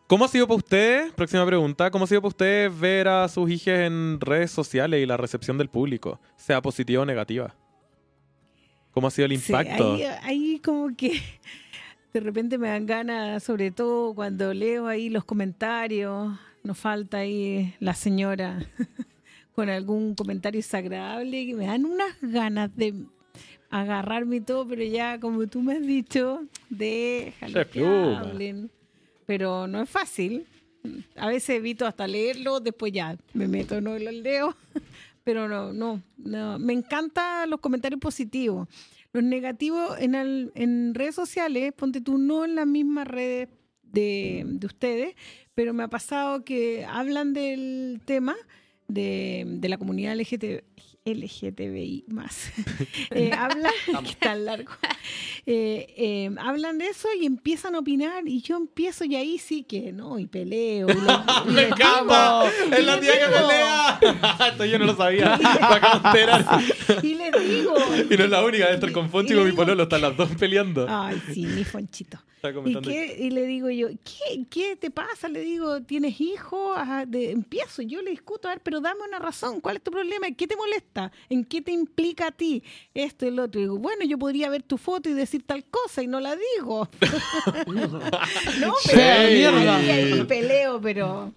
¿cómo 0.08 0.26
ha 0.26 0.28
sido 0.28 0.48
para 0.48 0.58
ustedes? 0.58 1.12
Próxima 1.14 1.46
pregunta. 1.46 1.92
¿Cómo 1.92 2.06
ha 2.06 2.08
sido 2.08 2.22
para 2.22 2.30
ustedes 2.30 2.80
ver 2.80 3.08
a 3.08 3.28
sus 3.28 3.50
hijos 3.50 3.68
en 3.68 4.20
redes 4.22 4.52
sociales 4.52 5.02
y 5.02 5.06
la 5.06 5.18
recepción 5.18 5.58
del 5.58 5.70
público? 5.70 6.20
Sea 6.36 6.62
positiva 6.62 7.04
o 7.04 7.06
negativa. 7.06 7.54
¿Cómo 8.92 9.08
ha 9.08 9.12
sido 9.12 9.26
el 9.28 9.40
Sí, 9.40 9.52
impacto? 9.52 9.94
ahí, 9.96 10.04
ahí 10.24 10.60
como 10.64 10.96
que 10.96 11.22
de 12.14 12.20
repente 12.22 12.58
me 12.58 12.70
dan 12.70 12.86
ganas, 12.86 13.44
sobre 13.44 13.72
todo 13.72 14.16
cuando 14.16 14.54
leo 14.54 14.88
ahí 14.88 15.10
los 15.10 15.26
comentarios 15.26 16.38
nos 16.64 16.78
falta 16.80 17.18
ahí 17.20 17.76
la 17.80 17.94
señora 17.94 18.66
con 19.56 19.70
algún 19.70 20.16
comentario 20.16 20.60
desagradable 20.60 21.46
que 21.46 21.56
me 21.56 21.66
dan 21.68 21.86
unas 21.86 22.16
ganas 22.22 22.76
de 22.76 22.94
agarrarme 23.70 24.38
y 24.38 24.42
todo, 24.42 24.68
pero 24.68 24.84
ya 24.84 25.20
como 25.20 25.48
tú 25.48 25.62
me 25.62 25.74
has 25.74 25.82
dicho, 25.86 26.44
déjalo 26.70 27.54
que 27.70 27.80
hablen. 28.18 28.72
Pero 29.26 29.68
no 29.68 29.82
es 29.82 29.90
fácil. 29.90 30.46
A 31.16 31.28
veces 31.28 31.50
evito 31.58 31.88
hasta 31.88 32.08
leerlo, 32.08 32.60
después 32.60 32.92
ya 32.94 33.18
me 33.34 33.48
meto, 33.48 33.82
no 33.82 33.98
lo 33.98 34.12
leo. 34.12 34.56
Pero 35.24 35.48
no, 35.50 35.74
no, 35.74 36.04
no. 36.18 36.60
Me 36.60 36.74
encantan 36.74 37.50
los 37.50 37.60
comentarios 37.60 38.00
positivos. 38.00 38.68
Los 39.12 39.24
negativos 39.24 39.98
en, 40.00 40.14
al- 40.14 40.52
en 40.54 40.94
redes 40.94 41.16
sociales, 41.16 41.74
ponte 41.74 42.00
tú 42.02 42.20
no 42.20 42.46
en 42.46 42.54
las 42.54 42.68
mismas 42.68 43.08
redes 43.08 43.50
de, 43.82 44.44
de 44.46 44.68
ustedes, 44.68 45.16
pero 45.56 45.74
me 45.74 45.82
ha 45.82 45.88
pasado 45.88 46.44
que 46.46 46.86
hablan 46.86 47.34
del 47.34 48.02
tema 48.06 48.36
de, 48.88 49.44
de 49.48 49.70
la 49.70 49.78
comunidad 49.78 50.16
LGT, 50.16 50.64
LGTBI 51.06 52.06
más. 52.08 52.52
Eh, 53.12 53.32
hablan, 53.38 53.72
tan 54.20 54.46
largo. 54.46 54.72
Eh, 55.46 55.94
eh, 55.96 56.30
hablan 56.40 56.78
de 56.80 56.88
eso 56.88 57.08
y 57.20 57.26
empiezan 57.26 57.76
a 57.76 57.80
opinar 57.80 58.28
y 58.28 58.42
yo 58.42 58.58
empiezo 58.58 59.06
y 59.06 59.16
ahí 59.16 59.38
sí 59.38 59.64
que 59.64 59.92
no, 59.94 60.18
y 60.20 60.26
peleo. 60.26 60.88
y 60.90 60.94
lo- 60.94 61.52
¡Me 61.52 61.68
encanta! 61.68 62.44
¡Es 62.76 62.84
la 62.86 63.00
tía 63.00 63.14
que 63.14 63.26
pelea! 63.32 64.00
Esto 64.50 64.66
yo 64.66 64.80
no 64.80 64.86
lo 64.86 64.96
sabía. 64.96 65.38
Y 67.04 67.16
les 67.16 67.32
digo. 67.48 67.76
Y 68.10 68.18
no 68.18 68.24
es 68.24 68.30
la 68.30 68.44
única, 68.44 68.68
de 68.68 68.74
estar 68.74 68.92
con 68.92 69.10
Fonchi 69.10 69.34
y 69.34 69.36
le 69.36 69.42
con 69.42 69.50
mi 69.52 69.56
pololo, 69.56 69.84
están 69.84 70.02
las 70.02 70.18
dos 70.18 70.30
peleando. 70.38 70.86
Ay, 70.90 71.22
sí, 71.34 71.46
mi 71.46 71.64
fonchito. 71.64 72.18
¿Y, 72.70 72.74
qué? 72.94 73.18
y 73.20 73.30
le 73.32 73.46
digo 73.46 73.70
yo, 73.70 73.88
¿qué, 74.04 74.46
¿qué 74.50 74.76
te 74.76 74.92
pasa? 74.92 75.28
Le 75.30 75.42
digo, 75.42 75.82
¿tienes 75.82 76.20
hijos? 76.22 76.78
Ajá, 76.78 77.06
de- 77.06 77.32
empiezo, 77.32 77.82
yo 77.82 78.02
le 78.02 78.12
discuto, 78.12 78.48
a 78.48 78.52
ver, 78.52 78.62
pero 78.64 78.82
dame 78.82 79.02
una 79.08 79.20
razón, 79.20 79.62
¿cuál 79.62 79.78
es 79.78 79.84
tu 79.84 79.92
problema? 79.92 80.28
¿Qué 80.32 80.48
te 80.48 80.56
molesta? 80.56 81.12
¿En 81.30 81.44
qué 81.46 81.62
te 81.62 81.72
implica 81.72 82.28
a 82.28 82.32
ti 82.32 82.64
esto 82.94 83.26
y 83.26 83.32
lo 83.32 83.44
otro? 83.44 83.60
Y 83.60 83.64
digo, 83.64 83.78
bueno, 83.78 84.06
yo 84.06 84.18
podría 84.18 84.50
ver 84.50 84.64
tu 84.64 84.78
foto 84.78 85.10
y 85.10 85.14
decir 85.14 85.44
tal 85.44 85.64
cosa 85.66 86.04
y 86.04 86.08
no 86.08 86.20
la 86.20 86.36
digo. 86.58 86.88
no, 88.60 88.74
pero 88.86 89.30
mierda. 89.32 89.76
ahí, 89.78 89.90
ahí 89.90 90.24
peleo, 90.26 90.80
pero... 90.82 91.34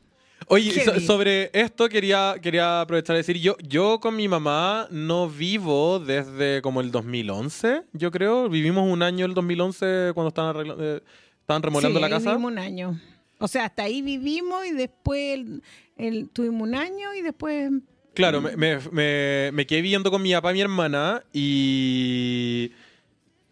Oye, 0.50 0.84
so- 0.84 0.98
sobre 1.00 1.50
esto 1.52 1.88
quería, 1.88 2.36
quería 2.40 2.80
aprovechar 2.80 3.14
de 3.14 3.18
decir, 3.18 3.36
yo, 3.38 3.56
yo 3.62 4.00
con 4.00 4.16
mi 4.16 4.28
mamá 4.28 4.86
no 4.90 5.28
vivo 5.28 5.98
desde 6.00 6.62
como 6.62 6.80
el 6.80 6.90
2011, 6.90 7.82
yo 7.92 8.10
creo. 8.10 8.48
Vivimos 8.48 8.90
un 8.90 9.02
año 9.02 9.26
el 9.26 9.34
2011 9.34 10.12
cuando 10.14 10.28
estaban, 10.28 10.54
arregla- 10.56 10.76
eh, 10.78 11.00
estaban 11.40 11.62
remodelando 11.62 11.98
Sí, 11.98 12.02
la 12.02 12.08
casa. 12.10 12.30
vivimos 12.30 12.52
un 12.52 12.58
año. 12.58 13.00
O 13.38 13.46
sea, 13.48 13.66
hasta 13.66 13.84
ahí 13.84 14.02
vivimos 14.02 14.66
y 14.66 14.72
después 14.72 15.34
el- 15.38 15.62
el- 15.96 16.28
tuvimos 16.30 16.62
un 16.62 16.74
año 16.74 17.14
y 17.14 17.22
después... 17.22 17.70
Claro, 18.14 18.40
me, 18.40 18.56
me, 18.56 18.78
me- 18.90 19.50
me 19.52 19.66
quedé 19.66 19.80
viviendo 19.82 20.10
con 20.10 20.20
mi 20.22 20.32
papá 20.32 20.50
y 20.50 20.54
mi 20.54 20.60
hermana 20.62 21.22
y 21.32 22.72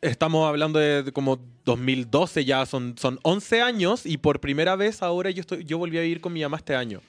estamos 0.01 0.49
hablando 0.49 0.78
de, 0.78 1.03
de 1.05 1.12
como 1.12 1.38
2012 1.67 2.47
ya, 2.47 2.64
son, 2.64 2.95
son 2.97 3.19
11 3.23 3.61
años 3.61 4.07
y 4.07 4.17
por 4.17 4.41
primera 4.41 4.75
vez 4.77 5.03
ahora 5.03 5.31
yo, 5.31 5.43
estoy, 5.43 5.64
yo 5.64 5.77
volví 5.77 5.99
a 5.99 6.01
vivir 6.01 6.23
con 6.23 6.33
mi 6.33 6.41
mamá 6.41 6.57
este 6.57 6.75
año. 6.75 7.03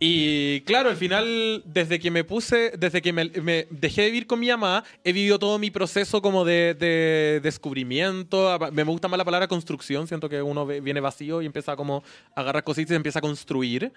Y 0.00 0.60
claro, 0.62 0.90
al 0.90 0.96
final, 0.96 1.62
desde 1.64 1.98
que 2.00 2.10
me 2.10 2.24
puse, 2.24 2.72
desde 2.76 3.00
que 3.00 3.12
me, 3.12 3.26
me 3.42 3.66
dejé 3.70 4.02
de 4.02 4.08
vivir 4.08 4.26
con 4.26 4.40
mi 4.40 4.48
mamá, 4.48 4.84
he 5.04 5.12
vivido 5.12 5.38
todo 5.38 5.58
mi 5.58 5.70
proceso 5.70 6.20
como 6.20 6.44
de, 6.44 6.74
de 6.74 7.40
descubrimiento. 7.42 8.58
Me 8.72 8.82
gusta 8.84 9.08
más 9.08 9.18
la 9.18 9.24
palabra 9.24 9.46
construcción, 9.48 10.06
siento 10.08 10.28
que 10.28 10.42
uno 10.42 10.66
viene 10.66 11.00
vacío 11.00 11.40
y 11.42 11.46
empieza 11.46 11.76
como 11.76 12.02
a 12.34 12.40
agarrar 12.40 12.64
cositas 12.64 12.92
y 12.92 12.96
empieza 12.96 13.20
a 13.20 13.22
construir. 13.22 13.92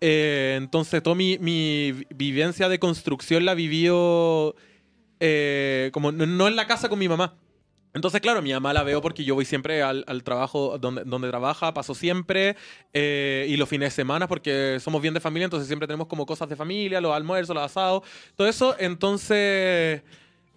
Eh, 0.00 0.54
entonces, 0.58 1.02
toda 1.02 1.14
mi, 1.16 1.38
mi 1.38 1.92
vi- 1.92 2.06
vivencia 2.14 2.68
de 2.68 2.78
construcción 2.78 3.44
la 3.44 3.54
vivió 3.54 4.54
eh, 5.20 5.90
como 5.92 6.12
no 6.12 6.48
en 6.48 6.56
la 6.56 6.66
casa 6.66 6.88
con 6.88 6.98
mi 6.98 7.08
mamá. 7.08 7.34
Entonces, 7.96 8.20
claro, 8.20 8.42
mi 8.42 8.52
mamá 8.52 8.74
la 8.74 8.82
veo 8.82 9.00
porque 9.00 9.24
yo 9.24 9.34
voy 9.34 9.46
siempre 9.46 9.82
al, 9.82 10.04
al 10.06 10.22
trabajo 10.22 10.76
donde, 10.78 11.02
donde 11.04 11.30
trabaja, 11.30 11.72
paso 11.72 11.94
siempre, 11.94 12.54
eh, 12.92 13.46
y 13.48 13.56
los 13.56 13.70
fines 13.70 13.86
de 13.86 13.90
semana 13.96 14.28
porque 14.28 14.76
somos 14.80 15.00
bien 15.00 15.14
de 15.14 15.20
familia, 15.20 15.44
entonces 15.46 15.66
siempre 15.66 15.88
tenemos 15.88 16.06
como 16.06 16.26
cosas 16.26 16.46
de 16.50 16.56
familia, 16.56 17.00
los 17.00 17.16
almuerzos, 17.16 17.54
los 17.54 17.64
asados, 17.64 18.02
todo 18.34 18.46
eso. 18.48 18.76
Entonces... 18.78 20.02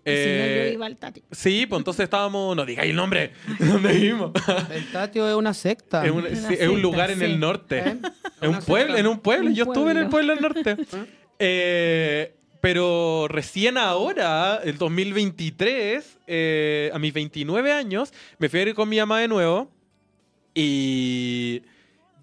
si 0.03 0.11
no, 0.11 0.15
eh, 0.15 0.63
yo 0.67 0.73
iba 0.73 0.85
al 0.85 0.97
Tati. 0.97 1.23
Sí, 1.31 1.65
pues 1.65 1.79
entonces 1.79 2.03
estábamos, 2.03 2.57
no 2.57 2.65
digáis 2.65 2.89
el 2.89 2.97
nombre, 2.97 3.31
¿dónde 3.59 3.93
vivimos? 3.93 4.31
El 4.69 4.91
Tatio 4.91 5.25
es 5.25 5.35
una 5.35 5.53
secta. 5.53 6.05
es, 6.05 6.11
un, 6.11 6.25
es 6.27 6.67
lugar 6.67 7.09
en 7.09 7.19
sí. 7.19 7.23
el 7.25 7.39
norte. 7.39 7.79
¿Eh? 7.79 7.97
En 8.41 8.49
Una 8.49 8.59
un 8.59 8.65
pueblo, 8.65 8.97
en 8.97 9.07
un 9.07 9.19
pueblo. 9.19 9.47
Un 9.47 9.55
Yo 9.55 9.63
estuve 9.63 9.91
en 9.91 9.97
el 9.97 10.09
pueblo 10.09 10.35
pueblo. 10.35 10.61
del 10.63 10.75
norte. 10.75 11.07
Eh, 11.41 12.35
pero 12.61 13.27
recién 13.29 13.77
ahora, 13.77 14.59
el 14.63 14.77
2023, 14.77 16.19
eh, 16.27 16.91
a 16.93 16.99
mis 16.99 17.13
29 17.13 17.71
años, 17.71 18.13
me 18.37 18.49
fui 18.49 18.59
a 18.59 18.63
ir 18.63 18.75
con 18.75 18.89
mi 18.89 18.97
mamá 18.97 19.19
de 19.19 19.27
nuevo 19.27 19.69
y 20.53 21.61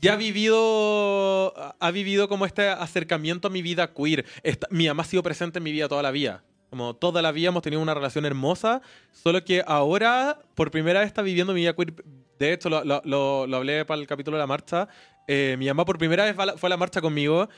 ya 0.00 0.14
ha 0.14 0.16
vivido, 0.16 1.54
ha 1.80 1.90
vivido 1.90 2.28
como 2.28 2.44
este 2.46 2.68
acercamiento 2.68 3.48
a 3.48 3.50
mi 3.50 3.62
vida 3.62 3.92
queer. 3.94 4.24
Esta- 4.42 4.68
mi 4.70 4.86
mamá 4.88 5.02
ha 5.02 5.06
sido 5.06 5.22
presente 5.22 5.58
en 5.58 5.62
mi 5.64 5.72
vida 5.72 5.88
toda 5.88 6.02
la 6.02 6.10
vida. 6.10 6.44
Como 6.70 6.94
toda 6.94 7.22
la 7.22 7.32
vida 7.32 7.48
hemos 7.48 7.62
tenido 7.62 7.80
una 7.80 7.94
relación 7.94 8.26
hermosa, 8.26 8.82
solo 9.12 9.42
que 9.44 9.62
ahora, 9.66 10.38
por 10.54 10.70
primera 10.70 11.00
vez, 11.00 11.06
está 11.06 11.22
viviendo 11.22 11.54
mi 11.54 11.60
vida 11.60 11.74
queer. 11.74 11.94
De 12.38 12.52
hecho, 12.52 12.68
lo, 12.68 12.84
lo- 12.84 13.00
lo- 13.04 13.46
lo 13.46 13.56
hablé 13.56 13.84
para 13.86 14.00
el 14.00 14.06
capítulo 14.06 14.36
de 14.36 14.42
la 14.42 14.46
marcha. 14.46 14.88
Eh, 15.28 15.56
mi 15.58 15.66
mamá 15.66 15.84
por 15.84 15.96
primera 15.98 16.24
vez 16.24 16.34
fue 16.58 16.68
a 16.68 16.70
la 16.70 16.76
marcha 16.76 17.00
conmigo. 17.00 17.48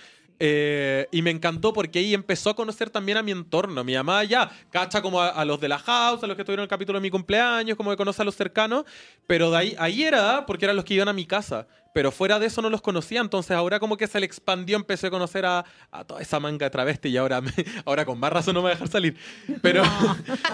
Eh, 0.41 1.09
y 1.11 1.23
me 1.23 1.31
encantó 1.31 1.73
porque 1.73 1.99
ahí 1.99 2.15
empezó 2.15 2.51
a 2.51 2.57
conocer 2.57 2.91
también 2.91 3.19
a 3.19 3.23
mi 3.23 3.33
entorno. 3.33 3.83
Mi 3.85 3.95
mamá 3.95 4.23
ya 4.25 4.51
cacha 4.71 5.03
como 5.03 5.21
a, 5.21 5.29
a 5.31 5.45
los 5.45 5.61
de 5.61 5.69
la 5.69 5.79
house, 5.79 6.23
a 6.23 6.27
los 6.27 6.37
que 6.37 6.43
estuvieron 6.43 6.63
en 6.63 6.65
el 6.65 6.69
capítulo 6.69 6.99
de 6.99 7.03
mi 7.03 7.11
cumpleaños, 7.11 7.77
como 7.77 7.91
que 7.91 7.97
conoce 7.97 8.23
a 8.23 8.25
los 8.25 8.35
cercanos. 8.37 8.85
Pero 9.27 9.51
de 9.51 9.57
ahí, 9.57 9.77
ahí 9.79 10.03
era 10.05 10.47
porque 10.47 10.65
eran 10.67 10.77
los 10.77 10.85
que 10.85 10.95
iban 10.95 11.09
a 11.09 11.13
mi 11.13 11.27
casa. 11.27 11.67
Pero 11.95 12.13
fuera 12.13 12.39
de 12.39 12.47
eso 12.47 12.63
no 12.63 12.71
los 12.71 12.81
conocía. 12.83 13.21
Entonces 13.21 13.51
ahora 13.53 13.81
como 13.81 13.97
que 13.97 14.07
se 14.07 14.21
le 14.21 14.27
expandió, 14.27 14.77
empecé 14.77 15.09
a 15.09 15.11
conocer 15.11 15.45
a, 15.47 15.65
a 15.91 16.05
toda 16.05 16.21
esa 16.23 16.39
manga 16.39 16.67
de 16.67 16.71
travesti 16.71 17.09
y 17.09 17.17
ahora, 17.17 17.41
me- 17.41 17.51
ahora 17.85 18.05
con 18.05 18.21
más 18.21 18.33
razón 18.33 18.55
no 18.55 18.61
me 18.61 18.65
va 18.65 18.71
a 18.71 18.75
dejar 18.75 18.89
salir. 18.89 19.17
Pero 19.63 19.83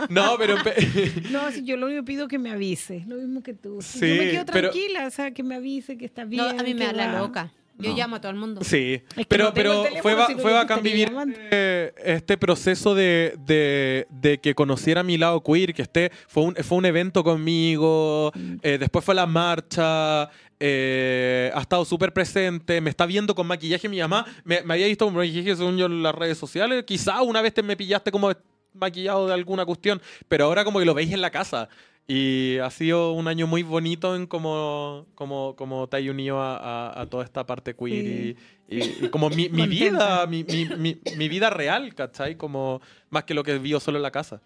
no, 0.09 0.35
pero 0.39 0.57
empe- 0.57 1.29
No, 1.31 1.51
si 1.51 1.65
yo 1.65 1.77
lo 1.77 1.87
único 1.87 2.01
que 2.03 2.07
pido 2.07 2.23
es 2.25 2.29
que 2.31 2.39
me 2.39 2.51
avise, 2.53 3.05
lo 3.07 3.17
mismo 3.17 3.43
que 3.43 3.53
tú. 3.53 3.83
Sí, 3.83 4.01
yo 4.09 4.15
me 4.15 4.31
quedo 4.31 4.47
pero- 4.47 4.71
tranquila, 4.71 5.07
o 5.07 5.11
sea, 5.11 5.33
que 5.33 5.43
me 5.43 5.57
avise 5.57 5.99
que 5.99 6.05
está 6.07 6.25
bien. 6.25 6.43
No, 6.43 6.49
a 6.61 6.63
mí 6.63 6.73
me 6.73 6.87
da 6.87 6.93
la 6.93 7.19
loca. 7.19 7.53
Yo 7.77 7.91
No. 7.91 7.97
llamo 7.97 8.17
a 8.17 8.21
todo 8.21 8.31
el 8.31 8.39
mundo. 8.39 8.63
Sí, 8.63 9.03
que 9.17 9.25
pero, 9.27 9.47
no 9.47 9.55
pero 9.55 9.83
teléfono, 9.83 10.03
fue, 10.03 10.15
ba- 10.15 10.27
si 10.29 10.35
fue 10.37 10.53
bacán 10.53 10.79
estaría 10.79 11.07
vivir 11.07 11.37
eh, 11.51 11.93
este 12.05 12.37
proceso 12.39 12.95
de, 12.95 13.35
de- 13.45 14.07
de 14.11 14.39
que 14.39 14.55
conociera 14.55 15.03
mi 15.03 15.19
lado 15.19 15.43
queer, 15.43 15.75
que 15.75 15.83
esté, 15.83 16.13
fue 16.29 16.45
un, 16.45 16.55
fue 16.55 16.79
un 16.79 16.87
evento 16.87 17.25
conmigo, 17.25 18.31
Mm. 18.35 18.57
eh, 18.63 18.79
después 18.79 19.05
fue 19.05 19.15
la 19.17 19.27
marcha, 19.27 20.31
eh, 20.61 21.51
ha 21.55 21.61
estado 21.61 21.85
súper 21.85 22.13
presente, 22.13 22.81
me 22.81 22.91
está 22.91 23.07
viendo 23.07 23.35
con 23.35 23.47
maquillaje, 23.47 23.89
mi 23.89 23.99
mamá 24.01 24.25
me, 24.45 24.63
me 24.63 24.75
había 24.75 24.87
visto 24.87 25.05
con 25.07 25.15
maquillaje 25.15 25.57
según 25.57 25.77
yo 25.77 25.87
en 25.87 26.03
las 26.03 26.15
redes 26.15 26.39
sociales, 26.39 26.85
quizá 26.87 27.23
una 27.23 27.43
vez 27.43 27.55
te 27.55 27.63
me 27.63 27.77
pillaste 27.77 28.11
como 28.13 28.31
maquillado 28.73 29.27
de 29.27 29.35
alguna 29.35 29.65
cuestión, 29.65 30.01
pero 30.29 30.45
ahora 30.47 30.65
como 30.65 30.79
que 30.79 30.85
lo 30.85 30.95
veis 30.95 31.13
en 31.13 31.21
la 31.21 31.31
casa. 31.31 31.69
Y 32.07 32.59
ha 32.59 32.71
sido 32.71 33.13
un 33.13 33.29
año 33.29 33.47
muy 33.47 33.63
bonito 33.63 34.15
en 34.15 34.27
cómo, 34.27 35.07
cómo, 35.15 35.55
cómo 35.57 35.89
te 35.89 35.97
has 35.97 36.03
unido 36.07 36.39
a, 36.41 36.57
a- 36.91 37.01
a 37.01 37.07
toda 37.07 37.25
esta 37.25 37.47
parte 37.47 37.75
queer 37.75 38.05
y, 38.07 38.37
y- 38.69 39.05
y 39.07 39.09
como 39.09 39.31
mi, 39.31 39.49
mi 39.51 39.67
vida, 39.67 40.27
mi, 40.27 40.45
mi- 40.45 40.67
mi- 40.77 41.01
mi 41.17 41.29
vida 41.29 41.49
real, 41.49 41.95
¿cachai? 41.95 42.37
Como 42.37 42.83
más 43.09 43.25
que 43.25 43.33
lo 43.33 43.43
que 43.43 43.59
vivo 43.59 43.81
solo 43.81 43.97
en 43.99 44.03
la 44.03 44.11
casa. 44.11 44.43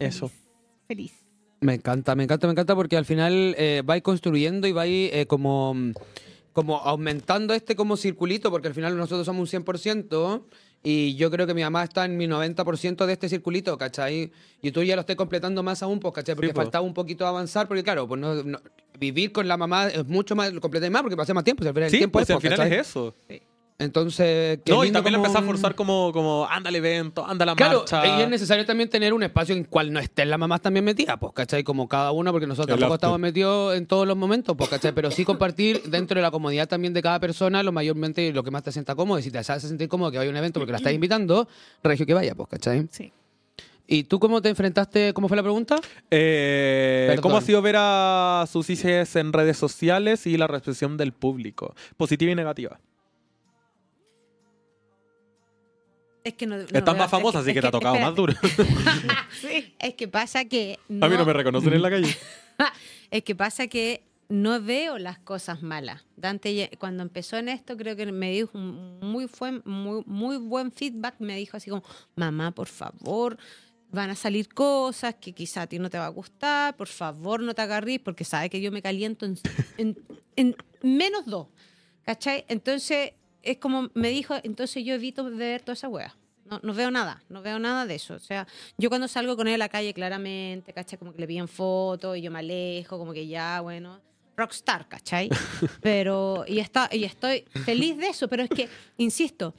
Eso. 0.00 0.30
Feliz. 0.88 1.12
Me 1.60 1.74
encanta, 1.74 2.16
me 2.16 2.24
encanta, 2.24 2.48
me 2.48 2.52
encanta 2.52 2.74
porque 2.74 2.96
al 2.96 3.04
final 3.04 3.54
eh, 3.56 3.82
vais 3.84 4.02
construyendo 4.02 4.66
y 4.66 4.72
vais 4.72 5.12
eh, 5.14 5.26
como, 5.28 5.76
como 6.52 6.78
aumentando 6.78 7.54
este 7.54 7.76
como 7.76 7.96
circulito, 7.96 8.50
porque 8.50 8.66
al 8.66 8.74
final 8.74 8.96
nosotros 8.96 9.24
somos 9.24 9.54
un 9.54 9.64
100% 9.64 10.42
y 10.82 11.14
yo 11.14 11.30
creo 11.30 11.46
que 11.46 11.54
mi 11.54 11.62
mamá 11.62 11.84
está 11.84 12.04
en 12.04 12.16
mi 12.16 12.26
90% 12.26 13.06
de 13.06 13.12
este 13.12 13.28
circulito, 13.28 13.78
¿cachai? 13.78 14.32
Y 14.62 14.72
tú 14.72 14.82
ya 14.82 14.96
lo 14.96 15.00
estés 15.00 15.16
completando 15.16 15.62
más 15.62 15.82
aún, 15.82 16.00
pues, 16.00 16.12
¿cachai? 16.14 16.34
Porque 16.34 16.48
Sí, 16.48 16.52
pues. 16.54 16.64
faltaba 16.64 16.84
un 16.84 16.94
poquito 16.94 17.26
avanzar, 17.26 17.68
porque 17.68 17.82
claro, 17.84 18.08
pues 18.08 18.20
no, 18.20 18.42
no- 18.42 18.60
vivir 18.98 19.32
con 19.32 19.46
la 19.48 19.56
mamá 19.56 19.88
es 19.88 20.06
mucho 20.06 20.34
más, 20.36 20.52
lo 20.52 20.60
completé 20.60 20.90
más 20.90 21.02
porque 21.02 21.16
pasé 21.16 21.32
más 21.34 21.44
tiempo, 21.44 21.62
si 21.62 21.68
al 21.68 21.74
final 21.74 21.84
el 21.86 21.90
Sí, 21.90 21.98
tiempo 21.98 22.18
pues 22.18 22.28
es, 22.30 22.34
al 22.36 22.42
final 22.42 22.58
¿cachai? 22.58 22.72
es 22.78 22.88
eso. 22.88 23.14
Entonces, 23.78 24.60
qué 24.64 24.70
No, 24.72 24.84
y 24.84 24.90
también 24.92 25.12
la 25.14 25.18
como- 25.18 25.26
empecé 25.26 25.42
a 25.44 25.46
forzar 25.46 25.74
como, 25.74 26.12
como 26.12 26.46
anda 26.48 26.68
al 26.68 26.76
evento, 26.76 27.26
anda 27.26 27.42
a 27.42 27.46
la 27.46 27.54
Claro, 27.56 27.78
marcha. 27.80 28.06
y 28.18 28.22
es 28.22 28.28
necesario 28.28 28.64
también 28.64 28.88
tener 28.88 29.12
un 29.12 29.22
espacio 29.24 29.54
en 29.54 29.62
el 29.62 29.68
cual 29.68 29.92
no 29.92 29.98
estén 29.98 30.30
las 30.30 30.38
mamás 30.38 30.60
también 30.60 30.84
metidas, 30.84 31.16
pues, 31.18 31.32
¿cachai? 31.32 31.64
Como 31.64 31.88
cada 31.88 32.12
una, 32.12 32.30
porque 32.30 32.46
nosotros 32.46 32.74
El 32.74 32.80
tampoco 32.80 32.94
estamos 32.94 33.18
metidos 33.18 33.74
en 33.76 33.86
todos 33.86 34.06
los 34.06 34.16
momentos, 34.16 34.56
pues, 34.56 34.70
¿cachai? 34.70 34.92
Pero 34.92 35.10
sí 35.10 35.24
compartir 35.24 35.82
dentro 35.84 36.14
de 36.16 36.22
la 36.22 36.30
comodidad 36.30 36.68
también 36.68 36.92
de 36.92 37.02
cada 37.02 37.18
persona, 37.18 37.62
lo 37.64 37.72
mayormente 37.72 38.32
lo 38.32 38.44
que 38.44 38.50
más 38.52 38.62
te 38.62 38.70
sienta 38.70 38.94
cómodo, 38.94 39.18
y 39.18 39.22
si 39.22 39.30
te 39.32 39.38
hace 39.38 39.58
sentir 39.60 39.88
cómodo 39.88 40.12
que 40.12 40.18
vaya 40.18 40.28
a 40.28 40.32
un 40.32 40.36
evento 40.36 40.60
porque 40.60 40.72
la 40.72 40.78
estás 40.78 40.92
invitando, 40.92 41.48
regio 41.82 42.06
que 42.06 42.14
vaya, 42.14 42.34
pues, 42.36 42.48
¿cachai? 42.50 42.86
Sí. 42.92 43.12
¿Y 43.88 44.04
tú 44.04 44.20
cómo 44.20 44.40
te 44.40 44.48
enfrentaste? 44.48 45.12
¿Cómo 45.12 45.26
fue 45.26 45.36
la 45.36 45.42
pregunta? 45.42 45.76
Eh. 46.10 47.16
¿Cómo 47.20 47.36
ha 47.36 47.40
sido 47.40 47.60
ver 47.62 47.74
a 47.78 48.46
sus 48.50 48.70
hijas 48.70 49.16
en 49.16 49.32
redes 49.32 49.56
sociales 49.56 50.26
y 50.26 50.36
la 50.36 50.46
recepción 50.46 50.96
del 50.96 51.12
público? 51.12 51.74
Positiva 51.96 52.30
y 52.30 52.34
negativa. 52.36 52.78
Es 56.24 56.34
que 56.34 56.46
no, 56.46 56.56
no 56.56 56.62
Estás 56.62 56.96
más 56.96 57.10
famosa, 57.10 57.38
es 57.40 57.44
así 57.44 57.54
que, 57.54 57.60
te 57.60 57.66
ha 57.66 57.70
tocado 57.70 57.94
espera, 57.94 58.06
más 58.08 58.16
duro. 58.16 58.34
Es 59.78 59.94
que 59.94 60.08
pasa 60.08 60.44
que. 60.44 60.78
A 61.00 61.08
mí 61.08 61.16
no 61.16 61.24
me 61.24 61.32
reconocen 61.32 61.72
en 61.72 61.82
la 61.82 61.90
calle. 61.90 62.14
Es 63.10 63.24
que 63.24 63.34
pasa 63.34 63.66
que 63.66 64.04
no 64.30 64.58
veo 64.62 64.98
las 64.98 65.18
cosas 65.18 65.62
malas. 65.62 66.04
Dante, 66.16 66.54
ya- 66.54 66.70
cuando 66.78 67.02
empezó 67.02 67.36
en 67.36 67.48
esto, 67.50 67.76
creo 67.76 67.94
que 67.96 68.10
me 68.10 68.30
dijo 68.30 68.56
un 68.56 68.98
muy, 69.00 69.28
buen, 69.38 69.60
muy, 69.66 70.02
muy 70.06 70.38
buen 70.38 70.72
feedback. 70.72 71.16
Me 71.18 71.36
dijo 71.36 71.56
así 71.58 71.68
como, 71.68 71.82
mamá, 72.16 72.52
por 72.52 72.68
favor, 72.68 73.36
van 73.90 74.08
a 74.10 74.14
salir 74.14 74.48
cosas 74.48 75.16
que 75.20 75.32
quizá 75.34 75.62
a 75.62 75.66
ti 75.66 75.78
no 75.78 75.90
te 75.90 75.98
va 75.98 76.06
a 76.06 76.10
gustar. 76.10 76.74
Por 76.76 76.88
favor, 76.88 77.42
no 77.42 77.52
te 77.54 77.60
agarrís 77.60 77.98
porque 78.00 78.24
sabe 78.24 78.48
que 78.48 78.60
yo 78.62 78.72
me 78.72 78.80
caliento 78.80 79.26
en, 79.26 79.36
en- 79.76 79.98
en 80.36 80.56
menos 80.82 81.26
dos. 81.26 81.48
¿Cachai? 82.04 82.46
Entonces, 82.48 83.12
es 83.42 83.58
como 83.58 83.90
me 83.94 84.08
dijo, 84.10 84.34
entonces 84.42 84.84
yo 84.84 84.94
evito 84.94 85.24
ver 85.24 85.62
toda 85.62 85.74
esa 85.74 85.88
wea. 85.88 86.14
No, 86.44 86.60
no 86.62 86.74
veo 86.74 86.90
nada, 86.90 87.22
no 87.28 87.40
veo 87.40 87.58
nada 87.58 87.86
de 87.86 87.94
eso. 87.94 88.14
O 88.14 88.18
sea, 88.18 88.46
yo 88.76 88.88
cuando 88.88 89.08
salgo 89.08 89.36
con 89.36 89.48
él 89.48 89.54
a 89.54 89.58
la 89.58 89.68
calle, 89.68 89.94
claramente, 89.94 90.72
¿cachai? 90.72 90.98
Como 90.98 91.12
que 91.12 91.20
le 91.20 91.26
piden 91.26 91.48
fotos 91.48 92.16
y 92.18 92.20
yo 92.22 92.30
me 92.30 92.40
alejo, 92.40 92.98
como 92.98 93.12
que 93.12 93.26
ya, 93.26 93.60
bueno, 93.62 94.00
rockstar, 94.36 94.86
¿cachai? 94.88 95.30
Pero, 95.80 96.44
y, 96.46 96.58
está, 96.58 96.88
y 96.92 97.04
estoy 97.04 97.44
feliz 97.64 97.96
de 97.96 98.08
eso, 98.08 98.28
pero 98.28 98.42
es 98.42 98.50
que, 98.50 98.68
insisto, 98.98 99.54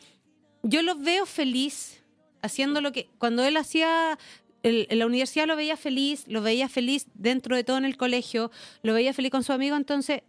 yo 0.62 0.82
lo 0.82 0.96
veo 0.96 1.26
feliz 1.26 2.04
haciendo 2.42 2.82
lo 2.82 2.92
que, 2.92 3.10
cuando 3.18 3.44
él 3.44 3.56
hacía, 3.58 4.18
el- 4.62 4.86
en 4.90 5.00
la 5.00 5.06
universidad 5.06 5.48
lo 5.48 5.56
veía 5.56 5.78
feliz, 5.78 6.26
lo 6.28 6.42
veía 6.42 6.70
feliz 6.70 7.08
dentro 7.16 7.56
de 7.56 7.64
todo 7.64 7.78
en 7.78 7.86
el 7.86 7.98
colegio, 7.98 8.52
lo 8.84 8.94
veía 8.94 9.14
feliz 9.14 9.32
con 9.32 9.44
su 9.44 9.54
amigo, 9.54 9.76
entonces, 9.78 10.22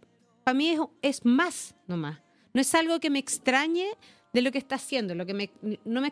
para 0.43 0.55
mí 0.55 0.69
es, 0.69 0.79
es 1.01 1.25
más 1.25 1.75
nomás. 1.87 2.19
No 2.55 2.61
es 2.61 2.73
algo 2.73 3.01
que 3.01 3.09
me 3.09 3.19
extrañe 3.19 3.85
de 4.31 4.41
lo 4.41 4.49
que 4.49 4.57
está 4.57 4.75
haciendo, 4.75 5.13
lo 5.13 5.25
que 5.25 5.33
me, 5.33 5.49
no 5.83 5.99
me, 5.99 6.07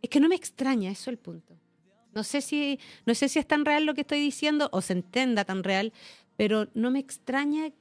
es 0.00 0.08
que 0.08 0.20
no 0.20 0.26
me 0.26 0.34
extraña, 0.34 0.90
eso 0.90 1.02
es 1.02 1.08
el 1.08 1.18
punto. 1.18 1.54
No 2.14 2.24
sé 2.24 2.40
si, 2.40 2.80
no 3.04 3.14
sé 3.14 3.28
si 3.28 3.38
es 3.38 3.46
tan 3.46 3.66
real 3.66 3.84
lo 3.84 3.92
que 3.92 4.00
estoy 4.00 4.20
diciendo 4.20 4.70
o 4.72 4.80
se 4.80 4.94
entienda 4.94 5.44
tan 5.44 5.62
real, 5.62 5.92
pero 6.38 6.66
no 6.72 6.90
me 6.90 6.98
extraña 6.98 7.72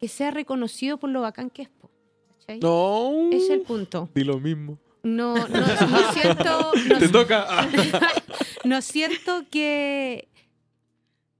que 0.00 0.08
sea 0.08 0.32
reconocido 0.32 0.98
por 0.98 1.10
lo 1.10 1.20
bacán 1.20 1.50
que 1.50 1.62
es. 1.62 1.68
¿cachai? 2.40 2.58
No. 2.58 3.28
Ese 3.30 3.44
es 3.44 3.50
el 3.50 3.60
punto. 3.60 4.10
Di 4.12 4.24
lo 4.24 4.40
mismo. 4.40 4.76
No, 5.04 5.36
no, 5.36 5.46
no 5.46 6.12
siento, 6.12 6.72
no, 6.88 6.98
Te 6.98 7.08
toca. 7.08 7.46
No 8.64 8.82
siento 8.82 9.44
que, 9.48 10.28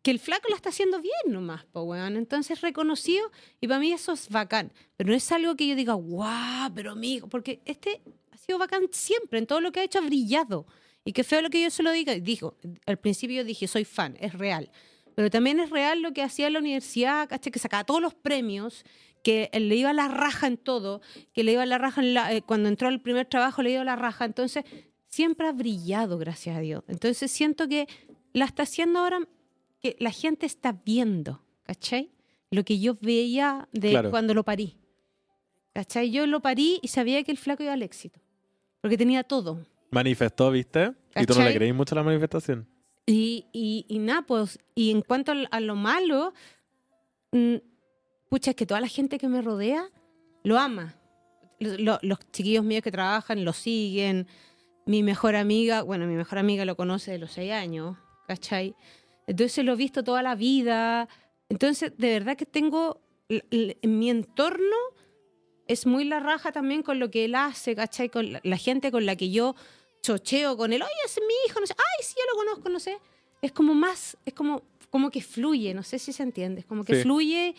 que 0.02 0.10
el 0.10 0.18
flaco 0.18 0.48
la 0.48 0.56
está 0.56 0.70
haciendo 0.70 1.00
bien 1.00 1.14
nomás, 1.26 1.64
po, 1.66 1.82
weón. 1.82 2.16
Entonces 2.16 2.60
reconocido 2.60 3.30
y 3.60 3.68
para 3.68 3.80
mí 3.80 3.92
eso 3.92 4.12
es 4.12 4.28
bacán. 4.28 4.72
Pero 4.96 5.10
no 5.10 5.16
es 5.16 5.30
algo 5.32 5.56
que 5.56 5.66
yo 5.66 5.76
diga, 5.76 5.92
guau, 5.94 6.72
pero 6.74 6.92
amigo, 6.92 7.28
porque 7.28 7.60
este 7.64 8.00
ha 8.30 8.36
sido 8.38 8.58
bacán 8.58 8.84
siempre, 8.92 9.38
en 9.38 9.46
todo 9.46 9.60
lo 9.60 9.72
que 9.72 9.80
ha 9.80 9.84
hecho 9.84 9.98
ha 9.98 10.02
brillado. 10.02 10.66
Y 11.04 11.12
qué 11.12 11.24
feo 11.24 11.42
lo 11.42 11.50
que 11.50 11.62
yo 11.62 11.70
se 11.70 11.82
lo 11.82 11.92
diga. 11.92 12.14
Dijo, 12.14 12.56
al 12.86 12.98
principio 12.98 13.36
yo 13.38 13.44
dije, 13.44 13.66
soy 13.66 13.84
fan, 13.84 14.16
es 14.20 14.34
real. 14.34 14.70
Pero 15.14 15.28
también 15.30 15.60
es 15.60 15.70
real 15.70 16.02
lo 16.02 16.12
que 16.12 16.22
hacía 16.22 16.46
en 16.46 16.54
la 16.54 16.58
universidad, 16.60 17.28
¿cachai? 17.28 17.52
Que 17.52 17.58
sacaba 17.58 17.84
todos 17.84 18.00
los 18.00 18.14
premios, 18.14 18.84
que 19.22 19.50
le 19.52 19.76
iba 19.76 19.92
la 19.92 20.08
raja 20.08 20.46
en 20.46 20.56
todo, 20.56 21.02
que 21.34 21.42
le 21.44 21.52
iba 21.52 21.66
la 21.66 21.76
raja 21.78 22.00
en 22.00 22.14
la- 22.14 22.32
eh, 22.32 22.42
cuando 22.42 22.68
entró 22.70 22.88
al 22.88 23.00
primer 23.02 23.26
trabajo, 23.26 23.62
le 23.62 23.72
iba 23.72 23.84
la 23.84 23.96
raja. 23.96 24.24
Entonces, 24.24 24.64
siempre 25.08 25.46
ha 25.48 25.52
brillado, 25.52 26.16
gracias 26.16 26.56
a 26.56 26.60
Dios. 26.60 26.84
Entonces, 26.88 27.30
siento 27.30 27.68
que 27.68 27.86
la 28.32 28.46
está 28.46 28.62
haciendo 28.62 29.00
ahora 29.00 29.20
que 29.80 29.96
la 29.98 30.10
gente 30.10 30.46
está 30.46 30.72
viendo, 30.84 31.42
¿cachai? 31.64 32.10
Lo 32.50 32.64
que 32.64 32.78
yo 32.78 32.96
veía 33.00 33.68
de 33.72 33.90
Claro. 33.90 34.10
cuando 34.10 34.34
lo 34.34 34.44
parí. 34.44 34.76
¿Cachai? 35.72 36.10
Yo 36.10 36.26
lo 36.26 36.40
parí 36.40 36.78
y 36.82 36.88
sabía 36.88 37.22
que 37.22 37.30
el 37.30 37.38
flaco 37.38 37.62
iba 37.62 37.72
al 37.72 37.82
éxito. 37.82 38.20
Porque 38.80 38.98
tenía 38.98 39.22
todo. 39.22 39.64
Manifestó, 39.90 40.50
¿viste? 40.50 40.92
Y 41.16 41.26
tú 41.26 41.34
no 41.34 41.40
le 41.40 41.44
¿Cachai? 41.46 41.54
creí 41.54 41.72
mucho 41.72 41.94
a 41.94 41.96
la 41.96 42.02
manifestación. 42.02 42.66
Y, 43.06 43.46
y, 43.52 43.86
y 43.88 43.98
nada, 43.98 44.22
pues, 44.22 44.58
y 44.74 44.90
en 44.90 45.02
cuanto 45.02 45.32
a 45.50 45.60
lo 45.60 45.74
malo, 45.76 46.32
mm, 47.32 47.56
pucha, 48.28 48.50
es 48.50 48.56
que 48.56 48.66
toda 48.66 48.80
la 48.80 48.88
gente 48.88 49.18
que 49.18 49.28
me 49.28 49.42
rodea 49.42 49.88
lo 50.42 50.58
ama. 50.58 50.96
Lo- 51.58 51.98
los 52.02 52.18
chiquillos 52.32 52.64
míos 52.64 52.82
que 52.82 52.90
trabajan 52.92 53.44
lo 53.44 53.52
siguen. 53.52 54.26
Mi 54.86 55.02
mejor 55.02 55.36
amiga, 55.36 55.82
bueno, 55.82 56.06
mi 56.06 56.14
mejor 56.16 56.38
amiga 56.38 56.64
lo 56.64 56.76
conoce 56.76 57.12
de 57.12 57.18
los 57.18 57.32
seis 57.32 57.52
años, 57.52 57.96
¿cachai? 58.26 58.74
Entonces 59.30 59.64
lo 59.64 59.74
he 59.74 59.76
visto 59.76 60.02
toda 60.02 60.22
la 60.22 60.34
vida. 60.34 61.08
Entonces, 61.48 61.92
de 61.96 62.08
verdad 62.10 62.36
que 62.36 62.46
tengo, 62.46 63.00
mi 63.82 64.10
entorno 64.10 64.76
es 65.68 65.86
muy 65.86 66.02
la 66.04 66.18
raja 66.18 66.50
también 66.50 66.82
con 66.82 66.98
lo 66.98 67.12
que 67.12 67.26
él 67.26 67.36
hace, 67.36 67.76
¿cachai? 67.76 68.08
Con 68.08 68.32
la, 68.32 68.40
la 68.42 68.56
gente 68.56 68.90
con 68.90 69.06
la 69.06 69.14
que 69.14 69.30
yo 69.30 69.54
chocheo 70.02 70.56
con 70.56 70.72
él. 70.72 70.82
Oye, 70.82 70.90
es 71.06 71.16
mi 71.20 71.34
hijo, 71.46 71.60
no 71.60 71.66
sé. 71.68 71.74
Ay, 71.78 72.04
sí, 72.04 72.14
yo 72.16 72.24
lo 72.32 72.38
conozco, 72.44 72.68
no 72.70 72.80
sé. 72.80 72.98
Es 73.40 73.52
como 73.52 73.72
más, 73.72 74.16
es 74.26 74.34
como, 74.34 74.62
como 74.90 75.12
que 75.12 75.22
fluye, 75.22 75.74
no 75.74 75.84
sé 75.84 76.00
si 76.00 76.12
se 76.12 76.24
entiende. 76.24 76.62
Es 76.62 76.66
como 76.66 76.84
que 76.84 76.96
Sí. 76.96 77.02
fluye 77.02 77.54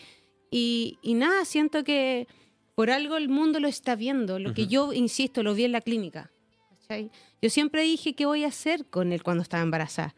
y, 0.50 0.98
y 1.02 1.14
nada, 1.14 1.46
siento 1.46 1.86
que 1.86 2.28
por 2.76 2.92
algo 2.92 3.16
el 3.16 3.30
mundo 3.30 3.62
lo 3.62 3.70
está 3.70 3.96
viendo. 3.96 4.40
Lo 4.40 4.54
que 4.54 4.64
Ujú. 4.64 4.72
yo, 4.72 4.94
insisto, 4.94 5.42
lo 5.42 5.54
vi 5.54 5.64
en 5.64 5.72
la 5.72 5.80
clínica. 5.80 6.32
¿cachai? 6.70 7.10
Yo 7.42 7.50
siempre 7.50 7.84
dije 7.84 8.14
qué 8.14 8.26
voy 8.26 8.44
a 8.44 8.48
hacer 8.50 8.86
con 8.88 9.14
él 9.14 9.24
cuando 9.24 9.42
estaba 9.44 9.64
embarazada. 9.64 10.14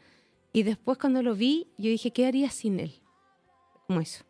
Y 0.54 0.64
después 0.64 0.97
cuando 0.99 1.22
lo 1.24 1.36
vi, 1.36 1.68
yo 1.78 1.89
dije, 1.89 2.12
¿qué 2.12 2.28
haría 2.28 2.49
sin 2.51 2.80
él? 2.80 2.93
Como 3.88 3.99
eso. 4.01 4.24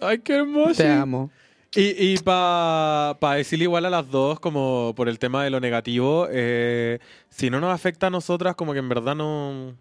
Ay, 0.00 0.18
qué 0.20 0.34
hermoso. 0.34 0.74
Te 0.82 0.88
amo. 0.88 1.30
Y, 1.74 2.12
y 2.12 2.18
para 2.18 3.16
decirle 3.36 3.64
igual 3.64 3.84
a 3.86 3.90
las 3.90 4.08
dos, 4.10 4.38
como 4.40 4.92
por 4.94 5.08
el 5.08 5.18
tema 5.18 5.42
de 5.42 5.50
lo 5.50 5.58
negativo, 5.58 6.28
eh, 6.30 6.98
si 7.30 7.50
no 7.50 7.60
nos 7.60 7.72
afecta 7.74 8.08
a 8.08 8.10
nosotras, 8.10 8.54
como 8.54 8.72
que 8.72 8.78
en 8.78 8.88
verdad 8.88 9.14
no... 9.16 9.74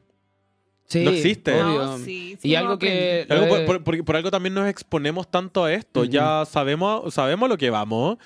Sí, 0.86 1.04
No 1.06 1.12
existe. 1.12 1.54
No, 1.58 1.98
sí, 2.00 2.38
sí 2.42 2.50
y 2.50 2.56
algo 2.56 2.78
que... 2.80 3.26
Algo 3.30 3.48
por, 3.48 3.66
por- 3.66 3.84
por- 3.84 4.06
por 4.06 4.16
algo 4.16 4.32
también 4.32 4.54
nos 4.54 4.68
exponemos 4.68 5.30
tanto 5.30 5.64
a 5.66 5.74
esto. 5.74 6.06
Ya 6.06 6.44
sabemos, 6.46 7.14
sabemos 7.14 7.48
lo 7.50 7.58
que 7.58 7.70
vamos 7.70 8.18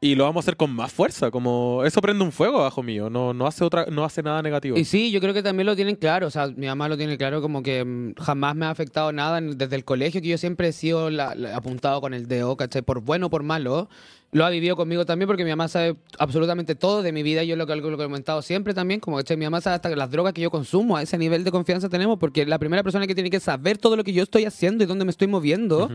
y 0.00 0.14
lo 0.14 0.24
vamos 0.24 0.36
a 0.36 0.44
hacer 0.44 0.56
con 0.56 0.70
más 0.70 0.92
fuerza. 0.92 1.30
Como 1.30 1.82
eso 1.84 2.00
prende 2.00 2.22
un 2.22 2.30
fuego 2.32 2.58
bajo 2.60 2.82
mío. 2.82 3.10
No, 3.10 3.34
no 3.34 3.46
hace 3.46 3.64
otra, 3.64 3.86
no 3.86 4.04
hace 4.04 4.22
nada 4.22 4.42
negativo. 4.42 4.76
Y 4.78 4.84
sí, 4.84 5.10
yo 5.10 5.20
creo 5.20 5.34
que 5.34 5.42
también 5.42 5.66
lo 5.66 5.74
tienen 5.74 5.96
claro. 5.96 6.28
O 6.28 6.30
sea, 6.30 6.46
mi 6.48 6.66
mamá 6.66 6.88
lo 6.88 6.96
tiene 6.96 7.18
claro 7.18 7.42
como 7.42 7.62
que 7.62 7.84
mm, 7.84 8.14
jamás 8.14 8.54
me 8.54 8.66
ha 8.66 8.70
afectado 8.70 9.10
nada 9.12 9.40
desde 9.40 9.74
el 9.74 9.84
colegio, 9.84 10.22
que 10.22 10.28
yo 10.28 10.38
siempre 10.38 10.68
he 10.68 10.72
sido 10.72 11.10
la- 11.10 11.34
la- 11.34 11.56
apuntado 11.56 12.00
con 12.00 12.14
el 12.14 12.28
dedo, 12.28 12.56
¿cachai? 12.56 12.82
Por 12.82 13.00
bueno 13.00 13.26
o 13.26 13.30
por 13.30 13.42
malo. 13.42 13.88
Lo 14.30 14.44
ha 14.44 14.50
vivido 14.50 14.76
conmigo 14.76 15.06
también 15.06 15.26
porque 15.26 15.42
mi 15.42 15.50
mamá 15.50 15.68
sabe 15.68 15.96
absolutamente 16.18 16.74
todo 16.74 17.02
de 17.02 17.12
mi 17.12 17.22
vida. 17.22 17.42
Yo 17.44 17.56
lo 17.56 17.66
que, 17.66 17.74
lo 17.76 17.82
que 17.96 18.02
he 18.04 18.06
comentado 18.06 18.42
siempre 18.42 18.74
también, 18.74 19.00
como 19.00 19.18
que 19.22 19.36
mi 19.38 19.46
mamá 19.46 19.60
sabe 19.62 19.76
hasta 19.76 19.88
las 19.96 20.10
drogas 20.10 20.34
que 20.34 20.42
yo 20.42 20.50
consumo. 20.50 20.96
A 20.98 21.02
ese 21.02 21.16
nivel 21.16 21.44
de 21.44 21.50
confianza 21.50 21.88
tenemos 21.88 22.18
porque 22.18 22.44
la 22.46 22.58
primera 22.58 22.82
persona 22.82 23.06
que 23.06 23.14
tiene 23.14 23.30
que 23.30 23.40
saber 23.40 23.78
todo 23.78 23.96
lo 23.96 24.04
que 24.04 24.12
yo 24.12 24.22
estoy 24.22 24.44
haciendo 24.44 24.84
y 24.84 24.86
dónde 24.86 25.06
me 25.06 25.10
estoy 25.10 25.28
moviendo. 25.28 25.86
Ujú. 25.86 25.94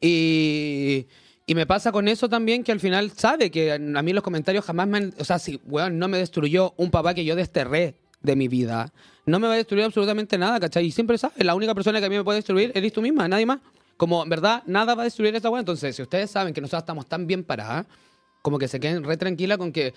Y, 0.00 1.06
y 1.48 1.54
me 1.54 1.64
pasa 1.64 1.92
con 1.92 2.08
eso 2.08 2.28
también 2.28 2.62
que 2.62 2.72
al 2.72 2.78
final 2.78 3.10
sabe 3.16 3.50
que 3.50 3.72
a 3.72 3.78
mí 3.78 4.12
los 4.12 4.22
comentarios 4.22 4.66
jamás 4.66 4.86
me 4.86 4.98
han... 4.98 5.14
O 5.18 5.24
sea, 5.24 5.38
si, 5.38 5.58
weón, 5.64 5.98
no 5.98 6.06
me 6.06 6.18
destruyó 6.18 6.74
un 6.76 6.90
papá 6.90 7.14
que 7.14 7.24
yo 7.24 7.34
desterré 7.34 7.94
de 8.20 8.36
mi 8.36 8.48
vida, 8.48 8.92
no 9.24 9.40
me 9.40 9.46
va 9.46 9.54
a 9.54 9.56
destruir 9.56 9.84
absolutamente 9.84 10.36
nada, 10.36 10.60
¿cachai? 10.60 10.84
Y 10.84 10.90
siempre 10.90 11.16
sabe, 11.16 11.42
la 11.42 11.54
única 11.54 11.74
persona 11.74 12.00
que 12.00 12.06
a 12.06 12.10
mí 12.10 12.16
me 12.16 12.22
puede 12.22 12.36
destruir 12.36 12.70
eres 12.74 12.92
tú 12.92 13.00
misma, 13.00 13.28
nadie 13.28 13.46
más. 13.46 13.60
Como, 13.96 14.22
en 14.22 14.28
verdad, 14.28 14.62
nada 14.66 14.94
va 14.94 15.00
a 15.00 15.04
destruir 15.04 15.34
esta 15.34 15.48
weá. 15.48 15.60
Entonces, 15.60 15.96
si 15.96 16.02
ustedes 16.02 16.30
saben 16.30 16.52
que 16.52 16.60
nosotros 16.60 16.82
estamos 16.82 17.06
tan 17.06 17.26
bien 17.26 17.42
paradas, 17.42 17.86
como 18.42 18.58
que 18.58 18.68
se 18.68 18.78
queden 18.78 19.02
re 19.02 19.16
tranquila 19.16 19.56
con 19.56 19.72
que... 19.72 19.94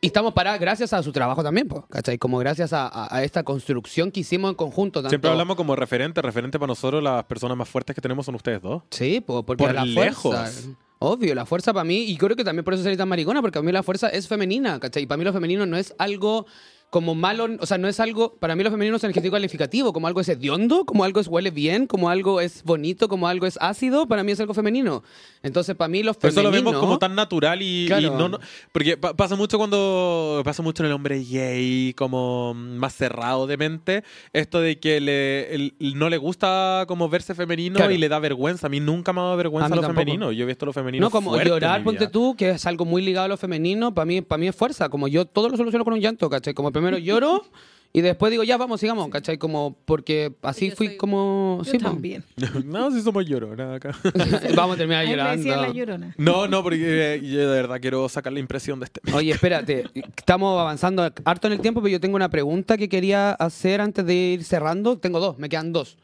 Y 0.00 0.08
estamos 0.08 0.34
paradas 0.34 0.60
gracias 0.60 0.92
a 0.92 1.02
su 1.02 1.10
trabajo 1.10 1.42
también, 1.42 1.66
po, 1.68 1.86
¿cachai? 1.88 2.18
Como 2.18 2.38
gracias 2.38 2.72
a, 2.72 2.86
a- 2.86 3.14
a 3.16 3.24
esta 3.24 3.42
construcción 3.42 4.10
que 4.12 4.20
hicimos 4.20 4.50
en 4.50 4.54
conjunto. 4.54 5.00
Tanto, 5.00 5.08
Siempre 5.08 5.30
hablamos 5.30 5.56
como 5.56 5.74
referente. 5.74 6.20
Referente 6.22 6.58
para 6.58 6.68
nosotros, 6.68 7.02
las 7.02 7.24
personas 7.24 7.56
más 7.56 7.68
fuertes 7.68 7.94
que 7.94 8.02
tenemos 8.02 8.26
son 8.26 8.34
ustedes 8.34 8.60
dos. 8.60 8.82
Sí, 8.90 9.20
po, 9.20 9.42
porque 9.42 9.64
Por 9.64 9.74
la 9.74 9.84
lejos. 9.84 10.22
fuerza. 10.34 10.68
Obvio, 10.98 11.34
la 11.34 11.44
fuerza 11.44 11.72
para 11.74 11.84
mí, 11.84 12.04
y 12.04 12.16
creo 12.16 12.36
que 12.36 12.44
también 12.44 12.64
por 12.64 12.72
eso 12.74 12.82
soy 12.82 12.96
tan 12.96 13.08
maricona, 13.08 13.42
porque 13.42 13.58
a 13.58 13.62
mí 13.62 13.70
la 13.72 13.82
fuerza 13.82 14.08
es 14.08 14.28
femenina, 14.28 14.78
¿cachai? 14.80 15.02
Y 15.02 15.06
para 15.06 15.18
mí 15.18 15.24
lo 15.24 15.32
femenino 15.32 15.66
no 15.66 15.76
es 15.76 15.94
algo 15.98 16.46
como 16.90 17.14
malo, 17.14 17.48
o 17.60 17.66
sea, 17.66 17.78
no 17.78 17.88
es 17.88 18.00
algo, 18.00 18.36
para 18.36 18.54
mí 18.56 18.62
lo 18.62 18.70
femenino 18.70 18.96
es 18.96 19.02
un 19.02 19.10
adjetivo 19.10 19.32
calificativo, 19.32 19.92
como 19.92 20.06
algo 20.06 20.20
es 20.20 20.28
hediondo, 20.28 20.84
como 20.86 21.04
algo 21.04 21.20
es 21.20 21.26
huele 21.28 21.50
bien, 21.50 21.86
como 21.86 22.08
algo 22.08 22.40
es 22.40 22.62
bonito, 22.62 23.08
como 23.08 23.28
algo 23.28 23.44
es 23.46 23.58
ácido, 23.60 24.06
para 24.08 24.22
mí 24.22 24.32
es 24.32 24.40
algo 24.40 24.54
femenino. 24.54 25.02
Entonces, 25.42 25.74
para 25.74 25.88
mí 25.88 26.02
lo 26.02 26.14
Por 26.14 26.30
eso 26.30 26.40
femenino... 26.40 26.62
lo 26.62 26.70
vemos 26.70 26.80
como 26.80 26.98
tan 26.98 27.14
natural 27.14 27.60
y, 27.60 27.84
y 27.84 27.86
Claro. 27.86 28.16
no, 28.16 28.28
no- 28.30 28.38
porque 28.72 28.96
pa- 28.96 29.14
pasa 29.14 29.36
mucho 29.36 29.58
cuando 29.58 30.40
pasa 30.44 30.62
mucho 30.62 30.82
en 30.82 30.86
el 30.88 30.92
hombre 30.92 31.22
gay 31.22 31.92
como 31.94 32.54
más 32.54 32.94
cerrado 32.94 33.46
de 33.46 33.56
mente 33.56 34.04
esto 34.32 34.60
de 34.60 34.78
que 34.78 35.00
le, 35.00 35.54
el- 35.54 35.74
no 35.96 36.08
le 36.08 36.16
gusta 36.16 36.84
como 36.88 37.08
verse 37.08 37.34
femenino 37.34 37.76
Claro. 37.76 37.92
y 37.92 37.98
le 37.98 38.08
da 38.08 38.18
vergüenza 38.20 38.68
a 38.68 38.70
mí 38.70 38.80
nunca 38.80 39.12
me 39.12 39.20
ha 39.20 39.24
dado 39.24 39.36
vergüenza 39.36 39.68
lo 39.74 39.82
tampoco. 39.82 40.00
femenino 40.00 40.32
yo 40.32 40.44
he 40.44 40.46
visto 40.46 40.64
lo 40.66 40.72
femenino 40.72 41.04
No, 41.06 41.10
como 41.10 41.30
fuerte 41.30 41.48
llorar, 41.48 41.82
ponte 41.84 42.06
tú, 42.08 42.34
que 42.36 42.50
es 42.50 42.64
algo 42.66 42.84
muy 42.84 43.02
ligado 43.02 43.26
a 43.26 43.28
lo 43.28 43.36
femenino, 43.36 43.92
para 43.92 44.04
mí, 44.06 44.22
para 44.22 44.38
mí 44.38 44.48
es 44.48 44.54
fuerza. 44.56 44.88
Como 44.88 45.08
yo 45.08 45.24
todo 45.26 45.48
lo 45.48 45.56
soluciono 45.56 45.84
con 45.84 45.94
un 45.94 46.00
llanto, 46.00 46.28
¿cachai? 46.30 46.54
Como 46.54 46.70
primero 46.76 46.98
lloro 46.98 47.44
Y 47.92 48.02
después 48.02 48.30
digo, 48.30 48.44
ya, 48.44 48.58
vamos, 48.58 48.78
sigamos, 48.78 49.08
¿cachai? 49.08 49.38
Como, 49.38 49.74
porque 49.86 50.34
así 50.42 50.68
Yo 50.68 50.76
fui 50.76 50.86
soy- 50.88 50.96
como... 50.98 51.62
Yo 51.64 51.70
sí, 51.72 51.78
po. 51.78 51.84
también. 51.86 52.24
no, 52.66 52.90
si 52.90 53.00
somos 53.00 53.24
lloronas 53.24 53.76
acá. 53.76 53.96
vamos 54.54 54.74
a 54.74 54.78
terminar 54.78 55.06
decían 55.06 55.16
la 55.16 55.34
llorando. 55.36 55.72
llorona. 55.72 56.14
No, 56.18 56.46
no, 56.46 56.62
porque 56.62 57.14
eh, 57.14 57.20
yo 57.22 57.38
de 57.40 57.46
verdad 57.62 57.80
quiero 57.80 58.06
sacar 58.10 58.34
la 58.34 58.40
impresión 58.40 58.80
de 58.80 58.84
este. 58.84 59.00
Oye, 59.14 59.30
espérate, 59.32 59.84
estamos 60.14 60.60
avanzando 60.60 61.10
harto 61.24 61.46
en 61.46 61.54
el 61.54 61.60
tiempo, 61.60 61.80
pero 61.80 61.92
yo 61.92 62.00
tengo 62.00 62.16
una 62.16 62.28
pregunta 62.28 62.76
que 62.76 62.88
quería 62.90 63.30
hacer 63.32 63.80
antes 63.80 64.04
de 64.04 64.14
ir 64.14 64.44
cerrando. 64.44 64.98
Tengo 64.98 65.18
dos, 65.18 65.38
me 65.38 65.48
quedan 65.48 65.72
dos. 65.72 65.96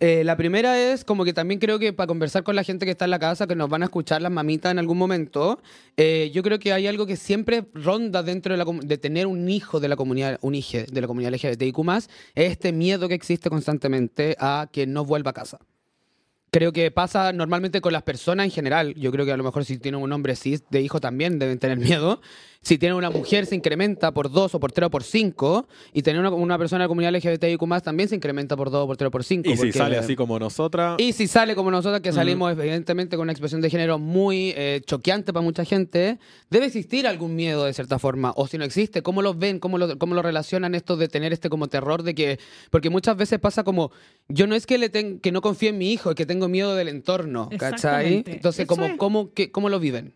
Eh, 0.00 0.22
la 0.24 0.36
primera 0.36 0.78
es 0.80 1.04
como 1.04 1.24
que 1.24 1.34
también 1.34 1.60
creo 1.60 1.78
que 1.78 1.92
para 1.92 2.06
conversar 2.06 2.42
con 2.42 2.56
la 2.56 2.64
gente 2.64 2.86
que 2.86 2.92
está 2.92 3.04
en 3.04 3.10
la 3.10 3.18
casa, 3.18 3.46
que 3.46 3.54
nos 3.54 3.68
van 3.68 3.82
a 3.82 3.86
escuchar 3.86 4.22
las 4.22 4.32
mamitas 4.32 4.72
en 4.72 4.78
algún 4.78 4.96
momento, 4.96 5.60
eh, 5.96 6.30
yo 6.32 6.42
creo 6.42 6.58
que 6.58 6.72
hay 6.72 6.86
algo 6.86 7.06
que 7.06 7.16
siempre 7.16 7.64
ronda 7.74 8.22
dentro 8.22 8.56
de, 8.56 8.64
la, 8.64 8.64
de 8.64 8.98
tener 8.98 9.26
un 9.26 9.48
hijo 9.50 9.78
de 9.78 9.88
la 9.88 9.96
comunidad, 9.96 10.38
un 10.40 10.54
hijo 10.54 10.78
de 10.90 11.00
la 11.00 11.06
comunidad 11.06 11.32
LGBTIQ+, 11.34 11.78
es 12.34 12.50
este 12.52 12.72
miedo 12.72 13.08
que 13.08 13.14
existe 13.14 13.50
constantemente 13.50 14.36
a 14.38 14.68
que 14.72 14.86
no 14.86 15.04
vuelva 15.04 15.32
a 15.32 15.34
casa. 15.34 15.58
Creo 16.54 16.70
que 16.70 16.90
pasa 16.90 17.32
normalmente 17.32 17.80
con 17.80 17.94
las 17.94 18.02
personas 18.02 18.44
en 18.44 18.50
general. 18.52 18.94
Yo 18.94 19.10
creo 19.10 19.24
que 19.24 19.32
a 19.32 19.36
lo 19.38 19.42
mejor 19.42 19.64
si 19.64 19.78
tienen 19.78 20.02
un 20.02 20.12
hombre 20.12 20.36
cis 20.36 20.62
de 20.70 20.82
hijo 20.82 21.00
también 21.00 21.38
deben 21.38 21.58
tener 21.58 21.78
miedo. 21.78 22.20
Si 22.60 22.78
tienen 22.78 22.94
una 22.96 23.10
mujer 23.10 23.46
se 23.46 23.56
incrementa 23.56 24.12
por 24.12 24.30
dos 24.30 24.54
o 24.54 24.60
por 24.60 24.70
tres 24.70 24.86
o 24.86 24.90
por 24.90 25.02
cinco. 25.02 25.66
Y 25.94 26.02
tener 26.02 26.20
una, 26.20 26.30
una 26.30 26.58
persona 26.58 26.80
de 26.80 26.84
la 26.84 26.88
comunidad 26.88 27.12
LGBTIQ 27.14 27.62
más 27.62 27.82
también 27.82 28.08
se 28.10 28.14
incrementa 28.16 28.54
por 28.54 28.70
dos 28.70 28.84
o 28.84 28.86
por 28.86 28.98
tres 28.98 29.08
o 29.08 29.10
por 29.10 29.24
cinco. 29.24 29.48
Y 29.50 29.56
si 29.56 29.72
sale 29.72 29.96
así 29.96 30.14
como 30.14 30.38
nosotras. 30.38 30.96
y 31.00 31.12
si 31.14 31.26
sale 31.26 31.54
como 31.56 31.70
nosotros, 31.70 32.02
que 32.02 32.12
salimos 32.12 32.52
evidentemente 32.52 33.16
con 33.16 33.22
una 33.24 33.32
expresión 33.32 33.62
de 33.62 33.70
género 33.70 33.98
muy 33.98 34.52
eh, 34.54 34.82
choqueante 34.86 35.32
para 35.32 35.42
mucha 35.42 35.64
gente, 35.64 36.18
debe 36.50 36.66
existir 36.66 37.06
algún 37.06 37.34
miedo 37.34 37.64
de 37.64 37.72
cierta 37.72 37.98
forma. 37.98 38.32
O 38.36 38.46
si 38.46 38.58
no 38.58 38.64
existe, 38.64 39.02
¿cómo 39.02 39.22
lo 39.22 39.32
ven? 39.34 39.58
¿Cómo 39.58 39.78
lo, 39.78 39.98
cómo 39.98 40.14
lo 40.14 40.20
relacionan 40.22 40.74
esto 40.74 40.96
de 40.98 41.08
tener 41.08 41.32
este 41.32 41.48
como 41.48 41.66
terror 41.68 42.02
de 42.02 42.14
que... 42.14 42.38
Porque 42.70 42.90
muchas 42.90 43.16
veces 43.16 43.40
pasa 43.40 43.64
como, 43.64 43.90
yo 44.28 44.46
no 44.46 44.54
es 44.54 44.66
que, 44.66 44.76
le 44.78 44.90
ten- 44.90 45.18
que 45.18 45.32
no 45.32 45.40
confíe 45.40 45.70
en 45.70 45.78
mi 45.78 45.90
hijo, 45.90 46.10
es 46.10 46.16
que 46.16 46.26
tengo 46.26 46.41
miedo 46.48 46.74
del 46.74 46.88
entorno, 46.88 47.48
¿cachai? 47.58 48.22
Entonces, 48.26 48.66
es. 48.66 48.98
¿cómo, 48.98 49.32
qué- 49.34 49.50
¿cómo 49.50 49.68
lo 49.68 49.78
viven? 49.80 50.14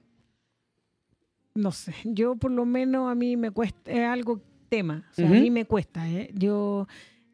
No 1.54 1.72
sé, 1.72 1.94
yo 2.04 2.36
por 2.36 2.50
lo 2.50 2.66
menos 2.66 3.10
a 3.10 3.14
mí 3.14 3.36
me 3.36 3.50
cuesta, 3.50 3.90
es 3.90 4.00
algo 4.06 4.42
tema, 4.68 5.06
o 5.10 5.14
sea, 5.14 5.24
Ujú. 5.26 5.34
a 5.34 5.38
mí 5.38 5.50
me 5.50 5.64
cuesta. 5.64 6.06
¿eh? 6.10 6.30
Yo, 6.34 6.86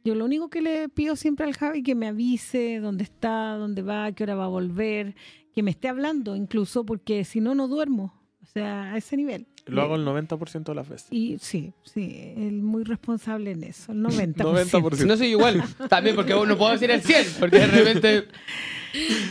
yo 0.05 0.15
lo 0.15 0.25
único 0.25 0.49
que 0.49 0.63
le 0.63 0.89
pido 0.89 1.17
siempre 1.17 1.45
al 1.45 1.57
Javi 1.57 1.83
que 1.83 1.95
me 1.97 2.07
avise 2.07 2.79
dónde 2.79 3.03
está, 3.05 3.57
dónde 3.57 3.83
va, 3.83 4.13
qué 4.13 4.23
hora 4.23 4.37
va 4.37 4.45
a 4.45 4.49
volver, 4.49 5.17
que 5.53 5.63
me 5.65 5.73
esté 5.73 5.89
hablando 5.89 6.37
incluso, 6.37 6.87
porque 6.87 7.25
si 7.25 7.41
no, 7.41 7.55
no 7.57 7.67
duermo. 7.67 8.15
O 8.43 8.47
sea, 8.47 8.93
a 8.93 8.97
ese 8.97 9.17
nivel. 9.17 9.47
Lo 9.67 9.83
hago 9.83 9.95
el 9.95 10.05
90% 10.05 10.65
de 10.65 10.75
las 10.75 10.89
veces. 10.89 11.07
Y 11.11 11.39
sí, 11.41 11.73
sí, 11.85 12.35
él 12.37 12.63
muy 12.63 12.83
responsable 12.85 13.53
en 13.53 13.63
eso, 13.65 13.93
el 13.93 13.99
90%. 14.03 14.35
90%. 14.37 15.07
No 15.07 15.17
soy 15.17 15.29
igual, 15.29 15.63
también 15.89 16.17
porque 16.17 16.33
no 16.35 16.59
puedo 16.59 16.73
decir 16.73 16.91
el 16.91 17.01
100, 17.03 17.27
porque 17.39 17.59
de 17.61 17.67
repente... 17.69 18.29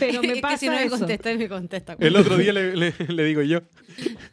Pero 0.00 0.20
me 0.22 0.28
Es 0.32 0.34
que 0.34 0.40
pasa 0.40 0.56
si 0.56 0.66
no 0.66 0.72
me 0.72 0.84
eso. 0.84 0.98
contesta, 0.98 1.34
me 1.36 1.48
contesta. 1.48 1.96
El 2.00 2.16
otro 2.16 2.36
día 2.36 2.52
le, 2.52 2.74
le- 2.74 2.94
le 3.08 3.24
digo 3.24 3.42
yo. 3.42 3.60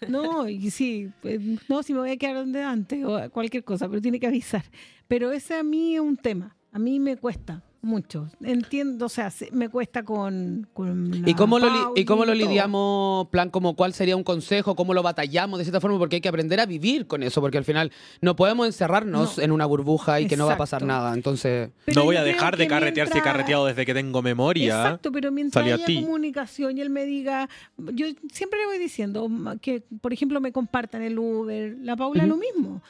No, 0.07 0.49
y 0.49 0.71
sí, 0.71 1.09
pues, 1.21 1.39
no, 1.69 1.83
si 1.83 1.93
me 1.93 1.99
voy 1.99 2.09
a 2.11 2.17
quedar 2.17 2.35
donde 2.35 2.63
antes 2.63 3.03
o 3.05 3.29
cualquier 3.29 3.63
cosa, 3.63 3.87
pero 3.87 4.01
tiene 4.01 4.19
que 4.19 4.25
avisar. 4.25 4.63
Pero 5.07 5.31
ese 5.31 5.53
a 5.55 5.61
mí 5.63 5.93
es 5.95 6.01
un 6.01 6.17
tema, 6.17 6.55
a 6.71 6.79
mí 6.79 6.99
me 6.99 7.15
cuesta 7.17 7.61
mucho. 7.81 8.27
Entiendo, 8.41 9.05
o 9.05 9.09
sea, 9.09 9.29
se- 9.31 9.49
me 9.51 9.69
cuesta 9.69 10.03
con, 10.03 10.67
con 10.73 11.27
¿Y 11.27 11.33
cómo, 11.33 11.59
lo 11.59 11.93
¿Y 11.95 12.05
cómo 12.05 12.25
lo 12.25 12.33
lidiamos, 12.33 13.27
plan, 13.29 13.49
como 13.49 13.75
cuál 13.75 13.93
sería 13.93 14.15
un 14.15 14.23
consejo, 14.23 14.75
cómo 14.75 14.93
lo 14.93 15.01
batallamos 15.03 15.59
de 15.59 15.65
cierta 15.65 15.79
forma? 15.79 15.97
Porque 15.97 16.17
hay 16.17 16.21
que 16.21 16.29
aprender 16.29 16.59
a 16.59 16.65
vivir 16.65 17.07
con 17.07 17.23
eso, 17.23 17.41
porque 17.41 17.57
al 17.57 17.63
final 17.65 17.91
no 18.21 18.35
podemos 18.35 18.67
encerrarnos 18.67 19.37
No. 19.37 19.43
en 19.43 19.51
una 19.51 19.65
burbuja 19.65 20.19
y 20.19 20.27
que 20.27 20.35
no 20.37 20.45
va 20.45 20.53
a 20.53 20.57
pasar 20.57 20.83
nada. 20.83 21.13
Entonces, 21.13 21.69
Pero 21.85 22.01
no 22.01 22.05
voy 22.05 22.17
a 22.17 22.23
dejar 22.23 22.57
de 22.57 22.67
carretear 22.67 23.07
si 23.07 23.11
he 23.11 23.15
mientras- 23.15 23.33
carreteado 23.33 23.65
desde 23.65 23.85
que 23.85 23.93
tengo 23.93 24.21
memoria. 24.21 24.65
Exacto, 24.75 25.11
pero 25.11 25.31
mientras 25.31 25.63
haya 25.65 25.83
ti. 25.85 26.01
comunicación 26.03 26.77
y 26.77 26.81
él 26.81 26.89
me 26.89 27.05
diga, 27.05 27.49
yo 27.77 28.07
siempre 28.33 28.59
le 28.59 28.65
voy 28.65 28.77
diciendo 28.77 29.29
que, 29.61 29.83
por 30.01 30.13
ejemplo, 30.13 30.41
me 30.41 30.51
compartan 30.51 31.01
el 31.01 31.17
Uber, 31.17 31.77
la 31.81 31.95
Paula 31.95 32.23
Ujú. 32.25 32.29
lo 32.29 32.37
mismo, 32.37 32.81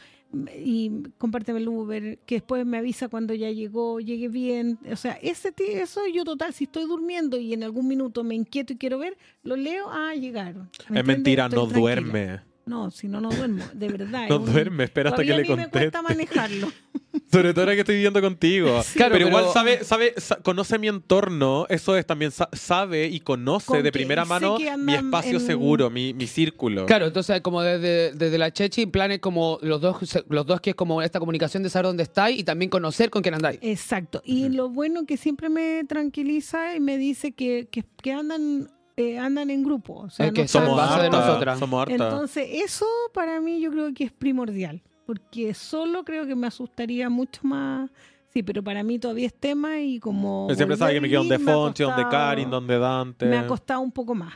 y 0.55 0.91
compárteme 1.17 1.59
el 1.59 1.67
Uber, 1.67 2.19
que 2.25 2.35
después 2.35 2.65
me 2.65 2.77
avisa 2.77 3.07
cuando 3.09 3.33
ya 3.33 3.49
llegó, 3.49 3.99
llegue 3.99 4.27
bien, 4.27 4.77
o 4.91 4.95
sea, 4.95 5.13
ese 5.21 5.53
eso 5.57 6.01
yo 6.13 6.23
total, 6.23 6.53
si 6.53 6.65
estoy 6.65 6.85
durmiendo 6.85 7.37
y 7.39 7.53
en 7.53 7.63
algún 7.63 7.87
minuto 7.87 8.23
me 8.23 8.35
inquieto 8.35 8.73
y 8.73 8.77
quiero 8.77 8.99
ver, 8.99 9.17
lo 9.43 9.55
leo, 9.55 9.87
ah, 9.89 10.13
llegaron. 10.13 10.69
¿Me 10.89 10.99
Es 10.99 11.07
entiendes? 11.07 11.07
mentira, 11.07 11.43
Estoy 11.45 11.57
no 11.59 11.67
tranquila. 11.67 11.79
duerme. 11.79 12.41
No, 12.65 12.91
si 12.91 13.07
no, 13.07 13.19
no 13.19 13.29
duermo, 13.31 13.63
de 13.73 13.87
verdad. 13.89 14.27
No 14.29 14.35
es 14.45 14.53
duerme, 14.53 14.83
espera 14.83 15.09
hasta 15.09 15.23
que 15.23 15.29
le 15.29 15.35
a 15.35 15.37
mí 15.37 15.49
me 15.49 15.69
cuesta 15.69 16.01
conteste. 16.01 16.01
manejarlo. 16.01 16.71
Sobre 17.31 17.53
todo 17.53 17.61
ahora 17.61 17.73
que 17.73 17.79
estoy 17.81 17.95
viviendo 17.95 18.21
contigo. 18.21 18.81
Claro, 18.93 19.13
pero, 19.13 19.27
igual 19.27 19.45
sabe, 19.53 19.83
sabe, 19.83 20.13
sa- 20.17 20.35
conoce 20.37 20.77
mi 20.77 20.87
entorno, 20.87 21.65
eso 21.69 21.95
es 21.97 22.05
también 22.05 22.31
sa- 22.31 22.49
sabe 22.53 23.07
y 23.07 23.19
conoce 23.21 23.65
Con 23.67 23.81
de 23.83 23.91
primera 23.91 24.25
mano 24.25 24.57
mi 24.77 24.93
espacio 24.93 25.39
en- 25.39 25.45
seguro, 25.45 25.89
mi, 25.89 26.13
mi 26.13 26.27
círculo. 26.27 26.85
claro, 26.85 27.07
entonces 27.07 27.41
como 27.41 27.61
desde, 27.63 28.13
desde 28.13 28.37
la 28.37 28.51
Chechi, 28.51 28.85
planes 28.85 29.19
como 29.19 29.57
los 29.61 29.81
dos, 29.81 29.97
los 30.29 30.45
dos 30.45 30.61
que 30.61 30.71
es 30.71 30.75
como 30.75 31.01
esta 31.01 31.19
comunicación 31.19 31.63
de 31.63 31.69
saber 31.69 31.87
dónde 31.87 32.03
estáis 32.03 32.39
y 32.39 32.43
también 32.43 32.69
conocer 32.69 33.09
con 33.09 33.21
quién 33.23 33.33
andáis. 33.35 33.59
Exacto. 33.63 34.21
Y 34.23 34.49
lo 34.49 34.69
bueno 34.69 35.05
que 35.07 35.17
siempre 35.17 35.49
me 35.49 35.83
tranquiliza 35.87 36.75
y 36.75 36.79
me 36.79 36.97
dice 36.97 37.31
que, 37.31 37.67
que, 37.71 37.83
que 38.01 38.11
andan 38.13 38.69
eh, 38.99 39.17
andan 39.17 39.49
en 39.49 39.63
grupo. 39.63 39.93
O 39.95 40.09
sea, 40.09 40.25
Es 40.27 40.33
que 40.33 40.41
no 40.43 40.47
somos 40.47 40.75
base 40.77 41.03
de 41.03 41.09
nosotras. 41.09 41.57
somos 41.59 41.81
hartas. 41.81 41.95
Entonces, 41.99 42.47
eso 42.51 42.85
para 43.13 43.39
mí 43.39 43.61
yo 43.61 43.71
creo 43.71 43.93
que 43.93 44.03
es 44.03 44.11
primordial. 44.11 44.81
Porque 45.05 45.53
solo 45.55 46.03
creo 46.03 46.27
que 46.27 46.35
me 46.35 46.45
asustaría 46.47 47.09
mucho 47.09 47.41
más. 47.43 47.89
Sí, 48.31 48.43
pero 48.43 48.63
para 48.63 48.83
mí 48.83 48.99
todavía 48.99 49.25
es 49.25 49.33
tema 49.33 49.79
y 49.79 49.99
como. 49.99 50.47
Él 50.49 50.55
siempre 50.55 50.77
sabe 50.77 50.93
que 50.93 51.01
me 51.01 51.09
quedo 51.09 51.21
donde 51.21 51.39
Fonchi, 51.39 51.81
donde 51.83 52.03
costado- 52.03 52.11
Karin, 52.11 52.49
donde 52.49 52.77
Dante. 52.77 53.25
Me 53.25 53.37
ha 53.37 53.47
costado 53.47 53.79
un 53.81 53.91
poco 53.91 54.13
más. 54.13 54.33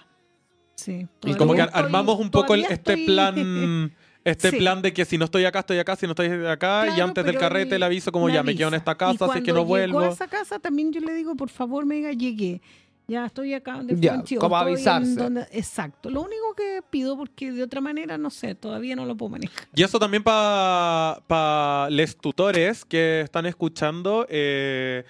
Sí. 0.76 1.08
Y 1.26 1.36
como 1.36 1.54
que 1.54 1.62
estoy- 1.62 1.80
armamos 1.84 2.20
un 2.20 2.32
poco 2.32 2.56
el- 2.56 2.62
este 2.64 2.94
estoy- 2.94 3.06
plan 3.06 3.36
este 4.24 4.50
Sí. 4.52 4.58
plan 4.58 4.82
de 4.82 4.94
que 4.94 5.06
si 5.06 5.18
no 5.18 5.26
estoy 5.26 5.46
acá, 5.46 5.60
estoy 5.60 5.78
acá, 5.78 5.96
si 5.96 6.06
no 6.08 6.14
estoy 6.14 6.28
acá, 6.48 6.86
y 6.86 6.90
Claro, 6.96 7.04
antes 7.04 7.26
del 7.26 7.38
carrete 7.38 7.78
le 7.78 7.86
aviso 7.86 8.12
como 8.12 8.26
me 8.28 8.34
ya 8.34 8.42
me 8.42 8.56
quedo 8.56 8.70
en 8.70 8.74
avisa. 8.76 8.78
esta 8.78 8.92
Y 8.94 8.96
casa, 9.18 9.26
así 9.32 9.44
que 9.44 9.54
no 9.54 9.64
vuelvo. 9.66 10.00
a 10.00 10.08
esa 10.08 10.28
casa 10.28 10.58
también 10.60 10.92
yo 10.92 11.02
le 11.02 11.14
digo, 11.14 11.36
por 11.36 11.50
favor, 11.50 11.86
me 11.86 11.96
diga, 11.96 12.12
llegué. 12.14 12.62
Ya 13.08 13.26
estoy 13.26 13.54
acá 13.54 13.74
donde 13.74 13.96
Ya, 14.00 14.22
o 14.38 14.40
como 14.40 14.56
avisarse. 14.58 15.16
donde- 15.16 15.46
Exacto. 15.52 16.10
Lo 16.10 16.22
único 16.22 16.54
que 16.56 16.82
pido, 16.90 17.18
porque 17.18 17.52
de 17.52 17.62
otra 17.64 17.82
manera, 17.82 18.18
no 18.18 18.30
sé, 18.30 18.56
todavía 18.56 18.96
no 18.96 19.06
lo 19.06 19.16
puedo 19.18 19.32
manejar. 19.32 19.68
Y 19.76 19.84
eso 19.84 20.00
también 20.00 20.24
para 20.24 21.90
les 21.90 22.16
tutores 22.18 22.86
que 22.86 23.22
están 23.22 23.46
escuchando, 23.46 24.26
eh, 24.30 25.04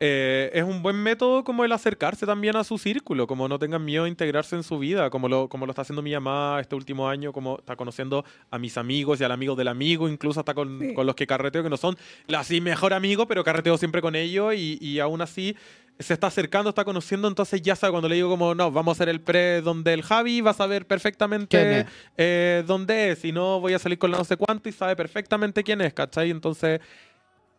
eh, 0.00 0.50
es 0.54 0.62
un 0.62 0.80
buen 0.80 0.94
método 0.96 1.42
como 1.42 1.64
el 1.64 1.72
acercarse 1.72 2.24
también 2.24 2.54
a 2.56 2.62
su 2.62 2.78
círculo, 2.78 3.26
como 3.26 3.48
no 3.48 3.58
tengan 3.58 3.84
miedo 3.84 4.04
a 4.04 4.08
integrarse 4.08 4.54
en 4.54 4.62
su 4.62 4.78
vida, 4.78 5.10
como 5.10 5.28
lo, 5.28 5.48
como 5.48 5.66
lo 5.66 5.72
está 5.72 5.82
haciendo 5.82 6.02
mi 6.02 6.12
mamá 6.12 6.58
este 6.60 6.76
último 6.76 7.08
año, 7.08 7.32
como 7.32 7.58
está 7.58 7.74
conociendo 7.74 8.24
a 8.50 8.58
mis 8.60 8.78
amigos 8.78 9.20
y 9.20 9.24
al 9.24 9.32
amigo 9.32 9.56
del 9.56 9.66
amigo, 9.68 10.08
incluso 10.08 10.38
hasta 10.40 10.54
con, 10.54 10.78
Sí. 10.80 10.94
con 10.94 11.04
los 11.06 11.16
que 11.16 11.26
carreteo, 11.26 11.64
que 11.64 11.70
no 11.70 11.76
son 11.76 11.96
así 12.32 12.60
mejor 12.60 12.92
amigo, 12.94 13.26
pero 13.26 13.42
carreteo 13.42 13.76
siempre 13.76 14.00
con 14.00 14.14
ellos 14.14 14.54
y, 14.54 14.78
y 14.80 15.00
aún 15.00 15.20
así 15.20 15.56
se 15.98 16.14
está 16.14 16.28
acercando, 16.28 16.70
está 16.70 16.84
conociendo, 16.84 17.26
entonces 17.26 17.60
ya 17.60 17.74
sabe 17.74 17.90
cuando 17.90 18.08
le 18.08 18.14
digo 18.14 18.28
como, 18.28 18.54
no, 18.54 18.70
vamos 18.70 18.92
a 18.92 18.96
hacer 18.96 19.08
el 19.08 19.20
pre 19.20 19.60
donde 19.62 19.94
el 19.94 20.02
Javi 20.02 20.40
va 20.40 20.52
a 20.52 20.54
saber 20.54 20.82
¿Quién 20.82 20.88
perfectamente 20.88 21.86
eh, 22.16 22.62
dónde 22.66 23.10
es, 23.10 23.24
y 23.24 23.32
no 23.32 23.60
voy 23.60 23.74
a 23.74 23.78
salir 23.78 23.98
con 23.98 24.10
la 24.10 24.18
no 24.18 24.24
sé 24.24 24.36
cuánto 24.36 24.68
y 24.68 24.72
sabe 24.72 24.94
perfectamente 24.94 25.64
quién 25.64 25.80
es, 25.80 25.92
¿cachai? 25.92 26.30
Entonces, 26.30 26.80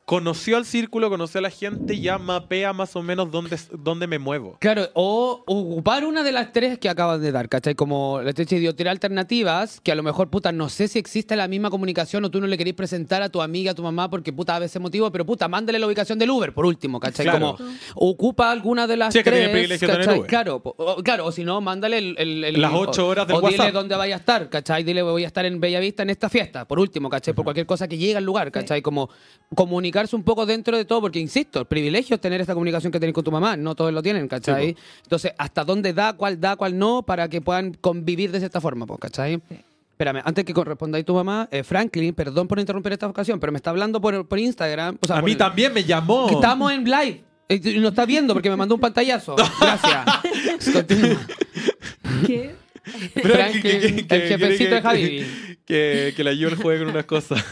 conoció 0.10 0.57
al 0.57 0.66
círculo, 0.66 1.07
conoció 1.12 1.38
a 1.38 1.41
la 1.43 1.51
gente 1.51 1.93
y 1.93 2.01
ya 2.01 2.18
mapea 2.18 2.74
más 2.74 2.95
o 2.95 3.03
menos 3.03 3.30
dónde, 3.30 3.55
dónde 3.78 4.07
me 4.07 4.18
muevo. 4.18 4.57
Claro, 4.60 4.88
o 4.95 5.43
ocupar 5.45 6.03
una 6.03 6.24
de 6.24 6.32
las 6.32 6.51
tres 6.51 6.80
que 6.80 6.89
acabas 6.89 7.22
de 7.22 7.32
dar, 7.32 7.47
¿cachai? 7.47 7.76
Como 7.76 8.20
la 8.24 8.34
Chechi 8.34 8.57
dio 8.57 8.74
tirar 8.74 8.89
alternativas, 8.93 9.80
que 9.82 9.91
a 9.91 9.95
lo 9.95 10.01
mejor, 10.01 10.32
puta, 10.32 10.51
no 10.51 10.68
sé 10.70 10.88
si 10.88 10.97
existe 10.97 11.36
la 11.36 11.47
misma 11.47 11.70
comunicación 11.70 12.26
o 12.26 12.32
tú 12.32 12.41
no 12.41 12.47
le 12.47 12.57
querés 12.57 12.74
presentar 12.74 13.22
a 13.22 13.30
tu 13.30 13.39
amiga, 13.39 13.74
a 13.74 13.76
tu 13.76 13.84
mamá, 13.84 14.10
porque, 14.10 14.34
puta, 14.34 14.55
a 14.55 14.60
veces 14.60 14.82
motivo, 14.82 15.12
pero, 15.12 15.28
puta, 15.28 15.47
mándale 15.47 15.78
la 15.78 15.86
ubicación 15.86 16.18
del 16.18 16.32
Uber, 16.32 16.53
por 16.55 16.66
último, 16.66 16.99
¿cachai? 16.99 17.28
Claro. 17.28 17.55
Como 17.57 17.70
ocupa 17.93 18.49
alguna 18.49 18.88
de 18.88 18.97
las 18.97 19.14
Si 19.14 19.20
es 19.20 19.24
que 19.24 19.30
tres, 19.30 19.41
tiene 19.41 19.53
privilegio 19.53 19.88
tener. 19.89 20.10
Uber. 20.10 20.28
Claro, 20.28 20.60
o, 20.64 21.03
claro, 21.03 21.28
o 21.28 21.32
si 21.32 21.43
no, 21.43 21.62
mándale 21.62 21.99
el... 21.99 22.16
el- 22.18 22.43
el- 22.45 22.60
Las 22.60 22.72
ocho 22.74 23.05
o- 23.05 23.10
horas 23.10 23.28
del 23.28 23.36
O 23.38 23.41
dile 23.47 23.72
dónde 23.72 23.95
vaya 23.95 24.16
a 24.16 24.18
estar, 24.18 24.49
¿cachai? 24.49 24.84
Dile, 24.84 25.03
voy 25.03 25.24
a 25.24 25.28
estar 25.28 25.45
en 25.45 25.60
Bellavista 25.60 26.01
en 26.01 26.10
esta 26.10 26.30
fiesta, 26.30 26.68
por 26.68 26.80
último, 26.80 27.12
¿cachai? 27.12 27.36
Por 27.36 27.43
cualquier 27.43 27.68
cosa 27.68 27.88
que 27.88 27.95
llegue 27.99 28.18
al 28.18 28.24
lugar, 28.24 28.51
¿cachai? 28.51 28.82
Como 28.82 29.12
comunicarse 30.00 30.16
un 30.16 30.24
poco 30.24 30.45
dentro 30.45 30.78
de 30.78 30.86
todo, 30.86 31.02
porque 31.02 31.20
insisto, 31.20 31.60
el 31.60 31.66
privilegio 31.66 32.16
es 32.16 32.22
tener 32.22 32.39
esta 32.41 32.54
comunicación 32.54 32.91
que 32.91 33.00
tenéis 33.00 33.14
con 33.14 33.24
tu 33.24 33.32
mamá, 33.32 33.58
no 33.58 33.76
todos 33.76 33.91
lo 33.93 34.02
tienen, 34.02 34.28
¿cachai? 34.28 34.76
Entonces, 35.04 35.34
¿hasta 35.38 35.64
dónde 35.66 35.93
da, 35.93 36.14
cuál 36.14 36.39
da, 36.39 36.56
cuál 36.56 36.78
no, 36.78 37.02
para 37.04 37.28
que 37.28 37.41
puedan 37.41 37.74
convivir 37.74 38.32
de 38.32 38.39
cierta 38.39 38.62
forma, 38.62 38.86
pues, 38.86 39.00
¿cachai? 39.00 39.41
Espérame, 39.91 40.22
antes 40.24 40.45
que 40.45 40.54
correspondáis 40.54 41.04
tu 41.04 41.14
mamá, 41.14 41.47
eh, 41.52 41.64
Franklin, 41.64 42.14
perdón 42.14 42.47
por 42.47 42.58
interrumpir 42.60 42.93
esta 42.93 43.08
ocasión, 43.08 43.39
pero 43.39 43.52
me 43.52 43.58
está 43.58 43.72
hablando 43.72 44.00
por, 44.00 44.26
por 44.26 44.39
Instagram. 44.39 44.97
o 45.02 45.06
sea, 45.08 45.18
a 45.18 45.20
por 45.20 45.26
mí 45.28 45.34
el- 45.34 45.38
también 45.38 45.74
me 45.74 45.84
llamó. 45.84 46.28
que 46.28 46.36
Estamos 46.36 46.72
en 46.72 46.86
live. 46.86 47.24
eh, 47.50 47.60
Y 47.62 47.80
no 47.80 47.89
está 47.89 48.06
viendo 48.06 48.34
porque 48.34 48.50
me 48.50 48.56
mandó 48.56 48.76
un 48.76 48.82
pantallazo. 48.82 49.36
Gracias. 49.60 50.06
Continúa. 50.74 51.18
¿Qué? 52.26 52.56
Pero 53.14 53.30
Franklin, 53.36 53.62
que- 53.62 53.80
que- 53.80 54.06
que- 54.08 54.16
el 54.16 54.22
jefecito 54.24 54.76
de 54.76 54.82
Javi. 54.82 55.26
que, 55.66 56.14
que 56.16 56.24
la 56.24 56.34
Yul 56.34 56.56
juegue 56.56 56.80
con 56.84 56.90
unas 56.94 57.06
cosas. 57.06 57.44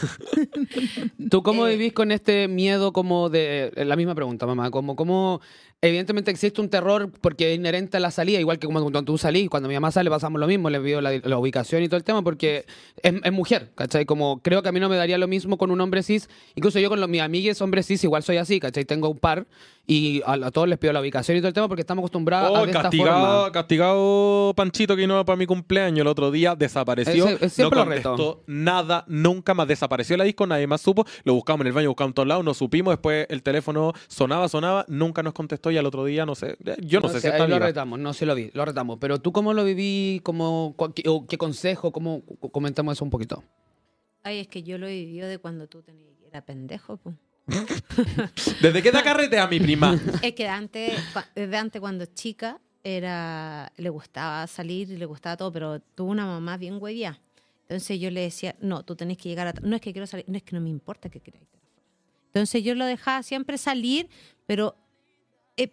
¿Tú 1.30 1.42
cómo 1.42 1.66
Eh, 1.66 1.76
vivís 1.76 1.92
con 1.92 2.10
este 2.12 2.48
miedo 2.48 2.92
como 2.92 3.28
de... 3.30 3.72
La 3.76 3.96
misma 3.96 4.14
pregunta, 4.14 4.46
mamá. 4.46 4.70
Como, 4.70 4.96
como 4.96 5.40
evidentemente 5.80 6.30
existe 6.30 6.60
un 6.60 6.68
terror 6.68 7.12
porque 7.20 7.52
es 7.52 7.56
inherente 7.58 7.96
a 7.98 8.00
la 8.00 8.10
salida, 8.10 8.40
igual 8.40 8.58
que 8.58 8.66
como 8.66 8.80
cuando 8.80 9.02
tú 9.04 9.16
salís, 9.18 9.48
cuando 9.48 9.68
mi 9.68 9.74
mamá 9.76 9.92
sale 9.92 10.10
pasamos 10.10 10.40
lo 10.40 10.46
mismo, 10.48 10.70
le 10.70 10.80
pido 10.80 11.00
la, 11.00 11.12
la 11.22 11.38
ubicación 11.38 11.82
y 11.82 11.88
todo 11.88 11.96
el 11.98 12.04
tema 12.04 12.22
porque 12.22 12.64
es, 13.02 13.14
es 13.22 13.32
mujer, 13.32 13.70
¿cachai? 13.76 14.04
Como 14.04 14.42
creo 14.42 14.62
que 14.62 14.68
a 14.70 14.72
mí 14.72 14.80
no 14.80 14.88
me 14.88 14.96
daría 14.96 15.18
lo 15.18 15.28
mismo 15.28 15.56
con 15.56 15.70
un 15.70 15.80
hombre 15.80 16.02
cis, 16.02 16.28
incluso 16.56 16.80
yo 16.80 16.88
con 16.88 16.98
los, 17.00 17.08
mis 17.08 17.20
amigues 17.20 17.60
hombres 17.62 17.86
cis 17.86 18.02
igual 18.02 18.22
soy 18.24 18.38
así, 18.38 18.58
¿cachai? 18.58 18.84
Tengo 18.84 19.08
un 19.08 19.18
par 19.18 19.46
y 19.90 20.20
a, 20.26 20.34
a 20.34 20.50
todos 20.50 20.68
les 20.68 20.76
pido 20.78 20.92
la 20.92 21.00
ubicación 21.00 21.36
y 21.38 21.40
todo 21.40 21.48
el 21.48 21.54
tema 21.54 21.66
porque 21.66 21.80
estamos 21.80 22.02
acostumbrados 22.02 22.54
a 22.56 22.60
Oh, 22.60 22.64
de 22.66 22.70
esta 22.72 22.82
castigado, 22.82 23.36
forma. 23.38 23.52
castigado 23.52 24.52
Panchito 24.54 24.94
que 24.94 25.06
no 25.06 25.24
para 25.24 25.36
mi 25.38 25.46
cumpleaños 25.46 26.00
el 26.02 26.06
otro 26.08 26.30
día, 26.30 26.54
desapareció. 26.54 27.26
Siempre 27.48 27.78
no 27.78 27.84
reto. 27.86 28.10
contestó 28.10 28.42
nada, 28.46 29.04
nunca 29.08 29.54
más 29.54 29.66
desapareció 29.66 30.16
la 30.18 30.24
disco, 30.24 30.46
nadie 30.46 30.66
más 30.66 30.82
supo. 30.82 31.06
Lo 31.24 31.32
buscamos 31.32 31.62
en 31.62 31.68
el 31.68 31.72
baño, 31.72 31.88
buscamos 31.88 32.10
en 32.10 32.14
todos 32.14 32.28
lados, 32.28 32.44
no 32.44 32.52
supimos. 32.52 32.92
Después 32.92 33.26
el 33.30 33.42
teléfono 33.42 33.94
sonaba, 34.08 34.46
sonaba, 34.48 34.84
nunca 34.88 35.22
nos 35.22 35.32
contestó 35.32 35.70
y 35.70 35.78
al 35.78 35.86
otro 35.86 36.04
día 36.04 36.26
no 36.26 36.34
sé. 36.34 36.58
eh, 36.66 36.76
Yo 36.82 37.00
no, 37.00 37.08
sé, 37.08 37.20
si 37.22 37.26
ahí 37.28 37.32
está 37.32 37.48
lo 37.48 37.58
retamos, 37.58 37.98
no 37.98 38.12
se 38.12 38.26
lo 38.26 38.34
vi, 38.34 38.50
lo 38.52 38.64
retamos. 38.66 38.98
Pero 39.00 39.20
tú 39.22 39.32
cómo 39.32 39.54
lo 39.54 39.64
viví, 39.64 40.20
cómo, 40.22 40.74
cu- 40.76 40.92
qué, 40.92 41.02
o 41.08 41.26
qué 41.26 41.38
consejo, 41.38 41.92
cómo 41.92 42.22
comentamos 42.52 42.92
eso 42.98 43.04
un 43.06 43.10
poquito. 43.10 43.42
Ay, 44.22 44.40
es 44.40 44.48
que 44.48 44.62
yo 44.62 44.76
lo 44.76 44.86
he 44.86 44.92
vivido 44.92 45.26
de 45.28 45.38
cuando 45.38 45.66
tú 45.66 45.80
tenías, 45.80 46.10
era 46.26 46.42
pendejo, 46.42 46.98
po. 46.98 47.14
¿Desde 48.62 48.82
qué 48.82 48.92
te 48.92 49.02
carretea 49.02 49.46
mi 49.46 49.58
prima? 49.58 49.98
Es 50.22 50.34
que 50.34 50.48
antes, 50.48 50.92
desde 51.34 51.56
antes 51.56 51.80
cuando 51.80 52.06
chica, 52.06 52.60
era, 52.84 53.72
le 53.76 53.90
gustaba 53.90 54.46
salir 54.46 54.88
le 54.90 55.06
gustaba 55.06 55.36
todo, 55.36 55.52
pero 55.52 55.80
tuvo 55.80 56.10
una 56.10 56.26
mamá 56.26 56.56
bien 56.56 56.78
huevía. 56.80 57.20
Entonces 57.62 58.00
yo 58.00 58.10
le 58.10 58.22
decía, 58.22 58.56
no, 58.60 58.84
tú 58.84 58.96
tenés 58.96 59.18
que 59.18 59.28
llegar 59.28 59.48
a... 59.48 59.52
No 59.62 59.76
es 59.76 59.82
que 59.82 59.92
quiero 59.92 60.06
salir, 60.06 60.24
no 60.28 60.36
es 60.36 60.42
que 60.42 60.56
no 60.56 60.62
me 60.62 60.70
importa 60.70 61.10
que 61.10 61.20
queráis. 61.20 61.46
Entonces 62.26 62.62
yo 62.62 62.74
lo 62.74 62.86
dejaba 62.86 63.22
siempre 63.22 63.58
salir, 63.58 64.08
pero 64.46 64.74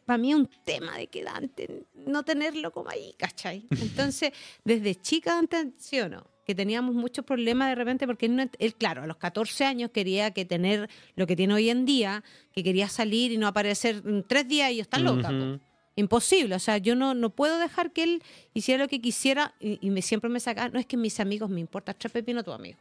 para 0.05 0.17
mí 0.17 0.31
es 0.31 0.37
un 0.37 0.49
tema 0.63 0.97
de 0.97 1.07
que 1.07 1.23
Dante 1.23 1.85
no 1.93 2.23
tenerlo 2.23 2.71
como 2.71 2.89
ahí, 2.89 3.13
¿cachai? 3.17 3.67
Entonces, 3.69 4.31
desde 4.63 4.95
chica 4.95 5.37
antes, 5.37 5.67
¿sí 5.77 5.99
o 5.99 6.09
no? 6.09 6.25
Que 6.45 6.53
teníamos 6.55 6.93
muchos 6.95 7.25
problemas 7.25 7.69
de 7.69 7.75
repente 7.75 8.05
porque 8.05 8.27
él, 8.27 8.35
no- 8.35 8.49
él, 8.59 8.75
claro, 8.75 9.03
a 9.03 9.07
los 9.07 9.17
14 9.17 9.65
años 9.65 9.89
quería 9.91 10.31
que 10.31 10.45
tener 10.45 10.89
lo 11.15 11.25
que 11.27 11.35
tiene 11.35 11.53
hoy 11.55 11.69
en 11.69 11.85
día, 11.85 12.23
que 12.53 12.63
quería 12.63 12.87
salir 12.87 13.31
y 13.31 13.37
no 13.37 13.47
aparecer 13.47 14.01
en 14.05 14.23
tres 14.23 14.47
días 14.47 14.71
y 14.71 14.75
yo 14.77 14.81
está 14.83 14.99
loca. 14.99 15.29
Ujú. 15.29 15.59
Imposible, 15.97 16.55
o 16.55 16.59
sea, 16.59 16.77
yo 16.77 16.93
no, 16.95 17.13
no 17.13 17.29
puedo 17.29 17.57
dejar 17.57 17.91
que 17.91 18.03
él 18.03 18.23
hiciera 18.53 18.83
lo 18.83 18.89
que 18.89 18.99
quisiera 18.99 19.53
y, 19.61 19.79
y 19.81 19.89
me, 19.91 20.01
siempre 20.01 20.29
me 20.29 20.39
saca, 20.41 20.67
no 20.69 20.77
es 20.77 20.85
que 20.85 20.97
mis 20.97 21.19
amigos 21.21 21.49
me 21.49 21.61
importa, 21.61 21.93
tres 21.93 22.11
pepinos 22.11 22.43
tu 22.43 22.51
amigo. 22.51 22.77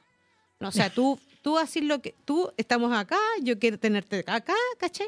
No, 0.60 0.68
o 0.68 0.72
sea, 0.72 0.90
tú, 0.90 1.18
tú 1.42 1.56
así 1.56 1.80
lo 1.80 2.02
que, 2.02 2.14
tú 2.24 2.50
estamos 2.56 2.92
acá, 2.92 3.18
yo 3.40 3.58
quiero 3.58 3.78
tenerte 3.78 4.24
acá, 4.26 4.54
¿cachai? 4.78 5.06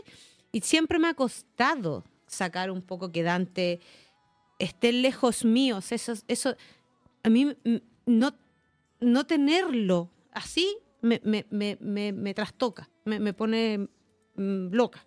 Y 0.52 0.61
siempre 0.61 0.98
me 1.00 1.09
ha 1.09 1.14
costado 1.14 2.04
sacar 2.28 2.70
un 2.70 2.80
poco 2.80 3.11
que 3.11 3.22
Dante 3.24 3.80
esté 4.61 4.92
lejos 4.92 5.44
míos, 5.44 5.90
eso, 5.92 6.14
eso 6.28 6.57
a 7.24 7.28
mí 7.28 7.54
no, 8.07 8.32
no 9.07 9.26
tenerlo 9.26 10.11
así 10.32 10.78
me, 11.00 11.20
me, 11.24 11.46
me, 11.50 12.12
me, 12.12 12.34
trastoca, 12.34 12.90
me, 13.04 13.32
pone 13.32 13.88
mm, 14.34 14.68
loca. 14.72 15.07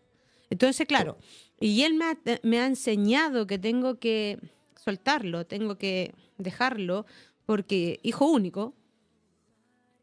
Entonces, 0.50 0.88
claro, 0.88 1.18
y 1.60 1.84
él 1.84 1.94
me 1.96 2.06
ha, 2.06 2.18
me 2.44 2.60
ha 2.60 2.66
enseñado 2.66 3.46
que 3.46 3.60
tengo 3.60 4.00
que 4.00 4.40
soltarlo, 4.76 5.46
tengo 5.46 5.78
que 5.78 6.14
dejarlo, 6.38 7.06
porque 7.46 8.00
hijo 8.02 8.26
único, 8.26 8.74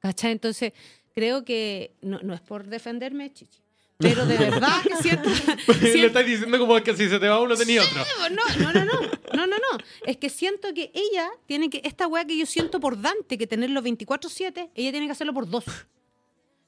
¿cachai? 0.00 0.32
Entonces, 0.32 0.72
creo 1.14 1.44
que 1.44 1.96
no, 2.02 2.20
no 2.22 2.34
es 2.34 2.42
por 2.42 2.66
defenderme, 2.66 3.32
chichi, 3.32 3.62
pero 3.98 4.26
de 4.26 4.36
verdad 4.50 4.82
que 4.82 4.96
siento... 4.96 5.28
Le 5.68 5.74
siento- 5.92 6.06
estás 6.06 6.26
diciendo 6.26 6.58
como 6.58 6.76
que 6.82 6.96
si 6.96 7.08
se 7.08 7.18
te 7.18 7.28
va 7.28 7.40
uno 7.40 7.56
tenía 7.56 7.82
otro. 7.82 8.04
no, 8.30 8.72
no, 8.72 8.72
no, 8.72 8.84
no, 8.84 9.46
no, 9.46 9.56
no. 9.56 9.78
Es 10.04 10.16
que 10.16 10.28
siento 10.30 10.72
que 10.74 10.90
ella 10.94 11.30
tiene 11.46 11.70
que, 11.70 11.80
esta 11.84 12.06
weá 12.06 12.24
que 12.24 12.36
yo 12.36 12.46
siento 12.46 12.80
por 12.80 13.00
Dante, 13.00 13.38
que 13.38 13.46
tenerlo 13.46 13.82
24-7, 13.82 14.70
ella 14.74 14.90
tiene 14.90 15.06
que 15.06 15.12
hacerlo 15.12 15.32
por 15.34 15.48
dos. 15.48 15.64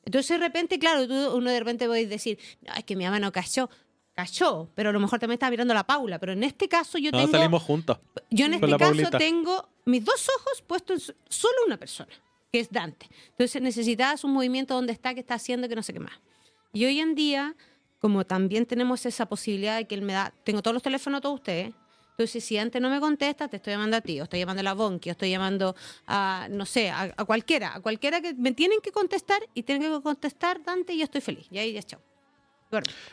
Entonces 0.05 0.29
de 0.31 0.39
repente, 0.39 0.79
claro, 0.79 1.07
tú, 1.07 1.37
uno 1.37 1.51
de 1.51 1.59
repente 1.59 1.87
puede 1.87 2.07
decir, 2.07 2.39
no, 2.66 2.74
es 2.74 2.85
que 2.85 2.97
mi 2.97 3.05
mamá 3.05 3.18
no 3.20 3.31
cayó. 3.33 3.68
Cayó, 4.14 4.68
pero 4.74 4.91
a 4.91 4.93
lo 4.93 4.99
mejor 4.99 5.20
también 5.20 5.35
estaba 5.37 5.51
mirando 5.51 5.72
a 5.72 5.76
la 5.76 5.87
Paula. 5.87 6.18
Pero 6.18 6.33
en 6.33 6.43
este 6.43 6.66
caso 6.68 6.99
yo 6.99 7.12
No, 7.12 7.18
tengo. 7.18 7.31
salimos 7.33 7.62
juntos. 7.62 7.99
Yo 8.31 8.47
en 8.47 8.55
este 8.55 8.66
caso 8.66 8.79
Paulita. 8.79 9.16
tengo 9.18 9.68
mis 9.85 10.05
dos 10.05 10.26
ojos 10.41 10.61
puestos 10.66 11.11
en 11.11 11.16
solo 11.29 11.55
una 11.66 11.76
persona, 11.76 12.11
que 12.51 12.59
es 12.59 12.68
Dante. 12.68 13.07
Entonces 13.31 13.62
necesitabas 13.62 14.24
un 14.24 14.33
movimiento 14.33 14.74
donde 14.74 14.93
está, 14.93 15.14
que 15.14 15.20
está 15.20 15.35
haciendo, 15.35 15.68
que 15.68 15.76
no 15.76 15.85
sé 15.85 15.93
qué 15.93 16.01
más. 16.01 16.14
Y 16.73 16.85
hoy 16.85 17.01
en 17.01 17.14
día, 17.14 17.55
como 17.99 18.25
también 18.25 18.66
tenemos 18.66 19.07
esa 19.07 19.27
posibilidad 19.27 19.77
de 19.77 19.87
que 19.87 19.95
él 19.95 20.03
me 20.03 20.12
da, 20.12 20.33
tengo 20.45 20.62
todos 20.62 20.75
los 20.75 20.83
teléfonos 20.83 21.19
de 21.19 21.23
todos 21.23 21.35
ustedes. 21.37 21.75
Entonces, 22.11 22.45
si 22.45 22.59
antes 22.59 22.83
no 22.83 22.91
me 22.91 22.99
contesta, 22.99 23.47
te 23.47 23.57
estoy 23.59 23.75
llamando 23.75 23.97
a 23.97 24.01
ti, 24.01 24.21
o 24.21 24.25
estoy 24.25 24.41
llamando 24.41 24.61
a 24.61 24.64
la 24.64 24.75
Bonki, 24.75 25.09
o 25.09 25.12
estoy 25.12 25.31
llamando 25.31 25.77
a, 26.07 26.49
no 26.51 26.66
sé, 26.66 26.91
a, 26.91 27.14
a 27.16 27.25
cualquiera, 27.25 27.77
a 27.77 27.81
cualquiera 27.81 28.21
que 28.21 28.35
me 28.35 28.53
tienen 28.53 28.81
que 28.81 28.91
contestar 28.91 29.41
y 29.55 29.62
tienen 29.62 29.89
que 29.91 30.03
contestar 30.03 30.62
Dante 30.64 30.95
y 30.95 30.99
yo 30.99 31.05
estoy 31.05 31.21
feliz. 31.21 31.47
Y 31.51 31.59
ahí 31.59 31.73
ya, 31.75 31.83
chao. 31.83 32.01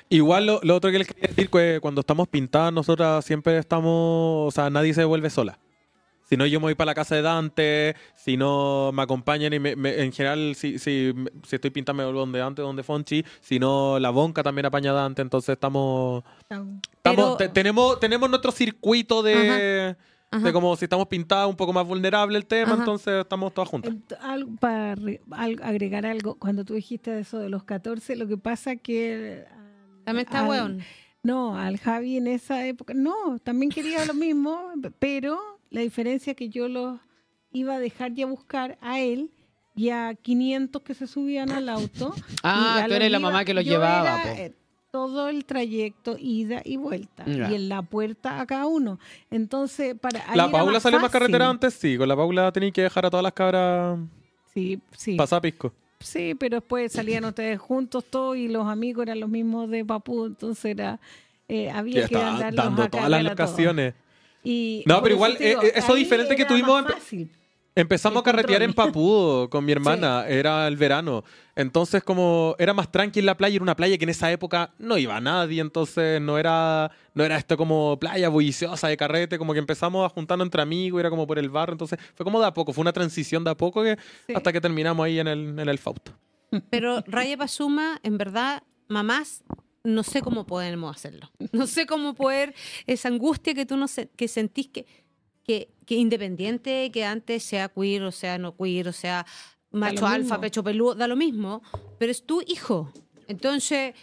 Igual 0.10 0.48
lo, 0.48 0.60
lo 0.64 0.76
otro 0.76 0.92
que 0.92 0.98
les 0.98 1.08
quería 1.08 1.28
decir 1.30 1.50
que 1.50 1.80
cuando 1.82 2.02
estamos 2.02 2.28
pintadas 2.28 2.74
nosotras 2.74 3.24
siempre 3.24 3.58
estamos, 3.58 4.48
o 4.48 4.52
sea, 4.52 4.70
nadie 4.70 4.94
se 4.94 5.06
vuelve 5.06 5.30
sola. 5.30 5.60
Si 6.28 6.36
no, 6.38 6.46
yo 6.48 6.60
me 6.60 6.66
voy 6.66 6.76
para 6.76 6.88
la 6.88 6.96
casa 6.96 7.16
de 7.16 7.22
Dante, 7.22 7.96
si 8.16 8.36
no 8.36 8.92
me 8.94 9.04
acompañan 9.04 9.54
y 9.54 9.60
me- 9.60 9.76
me- 9.76 10.02
en 10.02 10.12
general, 10.12 10.56
si, 10.56 10.80
si, 10.80 11.14
si 11.44 11.56
estoy 11.56 11.70
pintando 11.70 12.00
me 12.02 12.04
vuelvo 12.06 12.22
donde 12.22 12.40
Dante, 12.40 12.62
donde 12.64 12.82
Fonchi, 12.84 13.24
si 13.42 13.60
no, 13.60 14.00
la 14.00 14.10
Bonca 14.10 14.42
también 14.42 14.66
apaña 14.66 14.90
a 14.92 14.94
Dante, 14.96 15.22
entonces 15.22 15.54
estamos... 15.54 16.24
estamos 16.50 16.82
Pero- 17.04 17.38
te- 17.38 17.50
tenemos, 17.50 18.00
tenemos 18.00 18.28
nuestro 18.30 18.52
circuito 18.52 19.22
de, 19.22 19.96
Ajá. 20.32 20.44
de 20.44 20.52
como 20.54 20.76
si 20.76 20.86
estamos 20.86 21.08
pintadas 21.08 21.48
un 21.48 21.56
poco 21.56 21.72
más 21.74 21.86
vulnerable 21.86 22.38
el 22.38 22.46
tema, 22.48 22.72
Ajá. 22.74 22.82
entonces 22.82 23.22
estamos 23.22 23.54
todas 23.54 23.70
juntas. 23.70 23.94
Algo 24.22 24.56
para 24.60 24.96
re- 24.96 25.22
al- 25.32 25.62
agregar 25.62 26.06
algo, 26.08 26.36
cuando 26.36 26.66
tú 26.66 26.74
dijiste 26.74 27.20
eso 27.20 27.38
de 27.38 27.50
los 27.50 27.64
14, 27.66 28.16
lo 28.16 28.28
que 28.28 28.38
pasa 28.38 28.76
que... 28.76 29.46
al- 29.52 30.04
También 30.06 30.26
está 30.26 30.40
al- 30.42 30.48
weón. 30.50 30.80
No, 31.22 31.58
al 31.58 31.78
Javi 31.80 32.18
en 32.18 32.28
esa 32.28 32.66
época, 32.68 32.94
no, 32.96 33.40
también 33.44 33.72
quería 33.72 34.06
lo 34.06 34.14
mismo, 34.14 34.60
pero 35.00 35.40
la 35.76 35.82
diferencia 35.82 36.32
es 36.32 36.38
que 36.38 36.50
yo 36.50 36.68
los 36.68 37.00
iba 37.52 37.76
a 37.76 37.80
dejar 37.80 38.12
y 38.18 38.22
a 38.22 38.26
buscar 38.26 38.78
a 38.82 39.00
él 39.02 39.30
y 39.76 39.90
a 39.90 40.14
500 40.16 40.82
que 40.82 40.94
se 40.94 41.06
subían 41.06 41.52
al 41.52 41.68
auto. 41.70 42.14
Ah, 42.44 42.86
tú 42.88 42.94
eres 42.94 43.12
la 43.12 43.20
iba- 43.20 43.28
mamá 43.30 43.44
que 43.46 43.54
los 43.54 43.64
yo 43.66 43.74
llevaba, 43.74 44.22
era, 44.24 44.42
eh, 44.46 44.54
todo 44.92 45.28
el 45.28 45.44
trayecto, 45.44 46.16
ida 46.18 46.62
y 46.64 46.78
vuelta, 46.78 47.26
Ya. 47.26 47.52
y 47.52 47.56
en 47.56 47.68
la 47.68 47.82
puerta 47.82 48.40
a 48.40 48.46
cada 48.46 48.66
uno. 48.68 48.98
Entonces, 49.30 49.96
para... 50.00 50.34
La 50.36 50.50
Paula 50.50 50.80
salió 50.80 51.00
más 51.02 51.12
carretera 51.12 51.50
antes, 51.50 51.74
sí, 51.74 51.98
con 51.98 52.08
la 52.08 52.16
Paula 52.16 52.52
tenía 52.54 52.72
que 52.72 52.84
dejar 52.84 53.06
a 53.06 53.10
todas 53.10 53.24
las 53.24 53.34
cabras 53.34 54.00
Sí, 54.54 54.80
sí. 54.96 55.16
pasar 55.18 55.42
pisco. 55.42 55.74
Sí, 56.00 56.36
pero 56.36 56.58
después 56.62 56.92
salían 56.94 57.26
ustedes 57.26 57.60
juntos 57.60 58.06
todos 58.10 58.38
y 58.38 58.48
los 58.48 58.66
amigos 58.68 59.04
eran 59.04 59.20
los 59.20 59.30
mismos 59.30 59.70
de 59.70 59.84
Papú, 59.84 60.26
entonces 60.26 60.66
era 60.66 61.00
eh, 61.50 61.70
había 61.70 62.02
Ya 62.04 62.08
que 62.08 62.16
andarlos 62.16 62.56
dando 62.66 62.90
todas 62.90 63.10
las 63.10 63.20
a 63.32 63.36
todos. 63.36 63.50
Y 64.46 64.84
No, 64.86 65.02
pero 65.02 65.16
igual, 65.16 65.38
te 65.38 65.50
digo, 65.50 65.62
eh, 65.64 65.68
eh, 65.68 65.72
eso 65.76 65.94
diferente 65.96 66.36
que 66.36 66.46
tuvimos 66.46 66.84
fácil. 66.86 67.30
Empezamos 67.78 68.22
a 68.22 68.24
carretear 68.24 68.62
en. 68.64 68.74
Papú 68.74 69.50
con 69.52 69.66
mi 69.66 69.72
hermana, 69.74 70.26
era 70.30 70.66
el 70.66 70.78
verano. 70.78 71.26
Entonces, 71.58 72.02
como 72.04 72.56
era 72.58 72.74
más 72.74 72.90
tranqui 72.90 73.20
en 73.20 73.26
la 73.26 73.36
playa, 73.36 73.56
era 73.56 73.64
una 73.64 73.76
playa 73.76 73.98
que 73.98 74.06
en 74.06 74.12
esa 74.12 74.32
época 74.32 74.74
no 74.80 74.98
iba 74.98 75.20
nadie, 75.20 75.60
entonces 75.60 76.22
no 76.22 76.38
era, 76.38 76.90
no 77.14 77.24
era 77.26 77.36
esto 77.38 77.58
como 77.58 77.98
playa 78.00 78.30
bulliciosa 78.30 78.88
de 78.88 78.96
carrete, 78.96 79.38
como 79.38 79.52
que 79.52 79.60
empezamos 79.60 80.06
a 80.06 80.10
juntarnos 80.14 80.46
entre 80.46 80.62
amigos, 80.62 81.02
era 81.02 81.10
como 81.10 81.28
por 81.28 81.38
el 81.38 81.50
barrio, 81.50 81.74
entonces 81.74 82.00
fue 82.14 82.24
como 82.24 82.40
de 82.40 82.46
a 82.48 82.54
poco, 82.54 82.72
fue 82.72 82.82
una 82.82 82.94
transición 82.94 83.44
de 83.44 83.52
a 83.52 83.56
poco 83.58 83.84
que, 83.84 83.98
Sí. 84.28 84.34
hasta 84.34 84.54
que 84.54 84.62
terminamos 84.62 85.06
ahí 85.06 85.20
en 85.20 85.28
el, 85.28 85.60
en 85.60 85.68
el 85.68 85.78
Fausto. 85.78 86.14
Pero 86.70 87.04
Raya 87.08 87.36
Pasuma, 87.38 88.00
en 88.04 88.18
verdad, 88.18 88.64
mamás, 88.88 89.44
no 89.86 90.04
sé 90.04 90.22
cómo 90.22 90.46
podemos 90.46 90.96
hacerlo. 90.96 91.32
No 91.52 91.68
sé 91.68 91.86
cómo 91.86 92.14
poder, 92.16 92.54
esa 92.88 93.08
angustia 93.08 93.54
que 93.54 93.66
tú 93.66 93.78
no 93.78 93.88
se- 93.88 94.10
que 94.10 94.28
sentís 94.28 94.68
que, 94.68 94.86
que, 95.44 95.70
que 95.86 95.96
independiente 95.96 96.92
que 96.92 97.06
antes 97.06 97.44
sea 97.44 97.70
queer 97.70 98.04
o 98.04 98.12
sea 98.12 98.38
no 98.38 98.56
queer, 98.58 98.88
o 98.88 98.94
sea 98.94 99.26
macho 99.72 100.06
alfa, 100.08 100.36
pecho 100.42 100.64
peludo, 100.64 100.96
da 100.96 101.08
lo 101.08 101.16
mismo, 101.16 101.62
pero 102.00 102.12
es 102.12 102.26
tu 102.26 102.42
hijo. 102.48 102.92
Entonces, 103.28 103.94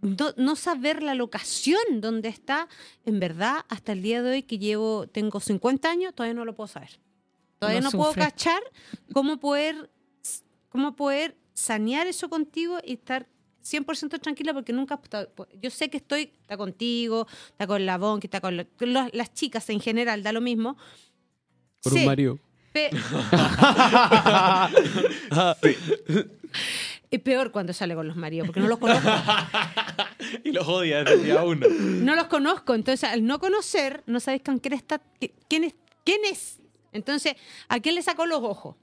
no, 0.00 0.32
no 0.36 0.54
saber 0.56 1.02
la 1.02 1.14
locación 1.14 2.00
donde 2.00 2.28
está, 2.28 2.68
en 3.04 3.18
verdad, 3.18 3.64
hasta 3.68 3.92
el 3.92 4.02
día 4.02 4.22
de 4.22 4.30
hoy 4.30 4.42
que 4.44 4.58
llevo, 4.58 5.06
tengo 5.08 5.40
50 5.40 5.90
años, 5.90 6.14
todavía 6.14 6.34
no 6.34 6.44
lo 6.44 6.54
puedo 6.54 6.68
saber. 6.68 7.00
Todavía 7.58 7.80
Lo 7.80 7.86
no 7.86 7.90
puedo 7.90 8.12
cachar 8.12 8.62
cómo 9.12 9.38
poder, 9.40 9.90
cómo 10.68 10.94
poder 10.94 11.36
sanear 11.54 12.06
eso 12.06 12.28
contigo 12.30 12.78
y 12.84 12.92
estar 12.92 13.26
100% 13.70 14.20
tranquila 14.20 14.52
porque 14.54 14.72
nunca... 14.72 15.00
Yo 15.60 15.70
sé 15.70 15.88
que 15.90 15.96
estoy, 15.98 16.32
está 16.40 16.56
contigo, 16.56 17.26
está 17.50 17.66
con 17.66 17.84
la 17.86 17.98
Bonki, 17.98 18.26
está 18.26 18.40
con 18.40 18.56
la- 18.56 18.64
con 18.64 18.92
las 18.92 19.12
las 19.14 19.32
chicas 19.34 19.68
en 19.70 19.80
general, 19.80 20.22
da 20.22 20.32
lo 20.32 20.40
mismo. 20.40 20.76
Con 21.82 21.92
Sé, 21.92 22.00
un 22.00 22.06
Mario. 22.06 22.38
Pe- 22.72 22.90
Es 27.10 27.20
peor 27.20 27.50
cuando 27.52 27.72
sale 27.72 27.94
con 27.94 28.06
los 28.06 28.16
maridos, 28.16 28.46
porque 28.46 28.60
no 28.60 28.68
los 28.68 28.78
conozco. 28.78 29.08
y 30.44 30.52
los 30.52 30.66
odia 30.68 30.98
desde 31.04 31.14
el 31.14 31.24
día 31.24 31.42
uno. 31.42 31.66
No 31.70 32.14
los 32.14 32.26
conozco, 32.26 32.74
entonces 32.74 33.08
al 33.08 33.24
no 33.24 33.38
conocer, 33.38 34.02
no 34.06 34.20
sabéis 34.20 34.42
con 34.42 34.58
quién 34.58 34.74
está, 34.74 35.00
qui- 35.20 35.32
quién 35.48 35.64
es, 35.64 35.74
quién 36.04 36.20
es. 36.30 36.58
Entonces, 36.92 37.34
¿a 37.68 37.80
quién 37.80 37.94
le 37.94 38.02
sacó 38.02 38.26
los 38.26 38.42
ojos? 38.42 38.76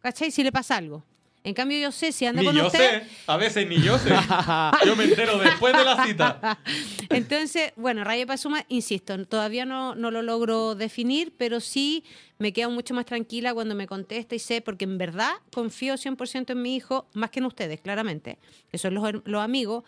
¿Cachai? 0.00 0.30
Si 0.32 0.42
le 0.42 0.50
pasa 0.52 0.76
algo. 0.76 1.04
En 1.44 1.52
cambio, 1.52 1.78
yo 1.78 1.92
sé 1.92 2.10
si 2.10 2.24
anda 2.24 2.40
Ni 2.40 2.46
con 2.46 2.56
yo 2.56 2.66
usted. 2.66 3.02
sé, 3.02 3.08
a 3.26 3.36
veces 3.36 3.68
ni 3.68 3.76
yo 3.82 3.98
sé. 3.98 4.08
Yo 4.86 4.96
me 4.96 5.04
entero 5.04 5.38
después 5.38 5.76
de 5.76 5.84
la 5.84 6.02
cita. 6.04 6.58
Entonces, 7.10 7.72
bueno, 7.76 8.02
Raya 8.02 8.26
Pazuma, 8.26 8.64
insisto, 8.68 9.26
todavía 9.26 9.66
no, 9.66 9.94
no 9.94 10.10
lo 10.10 10.22
logro 10.22 10.74
definir, 10.74 11.34
pero 11.36 11.60
sí 11.60 12.02
me 12.38 12.54
quedo 12.54 12.70
mucho 12.70 12.94
más 12.94 13.04
tranquila 13.04 13.52
cuando 13.52 13.74
me 13.74 13.86
contesta 13.86 14.34
y 14.34 14.38
sé, 14.38 14.62
porque 14.62 14.84
en 14.84 14.96
verdad 14.96 15.32
confío 15.52 15.94
100% 15.98 16.50
en 16.54 16.62
mi 16.62 16.76
hijo, 16.76 17.06
más 17.12 17.30
que 17.30 17.40
en 17.40 17.46
ustedes, 17.46 17.80
claramente, 17.82 18.38
que 18.70 18.78
son 18.78 18.94
los, 18.94 19.04
los 19.26 19.42
amigos, 19.42 19.84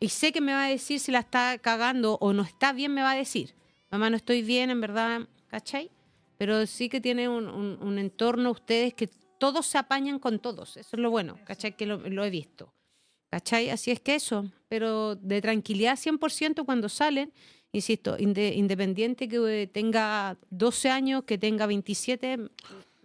y 0.00 0.08
sé 0.08 0.32
que 0.32 0.40
me 0.40 0.52
va 0.52 0.64
a 0.64 0.68
decir 0.68 1.00
si 1.00 1.12
la 1.12 1.18
está 1.20 1.58
cagando 1.58 2.16
o 2.20 2.32
no 2.32 2.42
está 2.44 2.72
bien, 2.72 2.94
me 2.94 3.02
va 3.02 3.10
a 3.12 3.16
decir. 3.16 3.54
Mamá, 3.90 4.08
no 4.08 4.16
estoy 4.16 4.40
bien, 4.42 4.70
en 4.70 4.80
verdad, 4.80 5.20
¿cachai? 5.48 5.90
Pero 6.38 6.66
sí 6.66 6.88
que 6.88 7.00
tiene 7.02 7.28
un, 7.28 7.46
un- 7.48 7.78
un 7.82 7.98
entorno 7.98 8.50
ustedes 8.52 8.94
que 8.94 9.10
todos 9.38 9.66
se 9.66 9.78
apañan 9.78 10.18
con 10.18 10.38
todos, 10.40 10.76
eso 10.76 10.96
es 10.96 11.00
lo 11.00 11.10
bueno, 11.10 11.38
¿cachai? 11.44 11.76
Que 11.76 11.86
lo, 11.86 11.98
lo 11.98 12.24
he 12.24 12.30
visto. 12.30 12.74
¿Cachai? 13.30 13.68
Así 13.70 13.90
es 13.90 14.00
que 14.00 14.14
eso, 14.14 14.50
pero 14.68 15.14
de 15.14 15.42
tranquilidad 15.42 15.96
100% 15.98 16.64
cuando 16.64 16.88
salen, 16.88 17.30
insisto, 17.72 18.16
inde- 18.16 18.54
independiente 18.56 19.28
que 19.28 19.62
eh, 19.62 19.66
tenga 19.66 20.38
12 20.48 20.88
años, 20.88 21.24
que 21.24 21.36
tenga 21.36 21.66
27, 21.66 22.38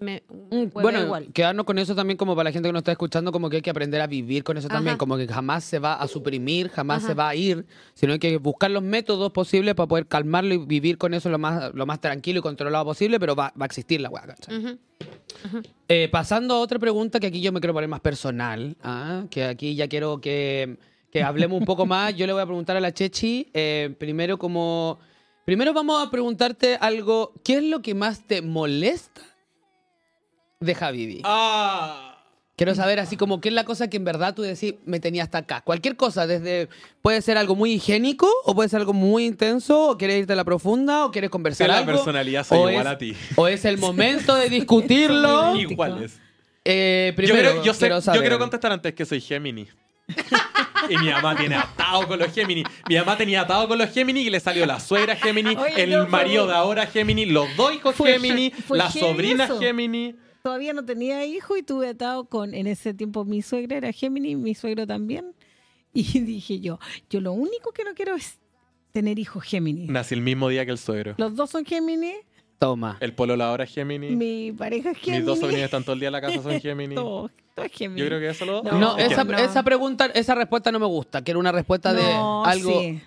me 0.03 0.21
Mm, 0.29 0.65
Bueno, 0.71 1.01
igual. 1.01 1.27
quedarnos 1.33 1.65
con 1.65 1.79
eso 1.79 1.95
también 1.95 2.17
como 2.17 2.35
para 2.35 2.49
la 2.49 2.51
gente 2.51 2.69
que 2.69 2.73
nos 2.73 2.81
está 2.81 2.91
escuchando, 2.91 3.31
como 3.31 3.49
que 3.49 3.55
hay 3.57 3.61
que 3.63 3.69
aprender 3.71 3.99
a 4.01 4.07
vivir 4.07 4.43
con 4.43 4.57
eso 4.57 4.67
también, 4.67 4.97
como 4.97 5.17
que 5.17 5.27
jamás 5.27 5.63
se 5.63 5.79
va 5.79 5.95
a 5.95 6.07
suprimir, 6.07 6.69
jamás 6.69 6.99
Ajá. 6.99 7.07
se 7.07 7.13
va 7.15 7.29
a 7.29 7.35
ir, 7.35 7.65
sino 7.95 8.13
hay 8.13 8.19
que 8.19 8.37
buscar 8.37 8.69
los 8.69 8.83
métodos 8.83 9.31
posibles 9.31 9.73
para 9.73 9.87
poder 9.87 10.05
calmarlo 10.05 10.53
y 10.53 10.57
vivir 10.59 10.97
con 10.99 11.13
eso 11.15 11.29
lo 11.29 11.39
más, 11.39 11.73
lo 11.73 11.85
más 11.87 11.99
tranquilo 11.99 12.39
y 12.39 12.41
controlado 12.43 12.85
posible, 12.85 13.19
pero 13.19 13.35
va, 13.35 13.51
va 13.59 13.63
a 13.63 13.65
existir 13.65 13.99
la 14.01 14.09
weá, 14.09 14.27
¿cachai? 14.27 14.77
Eh, 15.87 16.09
pasando 16.11 16.53
a 16.55 16.59
otra 16.59 16.79
pregunta 16.79 17.19
que 17.19 17.27
aquí 17.27 17.41
yo 17.41 17.51
me 17.51 17.59
quiero 17.59 17.73
poner 17.73 17.89
más 17.89 17.99
personal, 18.01 18.77
¿ah? 18.83 19.23
que 19.29 19.43
aquí 19.45 19.75
ya 19.75 19.87
quiero 19.87 20.19
que, 20.21 20.77
que 21.11 21.23
hablemos 21.23 21.59
un 21.59 21.65
poco 21.65 21.85
más. 21.85 22.15
Yo 22.15 22.25
le 22.27 22.33
voy 22.33 22.41
a 22.41 22.45
preguntar 22.45 22.77
a 22.77 22.79
la 22.79 22.93
Chechi, 22.93 23.49
eh, 23.53 23.93
primero 23.99 24.37
como... 24.37 24.99
Primero 25.45 25.73
vamos 25.73 26.01
a 26.01 26.09
preguntarte 26.09 26.77
algo, 26.79 27.33
¿qué 27.43 27.57
es 27.57 27.63
lo 27.63 27.81
que 27.81 27.93
más 27.93 28.25
te 28.25 28.41
molesta 28.41 29.21
de 30.63 30.75
Javivi? 30.75 31.21
Ah. 31.23 32.09
Quiero 32.55 32.75
saber 32.75 32.99
así 32.99 33.17
como 33.17 33.41
qué 33.41 33.49
es 33.49 33.55
la 33.55 33.63
cosa 33.65 33.89
que 33.89 33.97
en 33.97 34.05
verdad 34.05 34.35
tú 34.35 34.43
decís 34.43 34.75
me 34.85 34.99
tenía 34.99 35.23
hasta 35.23 35.39
acá. 35.39 35.61
Cualquier 35.61 35.95
cosa, 35.95 36.27
desde 36.27 36.69
puede 37.01 37.21
ser 37.23 37.35
algo 37.37 37.55
muy 37.55 37.73
higiénico 37.73 38.29
o 38.45 38.53
puede 38.53 38.69
ser 38.69 38.79
algo 38.79 38.93
muy 38.93 39.25
intenso 39.25 39.89
o 39.89 39.97
quieres 39.97 40.19
irte 40.19 40.33
a 40.33 40.35
la 40.35 40.43
profunda 40.43 41.05
o 41.05 41.11
quieres 41.11 41.31
conversar 41.31 41.65
Sí, 41.65 41.71
la 41.71 41.79
algo. 41.79 41.91
personalidad 41.93 42.45
soy 42.45 42.59
o 42.59 42.69
igual 42.69 42.85
es- 42.85 42.91
a 42.93 42.97
ti. 42.99 43.15
O 43.37 43.47
es 43.47 43.65
el 43.65 43.79
momento 43.79 44.35
de 44.35 44.49
discutirlo. 44.49 45.55
Iguales. 45.55 46.19
Eh, 46.63 47.07
Yo, 47.09 47.15
primero, 47.15 47.49
creo- 47.51 47.63
yo 47.63 47.73
sé- 47.73 47.79
quiero 47.89 47.99
yo 47.99 48.21
quiero 48.21 48.37
contestar 48.39 48.71
antes 48.71 48.93
que 48.93 49.03
soy 49.05 49.19
Gemini. 49.19 49.67
y 50.89 50.97
mi 50.97 51.09
mamá 51.09 51.35
tiene 51.35 51.55
atado 51.55 52.07
con 52.07 52.19
los 52.19 52.31
Gemini. 52.33 52.63
Mi 52.87 52.97
mamá 52.97 53.17
tenía 53.17 53.41
atado 53.41 53.67
con 53.67 53.77
los 53.79 53.89
Gemini 53.89 54.21
y 54.21 54.29
le 54.29 54.39
salió 54.39 54.65
la 54.67 54.79
suegra 54.79 55.15
Gemini, 55.15 55.55
Oye, 55.55 55.83
el 55.83 55.89
no, 55.91 56.01
fue- 56.03 56.09
marido 56.09 56.45
de 56.45 56.53
ahora 56.53 56.85
Gemini, 56.85 57.25
los 57.25 57.47
dos 57.57 57.73
hijos 57.73 57.95
Gemini, 57.95 58.53
la 58.69 58.91
sobrina 58.91 59.45
eso. 59.45 59.59
Todavía 60.43 60.73
no 60.73 60.83
tenía 60.83 61.25
hijo 61.25 61.55
y 61.55 61.63
tuve 61.63 61.87
atado 61.87 62.25
con, 62.25 62.53
en 62.53 62.67
ese 62.67 62.93
tiempo 62.93 63.23
mi 63.23 63.41
suegra 63.41 63.77
era 63.77 63.93
Gemini, 63.93 64.35
mi 64.35 64.53
suegro 64.55 64.85
también. 64.85 65.33
Y 65.93 66.03
dije 66.19 66.59
yo, 66.59 66.79
yo 67.09 67.21
lo 67.21 67.31
único 67.31 67.71
que 67.71 67.85
no 67.85 67.93
quiero 67.95 68.15
es 68.15 68.39
tener 68.91 69.17
hijos 69.19 69.43
Gemini. 69.45 69.87
Nací 69.87 70.13
el 70.15 70.21
mismo 70.21 70.49
día 70.49 70.65
que 70.65 70.71
el 70.71 70.77
suegro. 70.77 71.15
Los 71.17 71.33
dos 71.35 71.49
son 71.49 71.63
Gemini, 71.65 72.11
Toma. 72.59 72.97
El 72.99 73.13
polo 73.13 73.35
la 73.37 73.51
hora 73.51 73.63
es 73.63 73.73
Gemini. 73.73 74.09
mi 74.17 74.51
pareja 74.51 74.91
es 74.91 74.97
Gemini. 74.97 75.17
Mis 75.19 75.25
dos 75.25 75.39
sobrinos 75.39 75.63
están 75.63 75.83
todo 75.83 75.93
el 75.93 75.99
día 76.01 76.07
en 76.09 76.13
la 76.13 76.21
casa 76.21 76.41
son 76.43 76.59
Gemini. 76.61 76.95
Todo, 76.95 77.29
todo 77.55 77.65
es 77.65 77.71
Gemini. 77.71 78.01
Yo 78.01 78.07
creo 78.07 78.19
que 78.19 78.29
eso 78.29 78.45
lo. 78.45 78.63
No, 78.63 78.77
No, 78.79 78.97
es 78.97 79.13
esa, 79.13 79.23
no. 79.23 79.37
esa 79.37 79.63
pregunta, 79.63 80.05
esa 80.07 80.35
respuesta 80.35 80.73
no 80.73 80.79
me 80.79 80.85
gusta. 80.87 81.21
Quiero 81.21 81.39
una 81.39 81.53
respuesta 81.53 81.93
de 81.93 82.03
No, 82.03 82.43
algo. 82.43 82.81
sí. 82.81 82.99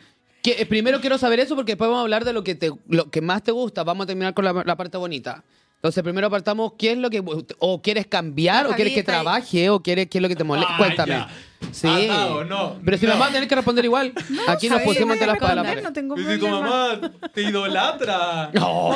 Que, 0.43 0.53
eh, 0.63 0.67
primero 0.67 1.01
quiero 1.03 1.19
saber 1.19 1.41
eso 1.41 1.55
porque 1.55 1.73
después 1.73 1.89
vamos 1.89 1.99
a 2.01 2.03
hablar 2.03 2.25
de 2.25 2.33
lo 2.33 2.43
que, 2.45 2.55
te, 2.55 2.71
lo 2.89 3.11
que 3.11 3.21
más 3.21 3.43
te 3.43 3.53
gusta. 3.53 3.83
Vamos 3.85 4.05
a 4.05 4.07
terminar 4.07 4.33
con 4.33 4.45
la, 4.47 4.53
la 4.65 4.77
parte 4.77 4.97
bonita. 4.97 5.45
Entonces, 5.87 6.03
primero 6.03 6.27
apartamos 6.27 6.73
qué 6.77 6.91
es 6.93 6.99
lo 6.99 7.11
que. 7.11 7.23
O 7.61 7.81
quieres 7.81 8.09
cambiar, 8.09 8.65
No, 8.67 8.73
o 8.73 8.75
quieres 8.75 8.93
que 8.93 9.01
ahí. 9.01 9.07
trabaje, 9.07 9.71
o 9.71 9.81
quieres 9.81 10.09
qué 10.09 10.19
es 10.19 10.23
lo 10.23 10.29
que 10.29 10.35
te 10.35 10.43
molesta. 10.43 10.75
Ah, 10.75 10.79
Cuéntame. 10.79 11.13
ya. 11.13 11.29
Sí. 11.71 11.87
Atado, 11.87 12.45
no, 12.45 12.77
Pero 12.85 12.99
si 12.99 13.07
no. 13.07 13.13
a 13.23 13.29
tener 13.29 13.49
que 13.49 13.55
responder 13.55 13.85
igual. 13.85 14.13
Aquí 14.49 14.69
nos 14.69 14.83
pusimos 14.83 15.13
ante 15.13 15.27
las 15.29 15.39
palabras. 15.39 15.81
No 15.85 15.93
tengo 15.93 16.19
Y 16.19 16.25
si 16.25 16.39
tu 16.39 16.49
mamá 16.49 17.01
te 17.33 17.43
idolatra. 17.43 18.51
No. 18.55 18.91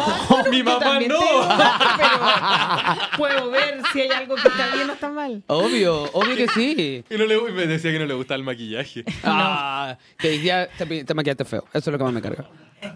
Mi 0.51 0.65
mamá 0.65 0.99
no. 0.99 1.19
pero 1.97 3.17
puedo 3.17 3.51
ver 3.53 3.83
si 3.93 4.01
hay 4.01 4.09
algo 4.11 4.35
que 4.35 4.49
está 4.49 4.75
bien 4.75 4.91
o 4.91 4.93
está 4.95 5.11
mal. 5.11 5.45
Obvio, 5.47 6.11
obvio 6.13 6.35
que 6.35 6.49
sí. 6.49 7.05
Y, 7.09 7.17
no 7.17 7.25
le, 7.25 7.41
me 7.53 7.67
decía 7.69 7.93
que 7.93 8.01
no 8.01 8.07
le 8.07 8.15
gusta 8.15 8.35
el 8.35 8.43
maquillaje. 8.43 9.05
Ah, 9.23 9.97
que 10.19 10.31
día 10.31 10.69
te, 10.77 11.05
te 11.05 11.15
maquillaste 11.15 11.45
feo. 11.45 11.65
Eso 11.73 11.79
es 11.79 11.87
lo 11.87 11.99
que 11.99 12.05
más 12.05 12.13
me 12.13 12.21
carga. 12.21 12.47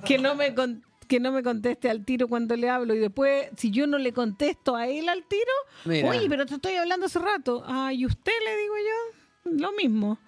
Que 0.04 0.18
no 0.18 0.34
me 0.34 0.52
con- 0.52 0.82
que 1.06 1.20
no 1.20 1.32
me 1.32 1.42
conteste 1.42 1.88
al 1.90 2.04
tiro 2.04 2.28
cuando 2.28 2.56
le 2.56 2.68
hablo 2.68 2.94
y 2.94 2.98
después 2.98 3.48
si 3.56 3.70
yo 3.70 3.86
no 3.86 3.98
le 3.98 4.12
contesto 4.12 4.76
a 4.76 4.86
él 4.88 5.08
al 5.08 5.24
tiro, 5.24 5.52
Mira. 5.84 6.08
oye, 6.08 6.26
pero 6.28 6.46
te 6.46 6.54
estoy 6.54 6.74
hablando 6.74 7.06
hace 7.06 7.18
rato. 7.18 7.62
Ah, 7.66 7.92
y 7.92 8.04
usted 8.06 8.32
le 8.44 8.56
digo 8.62 8.74
yo, 8.76 9.50
lo 9.58 9.72
mismo. 9.72 10.18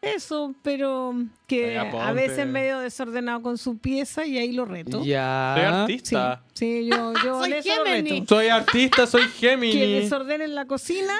Eso, 0.00 0.52
pero 0.64 1.14
que 1.46 1.78
a 1.78 2.12
veces 2.12 2.44
medio 2.46 2.80
desordenado 2.80 3.40
con 3.40 3.56
su 3.56 3.78
pieza 3.78 4.26
y 4.26 4.36
ahí 4.36 4.50
lo 4.50 4.64
reto. 4.64 4.98
Soy 4.98 5.06
Ya. 5.08 5.54
Sí, 5.56 5.62
artista. 5.64 6.42
sí, 6.54 6.88
yo, 6.90 7.12
yo 7.24 7.40
Soy 7.40 7.50
lo 7.50 7.62
Gemini. 7.62 8.10
reto. 8.20 8.34
Soy 8.34 8.48
artista, 8.48 9.06
soy 9.06 9.22
Que 9.40 9.50
Gemini. 9.50 9.92
desordenen 10.00 10.56
la 10.56 10.66
cocina, 10.66 11.14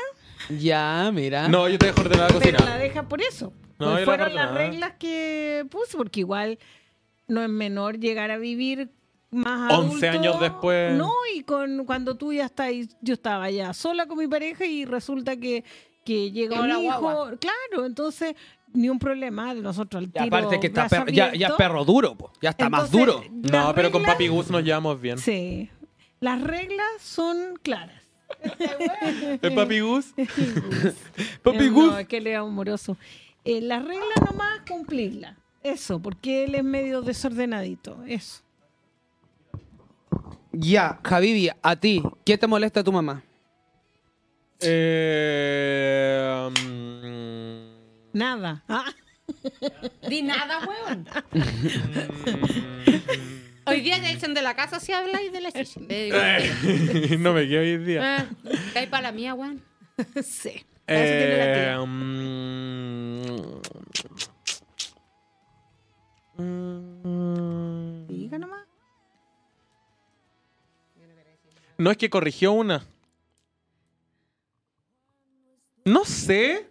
Ya, 0.58 1.10
mira. 1.14 1.46
No, 1.46 1.68
yo 1.68 1.78
te 1.78 1.86
dejo 1.86 2.00
ordenar 2.00 2.32
la 2.32 2.38
pero 2.40 2.52
la 2.52 2.58
cocina. 2.58 2.78
deja 2.78 3.02
por 3.08 3.20
eso. 3.22 3.52
No, 3.78 3.92
Pues 3.92 4.00
la 4.00 4.04
fueron 4.04 4.34
las 4.34 4.52
reglas 4.52 4.94
que 4.98 5.64
puse, 5.70 5.96
porque 5.96 6.18
igual 6.20 6.58
no 7.28 7.40
es 7.42 7.48
menor 7.48 8.00
llegar 8.00 8.32
a 8.32 8.36
vivir 8.38 8.90
más 9.32 9.72
11 9.72 10.06
adulto. 10.08 10.18
años 10.30 10.40
después. 10.40 10.94
No, 10.96 11.10
y 11.34 11.42
con 11.42 11.84
cuando 11.84 12.14
tú 12.16 12.32
ya 12.32 12.44
estás, 12.44 12.70
yo 13.00 13.14
estaba 13.14 13.50
ya 13.50 13.72
sola 13.74 14.06
con 14.06 14.18
mi 14.18 14.28
pareja 14.28 14.64
y 14.64 14.84
resulta 14.84 15.36
que, 15.36 15.64
que 16.04 16.30
llega 16.30 16.60
un 16.60 16.70
hijo. 16.70 17.00
guagua. 17.00 17.36
Claro, 17.38 17.84
entonces 17.86 18.34
ni 18.74 18.88
un 18.88 18.98
problema, 18.98 19.52
nosotros 19.54 19.98
al 20.02 20.08
Y 20.08 20.12
tiro. 20.12 20.24
aparte 20.26 20.60
que 20.60 20.68
está 20.68 20.88
perro- 20.88 21.10
ya, 21.12 21.34
ya 21.34 21.56
perro 21.56 21.84
duro, 21.84 22.14
po. 22.16 22.30
ya 22.40 22.50
está 22.50 22.68
más 22.70 22.90
duro. 22.90 23.22
No, 23.30 23.74
pero 23.74 23.90
con 23.90 24.02
Papi 24.02 24.28
Gus 24.28 24.50
nos 24.50 24.62
llevamos 24.62 25.00
bien. 25.00 25.18
Sí. 25.18 25.68
Las 26.20 26.40
reglas 26.40 26.86
son 27.00 27.58
claras. 27.62 28.00
¿El 29.42 29.54
Papi 29.54 29.80
Gus? 29.80 30.12
Papi 31.42 31.64
Eh, 31.64 31.68
Gus. 31.68 31.86
No, 31.92 31.98
es 31.98 32.06
que 32.08 32.16
él 32.18 32.26
es 32.28 32.36
amoroso. 32.38 32.96
Eh, 33.44 33.60
las 33.60 33.82
reglas 33.84 34.06
nomás 34.24 34.60
cumplirlas. 34.68 35.36
Eso, 35.62 36.00
porque 36.00 36.44
él 36.44 36.54
es 36.54 36.64
medio 36.64 37.02
desordenadito. 37.02 38.02
Eso. 38.06 38.41
Ya, 40.52 41.00
Javivi, 41.02 41.50
a 41.62 41.76
ti, 41.76 42.02
¿qué 42.24 42.36
te 42.36 42.46
molesta 42.46 42.80
de 42.80 42.84
tu 42.84 42.92
mamá? 42.92 43.22
Eh, 44.60 46.50
mm, 46.60 48.18
Nada. 48.18 48.62
Ah, 48.68 48.84
Di 50.08 50.22
nada, 50.22 50.60
weón. 50.66 51.06
Hoy 53.64 53.80
día 53.80 54.00
te 54.00 54.10
echan 54.12 54.34
de 54.34 54.42
la 54.42 54.54
casa 54.54 54.78
si 54.80 54.92
habláis 54.92 55.32
de 55.32 55.40
la 55.40 55.48
eh, 55.54 57.16
no 57.18 57.32
me 57.32 57.48
quedo 57.48 57.60
hoy 57.60 57.78
día. 57.78 58.16
ah, 58.18 58.26
cae 58.74 58.86
para 58.88 59.04
la 59.04 59.12
mía, 59.12 59.34
weón. 59.34 59.62
sí. 60.22 60.64
Eh, 60.86 61.52
tía. 61.54 61.78
mm, 66.44 68.06
Diga 68.08 68.38
nomás. 68.38 68.61
No 71.82 71.90
es 71.90 71.96
que 71.96 72.08
corrigió 72.08 72.52
una. 72.52 72.86
No 75.84 76.04
sé. 76.04 76.68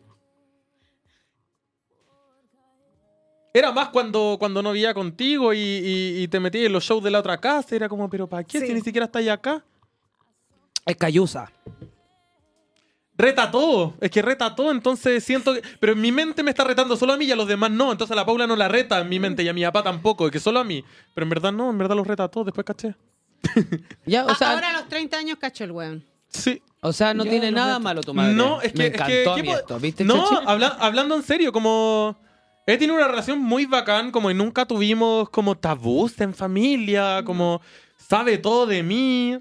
Era 3.53 3.73
más 3.73 3.89
cuando, 3.89 4.37
cuando 4.39 4.61
no 4.63 4.71
vivía 4.71 4.93
contigo 4.93 5.53
y, 5.53 5.57
y- 5.59 6.23
y 6.23 6.27
te 6.29 6.39
metí 6.39 6.65
en 6.65 6.71
los 6.71 6.85
shows 6.85 7.03
de 7.03 7.11
la 7.11 7.19
otra 7.19 7.37
casa. 7.41 7.75
Era 7.75 7.89
como, 7.89 8.09
pero 8.09 8.25
¿para 8.25 8.45
qué? 8.45 8.61
Sí. 8.61 8.67
Si 8.67 8.73
ni 8.73 8.79
siquiera 8.79 9.05
estáis 9.07 9.27
acá. 9.27 9.61
Es 10.85 10.95
Cayusa. 10.95 11.51
Reta 13.17 13.51
todo. 13.51 13.95
Es 13.99 14.09
que 14.09 14.21
reta 14.21 14.55
todo. 14.55 14.71
Entonces 14.71 15.21
siento 15.25 15.53
que. 15.53 15.61
Pero 15.81 15.91
en 15.91 15.99
mi 15.99 16.13
mente 16.13 16.41
me 16.41 16.51
está 16.51 16.63
retando 16.63 16.95
solo 16.95 17.11
a 17.11 17.17
mí 17.17 17.25
y 17.25 17.31
a 17.31 17.35
los 17.35 17.49
demás 17.49 17.69
no. 17.69 17.91
Entonces 17.91 18.13
a 18.13 18.15
la 18.15 18.25
Paula 18.25 18.47
no 18.47 18.55
la 18.55 18.69
reta 18.69 18.99
en 19.01 19.09
mi 19.09 19.19
mente 19.19 19.43
y 19.43 19.49
a 19.49 19.53
mi 19.53 19.63
papá 19.63 19.83
tampoco. 19.83 20.27
Es 20.27 20.31
que 20.31 20.39
solo 20.39 20.61
a 20.61 20.63
mí. 20.63 20.85
Pero 21.13 21.23
en 21.25 21.29
verdad 21.29 21.51
no. 21.51 21.69
En 21.69 21.77
verdad 21.77 21.97
los 21.97 22.07
reta 22.07 22.23
a 22.23 22.27
todos. 22.29 22.45
Después 22.45 22.63
caché. 22.65 22.95
Ya, 24.05 24.25
o 24.25 24.29
Ah, 24.29 24.35
sea, 24.35 24.51
ahora 24.53 24.69
a 24.69 24.73
los 24.73 24.87
30 24.89 25.17
años 25.17 25.37
cacho 25.39 25.63
el 25.63 25.71
weón. 25.71 26.05
Sí. 26.29 26.61
o 26.81 26.93
sea, 26.93 27.13
no 27.13 27.25
Yo 27.25 27.31
tiene 27.31 27.51
nada 27.51 27.77
malo 27.79 28.01
tu 28.01 28.13
madre. 28.13 28.33
No, 28.33 28.61
es 28.61 28.71
que. 28.71 28.77
Me 28.77 28.85
es 28.87 28.91
que- 28.93 28.97
encantó 29.23 29.31
a 29.33 29.35
¿qué 29.35 29.41
mí 29.43 29.51
esto, 29.51 29.79
¿viste, 29.79 30.03
No, 30.05 30.25
habla- 30.47 30.77
hablando 30.79 31.15
en 31.15 31.23
serio, 31.23 31.51
como. 31.51 32.17
He 32.67 32.77
tenido 32.77 32.95
una 32.95 33.07
relación 33.07 33.39
muy 33.39 33.65
bacán, 33.65 34.11
como 34.11 34.29
y 34.29 34.33
nunca 34.33 34.65
tuvimos 34.65 35.29
como 35.29 35.57
tabús 35.57 36.19
en 36.21 36.33
familia, 36.33 37.23
como 37.25 37.59
sabe 37.97 38.37
todo 38.37 38.65
de 38.67 38.83
mí. 38.83 39.39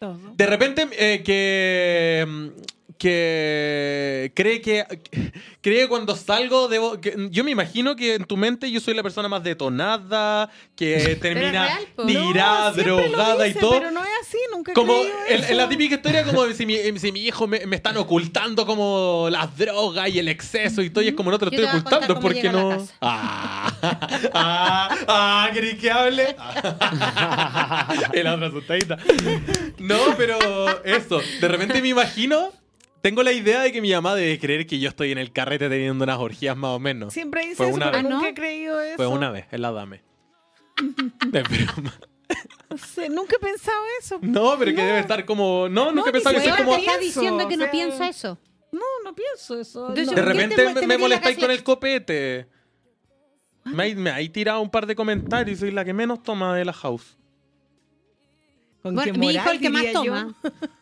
Todo. 0.00 0.18
De 0.34 0.46
repente, 0.46 0.88
eh, 0.92 1.22
que. 1.22 2.50
Que 2.98 4.32
cree 4.34 4.60
que 4.60 4.84
cree 5.60 5.82
que 5.82 5.88
cuando 5.88 6.16
salgo 6.16 6.68
debo 6.68 7.00
que- 7.00 7.28
yo 7.30 7.44
me 7.44 7.50
imagino 7.50 7.96
que 7.96 8.14
en 8.14 8.24
tu 8.24 8.36
mente 8.36 8.70
yo 8.70 8.80
soy 8.80 8.94
la 8.94 9.02
persona 9.02 9.28
más 9.28 9.42
detonada 9.42 10.50
que 10.76 11.16
termina 11.20 11.66
real, 11.66 11.86
tirada 12.06 12.70
No, 12.70 12.76
drogada 12.76 13.48
y 13.48 13.54
todo. 13.54 13.72
Pero 13.72 13.90
no 13.90 14.00
es 14.02 14.10
así, 14.22 14.38
nunca 14.52 14.72
como 14.72 14.94
en, 15.28 15.44
en 15.44 15.56
la 15.56 15.68
típica 15.68 15.94
historia 15.96 16.24
como 16.24 16.46
si 16.52 16.66
mi, 16.66 16.76
si 16.98 17.12
mi 17.12 17.20
hijo 17.26 17.46
me, 17.46 17.66
me 17.66 17.76
están 17.76 17.96
ocultando 17.96 18.66
como 18.66 19.28
las 19.30 19.56
drogas 19.56 20.08
y 20.08 20.18
el 20.18 20.28
exceso 20.28 20.82
y 20.82 20.90
todo 20.90 21.02
y 21.04 21.08
es 21.08 21.14
como 21.14 21.30
no 21.30 21.38
te 21.38 21.44
lo 21.46 21.50
Yo 21.50 21.58
estoy 21.62 21.78
ocultando 21.78 22.20
porque 22.20 22.50
no. 22.50 22.86
ah 23.00 23.72
ah 24.34 24.96
ah 25.08 25.50
¿querés 25.52 25.74
que 25.78 25.90
hable 25.90 26.34
y 28.14 28.22
la 28.22 28.34
otra 28.34 28.46
asustadita 28.48 28.96
no 29.78 29.98
pero 30.16 30.38
eso 30.84 31.20
de 31.40 31.48
repente 31.48 31.80
me 31.82 31.88
imagino 31.88 32.52
tengo 33.02 33.22
la 33.22 33.32
idea 33.32 33.60
de 33.62 33.72
que 33.72 33.80
mi 33.80 33.92
mamá 33.92 34.14
debe 34.14 34.38
creer 34.38 34.66
que 34.66 34.78
yo 34.78 34.88
estoy 34.88 35.12
en 35.12 35.18
el 35.18 35.32
carrete 35.32 35.68
teniendo 35.68 36.04
unas 36.04 36.18
orgías 36.18 36.56
más 36.56 36.70
o 36.70 36.78
menos 36.78 37.12
Siempre 37.12 37.42
dice 37.42 37.56
Fue 37.56 37.66
eso, 37.68 37.76
una 37.76 37.90
pero 37.90 38.02
vez. 38.02 38.10
nunca 38.12 38.26
¿Ah, 38.26 38.30
he 38.30 38.34
creído 38.34 38.80
eso. 38.80 38.96
fue 38.96 39.06
una 39.06 39.30
vez 39.30 39.46
en 39.50 39.62
la 39.62 39.72
dame 39.72 40.02
Es 41.32 41.42
broma. 41.74 41.92
No 42.70 42.78
sé, 42.78 43.08
nunca 43.08 43.36
he 43.36 43.38
pensado 43.40 43.82
eso. 44.00 44.18
no 44.22 44.56
pero 44.58 44.70
que 44.72 44.76
No. 44.80 44.86
debe 44.86 45.00
estar 45.00 45.24
como 45.24 45.68
no 45.68 45.90
nunca 45.92 46.10
he 46.10 46.12
pensado 46.12 46.36
que 46.36 46.42
soy 46.42 46.52
como 46.56 46.74
te 46.74 46.80
está 46.80 46.98
pienso, 46.98 47.20
diciendo 47.20 47.48
que 47.48 47.54
o 47.54 47.58
no 47.58 47.64
sea, 47.64 47.70
piensa 47.72 48.08
eso. 48.08 48.38
No, 48.72 48.80
no 49.04 49.14
pienso 49.14 49.58
eso. 49.58 49.88
Entonces, 49.88 50.06
no. 50.06 50.12
De 50.14 50.22
¿por 50.22 50.32
qué 50.32 50.38
repente 50.38 50.54
te- 50.56 50.62
te 50.62 50.68
me 50.82 50.86
metí 50.86 50.92
la 50.92 50.98
molestáis 50.98 51.38
con 51.38 51.50
el 51.50 51.62
copete. 51.64 52.46
Me, 53.64 53.82
hay- 53.82 53.94
me 53.96 54.10
hay 54.12 54.28
tirado 54.28 54.60
un 54.60 54.70
par 54.70 54.86
de 54.86 54.94
comentarios 54.94 55.58
y 55.58 55.60
soy 55.60 55.70
la 55.72 55.84
que 55.84 55.92
menos 55.92 56.22
toma 56.22 56.54
de 56.54 56.64
la 56.64 56.72
house. 56.72 57.18
¿Con 58.82 58.94
Bueno, 58.94 59.12
qué 59.12 59.18
mi 59.18 59.26
moral, 59.26 59.34
hijo 59.42 59.50
el 59.50 59.60
que 59.60 59.70
más 59.70 59.82
diría 59.82 60.02
yo? 60.04 60.14
toma. 60.14 60.34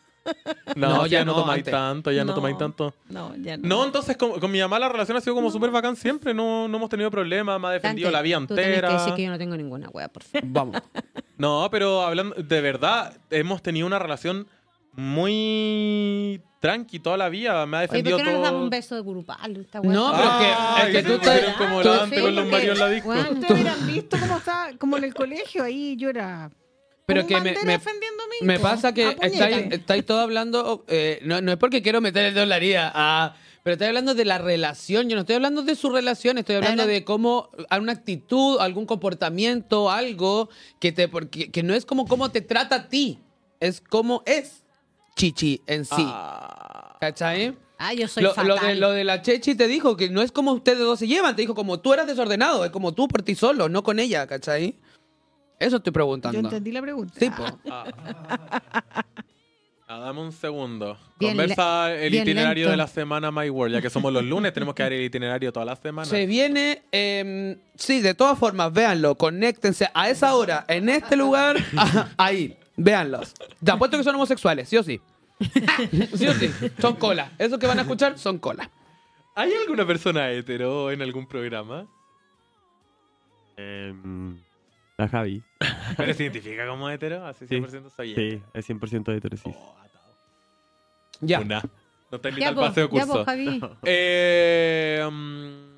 No, 0.75 0.89
No, 0.89 1.05
ya 1.07 1.19
ya 1.19 1.25
no 1.25 1.33
no, 1.33 1.39
tomáis 1.41 1.63
tanto, 1.63 2.11
ya 2.11 2.23
no, 2.23 2.29
No. 2.29 2.35
tomáis 2.35 2.57
tanto. 2.57 2.93
No, 3.09 3.35
ya 3.37 3.57
no. 3.57 3.67
No, 3.67 3.85
entonces 3.85 4.15
con, 4.17 4.39
con 4.39 4.51
mi 4.51 4.59
mamá 4.59 4.77
la 4.79 4.89
relación 4.89 5.17
ha 5.17 5.21
sido 5.21 5.35
como 5.35 5.49
súper 5.49 5.71
bacán 5.71 5.95
siempre. 5.95 6.33
No, 6.33 6.67
no 6.67 6.77
hemos 6.77 6.89
tenido 6.89 7.09
problemas, 7.09 7.59
me 7.59 7.67
ha 7.67 7.71
defendido 7.71 8.07
Dante, 8.11 8.17
la 8.17 8.21
vida 8.21 8.39
Tú 8.47 8.55
tenés 8.55 8.65
que 8.65 8.73
entera. 8.75 8.93
decir 8.93 9.13
que 9.15 9.23
yo 9.23 9.29
no 9.31 9.37
tengo 9.37 9.55
ninguna 9.57 9.89
wea, 9.89 10.07
por 10.09 10.23
favor. 10.23 10.47
Vamos. 10.51 10.81
No, 11.37 11.67
pero 11.71 12.01
hablando, 12.03 12.35
de 12.35 12.61
verdad, 12.61 13.17
hemos 13.31 13.61
tenido 13.61 13.87
una 13.87 13.97
relación 13.97 14.45
muy 14.93 16.41
tranqui 16.59 16.99
toda 16.99 17.17
la 17.17 17.29
vida. 17.29 17.65
Me 17.65 17.77
ha 17.77 17.79
Oye, 17.81 17.87
¿por 17.87 17.95
defendido 17.97 18.17
qué 18.17 18.23
no 18.23 18.29
nos 18.31 18.37
todo. 18.39 18.45
damos 18.45 18.63
un 18.63 18.69
beso 18.69 18.95
de 18.95 19.01
grupal? 19.01 19.57
Esta 19.57 19.81
wea 19.81 19.93
No, 19.93 20.11
pero 20.13 20.29
es 20.29 20.35
que- 20.39 20.97
es 20.97 21.03
que 21.03 21.09
tú 21.11 21.17
pusieron 21.17 21.53
como 21.57 21.81
tú- 21.81 21.89
antes 21.91 22.21
con 22.21 22.35
los 22.35 22.45
Sí, 22.45 22.51
Mario 22.51 22.71
en 22.73 22.79
la 22.79 22.89
disco. 22.89 23.07
bueno. 23.07 23.29
Ustedes 23.31 23.51
hubieran 23.51 23.87
visto 23.87 24.17
cómo 24.19 24.37
estaba, 24.37 24.67
como 24.77 24.97
en 24.97 25.03
el 25.05 25.13
colegio, 25.13 25.63
ahí 25.63 25.95
yo 25.97 26.09
era. 26.09 26.51
Pero 27.09 27.27
que 27.27 27.35
me, 27.35 27.51
me- 27.63 27.71
defendiendo 27.73 28.23
a 28.23 28.27
mí, 28.27 28.35
me 28.47 28.55
po, 28.57 28.63
pasa 28.63 28.93
que 28.93 29.05
a 29.07 29.15
puñete. 29.15 29.33
estáis, 29.35 29.73
estáis 29.73 30.05
todos 30.05 30.21
hablando, 30.21 30.85
eh, 30.87 31.19
no, 31.23 31.41
no 31.41 31.51
es 31.51 31.57
porque 31.57 31.81
quiero 31.81 31.99
meter 32.01 32.23
el 32.25 32.33
dedo 32.33 32.43
en 32.43 32.49
la 32.49 32.57
herida, 32.57 32.91
ah, 32.95 33.35
pero 33.63 33.73
estoy 33.73 33.87
hablando 33.87 34.15
de 34.15 34.23
la 34.25 34.37
relación, 34.37 35.09
yo 35.09 35.15
no 35.15 35.21
estoy 35.21 35.35
hablando 35.35 35.61
de 35.63 35.75
su 35.75 35.89
relación, 35.89 36.37
estoy 36.37 36.55
hablando 36.55 36.83
Habla- 36.83 36.93
de 36.93 37.03
cómo, 37.03 37.49
una 37.77 37.91
actitud, 37.91 38.57
algún 38.59 38.85
comportamiento, 38.85 39.91
algo 39.91 40.49
que, 40.79 40.91
te, 40.91 41.07
porque, 41.09 41.51
que 41.51 41.61
no 41.63 41.73
es 41.73 41.85
como 41.85 42.07
cómo 42.07 42.31
te 42.31 42.41
trata 42.41 42.75
a 42.75 42.87
ti, 42.89 43.19
es 43.59 43.81
cómo 43.81 44.23
es 44.25 44.63
Chichi 45.15 45.61
en 45.67 45.83
sí. 45.83 45.91
Ah. 45.97 46.95
¿Cachai? 47.01 47.57
Ah, 47.77 47.93
yo 47.93 48.07
soy 48.07 48.23
Lo, 48.23 48.33
fatal. 48.33 48.47
lo 48.47 48.55
de, 48.67 48.75
lo 48.75 48.91
de 48.91 49.03
la 49.03 49.21
Chechi 49.21 49.55
te 49.55 49.67
dijo 49.67 49.95
que 49.97 50.09
no 50.09 50.21
es 50.21 50.31
como 50.31 50.51
ustedes 50.53 50.79
dos 50.79 50.99
se 50.99 51.07
llevan, 51.07 51.35
te 51.35 51.41
dijo 51.41 51.55
como 51.55 51.79
tú 51.79 51.93
eras 51.93 52.07
desordenado, 52.07 52.63
es 52.65 52.71
como 52.71 52.93
tú 52.93 53.07
por 53.07 53.21
ti 53.21 53.35
solo, 53.35 53.69
no 53.69 53.83
con 53.83 53.99
ella, 53.99 54.27
¿cachai? 54.27 54.75
Eso 55.59 55.75
estoy 55.77 55.91
Yo 55.91 55.93
preguntando. 55.93 56.39
entendí 56.39 56.71
la 56.71 56.81
pregunta. 56.81 57.13
Sí, 57.19 57.29
po. 57.29 57.43
Ah, 59.91 59.97
dame 60.01 60.21
un 60.21 60.31
segundo. 60.31 60.97
Bien 61.19 61.31
Conversa 61.35 61.93
el 61.95 62.13
itinerario 62.13 62.65
lento. 62.65 62.71
de 62.71 62.77
la 62.77 62.87
semana 62.87 63.31
My 63.31 63.49
World. 63.49 63.73
Ya 63.75 63.81
que 63.81 63.89
somos 63.89 64.13
los 64.13 64.23
lunes, 64.23 64.53
tenemos 64.53 64.75
que 64.75 64.83
dar 64.83 64.93
el 64.93 65.01
itinerario 65.03 65.51
toda 65.51 65.65
la 65.65 65.75
semana. 65.75 66.05
Se 66.05 66.27
viene, 66.27 66.83
eh, 66.91 67.57
sí, 67.75 67.99
de 67.99 68.13
todas 68.13 68.37
formas, 68.37 68.71
véanlo, 68.71 69.15
conéctense 69.15 69.89
a 69.95 70.09
esa 70.09 70.35
hora, 70.35 70.63
en 70.67 70.89
este 70.89 71.15
lugar, 71.17 71.57
a- 71.77 72.07
ahí, 72.17 72.55
véanlos. 72.77 73.33
Te 73.63 73.71
apuesto 73.71 73.97
que 73.97 74.03
son 74.03 74.13
homosexuales, 74.15 74.69
sí 74.69 74.77
o 74.77 74.83
sí. 74.83 75.01
Sí 76.13 76.27
o 76.27 76.33
sí, 76.35 76.51
son 76.79 76.95
cola. 76.97 77.31
Esos 77.39 77.57
que 77.57 77.65
van 77.65 77.79
a 77.79 77.81
escuchar 77.81 78.19
son 78.19 78.37
cola. 78.37 78.69
¿Hay 79.35 79.51
alguna 79.53 79.87
persona 79.87 80.29
hetero 80.31 80.91
en 80.91 81.01
algún 81.01 81.25
programa? 81.27 81.87
Em, 83.57 84.37
la 84.99 85.07
Javi. 85.07 85.41
¿Pero 85.97 86.13
se 86.13 86.23
identifica 86.23 86.67
como 86.67 86.89
hetero? 86.89 87.25
Así 87.25 87.47
Sí. 87.47 87.55
100% 87.55 87.89
soy 87.95 88.15
Sí, 88.15 88.41
es 88.53 88.69
100% 88.69 89.15
hetero, 89.15 89.37
sí. 89.37 89.49
Oh, 89.55 89.75
atado. 89.79 90.13
Ya. 91.21 91.39
Una. 91.39 91.61
No 92.11 92.17
Ya, 92.17 92.21
tal 92.47 92.55
po, 92.55 92.61
paseo 92.61 92.89
ya, 92.91 93.05
po, 93.05 93.11
curso. 93.13 93.25
Javi. 93.25 93.61
Eh, 93.85 95.07
mm, 95.09 95.69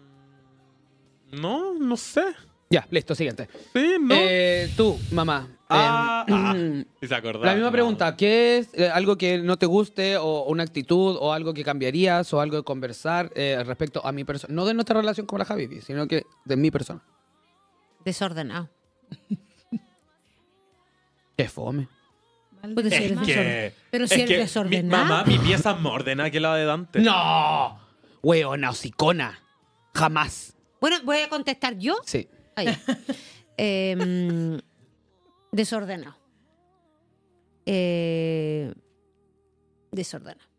no, 1.40 1.74
no 1.76 1.98
sé. 1.98 2.24
Ya, 2.70 2.88
listo, 2.90 3.14
siguiente. 3.16 3.50
Sí, 3.74 3.96
no. 4.00 4.16
Eh, 4.18 4.72
tú, 4.78 4.98
mamá. 5.12 5.48
Ah, 5.70 6.26
eh, 6.28 6.32
ah. 6.34 6.54
mm, 6.54 6.86
Y 7.02 7.08
se 7.08 7.16
acordaba. 7.16 7.46
La 7.46 7.54
misma 7.54 7.68
No. 7.68 7.72
pregunta, 7.74 8.16
¿qué 8.16 8.58
es 8.60 8.74
eh, 8.74 8.90
algo 8.90 9.18
que 9.18 9.38
no 9.40 9.58
te 9.58 9.66
guste 9.66 10.18
o 10.18 10.44
una 10.46 10.64
actitud 10.64 11.18
o 11.20 11.34
algo 11.34 11.54
que 11.54 11.64
cambiarías 11.64 12.34
o 12.34 12.40
algo 12.42 12.58
de 12.58 12.64
conversar 12.64 13.32
eh, 13.36 13.62
respecto 13.66 14.06
a 14.06 14.12
mi 14.14 14.24
persona? 14.24 14.54
No 14.54 14.66
de 14.66 14.74
nuestra 14.74 15.00
relación 15.00 15.26
con 15.28 15.40
la 15.40 15.46
Javi, 15.46 15.82
sino 15.82 16.08
que 16.08 16.24
de 16.46 16.56
mi 16.56 16.72
persona. 16.72 17.02
Desordenado. 18.06 18.70
Qué 21.38 21.48
fome. 21.50 21.88
Pues 22.76 22.90
si 22.90 22.96
eres 22.96 23.18
desorden- 23.18 23.74
Pero 23.90 24.08
si 24.08 24.14
es 24.14 24.20
eres 24.20 24.28
que 24.30 24.36
mi, 24.38 24.42
desordenado. 24.44 25.04
mamá, 25.06 25.24
mi 25.26 25.40
pieza 25.40 25.72
es 25.72 25.80
más 25.82 25.94
ordenada 25.94 26.30
que 26.30 26.40
la 26.40 26.56
de 26.56 26.66
Dante. 26.66 27.00
¡No! 27.00 27.80
Weona, 28.22 28.70
hocicona. 28.70 29.40
Jamás. 29.96 30.56
Bueno, 30.80 30.98
voy 31.04 31.18
a 31.18 31.30
contestar 31.30 31.78
yo. 31.78 31.98
Sí. 32.06 32.28
Ahí. 32.56 32.68
Em, 33.58 34.60
desordenado. 35.52 36.16
Eh, 37.66 38.74
desordenado. 39.92 40.50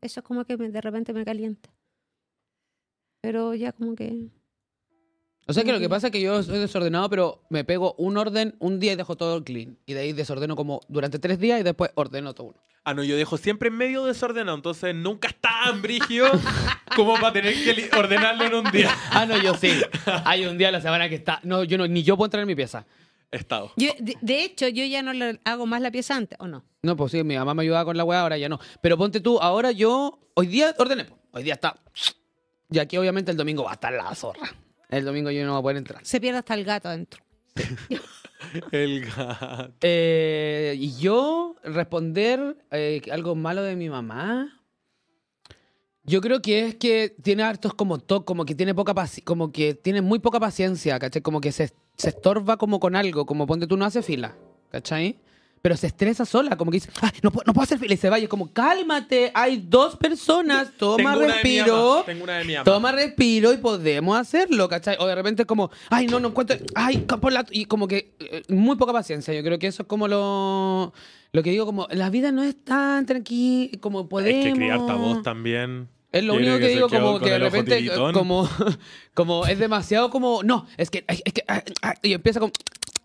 Eso 0.00 0.20
es 0.20 0.26
como 0.26 0.44
que 0.44 0.56
me- 0.56 0.70
de 0.70 0.80
repente 0.80 1.12
me 1.12 1.24
calienta. 1.24 1.70
Pero 3.20 3.54
ya 3.54 3.72
como 3.72 3.94
que... 3.94 4.28
O 5.50 5.52
sea 5.52 5.64
que 5.64 5.72
lo 5.72 5.80
que 5.80 5.88
pasa 5.88 6.06
es 6.06 6.12
que 6.12 6.20
yo 6.20 6.44
soy 6.44 6.60
desordenado, 6.60 7.10
pero 7.10 7.42
me 7.50 7.64
pego 7.64 7.96
un 7.98 8.16
orden 8.16 8.54
un 8.60 8.78
día 8.78 8.92
y 8.92 8.96
dejo 8.96 9.16
todo 9.16 9.42
clean. 9.42 9.76
Y 9.84 9.94
de 9.94 10.00
ahí 10.00 10.12
desordeno 10.12 10.54
como 10.54 10.80
durante 10.86 11.18
tres 11.18 11.40
días 11.40 11.58
y 11.58 11.64
después 11.64 11.90
ordeno 11.96 12.34
todo 12.34 12.48
uno. 12.48 12.60
Ah, 12.84 12.94
no, 12.94 13.02
yo 13.02 13.16
dejo 13.16 13.36
siempre 13.36 13.68
en 13.68 13.76
medio 13.76 14.04
desordenado, 14.04 14.56
entonces 14.56 14.94
nunca 14.94 15.26
es 15.26 15.34
tan 15.40 15.82
brígido 15.82 16.28
como 16.94 17.14
para 17.14 17.32
tener 17.32 17.52
que 17.54 17.90
ordenarlo 17.96 18.44
en 18.44 18.54
un 18.54 18.70
día. 18.70 18.96
Ah, 19.10 19.26
no, 19.26 19.36
yo 19.42 19.54
sí. 19.54 19.72
Hay 20.24 20.46
un 20.46 20.56
día 20.56 20.68
a 20.68 20.72
la 20.72 20.80
semana 20.80 21.08
que 21.08 21.16
está. 21.16 21.40
No, 21.42 21.64
yo 21.64 21.76
no, 21.78 21.86
ni 21.88 22.04
yo 22.04 22.16
puedo 22.16 22.26
entrar 22.26 22.42
en 22.42 22.46
mi 22.46 22.54
pieza. 22.54 22.86
Estado. 23.32 23.72
Yo, 23.76 23.90
de, 23.98 24.16
de 24.20 24.44
hecho, 24.44 24.68
yo 24.68 24.84
ya 24.84 25.02
no 25.02 25.12
le 25.12 25.40
hago 25.44 25.66
más 25.66 25.80
la 25.82 25.90
pieza 25.90 26.14
antes, 26.16 26.38
¿o 26.40 26.46
no? 26.46 26.64
No, 26.82 26.96
pues 26.96 27.10
sí, 27.10 27.24
mi 27.24 27.36
mamá 27.36 27.54
me 27.54 27.62
ayudaba 27.62 27.84
con 27.84 27.96
la 27.96 28.04
weá, 28.04 28.20
ahora 28.20 28.38
ya 28.38 28.48
no. 28.48 28.60
Pero 28.80 28.96
ponte 28.96 29.20
tú, 29.20 29.40
ahora 29.40 29.72
yo. 29.72 30.20
Hoy 30.34 30.46
día 30.46 30.74
ordené. 30.78 31.06
Hoy 31.32 31.42
día 31.42 31.54
está. 31.54 31.76
Y 32.70 32.78
aquí, 32.78 32.96
obviamente, 32.96 33.32
el 33.32 33.36
domingo 33.36 33.64
va 33.64 33.72
a 33.72 33.74
estar 33.74 33.92
la 33.92 34.14
zorra. 34.14 34.48
El 34.90 35.04
domingo 35.04 35.30
yo 35.30 35.44
no 35.44 35.52
voy 35.52 35.58
a 35.60 35.62
poder 35.62 35.76
entrar. 35.78 36.04
Se 36.04 36.20
pierde 36.20 36.38
hasta 36.38 36.54
el 36.54 36.64
gato 36.64 36.88
adentro. 36.88 37.22
El 38.72 39.04
gato. 39.06 39.72
Eh, 39.82 40.74
y 40.78 40.96
yo 40.98 41.56
responder 41.62 42.56
eh, 42.70 43.02
algo 43.12 43.34
malo 43.34 43.62
de 43.62 43.76
mi 43.76 43.88
mamá. 43.88 44.60
Yo 46.02 46.20
creo 46.20 46.40
que 46.42 46.66
es 46.66 46.74
que 46.76 47.14
tiene 47.22 47.42
hartos 47.42 47.74
como 47.74 47.98
toc, 47.98 48.24
como 48.24 48.44
que 48.44 48.54
tiene 48.54 48.74
poca 48.74 48.94
paci- 48.94 49.22
como 49.22 49.52
que 49.52 49.74
tiene 49.74 50.00
muy 50.00 50.18
poca 50.18 50.40
paciencia, 50.40 50.98
¿cachai? 50.98 51.22
Como 51.22 51.40
que 51.40 51.52
se, 51.52 51.70
se 51.96 52.08
estorba 52.08 52.56
como 52.56 52.80
con 52.80 52.96
algo, 52.96 53.26
como 53.26 53.46
ponte 53.46 53.66
tú 53.66 53.76
no 53.76 53.84
hace 53.84 54.02
fila, 54.02 54.34
¿cachai? 54.70 55.20
Pero 55.62 55.76
se 55.76 55.88
estresa 55.88 56.24
sola, 56.24 56.56
como 56.56 56.70
que 56.70 56.76
dice, 56.76 56.90
"Ay, 57.02 57.10
no, 57.22 57.30
puedo, 57.30 57.44
no 57.46 57.52
puedo 57.52 57.64
hacer 57.64 57.78
fila 57.78 57.92
y 57.92 57.96
se 57.96 58.08
va 58.08 58.18
y 58.18 58.22
es 58.22 58.28
como, 58.28 58.50
cálmate, 58.52 59.30
hay 59.34 59.58
dos 59.58 59.96
personas, 59.96 60.72
toma 60.78 61.12
Tengo 61.14 61.26
respiro. 61.26 62.02
Tengo 62.06 62.24
una 62.24 62.38
de 62.38 62.44
mi. 62.44 62.54
Toma 62.64 62.92
respiro 62.92 63.52
y 63.52 63.58
podemos 63.58 64.18
hacerlo, 64.18 64.68
¿cachai? 64.68 64.96
O 64.98 65.06
de 65.06 65.14
repente 65.14 65.42
es 65.42 65.46
como, 65.46 65.70
ay, 65.90 66.06
no, 66.06 66.18
no 66.18 66.28
encuentro, 66.28 66.56
ay, 66.74 66.98
por 66.98 67.32
la... 67.32 67.44
Y 67.50 67.66
como 67.66 67.86
que 67.86 68.14
eh, 68.20 68.42
muy 68.48 68.76
poca 68.76 68.92
paciencia. 68.92 69.34
Yo 69.34 69.42
creo 69.42 69.58
que 69.58 69.66
eso 69.66 69.82
es 69.82 69.88
como 69.88 70.08
lo, 70.08 70.92
lo 71.32 71.42
que 71.42 71.50
digo, 71.50 71.66
como 71.66 71.86
la 71.90 72.08
vida 72.10 72.32
no 72.32 72.42
es 72.42 72.56
tan 72.64 73.04
tranquila 73.04 73.78
como 73.80 74.08
podemos. 74.08 74.44
Es 74.46 74.52
que 74.52 74.52
criar 74.58 74.78
voz 74.78 75.22
también. 75.22 75.88
Es 76.12 76.24
lo 76.24 76.34
único 76.34 76.58
que, 76.58 76.68
digo, 76.68 76.88
como 76.88 77.20
que 77.20 77.30
de 77.30 77.38
repente, 77.38 77.76
tiritón. 77.76 78.12
como, 78.12 78.48
como 79.14 79.46
es 79.46 79.58
demasiado 79.58 80.10
como, 80.10 80.42
no, 80.42 80.66
es 80.76 80.90
que, 80.90 81.04
es 81.06 81.32
que, 81.32 81.44
ah, 81.46 81.62
ah, 81.82 81.94
y 82.02 82.12
empieza 82.14 82.40
como, 82.40 82.52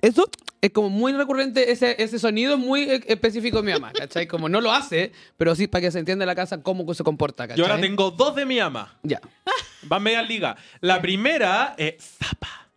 eso, 0.01 0.29
Es 0.61 0.71
como 0.71 0.89
muy 0.89 1.13
recurrente 1.13 1.71
ese, 1.71 1.95
ese 2.01 2.17
sonido 2.17 2.57
muy 2.57 2.81
e- 2.89 3.03
específico 3.07 3.57
de 3.57 3.63
mi 3.63 3.71
mamá, 3.73 3.91
¿cachai? 3.93 4.25
Como 4.27 4.49
no 4.49 4.59
lo 4.61 4.71
hace, 4.71 5.11
pero 5.37 5.53
sí 5.55 5.67
para 5.67 5.81
que 5.81 5.91
se 5.91 5.99
entienda 5.99 6.23
en 6.23 6.27
la 6.27 6.35
casa 6.35 6.61
cómo 6.63 6.91
se 6.95 7.03
comporta, 7.03 7.47
¿cachai? 7.47 7.57
Yo 7.59 7.65
ahora 7.65 7.79
tengo 7.79 8.09
dos 8.09 8.35
de 8.35 8.45
mi 8.45 8.59
ama. 8.59 8.97
Ya. 9.03 9.21
Van 9.83 10.01
media 10.01 10.23
liga. 10.23 10.55
La 10.81 10.99
primera 11.01 11.75
es 11.77 11.95
Zapa. 12.17 12.69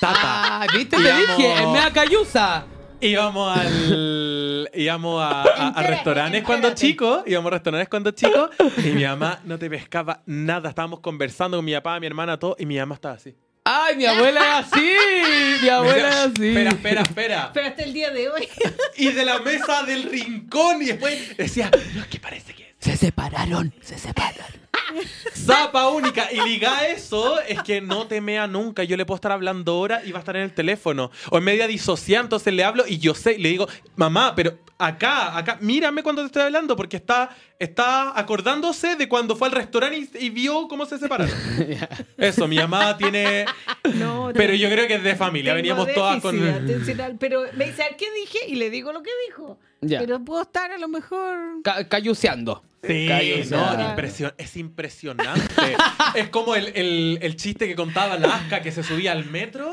Zapa. 0.00 0.20
Ah, 0.62 0.66
¿viste? 0.72 0.96
Te 0.96 1.02
dije, 1.02 1.52
es 1.54 1.68
mea 1.68 1.92
cayusa. 1.92 2.66
Íbamos 3.00 3.56
al. 3.58 4.70
íbamos 4.74 5.22
a, 5.22 5.42
a- 5.42 5.68
a 5.68 5.82
restaurantes 5.82 6.42
cuando 6.42 6.74
chicos. 6.74 7.22
Íbamos 7.26 7.50
a 7.52 7.54
restaurantes 7.56 7.88
cuando 7.88 8.10
chicos. 8.12 8.50
Y 8.78 8.88
mi 8.90 9.04
mamá 9.04 9.40
no 9.44 9.58
te 9.58 9.68
pescaba 9.70 10.22
nada. 10.26 10.68
Estábamos 10.70 11.00
conversando 11.00 11.58
con 11.58 11.64
mi 11.64 11.72
papá, 11.74 12.00
mi 12.00 12.06
hermana, 12.06 12.38
todo. 12.38 12.56
Y 12.58 12.66
mi 12.66 12.78
mamá 12.78 12.94
estaba 12.94 13.14
así. 13.14 13.34
Ay, 13.64 13.96
mi 13.96 14.06
abuela 14.06 14.60
es 14.60 14.66
así. 14.66 14.96
Mi 15.62 15.68
abuela 15.70 16.08
es 16.08 16.14
así. 16.16 16.48
Espera, 16.48 16.70
espera, 16.70 17.02
espera. 17.02 17.50
Pero 17.52 17.66
hasta 17.66 17.82
el 17.82 17.92
día 17.92 18.10
de 18.10 18.28
hoy. 18.28 18.48
Y 18.96 19.08
de 19.12 19.24
la 19.26 19.40
mesa 19.40 19.82
del 19.82 20.04
rincón. 20.04 20.80
Y 20.82 20.86
después 20.86 21.36
decía, 21.36 21.70
no, 21.94 22.00
es 22.02 22.06
que 22.08 22.18
parece 22.18 22.54
que 22.54 22.74
Se 22.78 22.96
separaron, 22.96 23.74
se 23.82 23.98
separaron. 23.98 24.65
Zapa 25.34 25.88
única. 25.88 26.28
Y 26.32 26.40
liga 26.48 26.86
eso 26.88 27.40
es 27.40 27.62
que 27.62 27.80
no 27.80 28.06
te 28.06 28.20
mea 28.20 28.46
nunca. 28.46 28.84
Yo 28.84 28.96
le 28.96 29.04
puedo 29.06 29.16
estar 29.16 29.32
hablando 29.32 29.72
ahora 29.72 30.02
y 30.04 30.12
va 30.12 30.18
a 30.18 30.20
estar 30.20 30.36
en 30.36 30.42
el 30.42 30.52
teléfono. 30.52 31.10
O 31.30 31.38
en 31.38 31.44
media 31.44 31.66
disociada, 31.66 32.22
entonces 32.24 32.52
le 32.54 32.64
hablo 32.64 32.84
y 32.86 32.98
yo 32.98 33.14
sé, 33.14 33.34
y 33.34 33.38
le 33.42 33.48
digo, 33.50 33.68
mamá, 33.96 34.34
pero 34.34 34.58
acá, 34.78 35.36
acá, 35.36 35.58
mírame 35.60 36.02
cuando 36.02 36.22
te 36.22 36.26
estoy 36.26 36.42
hablando, 36.42 36.76
porque 36.76 36.96
está, 36.96 37.30
está 37.58 38.18
acordándose 38.18 38.96
de 38.96 39.08
cuando 39.08 39.34
fue 39.36 39.48
al 39.48 39.54
restaurante 39.54 39.96
y, 40.20 40.26
y 40.26 40.30
vio 40.30 40.68
cómo 40.68 40.84
se 40.86 40.98
separaron. 40.98 41.34
Eso, 42.18 42.46
mi 42.48 42.56
mamá 42.56 42.96
tiene. 42.96 43.46
No, 43.94 44.30
Pero 44.34 44.54
yo 44.54 44.68
creo 44.68 44.86
que 44.86 44.94
es 44.96 45.02
de 45.02 45.16
familia. 45.16 45.54
Veníamos 45.54 45.88
todas 45.94 46.20
con. 46.20 46.36
Pero 47.18 47.44
me 47.54 47.66
dice, 47.66 47.84
¿qué 47.98 48.06
dije? 48.12 48.38
Y 48.48 48.56
le 48.56 48.70
digo 48.70 48.92
lo 48.92 49.02
que 49.02 49.10
dijo. 49.28 49.58
Ya. 49.80 50.00
Pero 50.00 50.18
puedo 50.24 50.42
estar 50.42 50.70
a 50.72 50.78
lo 50.78 50.88
mejor. 50.88 51.62
Ca- 51.62 51.86
cayuceando. 51.88 52.62
Sí, 52.86 53.06
no, 53.50 53.72
impresio- 53.90 54.34
es 54.38 54.56
impresionante. 54.56 55.76
es 56.14 56.28
como 56.28 56.54
el, 56.54 56.68
el- 56.74 57.18
el 57.22 57.36
chiste 57.36 57.66
que 57.68 57.74
contaba 57.74 58.18
la 58.18 58.34
Asca 58.36 58.60
que 58.62 58.72
se 58.72 58.82
subía 58.82 59.12
al 59.12 59.24
metro 59.26 59.70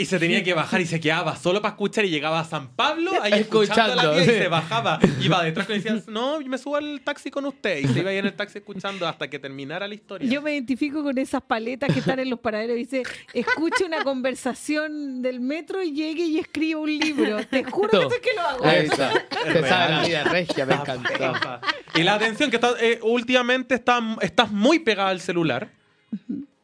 y 0.00 0.04
se 0.04 0.20
tenía 0.20 0.44
que 0.44 0.54
bajar 0.54 0.80
y 0.80 0.86
se 0.86 1.00
quedaba 1.00 1.34
solo 1.34 1.60
para 1.60 1.72
escuchar 1.72 2.04
y 2.04 2.10
llegaba 2.10 2.38
a 2.38 2.44
San 2.44 2.68
Pablo 2.68 3.10
ahí 3.20 3.32
escuchando, 3.32 4.00
a 4.00 4.04
la 4.04 4.22
y 4.22 4.26
se 4.26 4.46
bajaba. 4.46 5.00
Iba 5.20 5.42
detrás 5.42 5.68
y 5.70 5.72
decía, 5.72 6.00
no, 6.06 6.40
yo 6.40 6.48
me 6.48 6.56
subo 6.56 6.76
al 6.76 7.00
taxi 7.00 7.32
con 7.32 7.44
usted. 7.46 7.78
Y 7.78 7.88
se 7.88 7.98
iba 7.98 8.10
ahí 8.10 8.18
en 8.18 8.26
el 8.26 8.34
taxi 8.34 8.58
escuchando 8.58 9.08
hasta 9.08 9.28
que 9.28 9.40
terminara 9.40 9.88
la 9.88 9.94
historia. 9.96 10.30
Yo 10.30 10.40
me 10.40 10.52
identifico 10.52 11.02
con 11.02 11.18
esas 11.18 11.42
paletas 11.42 11.92
que 11.92 11.98
están 11.98 12.20
en 12.20 12.30
los 12.30 12.38
paraderos. 12.38 12.76
Dice, 12.76 13.02
escucho 13.34 13.86
una 13.86 14.04
conversación 14.04 15.20
del 15.20 15.40
metro 15.40 15.82
y 15.82 15.90
llegue 15.90 16.26
y 16.26 16.38
escribo 16.38 16.82
un 16.82 16.96
libro. 16.96 17.44
Te 17.46 17.64
juro 17.64 17.90
que 17.90 18.14
sé 18.14 18.20
que 18.20 18.34
lo 18.36 18.42
hago. 18.42 18.64
Ahí 18.64 18.86
está. 18.86 19.12
Es 19.46 19.52
Se 19.52 19.68
sabe 19.68 19.94
la 19.94 20.06
vida 20.06 20.24
regia, 20.24 20.64
me 20.64 20.74
encantó. 20.74 21.08
Y 21.96 22.04
la 22.04 22.14
atención 22.14 22.50
que 22.50 22.56
está, 22.56 22.74
eh, 22.80 23.00
últimamente 23.02 23.74
está, 23.74 24.00
estás 24.20 24.52
muy 24.52 24.78
pegada 24.78 25.08
al 25.08 25.20
celular 25.20 25.72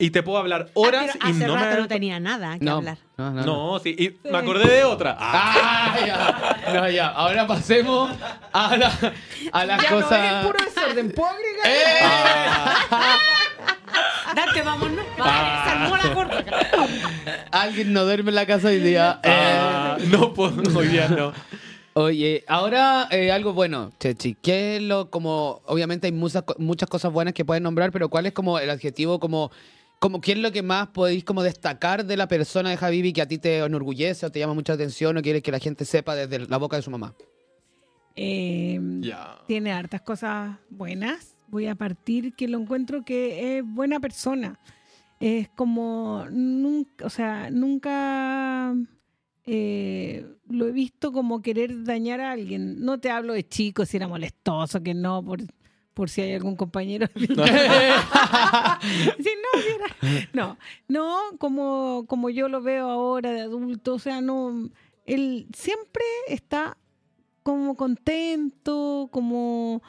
y 0.07 0.11
te 0.11 0.23
puedo 0.23 0.39
hablar 0.39 0.69
horas 0.75 1.11
Ah, 1.15 1.19
pero 1.21 1.29
y 1.29 1.31
hace 1.37 1.47
no 1.47 1.55
rato 1.55 1.75
me... 1.75 1.81
no 1.81 1.89
tenía 1.89 2.21
nada 2.21 2.59
que 2.59 2.65
No, 2.65 2.77
hablar. 2.77 2.99
no, 3.17 3.31
no. 3.31 3.45
No, 3.45 3.79
sí, 3.79 3.95
y 3.99 4.29
me 4.29 4.39
acordé 4.39 4.67
de 4.71 4.85
otra. 4.85 5.17
Ah, 5.19 5.95
Ah, 5.97 6.07
ya. 6.67 6.73
No, 6.75 6.91
ya. 6.91 7.09
Ahora 7.09 7.47
pasemos 7.47 8.11
a, 8.53 8.77
la- 8.77 8.93
a 9.53 9.65
las 9.65 9.83
Ya 9.83 9.91
no 9.91 10.01
cosas. 10.03 10.21
es 10.43 10.47
puro 10.47 10.59
desorden. 10.65 11.13
¿Puedo 11.13 11.29
agregar? 11.31 11.67
¡Eh! 11.67 11.99
Date, 14.35 14.63
vámonos. 14.63 15.05
Corta. 16.15 16.45
Alguien 17.53 17.93
no 17.93 18.05
duerme 18.05 18.31
en 18.31 18.35
la 18.35 18.47
casa 18.47 18.69
hoy 18.69 18.81
día. 18.81 19.21
Eh, 19.23 19.29
ah, 19.31 19.97
no 20.11 20.33
puedo, 20.35 20.61
hoy 20.79 20.89
día 20.89 21.09
no. 21.09 21.33
Oye, 21.97 22.45
ahora 22.49 23.07
eh, 23.13 23.31
algo 23.31 23.53
bueno, 23.53 23.93
Chechi. 24.01 24.35
¿Qué 24.35 24.77
es 24.77 24.83
lo 24.83 25.11
como, 25.11 25.63
obviamente 25.67 26.09
hay 26.09 26.13
muchas, 26.13 26.43
muchas 26.59 26.89
cosas 26.89 27.13
buenas 27.13 27.35
que 27.35 27.45
puedes 27.45 27.63
nombrar, 27.63 27.93
pero 27.93 28.09
cuál 28.09 28.27
es 28.27 28.33
como 28.33 28.59
el 28.59 28.69
adjetivo 28.71 29.21
como, 29.21 29.53
como 30.05 30.21
qué 30.21 30.33
es 30.33 30.39
lo 30.39 30.53
que 30.53 30.63
más 30.63 30.89
podéis 30.89 31.25
como 31.25 31.43
destacar 31.43 32.05
de 32.05 32.19
la 32.19 32.29
persona 32.29 32.69
de 32.69 32.77
Javivi 32.77 33.15
que 33.15 33.23
a 33.23 33.27
ti 33.27 33.39
te 33.39 33.61
enorgullece 33.61 34.27
o 34.27 34.31
te 34.31 34.39
llama 34.39 34.53
mucha 34.53 34.75
atención 34.75 35.17
o 35.17 35.23
quieres 35.23 35.43
que 35.43 35.51
la 35.51 35.59
gente 35.59 35.87
sepa 35.87 36.15
desde 36.15 36.47
la 36.47 36.59
boca 36.59 36.77
de 36.77 36.83
su 36.83 36.91
mamá? 36.91 37.15
Eh. 38.15 38.79
Tiene 39.47 39.73
hartas 39.73 40.03
cosas 40.03 40.59
buenas. 40.69 41.39
Voy 41.49 41.69
a 41.69 41.75
partir 41.75 42.35
que 42.35 42.49
lo 42.49 42.59
encuentro 42.59 43.03
que 43.03 43.57
es 43.57 43.65
buena 43.65 43.99
persona. 43.99 44.61
Es 45.21 45.49
como 45.49 46.27
nunca, 46.31 47.07
o 47.07 47.09
sea, 47.09 47.49
nunca 47.51 48.75
eh, 49.47 50.27
lo 50.51 50.67
he 50.67 50.73
visto 50.73 51.13
como 51.13 51.41
querer 51.41 51.83
dañar 51.83 52.21
a 52.21 52.33
alguien. 52.33 52.85
No 52.85 53.01
te 53.01 53.09
hablo 53.09 53.33
de 53.33 53.49
chicos, 53.49 53.89
si 53.89 53.97
era 53.97 54.07
molestoso, 54.07 54.83
que 54.83 54.93
no, 54.93 55.25
por, 55.25 55.41
por 55.95 56.11
si 56.11 56.21
hay 56.21 56.35
algún 56.35 56.57
compañero. 56.57 57.07
No, 60.33 60.43
no, 60.43 60.59
no, 60.89 61.39
como, 61.39 62.05
como 62.09 62.29
yo 62.31 62.49
lo 62.49 62.61
veo 62.63 62.89
ahora 62.89 63.33
de 63.33 63.41
adulto, 63.43 63.95
o 63.95 63.99
sea, 63.99 64.21
no, 64.21 64.69
él 65.07 65.47
siempre 65.57 66.03
está 66.29 66.77
como 67.43 67.77
contento, 67.77 69.09
como, 69.13 69.83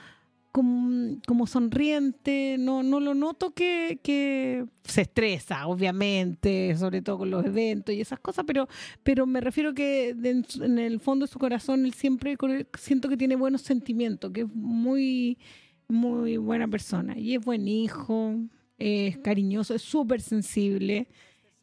como, 0.52 1.18
como 1.28 1.48
sonriente, 1.48 2.58
no, 2.60 2.84
no 2.84 3.00
lo 3.00 3.14
noto 3.14 3.54
que, 3.54 4.00
que 4.04 4.66
se 4.84 5.02
estresa, 5.02 5.68
obviamente, 5.68 6.76
sobre 6.78 7.02
todo 7.02 7.20
con 7.20 7.32
los 7.32 7.46
eventos 7.46 7.94
y 7.96 8.02
esas 8.02 8.20
cosas, 8.20 8.46
pero, 8.48 8.68
pero 9.04 9.26
me 9.26 9.42
refiero 9.42 9.74
que 9.74 10.14
de- 10.14 10.44
en, 10.62 10.80
el 10.80 11.00
fondo 11.00 11.26
de 11.26 11.32
su 11.32 11.40
corazón 11.40 11.86
él 11.86 11.94
siempre 11.94 12.38
siento 12.78 13.10
que 13.10 13.18
tiene 13.18 13.36
buenos 13.36 13.62
sentimientos, 13.62 14.32
que 14.32 14.42
es 14.42 14.54
muy, 14.54 15.38
muy 15.88 16.38
buena 16.38 16.68
persona 16.68 17.18
y 17.18 17.36
es 17.36 17.44
buen 17.44 17.68
hijo, 17.68 18.36
es 18.78 19.18
cariñoso, 19.20 19.76
es 19.76 19.82
súper 19.82 20.22
sensible. 20.22 21.08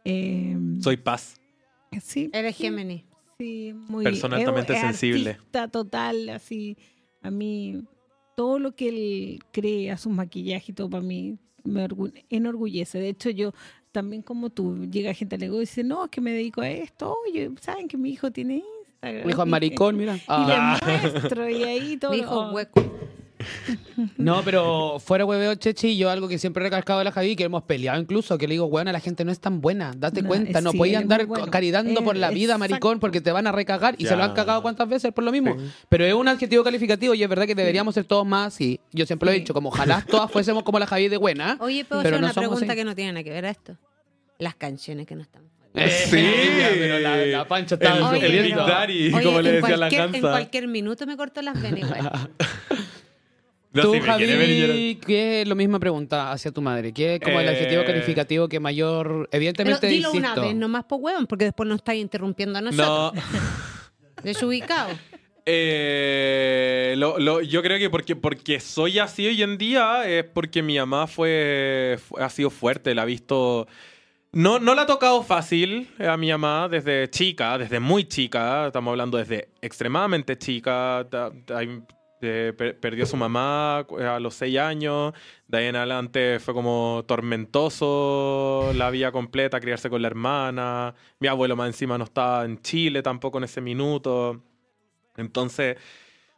eh, 0.05 0.57
Soy 0.81 0.97
paz. 0.97 1.37
sí, 2.01 2.31
Eres 2.33 2.57
sí. 2.57 2.65
Géminis. 2.65 3.05
Sí, 3.39 3.73
muy 3.89 4.05
Persona 4.05 4.37
es- 4.37 4.41
altamente 4.43 4.73
es 4.75 4.81
sensible. 4.81 5.31
artista 5.31 5.69
total, 5.69 6.29
así. 6.29 6.77
A 7.23 7.31
mí, 7.31 7.83
todo 8.37 8.59
lo 8.59 8.75
que 8.75 8.89
él 8.89 9.39
crea, 9.53 9.97
sus 9.97 10.13
maquillajes 10.13 10.69
y 10.69 10.73
todo, 10.73 10.89
para 10.91 11.03
mí 11.03 11.39
me 11.65 11.85
orgu- 11.89 12.13
enorgullece. 12.31 12.99
De 12.99 13.09
hecho, 13.11 13.31
yo 13.31 13.53
también 13.91 14.23
como 14.23 14.51
tú, 14.51 14.87
llega 14.91 15.13
gente 15.15 15.37
al 15.37 15.43
ego 15.43 15.57
y 15.57 15.61
dice, 15.61 15.83
no, 15.85 16.05
es 16.05 16.11
que 16.11 16.21
me 16.21 16.33
dedico 16.33 16.61
a 16.63 16.71
esto. 16.71 17.15
Oye, 17.29 17.51
¿saben 17.61 17.89
que 17.89 17.97
mi 17.97 18.11
hijo 18.11 18.31
tiene 18.31 18.63
Instagram? 19.03 19.27
Mi 19.27 19.33
hijo 19.33 19.43
es 19.43 19.49
maricón, 19.49 19.97
mira. 19.97 20.17
Y 20.17 20.21
Ah. 20.29 20.79
le 20.87 21.11
muestro, 21.11 21.49
y 21.51 21.63
ahí 21.65 21.97
todo. 21.97 22.13
Mi 22.13 22.19
hijo 22.19 22.53
hueco. 22.53 22.81
No, 24.17 24.43
pero 24.45 24.99
fuera 24.99 25.25
hueveo, 25.25 25.55
Chechi, 25.55 25.97
yo 25.97 26.11
algo 26.11 26.29
que 26.29 26.39
siempre 26.39 26.63
he 26.63 26.67
recalcado 26.67 26.99
de 27.01 27.05
la 27.07 27.13
Javi, 27.13 27.37
que 27.37 27.45
hemos 27.45 27.63
peleado 27.65 28.01
incluso, 28.01 28.39
que 28.39 28.47
le 28.49 28.55
digo, 28.55 28.69
bueno, 28.69 28.91
la 28.93 29.01
gente 29.01 29.25
no 29.25 29.33
es 29.33 29.41
tan 29.41 29.61
buena, 29.61 29.93
date 29.97 30.23
No, 30.23 30.29
cuenta, 30.29 30.61
no 30.61 30.73
sí, 30.73 30.95
andar 30.95 31.27
bueno. 31.27 31.47
caridando 31.51 32.03
por 32.03 32.17
la 32.17 32.31
vida, 32.31 32.59
maricón, 32.59 33.01
porque 33.01 33.21
te 33.21 33.33
van 33.33 33.47
a 33.47 33.53
recagar 33.53 33.95
y 33.99 34.05
Ya. 34.05 34.11
se 34.11 34.17
lo 34.17 34.25
han 34.25 34.33
cagado 34.35 34.63
cuántas 34.63 34.89
veces 34.89 35.13
por 35.13 35.25
lo 35.25 35.33
mismo. 35.33 35.57
Pero 35.89 36.05
es 36.05 36.15
un 36.15 36.29
adjetivo 36.29 36.65
calificativo 36.65 37.15
y 37.15 37.23
es 37.23 37.29
verdad 37.29 37.47
que 37.47 37.55
deberíamos 37.55 37.95
ser 37.95 38.05
todos 38.05 38.27
más 38.27 38.49
así. 38.55 38.81
Yo 38.93 39.07
siempre 39.07 39.27
lo 39.27 39.33
he 39.33 39.39
dicho, 39.39 39.55
como 39.55 39.69
ojalá 39.69 40.05
todas 40.09 40.31
fuésemos 40.31 40.63
como 40.63 40.79
la 40.79 40.87
Javi 40.87 41.09
de 41.09 41.17
buena. 41.17 41.57
Oye, 41.61 41.85
¿puedo 41.85 42.03
Pero 42.03 42.17
hacer 42.17 42.21
no 42.21 42.27
una 42.27 42.35
pregunta 42.35 42.67
así. 42.67 42.77
que 42.77 42.85
no 42.85 42.95
tiene 42.95 43.13
nada 43.13 43.25
que 43.25 43.31
ver 43.31 43.45
a 43.47 43.51
esto? 43.51 43.77
Las 44.39 44.55
canciones 44.57 45.07
que 45.07 45.15
no 45.15 45.23
están. 45.23 45.43
Eh, 45.75 45.89
Sí. 46.11 46.17
pero 46.79 46.99
la, 46.99 47.17
la 47.17 47.49
pancha 47.49 47.77
está 47.77 47.97
El- 47.97 48.03
Oye, 48.03 48.17
el 48.19 48.33
sufriendo. 48.33 48.65
Big 48.65 48.75
Daddy, 48.75 49.13
Oye, 49.15 49.25
como 49.25 49.41
le 49.41 49.49
en 49.51 49.55
decía 49.63 49.77
la 49.77 49.89
cualquier- 49.89 50.15
En 50.17 50.21
cualquier 50.21 50.69
minuto 50.69 51.07
me 51.07 51.17
cortó 51.17 51.41
las 51.43 51.61
venas. 51.63 51.91
No, 53.75 53.83
Tú, 53.83 53.95
llorar. 53.95 54.21
Javi, 54.21 54.99
¿qué 55.07 55.43
es 55.43 55.49
lo 55.49 55.55
misma 55.55 55.79
pregunta 55.81 56.31
hacia 56.31 56.51
tu 56.53 56.61
madre? 56.61 56.93
¿Qué 56.93 57.15
es 57.15 57.21
como 57.21 57.41
el 57.41 57.47
Eh, 57.47 57.51
adjetivo 57.51 57.85
calificativo 57.85 58.49
que 58.49 58.61
mayor, 58.61 59.07
Pero 59.07 59.29
evidentemente, 59.33 59.87
dilo 59.87 60.09
insisto, 60.11 60.33
una 60.35 60.47
vez, 60.49 60.55
nomás 60.57 60.85
por 60.85 61.01
huevón, 61.01 61.27
porque 61.27 61.45
después 61.47 61.67
nos 61.69 61.77
estáis 61.79 62.03
interrumpiendo 62.03 62.59
a 62.59 62.63
No. 62.63 62.71
nosotros. 62.71 63.25
Desubicado. 64.23 64.91
Eh, 65.45 66.95
lo- 66.99 67.19
lo- 67.19 67.41
yo 67.41 67.63
creo 67.63 67.79
que 67.79 67.91
porque, 67.91 68.15
porque 68.15 68.61
soy 68.61 68.99
así 68.99 69.27
hoy 69.27 69.43
en 69.43 69.59
día 69.59 70.09
es 70.09 70.25
porque 70.25 70.63
mi 70.63 70.79
mamá 70.79 71.07
fue, 71.07 71.99
fue- 72.07 72.23
ha 72.23 72.29
sido 72.31 72.51
fuerte, 72.51 72.95
la 72.95 73.03
ha 73.03 73.07
visto... 73.07 73.67
No, 74.35 74.59
no 74.59 74.75
la 74.75 74.83
ha 74.83 74.87
tocado 74.87 75.23
fácil 75.23 75.89
a 75.99 76.17
mi 76.17 76.31
mamá 76.31 76.69
desde 76.69 77.11
chica, 77.11 77.59
desde 77.59 77.81
muy 77.81 78.05
chica, 78.05 78.67
estamos 78.69 78.93
hablando 78.93 79.19
desde 79.19 79.49
extremadamente 79.61 80.39
chica. 80.39 81.07
ta- 81.11 81.31
per- 82.57 82.79
perdió 82.79 83.05
a 83.05 83.07
su 83.07 83.17
mamá 83.17 83.79
a 83.79 84.21
los 84.21 84.35
seis 84.35 84.59
años, 84.59 85.13
de 85.49 85.59
ahí 85.59 85.67
en 85.67 85.77
adelante 85.77 86.39
fue 86.41 86.55
como 86.55 87.05
tormentoso 87.07 88.73
la 88.75 88.91
vida 88.91 89.13
completa, 89.13 89.61
criarse 89.61 89.91
con 89.91 90.03
la 90.03 90.09
hermana. 90.09 90.95
Mi 91.19 91.29
abuelo 91.29 91.57
más 91.57 91.69
encima 91.69 91.99
no 91.99 92.05
estaba 92.05 92.45
en 92.45 92.61
Chile 92.63 93.03
tampoco 93.03 93.39
en 93.39 93.45
ese 93.45 93.61
minuto. 93.61 94.43
Entonces, 95.17 95.77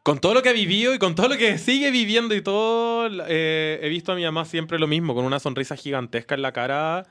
con 0.03 0.19
todo 0.19 0.35
lo 0.35 0.43
que 0.43 0.51
ha 0.51 0.53
vivido 0.53 0.95
y 0.95 0.99
con 0.99 1.15
todo 1.15 1.29
lo 1.29 1.37
que 1.37 1.59
sigue 1.59 1.91
viviendo 1.91 2.35
y 2.35 2.43
todo, 2.43 3.09
eh, 3.27 3.79
he 3.83 3.89
visto 3.89 4.13
a 4.13 4.15
mi 4.17 4.25
mamá 4.25 4.45
siempre 4.45 4.79
lo 4.79 4.87
mismo, 4.87 5.15
con 5.15 5.25
una 5.25 5.39
sonrisa 5.39 5.77
gigantesca 5.77 6.35
en 6.35 6.43
la 6.43 6.53
cara. 6.53 7.07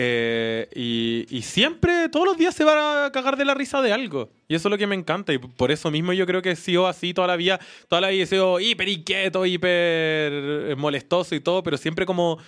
Eh, 0.00 1.26
y, 1.28 1.42
siempre, 1.42 2.08
todos 2.08 2.24
los 2.24 2.36
días 2.36 2.54
se 2.54 2.62
va 2.62 3.06
a 3.06 3.10
cagar 3.10 3.36
de 3.36 3.44
la 3.44 3.54
risa 3.54 3.82
de 3.82 3.92
algo. 3.92 4.30
Y 4.46 4.54
eso 4.54 4.68
es 4.68 4.70
lo 4.70 4.78
que 4.78 4.86
me 4.86 4.94
encanta. 4.94 5.32
Y 5.32 5.38
por 5.38 5.72
eso 5.72 5.90
mismo 5.90 6.12
yo 6.12 6.24
creo 6.24 6.40
que 6.40 6.52
he 6.52 6.56
sido 6.56 6.86
así 6.86 7.12
toda 7.12 7.26
la 7.26 7.34
vida. 7.34 7.58
Toda 7.88 8.02
la 8.02 8.10
vida 8.10 8.22
he 8.22 8.26
sido 8.26 8.60
hiper 8.60 8.88
inquieto, 8.88 9.44
hiper 9.44 10.76
molestoso 10.76 11.34
y 11.34 11.40
todo, 11.40 11.64
pero 11.64 11.76
siempre 11.76 12.06
como 12.06 12.38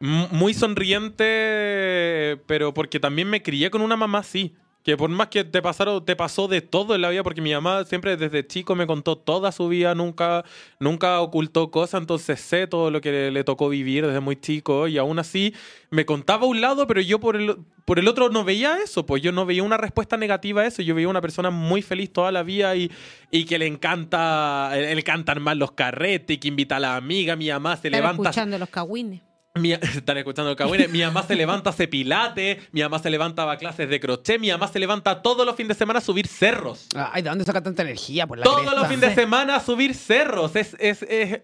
muy 0.00 0.54
sonriente, 0.54 2.38
pero 2.46 2.72
porque 2.72 2.98
también 2.98 3.28
me 3.28 3.42
crié 3.42 3.70
con 3.70 3.82
una 3.82 3.96
mamá 3.96 4.20
así. 4.20 4.54
Que 4.82 4.96
por 4.96 5.08
más 5.10 5.28
que 5.28 5.44
te 5.44 5.62
pasaron, 5.62 6.04
te 6.04 6.16
pasó 6.16 6.48
de 6.48 6.60
todo 6.60 6.94
en 6.94 7.02
la 7.02 7.10
vida, 7.10 7.22
porque 7.22 7.40
mi 7.40 7.52
mamá 7.52 7.84
siempre 7.84 8.16
desde 8.16 8.44
chico 8.46 8.74
me 8.74 8.86
contó 8.86 9.16
toda 9.16 9.52
su 9.52 9.68
vida, 9.68 9.94
nunca, 9.94 10.44
nunca 10.80 11.20
ocultó 11.20 11.70
cosas, 11.70 12.00
entonces 12.00 12.40
sé 12.40 12.66
todo 12.66 12.90
lo 12.90 13.00
que 13.00 13.12
le, 13.12 13.30
le 13.30 13.44
tocó 13.44 13.68
vivir 13.68 14.04
desde 14.04 14.18
muy 14.18 14.36
chico, 14.36 14.88
y 14.88 14.98
aún 14.98 15.20
así 15.20 15.54
me 15.90 16.04
contaba 16.04 16.46
un 16.46 16.60
lado, 16.60 16.86
pero 16.88 17.00
yo 17.00 17.20
por 17.20 17.36
el, 17.36 17.58
por 17.84 18.00
el 18.00 18.08
otro 18.08 18.28
no 18.28 18.42
veía 18.42 18.78
eso, 18.82 19.06
pues 19.06 19.22
yo 19.22 19.30
no 19.30 19.46
veía 19.46 19.62
una 19.62 19.76
respuesta 19.76 20.16
negativa 20.16 20.62
a 20.62 20.66
eso, 20.66 20.82
yo 20.82 20.94
veía 20.96 21.08
una 21.08 21.20
persona 21.20 21.50
muy 21.50 21.82
feliz 21.82 22.12
toda 22.12 22.32
la 22.32 22.42
vida 22.42 22.74
y, 22.74 22.90
y 23.30 23.44
que 23.44 23.58
le 23.58 23.66
encanta, 23.66 24.70
le 24.74 24.90
encantan 24.92 25.40
más 25.42 25.56
los 25.56 25.72
carretes, 25.72 26.34
y 26.34 26.38
que 26.40 26.48
invita 26.48 26.76
a 26.76 26.80
la 26.80 26.96
amiga, 26.96 27.36
mi 27.36 27.48
mamá 27.50 27.76
se 27.76 27.88
levanta 27.88 28.22
escuchando 28.22 28.58
los 28.58 28.68
cagüines. 28.68 29.20
Mi, 29.54 29.72
están 29.72 30.16
escuchando 30.18 30.54
cagüines. 30.56 30.90
Mi 30.90 31.00
mamá 31.00 31.22
se 31.22 31.34
levanta 31.36 31.70
a 31.70 31.72
hacer 31.72 31.90
pilates, 31.90 32.58
mi 32.72 32.82
mamá 32.82 32.98
se 32.98 33.10
levanta 33.10 33.50
a 33.50 33.56
clases 33.56 33.88
de 33.88 34.00
crochet, 34.00 34.38
mi 34.40 34.50
mamá 34.50 34.68
se 34.68 34.78
levanta 34.78 35.22
todos 35.22 35.44
los 35.46 35.56
fines 35.56 35.68
de 35.70 35.74
semana 35.74 35.98
a 35.98 36.02
subir 36.02 36.26
cerros. 36.26 36.88
Ay, 36.94 37.22
¿de 37.22 37.28
dónde 37.28 37.44
saca 37.44 37.62
tanta 37.62 37.82
energía? 37.82 38.26
Por 38.26 38.38
la 38.38 38.44
Todos 38.44 38.60
cresta? 38.60 38.78
los 38.78 38.88
fines 38.88 39.08
de 39.10 39.14
semana 39.14 39.56
a 39.56 39.60
subir 39.60 39.94
cerros. 39.94 40.56
Es, 40.56 40.74
es, 40.78 41.02
es, 41.02 41.40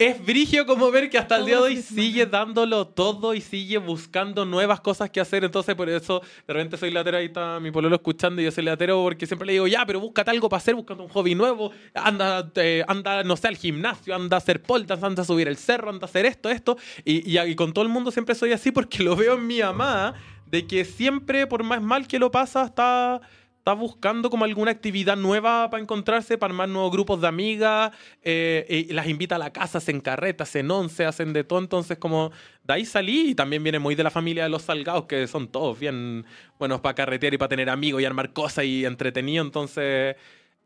es 0.00 0.24
brigio 0.24 0.64
como 0.64 0.90
ver 0.90 1.10
que 1.10 1.18
hasta 1.18 1.36
el 1.36 1.44
día 1.44 1.56
de 1.56 1.62
hoy 1.62 1.76
sigue 1.82 2.24
dándolo 2.24 2.86
todo 2.86 3.34
y 3.34 3.42
sigue 3.42 3.76
buscando 3.76 4.46
nuevas 4.46 4.80
cosas 4.80 5.10
que 5.10 5.20
hacer. 5.20 5.44
Entonces, 5.44 5.74
por 5.74 5.90
eso, 5.90 6.22
de 6.46 6.54
repente 6.54 6.78
soy 6.78 6.90
latero, 6.90 7.18
ahí 7.18 7.26
está 7.26 7.60
mi 7.60 7.70
pololo 7.70 7.96
escuchando 7.96 8.40
y 8.40 8.46
yo 8.46 8.50
soy 8.50 8.64
latero 8.64 9.02
porque 9.02 9.26
siempre 9.26 9.44
le 9.44 9.52
digo, 9.52 9.66
ya, 9.66 9.84
pero 9.84 10.00
búscate 10.00 10.30
algo 10.30 10.48
para 10.48 10.56
hacer, 10.56 10.74
búscate 10.74 11.02
un 11.02 11.10
hobby 11.10 11.34
nuevo, 11.34 11.70
anda, 11.92 12.50
eh, 12.54 12.82
anda 12.88 13.22
no 13.24 13.36
sé, 13.36 13.48
al 13.48 13.58
gimnasio, 13.58 14.14
anda 14.14 14.38
a 14.38 14.38
hacer 14.38 14.62
poltas, 14.62 15.02
anda 15.02 15.20
a 15.20 15.26
subir 15.26 15.48
el 15.48 15.58
cerro, 15.58 15.90
anda 15.90 16.06
a 16.06 16.08
hacer 16.08 16.24
esto, 16.24 16.48
esto. 16.48 16.78
Y, 17.04 17.30
y, 17.30 17.38
y 17.38 17.54
con 17.54 17.74
todo 17.74 17.84
el 17.84 17.90
mundo 17.90 18.10
siempre 18.10 18.34
soy 18.34 18.52
así 18.52 18.72
porque 18.72 19.02
lo 19.02 19.14
veo 19.16 19.34
en 19.34 19.46
mi 19.46 19.60
mamá, 19.60 20.14
de 20.46 20.66
que 20.66 20.86
siempre, 20.86 21.46
por 21.46 21.62
más 21.62 21.82
mal 21.82 22.08
que 22.08 22.18
lo 22.18 22.30
pasa, 22.30 22.64
está 22.64 23.20
está 23.60 23.74
buscando 23.74 24.30
como 24.30 24.46
alguna 24.46 24.70
actividad 24.70 25.18
nueva 25.18 25.68
para 25.68 25.82
encontrarse, 25.82 26.38
para 26.38 26.50
armar 26.50 26.70
nuevos 26.70 26.90
grupos 26.90 27.20
de 27.20 27.28
amigas, 27.28 27.92
eh, 28.22 28.86
y 28.88 28.92
las 28.94 29.06
invita 29.06 29.34
a 29.36 29.38
la 29.38 29.52
casa, 29.52 29.78
hacen 29.78 30.00
carretas, 30.00 30.48
hacen 30.48 30.70
once, 30.70 31.04
hacen 31.04 31.34
de 31.34 31.44
todo, 31.44 31.58
entonces 31.58 31.98
como 31.98 32.30
de 32.64 32.72
ahí 32.72 32.86
salí 32.86 33.30
y 33.30 33.34
también 33.34 33.62
viene 33.62 33.78
muy 33.78 33.94
de 33.94 34.02
la 34.02 34.10
familia 34.10 34.44
de 34.44 34.48
los 34.48 34.62
salgados, 34.62 35.04
que 35.04 35.26
son 35.26 35.46
todos 35.48 35.78
bien 35.78 36.24
buenos 36.58 36.80
para 36.80 36.94
carretear 36.94 37.34
y 37.34 37.38
para 37.38 37.50
tener 37.50 37.68
amigos 37.68 38.00
y 38.00 38.06
armar 38.06 38.32
cosas 38.32 38.64
y 38.64 38.86
entretenido, 38.86 39.44
entonces 39.44 40.16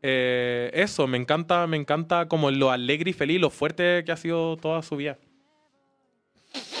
eh, 0.01 0.71
eso, 0.73 1.05
me 1.05 1.17
encanta, 1.17 1.67
me 1.67 1.75
encanta 1.75 2.29
como 2.29 2.49
lo 2.49 2.71
alegre 2.71 3.09
y 3.09 3.13
feliz, 3.13 3.41
lo 3.41 3.49
fuerte 3.49 4.03
que 4.05 4.13
ha 4.13 4.17
sido 4.17 4.55
toda 4.55 4.81
su 4.83 4.95
vida. 4.95 5.17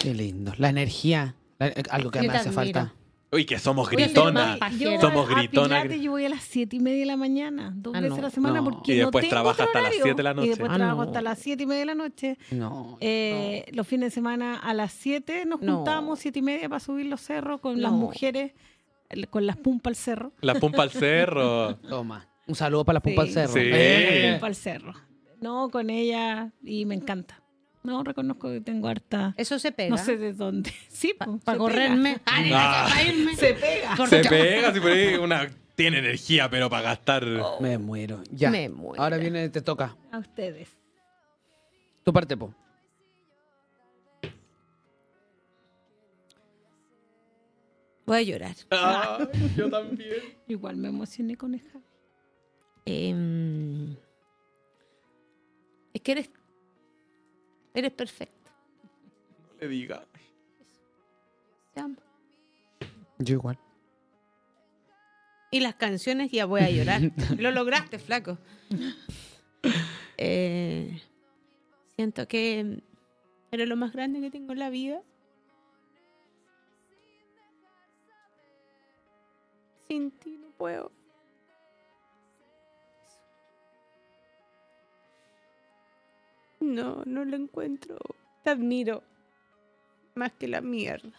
Qué 0.01 0.13
lindo. 0.13 0.53
La 0.57 0.69
energía. 0.69 1.35
La- 1.59 1.67
eh, 1.67 1.83
algo 1.89 2.09
que 2.09 2.21
me 2.21 2.33
hace 2.33 2.51
falta. 2.51 2.93
Uy, 3.31 3.45
que 3.45 3.59
somos 3.59 3.89
gritonas. 3.89 4.59
Somos 5.01 5.29
a 5.29 5.35
gritonas. 5.35 5.89
Yo 5.99 6.11
voy 6.11 6.25
a 6.25 6.29
las 6.29 6.43
7 6.43 6.75
y 6.75 6.79
media 6.79 6.99
de 7.01 7.05
la 7.05 7.17
mañana, 7.17 7.73
dos 7.75 7.93
Ah, 7.95 7.99
veces 7.99 8.11
no. 8.11 8.17
a 8.19 8.21
la 8.21 8.29
semana, 8.29 8.61
No. 8.61 8.63
porque 8.69 8.93
Y 8.95 8.99
no 8.99 9.05
después 9.07 9.23
tengo 9.23 9.31
trabaja 9.31 9.63
otro 9.63 9.65
hasta 9.65 9.79
las 9.81 9.87
horario. 9.89 10.03
7 10.03 10.17
de 10.17 10.23
la 10.23 10.33
noche. 10.33 10.45
Y 10.45 10.49
después 10.49 10.71
Ah, 10.71 10.75
trabajo 10.75 10.95
no. 10.97 11.01
hasta 11.03 11.21
las 11.21 11.39
7 11.39 11.63
y 11.63 11.65
media 11.65 11.79
de 11.79 11.85
la 11.85 11.95
noche. 11.95 12.37
No. 12.51 12.97
Eh, 13.01 13.65
Los 13.73 13.87
fines 13.87 14.07
de 14.07 14.11
semana 14.11 14.57
a 14.59 14.73
las 14.73 14.93
7 14.93 15.45
nos 15.45 15.61
No. 15.61 15.77
juntábamos, 15.77 16.19
7 16.19 16.39
y 16.39 16.41
media, 16.43 16.69
para 16.69 16.79
subir 16.79 17.07
los 17.07 17.19
cerros 17.21 17.59
con 17.59 17.81
las 17.81 17.91
No. 17.91 17.97
mujeres, 17.97 18.53
con 19.29 19.45
las 19.45 19.57
pumpas 19.57 19.91
al 19.91 19.95
cerro. 19.95 20.31
La 20.41 20.55
pumpa 20.55 20.83
al 20.83 20.91
cerro. 20.91 21.75
Toma. 21.89 22.27
Un 22.47 22.55
saludo 22.55 22.85
para 22.85 22.95
la 22.97 23.01
pumpa 23.01 23.23
al 23.23 23.29
cerro. 23.29 23.53
Sí. 23.53 23.59
Eh. 23.63 24.29
Pumpa 24.33 24.47
al 24.47 24.55
cerro. 24.55 24.93
No, 25.41 25.69
con 25.69 25.89
ella, 25.89 26.51
y 26.63 26.85
me 26.85 26.95
encanta. 26.95 27.41
No, 27.85 28.03
reconozco 28.03 28.49
que 28.49 28.61
tengo 28.61 28.87
harta... 28.87 29.33
Eso 29.37 29.59
se 29.59 29.71
pega. 29.71 29.89
No 29.89 29.97
sé 29.97 30.17
de 30.17 30.33
dónde. 30.33 30.73
Sí, 30.89 31.13
Para 31.43 31.57
correrme. 31.57 32.19
Ah. 32.25 32.87
para 32.89 33.03
irme. 33.03 33.35
Se 33.35 33.53
pega. 33.53 33.95
Se 34.07 34.23
pega, 34.23 34.73
si 34.73 34.79
por 34.79 34.91
ahí 34.91 35.15
una 35.15 35.49
tiene 35.75 35.99
energía, 35.99 36.49
pero 36.49 36.69
para 36.69 36.83
gastar. 36.83 37.25
Me 37.59 37.77
muero. 37.77 38.23
Ya. 38.31 38.49
Me 38.49 38.69
muero. 38.69 39.03
Ahora 39.03 39.17
viene, 39.17 39.49
te 39.49 39.61
toca. 39.61 39.95
A 40.11 40.19
ustedes. 40.19 40.69
Tu 42.03 42.13
parte, 42.13 42.37
po. 42.37 42.53
Voy 48.05 48.17
a 48.17 48.21
llorar. 48.21 48.55
Ah, 48.71 49.27
yo 49.55 49.69
también. 49.69 50.21
Igual 50.47 50.77
me 50.77 50.89
emocioné 50.89 51.35
con 51.35 51.55
el 51.55 51.61
Javi. 51.61 51.83
Em, 52.85 53.95
es 55.93 56.01
que 56.01 56.11
eres. 56.11 56.29
Eres 57.75 57.91
perfecto. 57.91 58.49
No 59.51 59.57
le 59.59 59.67
diga. 59.67 60.05
Te 61.73 61.81
amo. 61.81 61.97
Yo 63.19 63.35
igual. 63.35 63.59
Y 65.51 65.59
las 65.59 65.75
canciones 65.75 66.31
ya 66.31 66.45
voy 66.45 66.61
a 66.61 66.69
llorar. 66.69 67.01
Lo 67.37 67.51
lograste, 67.51 67.99
flaco. 67.99 68.37
Eh, 70.17 71.01
siento 71.95 72.27
que 72.27 72.81
eres 73.51 73.67
lo 73.67 73.75
más 73.75 73.91
grande 73.91 74.21
que 74.21 74.31
tengo 74.31 74.53
en 74.53 74.59
la 74.59 74.69
vida. 74.69 75.01
Sin 79.87 80.11
ti 80.11 80.37
no 80.37 80.49
puedo. 80.51 80.91
No, 86.65 87.03
no 87.05 87.23
lo 87.23 87.35
encuentro. 87.35 87.97
Te 88.43 88.49
admiro. 88.49 89.03
Más 90.15 90.33
que 90.33 90.47
la 90.47 90.61
mierda. 90.61 91.11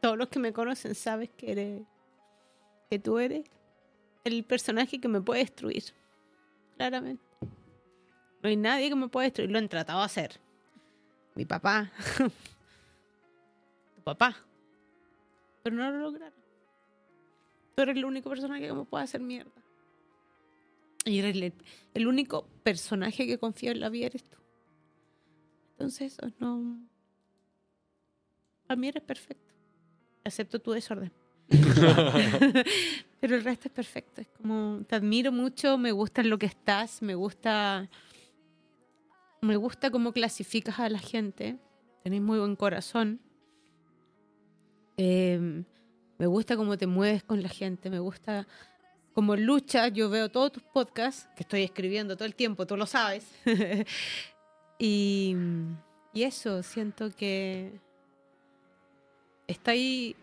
Todos 0.00 0.16
los 0.16 0.28
que 0.28 0.38
me 0.38 0.52
conocen 0.52 0.94
sabes 0.94 1.28
que 1.30 1.52
eres. 1.52 1.82
que 2.88 2.98
tú 2.98 3.18
eres 3.18 3.44
el 4.24 4.44
personaje 4.44 5.00
que 5.00 5.08
me 5.08 5.20
puede 5.20 5.40
destruir. 5.40 5.84
Claramente. 6.76 7.24
No 8.42 8.48
hay 8.48 8.56
nadie 8.56 8.88
que 8.88 8.96
me 8.96 9.08
pueda 9.08 9.24
destruir. 9.24 9.50
Lo 9.50 9.58
han 9.58 9.68
tratado 9.68 9.98
de 9.98 10.04
hacer. 10.06 10.40
Mi 11.34 11.44
papá. 11.44 11.90
tu 13.96 14.02
papá. 14.02 14.36
Pero 15.62 15.76
no 15.76 15.90
lo 15.90 15.98
lograron. 15.98 16.38
Tú 17.74 17.82
eres 17.82 17.96
el 17.96 18.04
único 18.04 18.30
personaje 18.30 18.66
que 18.66 18.72
me 18.72 18.84
puede 18.84 19.04
hacer 19.04 19.20
mierda. 19.20 19.57
Y 21.08 21.18
eres 21.18 21.36
el, 21.36 21.54
el 21.94 22.06
único 22.06 22.46
personaje 22.62 23.26
que 23.26 23.38
confío 23.38 23.72
en 23.72 23.80
la 23.80 23.88
vida 23.88 24.06
eres 24.06 24.24
tú. 24.24 24.38
Entonces, 25.72 26.12
eso 26.12 26.32
no. 26.38 26.80
Para 28.66 28.78
mí 28.78 28.88
eres 28.88 29.02
perfecto. 29.02 29.54
Excepto 30.24 30.58
tu 30.58 30.72
desorden. 30.72 31.12
Pero 33.20 33.36
el 33.36 33.44
resto 33.44 33.68
es 33.68 33.72
perfecto. 33.72 34.20
Es 34.20 34.28
como, 34.28 34.82
te 34.86 34.96
admiro 34.96 35.32
mucho, 35.32 35.78
me 35.78 35.92
gusta 35.92 36.20
en 36.20 36.30
lo 36.30 36.38
que 36.38 36.46
estás, 36.46 37.00
me 37.00 37.14
gusta. 37.14 37.88
Me 39.40 39.56
gusta 39.56 39.90
cómo 39.90 40.12
clasificas 40.12 40.78
a 40.80 40.88
la 40.88 40.98
gente. 40.98 41.56
Tenés 42.02 42.20
muy 42.20 42.38
buen 42.38 42.56
corazón. 42.56 43.20
Eh, 44.96 45.64
me 46.18 46.26
gusta 46.26 46.56
cómo 46.56 46.76
te 46.76 46.88
mueves 46.88 47.22
con 47.22 47.40
la 47.42 47.48
gente, 47.48 47.88
me 47.88 48.00
gusta 48.00 48.46
cómo 49.18 49.34
luchas. 49.34 49.92
Yo 49.92 50.08
veo 50.08 50.28
todos 50.28 50.52
tus 50.52 50.62
podcasts, 50.62 51.28
que 51.34 51.42
estoy 51.42 51.64
escribiendo 51.64 52.14
todo 52.14 52.24
el 52.24 52.36
tiempo, 52.36 52.68
tú 52.68 52.76
lo 52.76 52.86
sabes. 52.86 53.26
y, 54.78 55.34
eso, 56.14 56.62
siento 56.62 57.10
que 57.10 57.80
estáis 59.48 60.14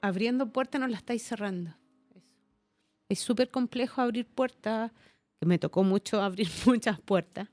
abriendo 0.00 0.46
puertas, 0.46 0.80
no 0.80 0.86
las 0.86 1.00
estáis 1.00 1.24
cerrando. 1.24 1.74
Es 3.08 3.18
súper 3.18 3.50
complejo 3.50 4.00
abrir 4.00 4.24
puertas, 4.26 4.92
que 5.40 5.46
me 5.46 5.58
tocó 5.58 5.82
mucho 5.82 6.22
abrir 6.22 6.46
muchas 6.64 7.00
puertas, 7.00 7.48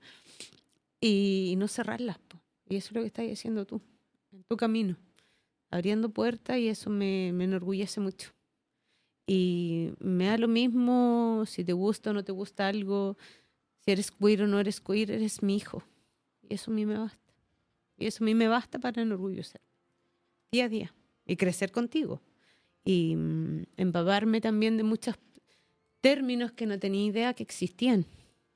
y 1.02 1.56
no 1.58 1.68
cerrarlas. 1.68 2.20
Y 2.68 2.76
eso 2.76 2.90
es 2.90 2.94
lo 2.94 3.02
que 3.02 3.08
estás 3.08 3.26
haciendo 3.26 3.66
tú, 3.66 3.82
en 4.32 4.44
tu 4.44 4.56
camino, 4.56 4.98
abriendo 5.72 6.10
puertas, 6.10 6.60
y 6.60 6.68
eso 6.68 6.92
me 6.92 7.30
enorgullece 7.30 8.00
mucho. 8.00 8.30
Y 9.32 9.92
me 10.00 10.26
da 10.26 10.40
lo 10.40 10.48
mismo 10.48 11.44
si 11.46 11.64
te 11.64 11.72
gusta 11.72 12.10
o 12.10 12.14
no 12.14 12.24
te 12.24 12.32
gusta 12.32 12.68
algo, 12.68 13.16
si 13.78 13.92
eres 13.92 14.10
queer 14.10 14.42
o 14.42 14.48
no 14.48 14.60
eres 14.60 14.82
queer, 14.82 15.12
eres 15.12 15.44
mi 15.44 15.56
hijo. 15.56 15.84
Y 16.42 16.56
eso 16.56 16.72
a 16.72 16.74
mí 16.74 16.84
me 16.84 16.98
basta. 16.98 17.32
Y 17.96 18.08
eso 18.08 18.24
a 18.24 18.26
mí 18.26 18.34
me 18.34 18.48
basta 18.48 18.80
para 18.80 19.04
enorgullecer. 19.04 19.62
Día 20.52 20.66
a 20.66 20.70
día. 20.70 20.96
Y 21.28 21.36
crecer 21.36 21.72
contigo. 21.72 22.24
Y 22.84 23.16
mm, 23.16 23.66
empaparme 23.78 24.42
también 24.42 24.78
de 24.78 24.84
muchos 24.84 25.14
términos 26.02 26.52
que 26.54 26.66
no 26.66 26.80
tenía 26.80 27.06
idea 27.06 27.36
que 27.36 27.44
existían. 27.44 28.08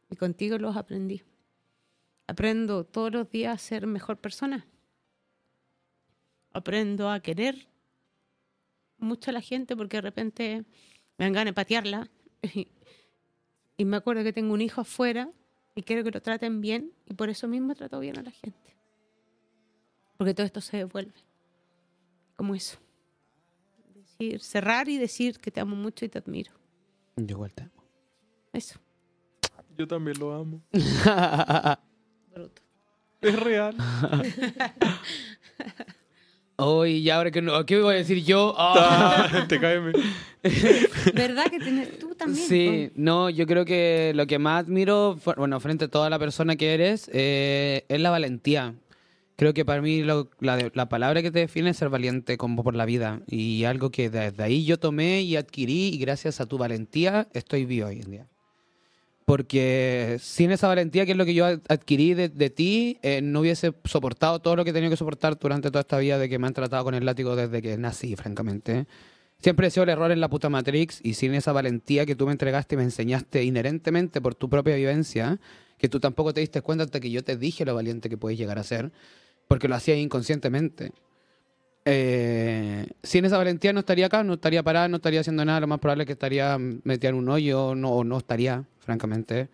Y 0.10 0.16
contigo 0.16 0.58
los 0.58 0.76
aprendí. 0.76 1.22
Aprendo 2.26 2.84
todos 2.84 3.12
los 3.12 3.30
días 3.30 3.54
a 3.54 3.64
ser 3.64 3.86
mejor 3.86 4.18
persona. 4.18 4.66
aprendo 6.52 7.12
a 7.12 7.20
querer 7.20 7.68
mucho 9.04 9.32
a 9.32 9.34
la 9.34 9.42
gente 9.42 9.76
porque 9.76 9.98
de 9.98 10.02
repente 10.02 10.64
me 11.18 11.26
dan 11.26 11.34
ganas 11.34 11.52
de 11.52 11.54
patearla. 11.54 12.10
Y, 13.76 13.86
me 13.86 13.98
acuerdo 13.98 14.24
que 14.24 14.32
tengo 14.32 14.54
un 14.54 14.62
hijo 14.62 14.82
afuera 14.82 15.32
y 15.74 15.82
quiero 15.82 16.04
que 16.04 16.12
lo 16.12 16.22
traten 16.22 16.62
bien 16.62 16.94
y 17.08 17.16
por 17.16 17.30
eso 17.30 17.48
mismo 17.48 17.74
trato 17.74 18.00
bien 18.00 18.20
a 18.20 18.22
la 18.22 18.30
gente. 18.30 18.78
Porque 20.16 20.36
todo 20.36 20.46
esto 20.46 20.62
se 20.62 20.78
devuelve. 20.78 21.16
Como 22.36 22.54
eso. 22.54 22.78
Decir, 23.96 24.42
cerrar 24.42 24.90
y 24.90 25.00
decir 25.00 25.40
que 25.40 25.50
te 25.50 25.60
amo 25.60 25.76
mucho 25.76 26.06
y 26.06 26.10
te 26.10 26.20
admiro. 26.20 26.52
Yo 27.16 27.36
igual 27.36 27.52
te 27.56 27.64
amo. 27.64 27.84
Eso. 28.54 28.80
Yo 29.76 29.88
también 29.88 30.20
lo 30.20 30.34
amo. 30.34 30.62
Bruto. 32.32 32.62
Es 33.22 33.40
real. 33.40 33.76
Hoy, 36.58 36.98
y 36.98 37.10
ahora 37.10 37.32
que 37.32 37.42
no, 37.42 37.66
¿qué 37.66 37.80
voy 37.82 37.96
a 37.96 37.98
decir 37.98 38.24
yo? 38.24 38.54
Ah. 38.58 39.28
Ah, 39.34 39.46
te 39.50 39.60
caeme. 39.60 39.92
¿Verdad 41.14 41.46
que 41.50 41.60
tienes 41.60 41.98
tú 42.00 42.14
también? 42.16 42.46
Sí, 42.48 42.92
no, 42.96 43.30
yo 43.30 43.48
creo 43.48 43.66
que 43.66 44.12
lo 44.16 44.28
que 44.28 44.40
más 44.40 44.64
admiro, 44.64 45.18
bueno, 45.38 45.60
frente 45.60 45.86
a 45.86 45.88
toda 45.88 46.10
la 46.10 46.20
persona 46.20 46.56
que 46.56 46.74
eres, 46.74 47.10
eh, 47.14 47.86
es 47.90 48.00
la 48.00 48.10
valentía. 48.12 48.76
Creo 49.36 49.54
que 49.56 49.66
para 49.66 49.82
mí 49.82 50.04
lo- 50.04 50.30
la, 50.40 50.70
la 50.76 50.90
palabra 50.90 51.22
que 51.24 51.32
te 51.32 51.40
define 51.40 51.72
es 51.72 51.78
ser 51.78 51.90
valiente 51.90 52.38
como 52.38 52.64
por 52.64 52.76
la 52.76 52.86
vida. 52.86 53.22
Y 53.28 53.64
algo 53.64 53.90
que 53.90 54.10
desde 54.12 54.44
ahí 54.44 54.64
yo 54.64 54.78
tomé 54.78 55.22
y 55.22 55.36
adquirí 55.38 55.88
y 55.90 55.98
gracias 55.98 56.40
a 56.40 56.46
tu 56.46 56.58
valentía 56.60 57.28
estoy 57.34 57.66
vivo 57.66 57.88
hoy 57.88 58.02
en 58.04 58.12
día. 58.12 58.28
Porque 59.26 60.18
sin 60.20 60.52
esa 60.52 60.68
valentía, 60.68 61.06
que 61.06 61.14
es 61.14 61.18
lo 61.18 61.26
que 61.26 61.34
yo 61.34 61.46
ad- 61.46 61.62
adquirí 61.70 62.14
de, 62.14 62.28
de 62.28 62.50
ti, 62.50 63.00
eh, 63.04 63.22
no 63.22 63.40
hubiese 63.40 63.74
soportado 63.86 64.40
todo 64.40 64.56
lo 64.58 64.64
que 64.66 64.72
he 64.72 64.74
tenido 64.74 64.90
que 64.90 64.98
soportar 64.98 65.40
durante 65.40 65.70
toda 65.70 65.82
esta 65.82 65.98
vida 65.98 66.18
de 66.18 66.28
que 66.28 66.40
me 66.40 66.48
han 66.48 66.54
tratado 66.54 66.84
con 66.84 66.94
el 66.94 67.06
látigo 67.06 67.36
desde 67.36 67.62
que 67.62 67.78
nací, 67.78 68.16
francamente. 68.18 68.86
Siempre 69.40 69.68
he 69.68 69.72
sido 69.72 69.84
el 69.84 69.90
error 69.90 70.12
en 70.12 70.20
la 70.20 70.30
puta 70.30 70.50
Matrix 70.50 71.00
y 71.04 71.14
sin 71.14 71.34
esa 71.34 71.52
valentía 71.54 72.06
que 72.06 72.16
tú 72.16 72.26
me 72.26 72.32
entregaste 72.34 72.76
y 72.76 72.78
me 72.78 72.84
enseñaste 72.84 73.44
inherentemente 73.44 74.20
por 74.22 74.36
tu 74.36 74.50
propia 74.50 74.76
vivencia, 74.76 75.40
que 75.78 75.90
tú 75.90 76.00
tampoco 76.00 76.34
te 76.34 76.42
diste 76.42 76.62
cuenta 76.62 76.84
hasta 76.84 77.00
que 77.00 77.10
yo 77.10 77.24
te 77.24 77.38
dije 77.38 77.66
lo 77.66 77.76
valiente 77.76 78.10
que 78.10 78.18
puedes 78.18 78.38
llegar 78.38 78.60
a 78.60 78.64
ser, 78.64 78.92
porque 79.48 79.68
lo 79.68 79.76
hacías 79.76 79.98
inconscientemente. 79.98 80.92
Eh, 81.86 82.88
sin 83.04 83.26
esa 83.26 83.38
valentía 83.38 83.74
no 83.74 83.82
estaría 83.82 84.06
acá, 84.06 84.24
no 84.24 84.36
estaría 84.36 84.64
parada, 84.64 84.88
no 84.88 84.98
estaría 84.98 85.20
haciendo 85.20 85.44
nada, 85.44 85.60
lo 85.60 85.68
más 85.68 85.80
probable 85.80 86.04
es 86.04 86.08
que 86.08 86.14
estaría 86.14 86.58
metida 86.58 87.10
en 87.10 87.16
un 87.16 87.28
hoyo 87.28 87.76
no, 87.76 87.92
o 87.92 88.04
no 88.06 88.18
estaría, 88.18 88.64
francamente. 88.84 89.50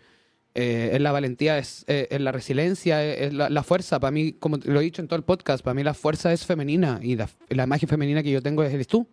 Eh, 0.55 0.91
es 0.93 1.01
la 1.01 1.11
valentía, 1.11 1.57
es, 1.57 1.85
eh, 1.87 2.17
la 2.19 2.31
resiliencia, 2.31 3.03
es, 3.03 3.27
es 3.27 3.33
la, 3.33 3.63
fuerza. 3.63 3.99
Para 3.99 4.11
mí, 4.11 4.33
como 4.33 4.57
lo 4.57 4.79
he 4.81 4.83
dicho 4.83 5.01
en 5.01 5.07
todo 5.07 5.17
el 5.17 5.23
podcast, 5.23 5.63
para 5.63 5.73
mí 5.73 5.83
la 5.83 5.93
fuerza 5.93 6.33
es 6.33 6.45
femenina 6.45 6.99
y 7.01 7.15
la, 7.15 7.29
la 7.49 7.63
imagen 7.63 7.87
femenina 7.87 8.23
que 8.23 8.31
yo 8.31 8.41
tengo 8.41 8.63
es 8.63 8.73
eres 8.73 8.87
tú. 8.87 9.07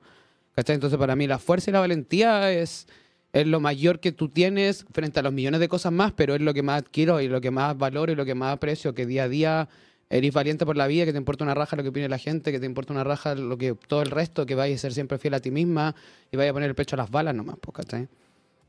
¿Cachai? 0.55 0.74
Entonces, 0.74 0.98
para 0.98 1.14
mí 1.14 1.26
la 1.26 1.38
fuerza 1.38 1.70
y 1.70 1.72
la 1.74 1.80
valentía 1.80 2.51
es, 2.51 2.88
es 3.34 3.47
lo 3.47 3.60
mayor 3.60 4.01
que 4.01 4.10
tú 4.12 4.30
tienes 4.30 4.86
frente 4.93 5.20
a 5.20 5.22
los 5.22 5.32
millones 5.32 5.60
de 5.60 5.68
cosas 5.68 5.93
más, 5.93 6.12
pero 6.12 6.34
es 6.34 6.40
lo 6.40 6.55
que 6.55 6.62
más 6.62 6.82
adquiero 6.82 7.20
y 7.20 7.28
lo 7.28 7.43
que 7.43 7.51
más 7.51 7.76
valoro 7.76 8.10
y 8.10 8.14
lo 8.14 8.24
que 8.24 8.34
más 8.34 8.55
aprecio, 8.55 8.94
que 8.94 9.05
día 9.05 9.24
a 9.24 9.28
día 9.28 9.68
eres 10.09 10.32
valiente 10.32 10.64
por 10.64 10.76
la 10.76 10.86
vida, 10.86 11.05
que 11.05 11.12
te 11.12 11.18
importa 11.18 11.44
una 11.44 11.55
raja 11.55 11.76
lo 11.76 11.82
que 11.82 11.90
opine 11.90 12.09
la 12.09 12.18
gente, 12.18 12.52
que 12.52 12.60
te 12.60 12.66
importa 12.66 12.93
una 12.93 13.05
raja 13.05 13.34
lo 13.34 13.59
que 13.59 13.74
todo 13.74 14.02
el 14.02 14.10
resto, 14.10 14.47
que 14.47 14.55
vayas 14.55 14.80
a 14.80 14.82
ser 14.82 14.94
siempre 14.94 15.18
fiel 15.18 15.34
a 15.34 15.40
ti 15.40 15.51
misma 15.51 15.94
y 16.30 16.36
vayas 16.36 16.51
a 16.51 16.55
poner 16.55 16.70
el 16.70 16.74
pecho 16.74 16.97
a 16.97 16.98
las 16.98 17.10
balas 17.10 17.34
nomás, 17.34 17.56
pues, 17.60 17.74
¿cachai? 17.74 18.09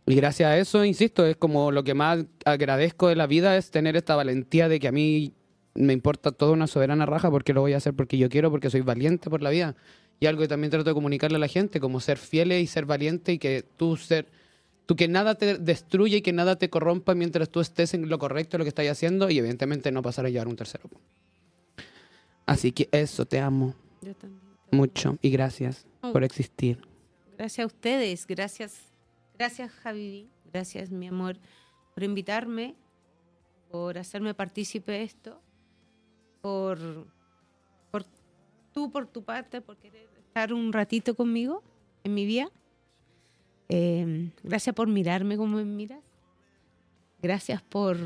Y 0.08 0.16
gracias 0.16 0.50
a 0.50 0.58
eso, 0.58 0.86
insisto, 0.86 1.26
es 1.26 1.36
como 1.36 1.72
lo 1.72 1.84
que 1.84 1.94
más 1.94 2.26
agradezco 2.46 3.10
de 3.10 3.16
la 3.16 3.28
vida 3.28 3.58
es 3.58 3.72
tener 3.72 3.96
esta 3.98 4.16
valentía 4.16 4.70
de 4.70 4.80
que 4.80 4.88
a 4.88 4.92
mí 4.94 5.34
me 5.76 5.92
importa 5.94 6.32
toda 6.32 6.54
una 6.54 6.66
soberana 6.66 7.06
raja 7.06 7.30
porque 7.30 7.54
lo 7.54 7.62
voy 7.62 7.74
a 7.74 7.78
hacer 7.78 7.94
porque 7.94 8.18
yo 8.18 8.30
quiero, 8.30 8.50
porque 8.50 8.70
soy 8.70 8.82
valiente 8.82 9.30
por 9.30 9.44
la 9.44 9.50
vida. 9.50 9.76
Y 10.20 10.26
algo 10.26 10.42
que 10.42 10.48
también 10.48 10.72
trato 10.72 10.90
de 10.90 10.94
comunicarle 10.94 11.36
a 11.36 11.40
la 11.40 11.48
gente, 11.50 11.80
como 11.82 12.00
ser 12.00 12.18
fieles 12.18 12.64
y 12.64 12.68
ser 12.68 12.86
valiente 12.86 13.34
y 13.34 13.38
que 13.38 13.64
tú 13.76 13.98
ser, 13.98 14.28
tú 14.86 14.96
que 14.96 15.08
nada 15.10 15.36
te 15.36 15.58
destruya 15.58 16.18
y 16.18 16.22
que 16.22 16.32
nada 16.34 16.56
te 16.56 16.70
corrompa 16.70 17.14
mientras 17.14 17.50
tú 17.50 17.60
estés 17.60 17.94
en 17.94 18.08
lo 18.10 18.18
correcto, 18.18 18.58
lo 18.58 18.64
que 18.64 18.70
estás 18.70 18.88
haciendo 18.88 19.30
y 19.30 19.38
evidentemente 19.38 19.92
no 19.92 20.02
pasar 20.02 20.26
a 20.26 20.30
llevar 20.30 20.48
un 20.48 20.56
tercero. 20.56 20.90
Así 22.46 22.72
que 22.72 22.88
eso, 22.92 23.26
te 23.26 23.40
amo 23.40 23.76
Yo 24.02 24.16
también. 24.16 24.42
mucho 24.72 25.18
y 25.22 25.30
gracias 25.32 25.86
Oh. 26.02 26.14
por 26.14 26.24
existir. 26.24 26.80
Gracias 27.38 27.64
a 27.64 27.68
ustedes, 27.68 28.26
gracias, 28.26 28.80
gracias 29.38 29.72
Javi, 29.72 30.30
gracias 30.52 30.92
mi 30.92 31.08
amor 31.08 31.38
por 31.94 32.04
invitarme, 32.04 32.76
por 33.72 33.98
hacerme 33.98 34.34
partícipe 34.34 34.92
de 34.92 35.04
esto, 35.04 35.42
por, 36.42 37.08
por 37.92 38.04
tú 38.74 38.92
por 38.92 39.08
tu 39.08 39.24
parte, 39.24 39.62
por 39.62 39.78
querer 39.78 40.08
estar 40.20 40.54
un 40.54 40.72
ratito 40.72 41.16
conmigo 41.16 41.64
en 42.04 42.14
mi 42.14 42.26
vida. 42.26 42.50
Eh, 43.70 44.32
gracias 44.44 44.76
por 44.76 44.88
mirarme 44.88 45.38
como 45.38 45.58
me 45.58 45.66
miras. 45.66 46.00
Gracias 47.22 47.62
por, 47.64 47.98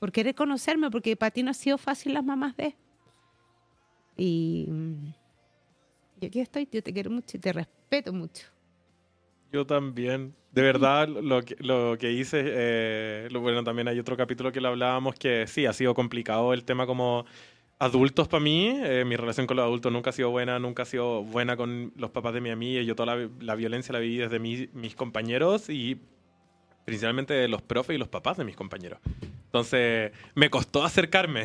por 0.00 0.10
querer 0.10 0.34
conocerme, 0.34 0.90
porque 0.90 1.16
para 1.16 1.30
ti 1.30 1.42
no 1.42 1.50
ha 1.52 1.54
sido 1.54 1.78
fácil 1.78 2.14
las 2.14 2.24
mamás 2.24 2.56
de. 2.56 2.74
Y, 4.16 4.68
y 6.20 6.26
aquí 6.26 6.40
estoy, 6.40 6.68
yo 6.70 6.82
te 6.82 6.92
quiero 6.92 7.10
mucho 7.10 7.36
y 7.36 7.40
te 7.40 7.52
respeto 7.52 8.12
mucho. 8.12 8.53
Yo 9.54 9.64
también. 9.64 10.34
De 10.50 10.62
verdad, 10.62 11.06
lo 11.06 11.44
que, 11.96 12.10
hice, 12.10 12.42
eh, 12.44 13.28
bueno, 13.32 13.62
también 13.62 13.86
hay 13.86 14.00
otro 14.00 14.16
capítulo 14.16 14.50
que 14.50 14.60
lo 14.60 14.66
hablábamos 14.70 15.14
que 15.14 15.46
sí, 15.46 15.64
ha 15.64 15.72
sido 15.72 15.94
complicado 15.94 16.52
el 16.52 16.64
tema 16.64 16.86
como 16.86 17.24
adultos 17.78 18.26
para 18.26 18.42
mí. 18.42 18.80
Eh, 18.82 19.04
mi 19.06 19.14
relación 19.14 19.46
con 19.46 19.56
los 19.56 19.64
adultos 19.64 19.92
nunca 19.92 20.10
ha 20.10 20.12
sido 20.12 20.30
buena, 20.30 20.58
nunca 20.58 20.82
ha 20.82 20.86
sido 20.86 21.22
buena 21.22 21.56
con 21.56 21.92
los 21.94 22.10
papás 22.10 22.34
de 22.34 22.40
mi 22.40 22.50
amiga. 22.50 22.82
Yo 22.82 22.96
toda 22.96 23.14
la, 23.14 23.28
la 23.38 23.54
violencia 23.54 23.92
la 23.92 24.00
viví 24.00 24.16
desde 24.16 24.40
mi- 24.40 24.68
mis 24.72 24.96
compañeros 24.96 25.70
y 25.70 26.00
principalmente 26.84 27.32
de 27.32 27.46
los 27.46 27.62
profes 27.62 27.94
y 27.94 27.98
los 27.98 28.08
papás 28.08 28.36
de 28.36 28.42
mis 28.44 28.56
compañeros. 28.56 28.98
Entonces, 29.44 30.10
me 30.34 30.50
costó 30.50 30.82
acercarme. 30.82 31.44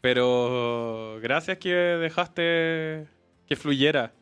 Pero 0.00 1.18
gracias 1.20 1.58
que 1.58 1.74
dejaste 1.74 3.08
que 3.48 3.56
fluyera. 3.56 4.12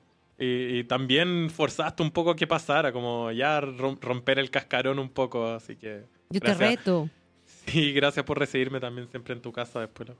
Y, 0.44 0.78
y 0.78 0.84
también 0.84 1.48
forzaste 1.50 2.02
un 2.02 2.10
poco 2.10 2.34
que 2.36 2.46
pasara, 2.46 2.92
como 2.92 3.30
ya 3.32 3.60
rom- 3.60 3.98
romper 4.00 4.38
el 4.38 4.50
cascarón 4.50 4.98
un 4.98 5.08
poco, 5.08 5.46
así 5.46 5.76
que... 5.76 6.04
Yo 6.30 6.40
te 6.40 6.54
reto. 6.54 7.08
Sí, 7.66 7.92
gracias 7.92 8.24
por 8.26 8.38
recibirme 8.38 8.78
también 8.78 9.08
siempre 9.08 9.32
en 9.34 9.40
tu 9.40 9.50
casa 9.50 9.80
después. 9.80 10.10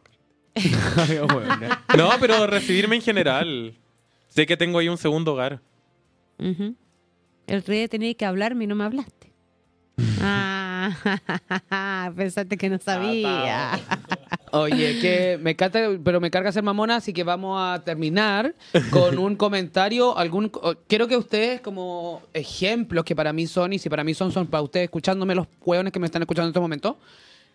No, 1.97 2.11
pero 2.21 2.47
recibirme 2.47 2.97
en 2.97 3.03
general. 3.03 3.75
Sé 4.29 4.47
que 4.47 4.57
tengo 4.57 4.79
ahí 4.79 4.89
un 4.89 4.97
segundo 4.97 5.33
hogar. 5.35 5.61
El 6.39 7.63
rey 7.67 7.87
tenía 7.89 8.15
que 8.15 8.25
hablarme 8.25 8.65
y 8.65 8.67
no 8.67 8.75
me 8.75 8.85
hablaste. 8.85 9.33
Ah, 10.21 12.11
pensaste 12.17 12.57
que 12.57 12.69
no 12.71 12.79
sabía. 12.79 13.73
Oye, 14.57 15.01
que 15.01 15.37
me 15.43 15.51
encanta, 15.51 15.81
pero 16.05 16.21
me 16.21 16.31
carga 16.31 16.53
ser 16.53 16.63
mamona, 16.63 16.97
así 16.97 17.13
que 17.13 17.25
vamos 17.25 17.59
a 17.61 17.83
terminar 17.83 18.55
con 18.91 19.19
un 19.19 19.35
comentario. 19.35 20.17
Algún, 20.17 20.53
quiero 20.87 21.09
que 21.09 21.17
ustedes, 21.17 21.61
como 21.61 22.23
ejemplos 22.33 23.05
que 23.05 23.17
para 23.17 23.33
mí 23.33 23.49
son, 23.49 23.73
y 23.73 23.81
si 23.81 23.89
para 23.89 24.05
mí 24.05 24.15
son, 24.15 24.31
son 24.31 24.47
para 24.47 24.63
ustedes, 24.63 24.85
escuchándome 24.85 25.35
los 25.35 25.49
hueones 25.61 25.93
que 25.93 25.99
me 25.99 26.07
están 26.07 26.23
escuchando 26.23 26.47
en 26.47 26.51
este 26.51 26.61
momento, 26.61 26.99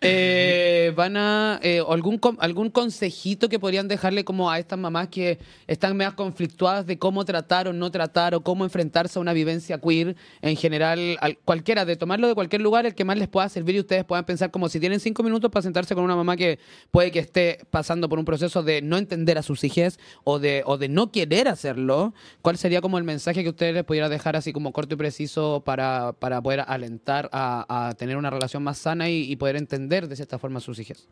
eh, 0.02 0.94
van 0.96 1.18
a. 1.18 1.60
eh, 1.62 1.82
algún, 1.88 2.20
algún 2.40 2.70
consejito 2.70 3.50
que 3.50 3.60
podrían 3.60 3.88
dejarle 3.88 4.24
como 4.24 4.50
a 4.50 4.58
estas 4.60 4.80
mamás 4.80 5.10
que 5.10 5.40
están 5.68 5.98
más 5.98 6.14
conflictuadas 6.14 6.86
de 6.86 6.98
cómo 6.98 7.26
tratar 7.26 7.68
o 7.68 7.74
no 7.74 7.92
tratar 7.92 8.34
o 8.36 8.42
cómo 8.42 8.64
enfrentarse 8.64 9.20
a 9.20 9.22
una 9.22 9.34
vivencia 9.34 9.78
queer 9.80 10.16
en 10.42 10.56
general, 10.56 11.18
al- 11.20 11.38
cualquiera, 11.40 11.84
de 11.84 11.96
tomarlo 11.98 12.28
de 12.28 12.36
cualquier 12.36 12.62
lugar, 12.62 12.86
el 12.86 12.96
que 12.96 13.04
más 13.04 13.18
les 13.18 13.28
pueda 13.28 13.50
servir 13.50 13.76
y 13.76 13.80
ustedes 13.82 14.06
puedan 14.06 14.24
pensar 14.26 14.52
como 14.52 14.70
si 14.70 14.80
tienen 14.80 15.00
cinco 15.02 15.22
minutos 15.24 15.52
para 15.52 15.64
sentarse 15.64 15.96
con 15.96 16.04
una 16.06 16.16
mamá 16.16 16.38
que 16.38 16.60
puede 16.92 17.12
que 17.12 17.20
esté 17.20 17.60
pasando 17.70 18.08
por 18.08 18.20
un 18.20 18.26
proceso 18.26 18.64
de 18.64 18.82
no 18.82 18.98
entender 18.98 19.38
a 19.38 19.44
sus 19.44 19.64
hijas 19.66 20.00
o 20.24 20.40
de, 20.40 20.64
o 20.66 20.78
de 20.78 20.88
no 20.88 21.12
querer 21.12 21.48
hacerlo, 21.48 22.14
¿cuál 22.42 22.58
sería 22.58 22.80
como 22.80 22.98
el 22.98 23.04
mensaje 23.04 23.44
que 23.44 23.50
ustedes 23.50 23.74
les 23.74 23.84
pudieran 23.84 24.10
dejar 24.12 24.36
así 24.38 24.54
como 24.54 24.72
corto 24.72 24.94
y 24.96 24.98
preciso 24.98 25.62
para, 25.66 26.14
para 26.14 26.42
poder 26.42 26.64
alentar 26.68 27.30
a, 27.34 27.94
tener 27.98 28.16
una 28.16 28.30
relación 28.30 28.64
más 28.64 28.78
sana 28.78 29.10
y 29.10 29.36
poder 29.36 29.56
entender 29.58 29.89
de 29.90 30.16
cierta 30.16 30.38
forma 30.40 30.60
a 30.60 30.62
sus 30.62 30.80
hijas? 30.80 31.08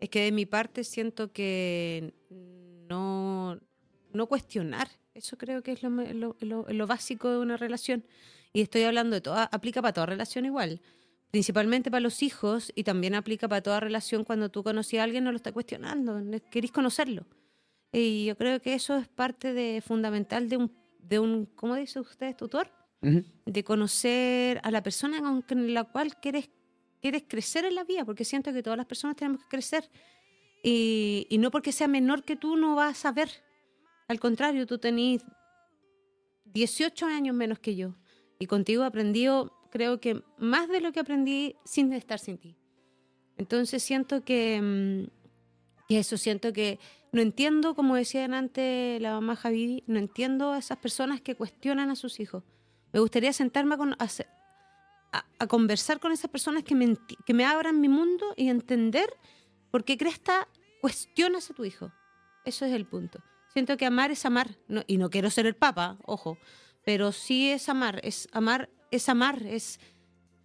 Es 0.00 0.08
que 0.08 0.22
de 0.24 0.32
mi 0.32 0.46
parte 0.46 0.84
siento 0.84 1.32
que 1.32 2.14
no, 2.88 3.58
no 4.12 4.26
cuestionar. 4.26 4.88
Eso 5.14 5.36
creo 5.36 5.62
que 5.62 5.72
es 5.72 5.82
lo, 5.82 5.90
lo- 6.40 6.66
lo- 6.68 6.86
básico 6.86 7.28
de 7.30 7.38
una 7.38 7.56
relación. 7.56 8.04
Y 8.52 8.62
estoy 8.62 8.82
hablando 8.84 9.14
de 9.14 9.20
toda, 9.20 9.44
aplica 9.52 9.82
para 9.82 9.92
toda 9.92 10.06
relación 10.06 10.46
igual. 10.46 10.80
Principalmente 11.30 11.90
para 11.90 12.00
los 12.00 12.22
hijos 12.22 12.72
y 12.74 12.84
también 12.84 13.14
aplica 13.14 13.46
para 13.46 13.62
toda 13.62 13.78
relación 13.80 14.24
cuando 14.24 14.48
tú 14.48 14.64
conoces 14.64 14.98
a 14.98 15.04
alguien, 15.04 15.22
no 15.24 15.30
lo 15.32 15.36
estás 15.36 15.52
cuestionando, 15.52 16.20
querés 16.50 16.72
conocerlo. 16.72 17.24
Y 17.92 18.24
yo 18.26 18.36
creo 18.36 18.60
que 18.60 18.74
eso 18.74 18.96
es 18.96 19.06
parte 19.08 19.52
de 19.52 19.80
fundamental 19.80 20.48
de 20.48 20.56
un, 20.56 20.72
de 21.10 21.18
un 21.18 21.44
¿cómo 21.44 21.74
dice 21.74 22.00
usted, 22.00 22.34
tutor? 22.34 22.72
De 23.02 23.64
conocer 23.64 24.60
a 24.62 24.70
la 24.70 24.82
persona 24.82 25.20
con 25.20 25.74
la 25.74 25.84
cual 25.84 26.16
quieres 26.20 26.48
quieres 27.00 27.24
crecer 27.26 27.64
en 27.64 27.74
la 27.74 27.84
vida, 27.84 28.04
porque 28.04 28.24
siento 28.24 28.52
que 28.52 28.62
todas 28.62 28.76
las 28.76 28.86
personas 28.86 29.16
tenemos 29.16 29.42
que 29.42 29.48
crecer. 29.48 29.90
Y, 30.62 31.26
y 31.30 31.38
no 31.38 31.50
porque 31.50 31.72
sea 31.72 31.88
menor 31.88 32.24
que 32.24 32.36
tú 32.36 32.56
no 32.56 32.74
vas 32.76 33.04
a 33.06 33.12
ver. 33.12 33.30
Al 34.06 34.20
contrario, 34.20 34.66
tú 34.66 34.78
tenés 34.78 35.24
18 36.44 37.06
años 37.06 37.34
menos 37.34 37.58
que 37.58 37.74
yo. 37.74 37.94
Y 38.38 38.46
contigo 38.46 38.82
he 38.82 38.86
aprendido, 38.86 39.52
creo 39.70 40.00
que 40.00 40.22
más 40.38 40.68
de 40.68 40.80
lo 40.80 40.92
que 40.92 41.00
aprendí 41.00 41.56
sin 41.64 41.92
estar 41.92 42.18
sin 42.18 42.38
ti. 42.38 42.56
Entonces 43.38 43.82
siento 43.82 44.22
que, 44.22 45.08
que 45.90 45.98
eso, 45.98 46.16
siento 46.16 46.52
que 46.52 46.78
no 47.10 47.20
entiendo, 47.20 47.74
como 47.74 47.96
decía 47.96 48.24
antes 48.26 49.02
la 49.02 49.12
mamá 49.14 49.34
Javi, 49.34 49.82
no 49.88 49.98
entiendo 49.98 50.52
a 50.52 50.58
esas 50.58 50.78
personas 50.78 51.20
que 51.20 51.34
cuestionan 51.34 51.90
a 51.90 51.96
sus 51.96 52.20
hijos. 52.20 52.44
Me 52.92 53.00
gustaría 53.00 53.32
sentarme 53.32 53.76
con- 53.76 53.94
a 53.98 54.06
a- 55.12 55.24
a 55.40 55.46
conversar 55.48 55.98
con 55.98 56.12
esas 56.12 56.30
personas 56.30 56.62
que 56.62 56.76
me, 56.76 56.96
que 57.26 57.34
me 57.34 57.44
abran 57.44 57.80
mi 57.80 57.88
mundo 57.88 58.32
y 58.36 58.48
entender 58.48 59.12
por 59.72 59.84
qué 59.84 59.96
Cresta 59.98 60.46
cuestionas 60.80 61.50
a 61.50 61.54
tu 61.54 61.64
hijo. 61.64 61.90
Eso 62.44 62.64
es 62.64 62.72
el 62.72 62.86
punto. 62.86 63.18
Siento 63.52 63.76
que 63.76 63.86
amar 63.86 64.12
es 64.12 64.24
amar. 64.24 64.56
No- 64.68 64.84
y 64.86 64.96
no 64.98 65.10
quiero 65.10 65.28
ser 65.28 65.46
el 65.46 65.56
papa, 65.56 65.98
ojo. 66.04 66.38
Pero 66.84 67.10
sí 67.10 67.50
es 67.50 67.68
amar. 67.68 67.98
Es 68.04 68.28
amar, 68.30 68.70
es 68.92 69.08
amar. 69.08 69.42
Es, 69.44 69.80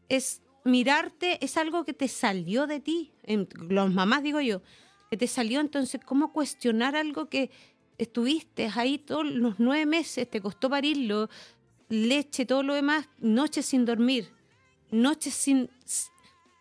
es 0.09 0.41
mirarte. 0.63 1.37
Es 1.45 1.57
algo 1.57 1.85
que 1.85 1.93
te 1.93 2.07
salió 2.07 2.65
de 2.65 2.79
ti. 2.79 3.13
En, 3.21 3.47
los 3.69 3.93
mamás, 3.93 4.23
digo 4.23 4.41
yo. 4.41 4.63
Que 5.09 5.17
te 5.17 5.27
salió. 5.27 5.59
Entonces, 5.59 6.01
¿cómo 6.03 6.31
cuestionar 6.31 6.95
algo 6.95 7.29
que 7.29 7.51
estuviste 7.97 8.69
ahí 8.75 8.97
todos 8.97 9.25
los 9.25 9.59
nueve 9.59 9.85
meses? 9.85 10.29
Te 10.29 10.41
costó 10.41 10.69
parirlo. 10.69 11.29
Leche, 11.89 12.45
todo 12.45 12.63
lo 12.63 12.73
demás. 12.73 13.07
Noches 13.19 13.65
sin 13.65 13.85
dormir. 13.85 14.31
Noches 14.91 15.33
sin, 15.33 15.69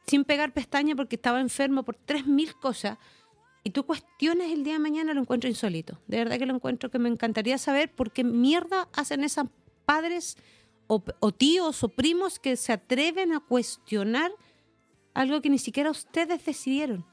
sin 0.07 0.25
pegar 0.25 0.53
pestaña 0.53 0.95
porque 0.95 1.17
estaba 1.17 1.41
enfermo 1.41 1.83
por 1.83 1.97
tres 1.97 2.27
mil 2.27 2.55
cosas 2.57 2.99
y 3.67 3.71
tú 3.71 3.87
cuestiones 3.87 4.53
el 4.53 4.63
día 4.63 4.75
de 4.75 4.79
mañana, 4.79 5.15
lo 5.15 5.23
encuentro 5.23 5.49
insólito. 5.49 5.99
De 6.07 6.19
verdad 6.19 6.39
que 6.39 6.45
lo 6.45 6.55
encuentro 6.55 6.91
que 6.91 6.99
me 6.99 7.09
encantaría 7.09 7.57
saber 7.57 7.91
por 7.91 8.13
qué 8.13 8.23
mierda 8.23 8.89
hacen 8.93 9.25
esas 9.25 9.47
padres 9.87 10.37
o, 10.87 11.03
o 11.19 11.33
tíos 11.33 11.83
o 11.83 11.89
primos 11.89 12.39
que 12.39 12.57
se 12.57 12.75
atreven 12.75 13.33
a 13.33 13.41
cuestionar 13.41 14.31
algo 15.15 15.41
que 15.41 15.49
ni 15.49 15.59
siquiera 15.59 15.91
ustedes 15.91 16.45
decidieron. 16.45 17.07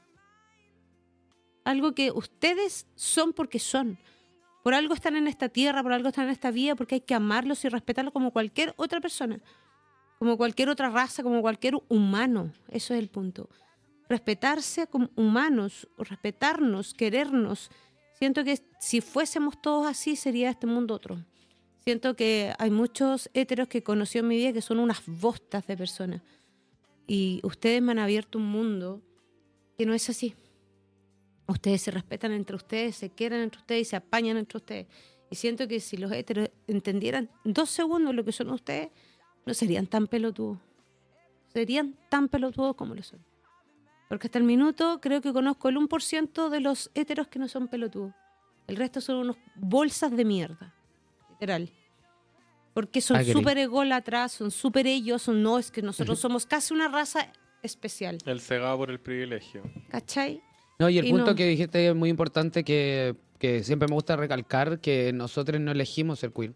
Algo 1.64 1.94
que 1.94 2.10
ustedes 2.10 2.86
son 2.94 3.32
porque 3.32 3.58
son. 3.58 3.98
Por 4.62 4.74
algo 4.74 4.94
están 4.94 5.16
en 5.16 5.26
esta 5.26 5.48
tierra, 5.48 5.82
por 5.82 5.92
algo 5.92 6.08
están 6.08 6.26
en 6.26 6.30
esta 6.30 6.50
vida, 6.50 6.76
porque 6.76 6.96
hay 6.96 7.00
que 7.00 7.14
amarlos 7.14 7.64
y 7.64 7.68
respetarlos 7.68 8.12
como 8.12 8.32
cualquier 8.32 8.74
otra 8.76 9.00
persona 9.00 9.40
como 10.22 10.36
cualquier 10.36 10.68
otra 10.68 10.88
raza, 10.88 11.24
como 11.24 11.40
cualquier 11.40 11.74
humano. 11.88 12.52
Eso 12.68 12.94
es 12.94 13.00
el 13.00 13.08
punto. 13.08 13.48
Respetarse 14.08 14.86
como 14.86 15.10
humanos, 15.16 15.88
respetarnos, 15.98 16.94
querernos. 16.94 17.72
Siento 18.20 18.44
que 18.44 18.60
si 18.78 19.00
fuésemos 19.00 19.60
todos 19.60 19.84
así, 19.84 20.14
sería 20.14 20.50
este 20.50 20.68
mundo 20.68 20.94
otro. 20.94 21.18
Siento 21.82 22.14
que 22.14 22.52
hay 22.60 22.70
muchos 22.70 23.30
héteros 23.34 23.66
que 23.66 23.82
conocí 23.82 24.18
en 24.18 24.28
mi 24.28 24.36
vida 24.36 24.52
que 24.52 24.62
son 24.62 24.78
unas 24.78 25.02
bostas 25.06 25.66
de 25.66 25.76
personas. 25.76 26.22
Y 27.08 27.40
ustedes 27.42 27.82
me 27.82 27.90
han 27.90 27.98
abierto 27.98 28.38
un 28.38 28.46
mundo 28.46 29.02
que 29.76 29.86
no 29.86 29.92
es 29.92 30.08
así. 30.08 30.36
Ustedes 31.46 31.82
se 31.82 31.90
respetan 31.90 32.32
entre 32.32 32.56
ustedes, 32.56 32.96
se 32.96 33.10
quieren 33.10 33.40
entre 33.40 33.60
ustedes 33.60 33.82
y 33.82 33.84
se 33.90 33.96
apañan 33.96 34.36
entre 34.36 34.58
ustedes. 34.58 34.86
Y 35.30 35.36
siento 35.36 35.66
que 35.66 35.80
si 35.80 35.96
los 35.96 36.12
héteros 36.12 36.50
entendieran 36.66 37.30
dos 37.44 37.70
segundos 37.70 38.14
lo 38.14 38.24
que 38.24 38.32
son 38.32 38.50
ustedes, 38.50 38.90
no 39.44 39.54
serían 39.54 39.86
tan 39.86 40.06
pelotudos. 40.06 40.58
Serían 41.52 41.96
tan 42.08 42.28
pelotudos 42.28 42.76
como 42.76 42.94
lo 42.94 43.02
son. 43.02 43.24
Porque 44.08 44.26
hasta 44.26 44.38
el 44.38 44.44
minuto 44.44 45.00
creo 45.00 45.20
que 45.20 45.32
conozco 45.32 45.68
el 45.68 45.76
1% 45.76 46.48
de 46.50 46.60
los 46.60 46.90
héteros 46.94 47.28
que 47.28 47.38
no 47.38 47.48
son 47.48 47.68
pelotudos. 47.68 48.12
El 48.66 48.76
resto 48.76 49.00
son 49.00 49.16
unos 49.16 49.36
bolsas 49.54 50.14
de 50.14 50.24
mierda. 50.24 50.74
Literal. 51.30 51.70
Porque 52.74 53.00
son 53.00 53.24
súper 53.24 53.58
ególatras, 53.58 54.32
son 54.32 54.50
súper 54.50 54.86
ellos, 54.86 55.22
son 55.22 55.42
no, 55.42 55.58
es 55.58 55.70
que 55.70 55.82
nosotros 55.82 56.18
somos 56.18 56.46
casi 56.46 56.72
una 56.72 56.88
raza 56.88 57.32
especial. 57.62 58.18
El 58.24 58.40
cegado 58.40 58.78
por 58.78 58.90
el 58.90 59.00
privilegio. 59.00 59.62
¿Cachai? 59.88 60.42
No, 60.82 60.90
y 60.90 60.98
el 60.98 61.06
Y 61.06 61.10
punto 61.10 61.26
no. 61.30 61.34
que 61.36 61.46
dijiste 61.46 61.88
es 61.88 61.94
muy 61.94 62.10
importante 62.10 62.64
que, 62.64 63.14
que 63.38 63.62
siempre 63.62 63.86
me 63.88 63.94
gusta 63.94 64.16
recalcar 64.16 64.80
que 64.80 65.12
nosotros 65.12 65.60
no 65.60 65.70
elegimos 65.70 66.18
ser 66.18 66.32
queer. 66.32 66.54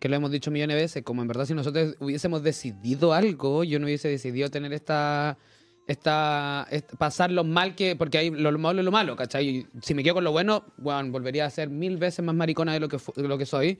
Que 0.00 0.08
lo 0.08 0.16
hemos 0.16 0.30
dicho 0.32 0.50
millones 0.50 0.74
de 0.76 0.82
veces, 0.82 1.02
como 1.04 1.22
en 1.22 1.28
verdad 1.28 1.46
si 1.46 1.54
nosotros 1.54 1.96
hubiésemos 2.00 2.42
decidido 2.42 3.12
algo, 3.12 3.62
yo 3.64 3.78
no 3.78 3.86
hubiese 3.86 4.08
decidido 4.08 4.50
tener 4.50 4.72
esta... 4.72 5.38
esta, 5.86 6.66
esta- 6.70 6.96
pasar 6.96 7.30
lo 7.30 7.44
mal 7.44 7.74
que... 7.74 7.94
Porque 7.96 8.18
hay 8.18 8.30
lo 8.30 8.58
malo 8.58 8.80
es 8.80 8.84
lo 8.84 8.90
malo, 8.90 9.14
¿cachai? 9.16 9.48
Y 9.48 9.66
si 9.80 9.94
me 9.94 10.02
quedo 10.02 10.14
con 10.14 10.24
lo 10.24 10.32
bueno, 10.32 10.64
bueno, 10.78 11.10
volvería 11.12 11.46
a 11.46 11.50
ser 11.50 11.70
mil 11.70 11.96
veces 11.96 12.24
más 12.24 12.34
maricona 12.34 12.72
de 12.74 12.80
lo 12.80 12.88
que, 12.88 12.98
de 13.16 13.28
lo 13.28 13.38
que 13.38 13.46
soy. 13.46 13.78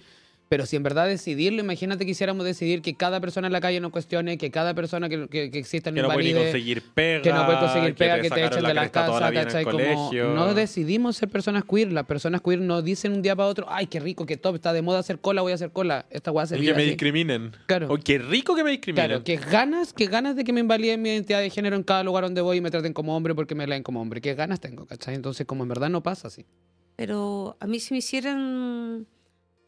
Pero 0.54 0.66
si 0.66 0.76
en 0.76 0.84
verdad 0.84 1.08
decidirlo, 1.08 1.60
imagínate 1.62 2.04
que 2.04 2.12
quisiéramos 2.12 2.44
decidir 2.46 2.80
que 2.80 2.94
cada 2.94 3.18
persona 3.18 3.48
en 3.48 3.52
la 3.52 3.60
calle 3.60 3.80
no 3.80 3.90
cuestione, 3.90 4.38
que 4.38 4.52
cada 4.52 4.72
persona 4.72 5.08
que, 5.08 5.26
que, 5.26 5.50
que 5.50 5.58
exista 5.58 5.90
no 5.90 5.96
Que 5.96 6.02
no 6.02 6.10
puede 6.12 6.32
conseguir 6.32 6.80
pega. 6.94 7.22
que 7.22 7.32
no 7.32 7.44
puedes 7.44 7.60
conseguir 7.60 7.94
pega, 7.96 8.16
que 8.20 8.22
te 8.22 8.28
sacaron 8.28 8.52
echen 8.52 8.64
de 8.68 8.74
la 8.74 8.88
casa, 8.88 9.28
en 9.30 9.34
¿cachai? 9.34 9.64
Como 9.64 10.12
no 10.12 10.54
decidimos 10.54 11.16
ser 11.16 11.28
personas 11.28 11.64
queer. 11.64 11.90
Las 11.90 12.06
personas 12.06 12.40
queer 12.40 12.60
no 12.60 12.82
dicen 12.82 13.14
un 13.14 13.20
día 13.22 13.34
para 13.34 13.48
otro, 13.48 13.66
ay, 13.68 13.88
qué 13.88 13.98
rico, 13.98 14.26
qué 14.26 14.36
top, 14.36 14.54
está 14.54 14.72
de 14.72 14.80
moda 14.82 15.00
hacer 15.00 15.18
cola, 15.18 15.42
voy 15.42 15.50
a 15.50 15.56
hacer 15.56 15.72
cola. 15.72 16.06
Esta 16.08 16.30
Y 16.30 16.34
que 16.34 16.56
me 16.66 16.70
así. 16.70 16.82
discriminen. 16.84 17.50
Claro. 17.66 17.88
Oh, 17.90 17.96
qué 17.96 18.18
rico 18.18 18.54
que 18.54 18.62
me 18.62 18.70
discriminen. 18.70 19.08
Claro, 19.08 19.24
que 19.24 19.34
ganas, 19.34 19.92
que 19.92 20.06
ganas 20.06 20.36
de 20.36 20.44
que 20.44 20.52
me 20.52 20.60
invaliden 20.60 21.02
mi 21.02 21.08
identidad 21.08 21.40
de 21.40 21.50
género 21.50 21.74
en 21.74 21.82
cada 21.82 22.04
lugar 22.04 22.22
donde 22.22 22.42
voy 22.42 22.58
y 22.58 22.60
me 22.60 22.70
traten 22.70 22.92
como 22.92 23.16
hombre 23.16 23.34
porque 23.34 23.56
me 23.56 23.66
leen 23.66 23.82
como 23.82 24.00
hombre. 24.00 24.20
Qué 24.20 24.34
ganas 24.34 24.60
tengo, 24.60 24.86
¿cachai? 24.86 25.16
Entonces, 25.16 25.46
como 25.46 25.64
en 25.64 25.68
verdad 25.70 25.88
no 25.88 26.00
pasa 26.04 26.28
así. 26.28 26.46
Pero 26.94 27.56
a 27.58 27.66
mí 27.66 27.80
si 27.80 27.92
me 27.92 27.98
hicieran 27.98 29.08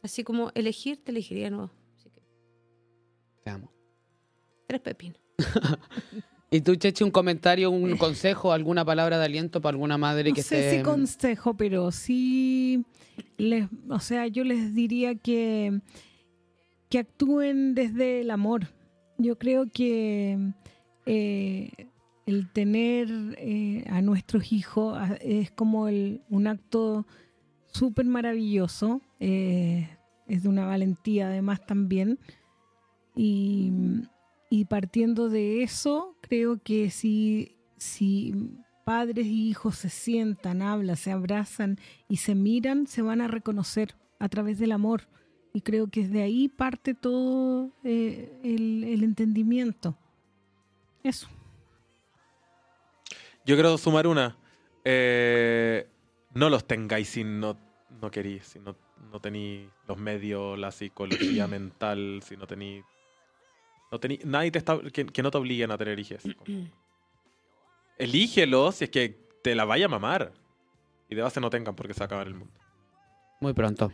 así 0.03 0.23
como 0.23 0.51
elegir, 0.55 1.03
te 1.03 1.11
elegiría 1.11 1.45
de 1.45 1.51
nuevo. 1.51 1.71
Así 1.95 2.09
que 2.09 2.21
Te 3.43 3.49
amo. 3.49 3.71
tres 4.67 4.81
pepinos. 4.81 5.19
¿Y 6.49 6.61
tú, 6.61 6.75
Chechi, 6.75 7.03
un 7.03 7.11
comentario, 7.11 7.69
un 7.69 7.97
consejo, 7.97 8.53
alguna 8.53 8.85
palabra 8.85 9.17
de 9.19 9.25
aliento 9.25 9.61
para 9.61 9.75
alguna 9.75 9.97
madre 9.97 10.29
No 10.29 10.35
que 10.35 10.43
sé 10.43 10.59
esté... 10.59 10.77
si 10.77 10.83
consejo, 10.83 11.55
pero 11.57 11.91
sí, 11.91 12.85
les, 13.37 13.67
o 13.89 13.99
sea, 13.99 14.27
yo 14.27 14.43
les 14.45 14.73
diría 14.73 15.15
que, 15.15 15.81
que 16.89 16.99
actúen 16.99 17.75
desde 17.75 18.21
el 18.21 18.31
amor. 18.31 18.67
Yo 19.17 19.37
creo 19.37 19.69
que 19.71 20.37
eh, 21.05 21.69
el 22.25 22.49
tener 22.53 23.09
eh, 23.37 23.83
a 23.89 24.01
nuestros 24.01 24.51
hijos 24.53 24.97
a- 24.97 25.15
es 25.15 25.51
como 25.51 25.87
el- 25.89 26.21
un 26.29 26.47
acto 26.47 27.05
súper 27.71 28.05
maravilloso, 28.05 29.01
eh, 29.19 29.89
es 30.27 30.43
de 30.43 30.49
una 30.49 30.65
valentía 30.65 31.27
además 31.27 31.65
también. 31.65 32.19
Y, 33.15 33.71
y 34.49 34.65
partiendo 34.65 35.29
de 35.29 35.63
eso, 35.63 36.15
creo 36.21 36.61
que 36.61 36.89
si, 36.89 37.55
si 37.77 38.33
padres 38.85 39.25
y 39.25 39.49
hijos 39.49 39.75
se 39.75 39.89
sientan, 39.89 40.61
hablan, 40.61 40.95
se 40.95 41.11
abrazan 41.11 41.79
y 42.07 42.17
se 42.17 42.35
miran, 42.35 42.87
se 42.87 43.01
van 43.01 43.21
a 43.21 43.27
reconocer 43.27 43.95
a 44.19 44.29
través 44.29 44.59
del 44.59 44.71
amor. 44.71 45.07
Y 45.53 45.61
creo 45.61 45.87
que 45.87 46.07
de 46.07 46.21
ahí 46.21 46.49
parte 46.49 46.93
todo 46.93 47.71
eh, 47.83 48.39
el, 48.43 48.83
el 48.83 49.03
entendimiento. 49.03 49.97
Eso. 51.03 51.27
Yo 53.45 53.55
quiero 53.55 53.77
sumar 53.77 54.07
una. 54.07 54.37
Eh, 54.83 55.87
no 56.37 56.49
los 56.49 56.65
tengáis 56.65 57.09
si 57.09 57.23
no, 57.23 57.57
no 58.01 58.11
queréis, 58.11 58.45
si 58.47 58.59
no, 58.59 58.75
no 59.11 59.19
tenéis 59.19 59.69
los 59.87 59.97
medios, 59.97 60.57
la 60.57 60.71
psicología 60.71 61.47
mental, 61.47 62.21
si 62.23 62.37
no 62.37 62.47
tenéis... 62.47 62.83
No 63.89 63.99
tení, 63.99 64.19
nadie 64.25 64.51
te 64.51 64.59
está, 64.59 64.77
que, 64.91 65.05
que 65.05 65.23
no 65.23 65.31
te 65.31 65.37
obliguen 65.37 65.71
a 65.71 65.77
tener 65.77 65.97
hijos. 65.97 66.21
Elígelo 67.97 68.71
si 68.71 68.83
es 68.83 68.89
que 68.89 69.17
te 69.41 69.55
la 69.55 69.65
vaya 69.65 69.85
a 69.85 69.89
mamar. 69.89 70.33
Y 71.09 71.15
de 71.15 71.21
base 71.21 71.39
no 71.39 71.49
tengan 71.49 71.75
porque 71.75 71.93
se 71.93 72.01
va 72.01 72.03
a 72.03 72.07
acabar 72.07 72.27
el 72.27 72.35
mundo. 72.35 72.53
Muy 73.39 73.53
pronto. 73.53 73.91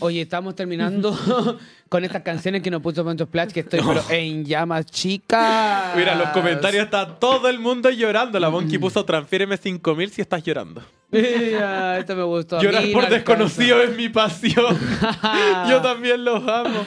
Oye, 0.00 0.22
estamos 0.22 0.54
terminando 0.54 1.16
con 1.88 2.04
estas 2.04 2.22
canciones 2.22 2.62
que 2.62 2.70
nos 2.70 2.82
puso 2.82 3.04
Poncho 3.04 3.24
Splash, 3.26 3.52
que 3.52 3.60
estoy 3.60 3.80
pero 3.86 4.02
en 4.10 4.44
llamas 4.44 4.86
chicas. 4.86 5.96
Mira, 5.96 6.12
en 6.12 6.18
los 6.18 6.28
comentarios 6.28 6.84
está 6.84 7.18
todo 7.18 7.48
el 7.48 7.58
mundo 7.58 7.90
llorando. 7.90 8.38
La 8.38 8.48
Bonky 8.48 8.78
puso 8.78 9.04
transfiéreme 9.04 9.56
5000 9.56 10.10
si 10.10 10.22
estás 10.22 10.42
llorando. 10.42 10.82
Mira, 11.10 11.98
esto 11.98 12.16
me 12.16 12.24
gustó. 12.24 12.60
Llorar 12.60 12.84
por 12.92 13.04
no 13.04 13.10
desconocido 13.10 13.80
es 13.82 13.96
mi 13.96 14.08
pasión. 14.08 14.76
Yo 15.70 15.80
también 15.80 16.24
los 16.24 16.46
amo. 16.48 16.84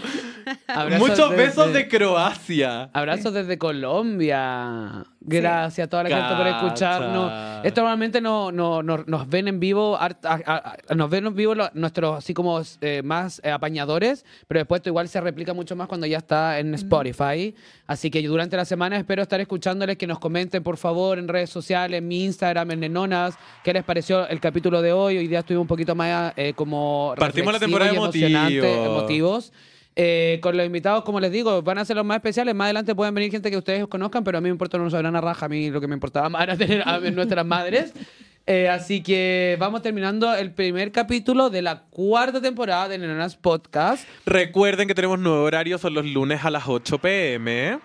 Abrazos 0.67 1.07
Muchos 1.09 1.29
desde- 1.31 1.43
besos 1.45 1.73
de 1.73 1.87
Croacia. 1.87 2.89
Abrazos 2.93 3.33
desde 3.33 3.57
Colombia. 3.57 5.05
Gracias 5.19 5.85
a 5.85 5.89
toda 5.89 6.03
la 6.03 6.09
gente 6.09 6.35
por 6.35 6.45
Cacha. 6.45 6.57
escucharnos. 6.65 7.65
Esto 7.65 7.81
normalmente 7.81 8.21
no, 8.21 8.51
no- 8.51 8.81
no- 8.81 9.03
nos 9.07 9.27
ven 9.27 9.47
en 9.49 9.59
vivo, 9.59 9.97
a- 9.97 10.05
a- 10.23 10.77
a- 10.89 10.95
nos 10.95 11.09
ven 11.09 11.25
en 11.27 11.35
vivo 11.35 11.53
lo- 11.53 11.69
nuestros 11.73 12.17
así 12.19 12.33
como 12.33 12.61
eh, 12.81 13.01
más 13.03 13.41
eh, 13.43 13.51
apañadores, 13.51 14.25
pero 14.47 14.59
después 14.59 14.79
esto 14.79 14.89
igual 14.89 15.09
se 15.09 15.19
replica 15.19 15.53
mucho 15.53 15.75
más 15.75 15.87
cuando 15.87 16.07
ya 16.07 16.19
está 16.19 16.59
en 16.59 16.73
Spotify. 16.75 17.53
Así 17.87 18.09
que 18.09 18.21
durante 18.25 18.55
la 18.55 18.63
semana 18.65 18.95
espero 18.97 19.21
estar 19.21 19.41
escuchándoles 19.41 19.97
que 19.97 20.07
nos 20.07 20.19
comenten 20.19 20.63
por 20.63 20.77
favor 20.77 21.19
en 21.19 21.27
redes 21.27 21.49
sociales, 21.49 21.97
en 21.97 22.07
mi 22.07 22.23
Instagram, 22.23 22.71
en 22.71 22.79
Nenonas, 22.81 23.37
qué 23.63 23.73
les 23.73 23.83
pareció 23.83 24.27
el 24.27 24.39
capítulo 24.39 24.81
de 24.81 24.93
hoy. 24.93 25.17
Hoy 25.17 25.27
día 25.27 25.39
estuve 25.39 25.57
un 25.57 25.67
poquito 25.67 25.93
más 25.93 26.33
eh, 26.37 26.53
como 26.55 27.13
Partimos 27.17 27.51
la 27.53 27.59
temporada 27.59 27.91
y 27.91 27.95
emocionante, 27.97 28.57
emotivo. 28.59 28.85
emotivos. 28.97 29.51
Eh, 29.99 30.37
con 30.43 30.55
los 30.55 30.63
invitados, 30.63 31.03
como 31.03 31.19
les 31.19 31.31
digo, 31.31 31.63
van 31.63 31.79
a 31.79 31.85
ser 31.85 31.95
los 31.95 32.05
más 32.05 32.17
especiales. 32.17 32.53
Más 32.53 32.65
adelante 32.65 32.93
pueden 32.93 33.15
venir 33.15 33.31
gente 33.31 33.49
que 33.49 33.57
ustedes 33.57 33.87
conozcan, 33.87 34.23
pero 34.23 34.37
a 34.37 34.41
mí 34.41 34.45
me 34.45 34.51
importa 34.51 34.77
una 34.77 34.91
soberana 34.91 35.19
raja. 35.21 35.47
A 35.47 35.49
mí 35.49 35.71
lo 35.71 35.81
que 35.81 35.87
me 35.87 35.95
importaba 35.95 36.29
más 36.29 36.43
era 36.43 36.55
tener 36.55 36.83
a 36.87 36.99
nuestras 37.11 37.43
madres. 37.43 37.93
Eh, 38.45 38.69
así 38.69 39.01
que 39.01 39.57
vamos 39.59 39.81
terminando 39.81 40.35
el 40.35 40.51
primer 40.51 40.91
capítulo 40.91 41.49
de 41.49 41.63
la 41.63 41.81
cuarta 41.89 42.39
temporada 42.39 42.87
de 42.87 42.99
Nenas 42.99 43.35
Podcast. 43.35 44.07
Recuerden 44.27 44.87
que 44.87 44.93
tenemos 44.93 45.17
nuevo 45.17 45.41
horario, 45.41 45.79
son 45.79 45.95
los 45.95 46.05
lunes 46.05 46.45
a 46.45 46.51
las 46.51 46.67
8 46.67 46.99
pm. 46.99 47.79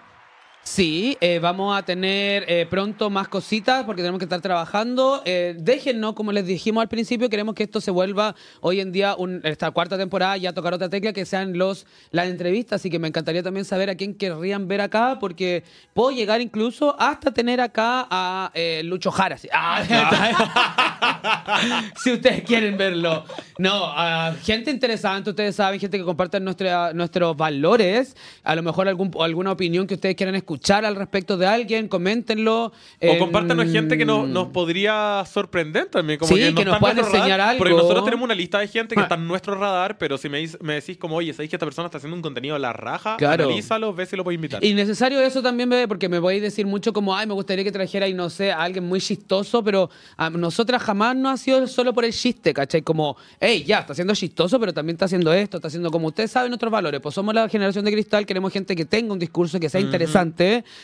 Sí, 0.65 1.19
eh, 1.21 1.41
vamos 1.41 1.77
a 1.77 1.83
tener 1.83 2.45
eh, 2.47 2.67
pronto 2.71 3.11
más 3.11 3.27
cositas 3.27 3.83
porque 3.85 4.01
tenemos 4.01 4.21
que 4.21 4.27
estar 4.27 4.41
trabajando. 4.41 5.21
Eh, 5.25 5.57
déjennos, 5.59 6.15
como 6.15 6.31
les 6.31 6.47
dijimos 6.47 6.83
al 6.83 6.89
principio, 6.89 7.29
queremos 7.29 7.57
que 7.57 7.65
esto 7.65 7.81
se 7.81 7.91
vuelva 7.91 8.37
hoy 8.61 8.79
en 8.81 8.93
día, 8.93 9.17
un- 9.19 9.41
esta 9.43 9.73
cuarta 9.73 9.99
temporada, 9.99 10.37
ya 10.37 10.53
tocar 10.53 10.73
otra 10.73 10.89
tecla, 10.89 11.13
que 11.13 11.27
sean 11.27 11.59
los 11.59 11.85
las 12.13 12.29
entrevistas. 12.29 12.81
Así 12.81 12.91
que 12.91 13.01
me 13.01 13.09
encantaría 13.09 13.43
también 13.43 13.65
saber 13.65 13.91
a 13.91 13.97
quién 13.97 14.15
querrían 14.15 14.69
ver 14.69 14.83
acá, 14.83 15.19
porque 15.19 15.65
puedo 15.95 16.13
llegar 16.13 16.41
incluso 16.41 16.95
hasta 16.99 17.33
tener 17.33 17.61
acá 17.61 18.07
a 18.09 18.53
eh, 18.55 18.83
Lucho 18.85 19.11
Jara. 19.11 19.39
sí. 19.39 19.49
Ah, 19.53 19.83
si 21.97 22.13
ustedes 22.13 22.45
quieren 22.45 22.77
verlo. 22.79 23.25
No, 23.59 23.87
a 23.87 24.33
gente 24.45 24.71
interesante, 24.71 25.31
ustedes 25.31 25.57
saben, 25.57 25.81
gente 25.81 25.99
que 25.99 26.05
comparte 26.05 26.39
nuestra- 26.39 26.93
nuestros 26.93 27.37
valores. 27.37 28.17
A 28.45 28.55
lo 28.55 28.63
mejor 28.63 28.87
algún, 28.87 29.11
alguna 29.21 29.51
opinión 29.51 29.89
que 29.89 29.95
ustedes 29.95 30.15
quieran 30.15 30.37
escuchar 30.37 30.52
al 30.85 30.97
respecto 30.97 31.37
de 31.37 31.47
alguien, 31.47 31.89
coméntenlo. 31.89 32.65
O 32.67 32.73
en- 33.01 33.19
compártanos 33.19 33.71
gente 33.71 33.97
que 33.99 34.05
nos, 34.05 34.29
nos 34.29 34.49
podría 34.49 35.25
sorprender 35.31 35.87
también. 35.87 36.19
Como 36.19 36.29
Sí, 36.35 36.41
que, 36.41 36.51
no 36.51 36.57
que 36.59 36.65
nos 36.65 36.75
en 36.75 36.81
puedan 36.81 36.97
nuestro 36.97 37.13
radar, 37.15 37.27
enseñar 37.31 37.41
algo. 37.41 37.59
Porque 37.59 37.75
nosotros 37.75 38.05
tenemos 38.05 38.25
una 38.25 38.35
lista 38.35 38.59
de 38.59 38.69
gente 38.69 38.95
que 38.95 39.01
Ah. 39.01 39.05
está 39.05 39.15
en 39.17 39.27
nuestro 39.27 39.55
radar, 39.55 39.99
pero 39.99 40.19
si 40.19 40.29
me, 40.29 40.45
me 40.61 40.75
decís 40.75 40.97
como, 40.99 41.17
oye, 41.17 41.33
¿sabéis 41.33 41.51
que 41.51 41.57
esta 41.57 41.67
persona 41.67 41.87
está 41.87 41.99
haciendo 41.99 42.17
un 42.17 42.23
contenido 42.23 42.55
a 42.55 42.59
la 42.59 42.73
raja? 42.73 43.17
Claro. 43.17 43.45
Analízalo, 43.45 43.93
ve 43.95 44.07
si 44.07 44.17
lo 44.17 44.25
puedes 44.25 44.37
invitar. 44.37 44.63
Y 44.65 44.75
necesario 44.75 45.21
eso 45.21 45.43
también, 45.43 45.69
bebé, 45.69 45.89
porque 45.89 46.09
me 46.09 46.19
voy 46.19 46.39
a 46.39 46.41
decir 46.41 46.67
mucho 46.67 46.93
como, 46.93 47.15
ay, 47.17 47.27
me 47.27 47.35
gustaría 47.35 47.65
que 47.65 47.73
trajera, 47.73 48.09
y 48.09 48.15
no 48.15 48.31
sé, 48.31 48.53
a 48.53 48.63
alguien 48.63 48.85
muy 48.85 49.01
chistoso, 49.01 49.63
pero 49.65 49.91
a 50.17 50.31
nosotras 50.31 50.83
jamás 50.83 51.17
no 51.17 51.29
ha 51.31 51.37
sido 51.37 51.67
solo 51.67 51.93
por 51.93 52.05
el 52.05 52.13
chiste, 52.13 52.53
¿cachai? 52.55 52.83
Como, 52.83 53.17
hey, 53.41 53.65
ya, 53.67 53.81
está 53.81 53.95
siendo 53.95 54.15
chistoso, 54.15 54.59
pero 54.61 54.73
también 54.73 54.95
está 54.97 55.07
haciendo 55.07 55.33
esto, 55.33 55.57
está 55.59 55.69
haciendo 55.69 55.91
como 55.91 56.09
ustedes 56.09 56.31
saben 56.31 56.51
nuestros 56.51 56.71
valores. 56.73 57.01
Pues 57.01 57.15
somos 57.15 57.35
la 57.35 57.49
generación 57.49 57.85
de 57.85 57.93
cristal, 57.93 58.27
queremos 58.27 58.53
gente 58.53 58.75
que 58.77 58.85
tenga 58.85 59.13
un 59.13 59.19
discurso 59.19 59.59
que 59.61 59.69
sea 59.69 59.81
interesante 59.81 60.42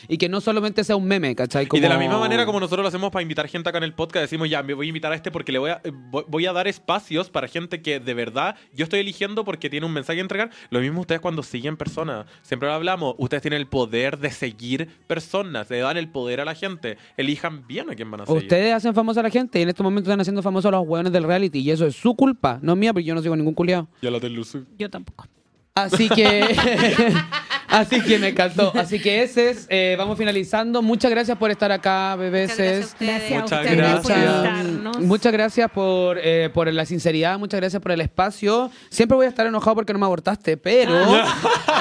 y 0.08 0.18
que 0.18 0.28
no 0.28 0.40
solamente 0.40 0.84
sea 0.84 0.96
un 0.96 1.06
meme, 1.06 1.34
¿cachai? 1.34 1.66
Y 1.72 1.80
de 1.80 1.88
la 1.88 1.98
misma 1.98 2.18
manera 2.18 2.44
como 2.46 2.60
nosotros 2.60 2.82
lo 2.84 2.88
hacemos 2.88 3.10
para 3.10 3.22
invitar 3.22 3.48
gente 3.48 3.68
acá 3.68 3.78
en 3.78 3.84
el 3.84 3.94
podcast, 3.94 4.22
decimos 4.22 4.48
ya, 4.48 4.62
me 4.62 4.74
voy 4.74 4.86
a 4.86 4.88
invitar 4.88 5.12
a 5.12 5.14
este 5.14 5.30
porque 5.30 5.52
le 5.52 5.58
voy 5.58 5.70
a, 5.70 5.80
eh, 5.84 5.92
voy- 5.92 6.46
a 6.46 6.52
dar 6.52 6.66
espacios 6.68 7.28
para 7.30 7.48
gente 7.48 7.82
que 7.82 8.00
de 8.00 8.14
verdad 8.14 8.56
yo 8.74 8.84
estoy 8.84 9.00
eligiendo 9.00 9.44
porque 9.44 9.68
tiene 9.68 9.84
un 9.86 9.92
mensaje 9.92 10.16
que 10.16 10.20
entregar. 10.22 10.50
Lo 10.70 10.80
mismo 10.80 11.00
ustedes 11.02 11.20
cuando 11.20 11.42
siguen 11.42 11.76
personas. 11.76 12.26
Siempre 12.42 12.68
lo 12.68 12.74
hablamos, 12.74 13.14
ustedes 13.18 13.42
tienen 13.42 13.60
el 13.60 13.66
poder 13.66 14.18
de 14.18 14.30
seguir 14.30 14.88
personas, 15.06 15.68
le 15.70 15.78
dan 15.80 15.96
el 15.96 16.08
poder 16.08 16.40
a 16.40 16.44
la 16.44 16.54
gente. 16.54 16.96
Elijan 17.16 17.66
bien 17.66 17.90
a 17.90 17.94
quién 17.94 18.10
van 18.10 18.22
a 18.22 18.26
seguir. 18.26 18.42
Ustedes 18.42 18.72
hacen 18.74 18.94
famosa 18.94 19.20
a 19.20 19.22
la 19.24 19.30
gente 19.30 19.58
y 19.58 19.62
en 19.62 19.68
estos 19.68 19.84
momentos 19.84 20.08
están 20.10 20.20
haciendo 20.20 20.42
famosos 20.42 20.68
a 20.72 20.76
los 20.76 20.86
hueones 20.86 21.12
del 21.12 21.24
reality 21.24 21.58
y 21.60 21.70
eso 21.70 21.86
es 21.86 21.96
su 21.96 22.14
culpa, 22.14 22.58
no 22.62 22.76
mía, 22.76 22.92
porque 22.92 23.04
yo 23.04 23.14
no 23.14 23.22
sigo 23.22 23.34
ningún 23.36 23.54
culiado. 23.54 23.88
Ya 24.00 24.10
la. 24.10 24.18
Yo 24.78 24.90
tampoco. 24.90 25.26
Así 25.84 26.08
que, 26.08 26.44
así 27.68 28.00
que 28.00 28.18
me 28.18 28.28
encantó. 28.28 28.72
Así 28.74 29.00
que 29.00 29.22
ese 29.22 29.50
es, 29.50 29.66
eh, 29.70 29.94
vamos 29.98 30.18
finalizando. 30.18 30.82
Muchas 30.82 31.10
gracias 31.10 31.38
por 31.38 31.50
estar 31.50 31.70
acá, 31.70 32.16
bebés. 32.16 32.50
Muchas 32.50 32.94
gracias 32.98 33.42
Muchas 33.42 33.64
gracias. 33.64 34.98
Muchas 35.00 35.32
gracias 35.32 35.70
por, 35.70 36.18
eh, 36.20 36.50
por 36.52 36.72
la 36.72 36.84
sinceridad, 36.84 37.38
muchas 37.38 37.60
gracias 37.60 37.80
por 37.80 37.92
el 37.92 38.00
espacio. 38.00 38.70
Siempre 38.90 39.16
voy 39.16 39.26
a 39.26 39.28
estar 39.28 39.46
enojado 39.46 39.76
porque 39.76 39.92
no 39.92 39.98
me 39.98 40.06
abortaste, 40.06 40.56
pero 40.56 40.94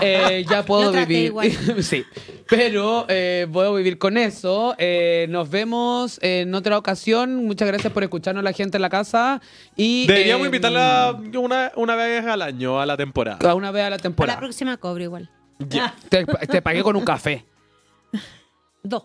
eh, 0.02 0.45
ya 0.49 0.64
puedo 0.64 0.91
vivir. 0.91 1.26
igual. 1.26 1.52
sí, 1.82 2.06
pero 2.48 3.06
eh, 3.10 3.48
puedo 3.52 3.76
vivir 3.76 3.98
con 3.98 4.18
eso. 4.18 4.76
Eh, 4.78 5.28
nos 5.30 5.49
vemos 5.49 6.19
en 6.22 6.53
otra 6.56 6.78
ocasión. 6.78 7.45
Muchas 7.45 7.68
gracias 7.68 7.91
por 7.91 8.03
escucharnos 8.03 8.44
la 8.44 8.53
gente 8.53 8.78
en 8.78 8.82
la 8.82 8.90
casa. 8.90 9.41
Y, 9.76 10.07
Deberíamos 10.07 10.45
eh, 10.45 10.48
invitarla 10.48 11.18
una, 11.36 11.72
una 11.76 11.95
vez 11.95 12.26
al 12.26 12.41
año 12.41 12.80
a 12.80 12.86
la 12.86 12.98
temporada. 12.98 13.49
a 13.49 13.56
una 13.56 13.72
vez 13.72 13.84
a 13.88 13.89
la 13.91 13.97
Para 13.97 13.97
la 13.97 14.01
temporada. 14.01 14.39
próxima 14.39 14.77
cobro 14.77 15.03
igual. 15.03 15.30
Ya. 15.59 15.93
Te, 16.09 16.26
te 16.26 16.61
pagué 16.61 16.84
con 16.84 16.95
un 16.95 17.03
café. 17.05 17.45
Dos. 18.84 19.03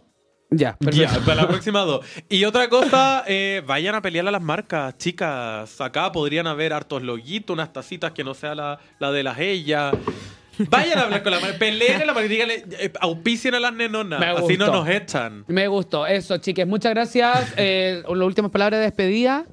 Ya, 0.54 0.72
Ya, 0.72 0.76
perfecto. 0.76 1.20
para 1.24 1.42
la 1.42 1.48
próxima 1.48 1.80
dos. 1.80 2.04
Y 2.28 2.44
otra 2.44 2.68
cosa, 2.68 3.24
eh, 3.26 3.62
vayan 3.66 3.94
a 3.94 4.02
pelear 4.02 4.28
a 4.28 4.30
las 4.30 4.42
marcas, 4.42 4.98
chicas. 4.98 5.80
Acá 5.80 6.12
podrían 6.12 6.46
haber 6.46 6.74
hartos 6.74 7.02
loguitos, 7.02 7.54
unas 7.54 7.72
tacitas 7.72 8.12
que 8.12 8.22
no 8.22 8.34
sea 8.34 8.54
la, 8.54 8.78
la 8.98 9.10
de 9.12 9.22
las 9.22 9.38
ellas. 9.38 9.94
Vayan 10.68 10.98
a 10.98 11.02
hablar 11.04 11.22
con 11.22 11.32
la 11.32 11.40
marca, 11.40 11.56
peleen 11.58 12.02
a 12.02 12.04
la 12.04 12.12
marca 12.12 12.26
y 12.26 12.28
díganle, 12.28 12.64
eh, 12.78 12.92
auspicien 13.00 13.54
a 13.54 13.60
las 13.60 13.72
nenonas. 13.72 14.20
Me 14.20 14.26
Así 14.26 14.58
no 14.58 14.66
gustó. 14.66 14.72
nos 14.84 14.88
echan. 14.90 15.44
Me 15.48 15.66
gustó. 15.68 16.06
Eso, 16.06 16.36
chiques. 16.36 16.66
Muchas 16.66 16.92
gracias. 16.92 17.54
Eh, 17.56 18.02
las 18.06 18.26
últimas 18.26 18.50
palabras 18.50 18.80
de 18.80 18.84
despedida. 18.84 19.46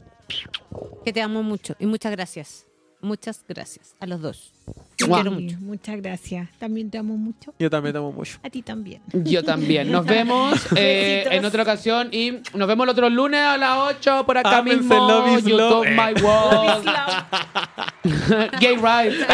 Que 1.06 1.14
te 1.14 1.22
amo 1.22 1.42
mucho. 1.44 1.76
Y 1.80 1.86
muchas 1.86 2.12
gracias. 2.12 2.68
Muchas 3.00 3.46
gracias 3.48 3.96
a 4.02 4.06
los 4.06 4.20
dos. 4.20 4.52
Te 4.96 5.06
Mua. 5.08 5.22
quiero 5.22 5.38
Sí, 5.38 5.44
mucho. 5.46 5.58
Muchas 5.62 6.02
gracias. 6.02 6.50
También 6.60 6.90
te 6.90 6.98
amo 6.98 7.16
mucho. 7.16 7.54
Yo 7.58 7.70
también 7.70 7.94
te 7.94 8.00
amo 8.00 8.12
mucho. 8.12 8.38
A 8.44 8.50
ti 8.50 8.62
también. 8.62 9.02
Yo 9.14 9.44
también. 9.44 9.90
Nos 9.92 10.06
vemos 10.06 10.60
eh, 10.76 11.26
en 11.32 11.46
otra 11.46 11.64
ocasión 11.64 12.10
y 12.12 12.34
nos 12.54 12.68
vemos 12.68 12.84
el 12.86 12.90
otro 12.90 13.10
lunes 13.10 13.40
a 13.40 13.58
las 13.58 13.78
8 13.98 14.26
por 14.26 14.38
acá 14.38 14.58
Ámense, 14.58 14.80
mismo. 14.82 15.08
love 15.08 15.38
is 15.40 15.46
love. 15.46 15.88
My 15.88 16.14
World. 16.22 16.86
Gay 18.60 18.76
rights. 18.76 19.26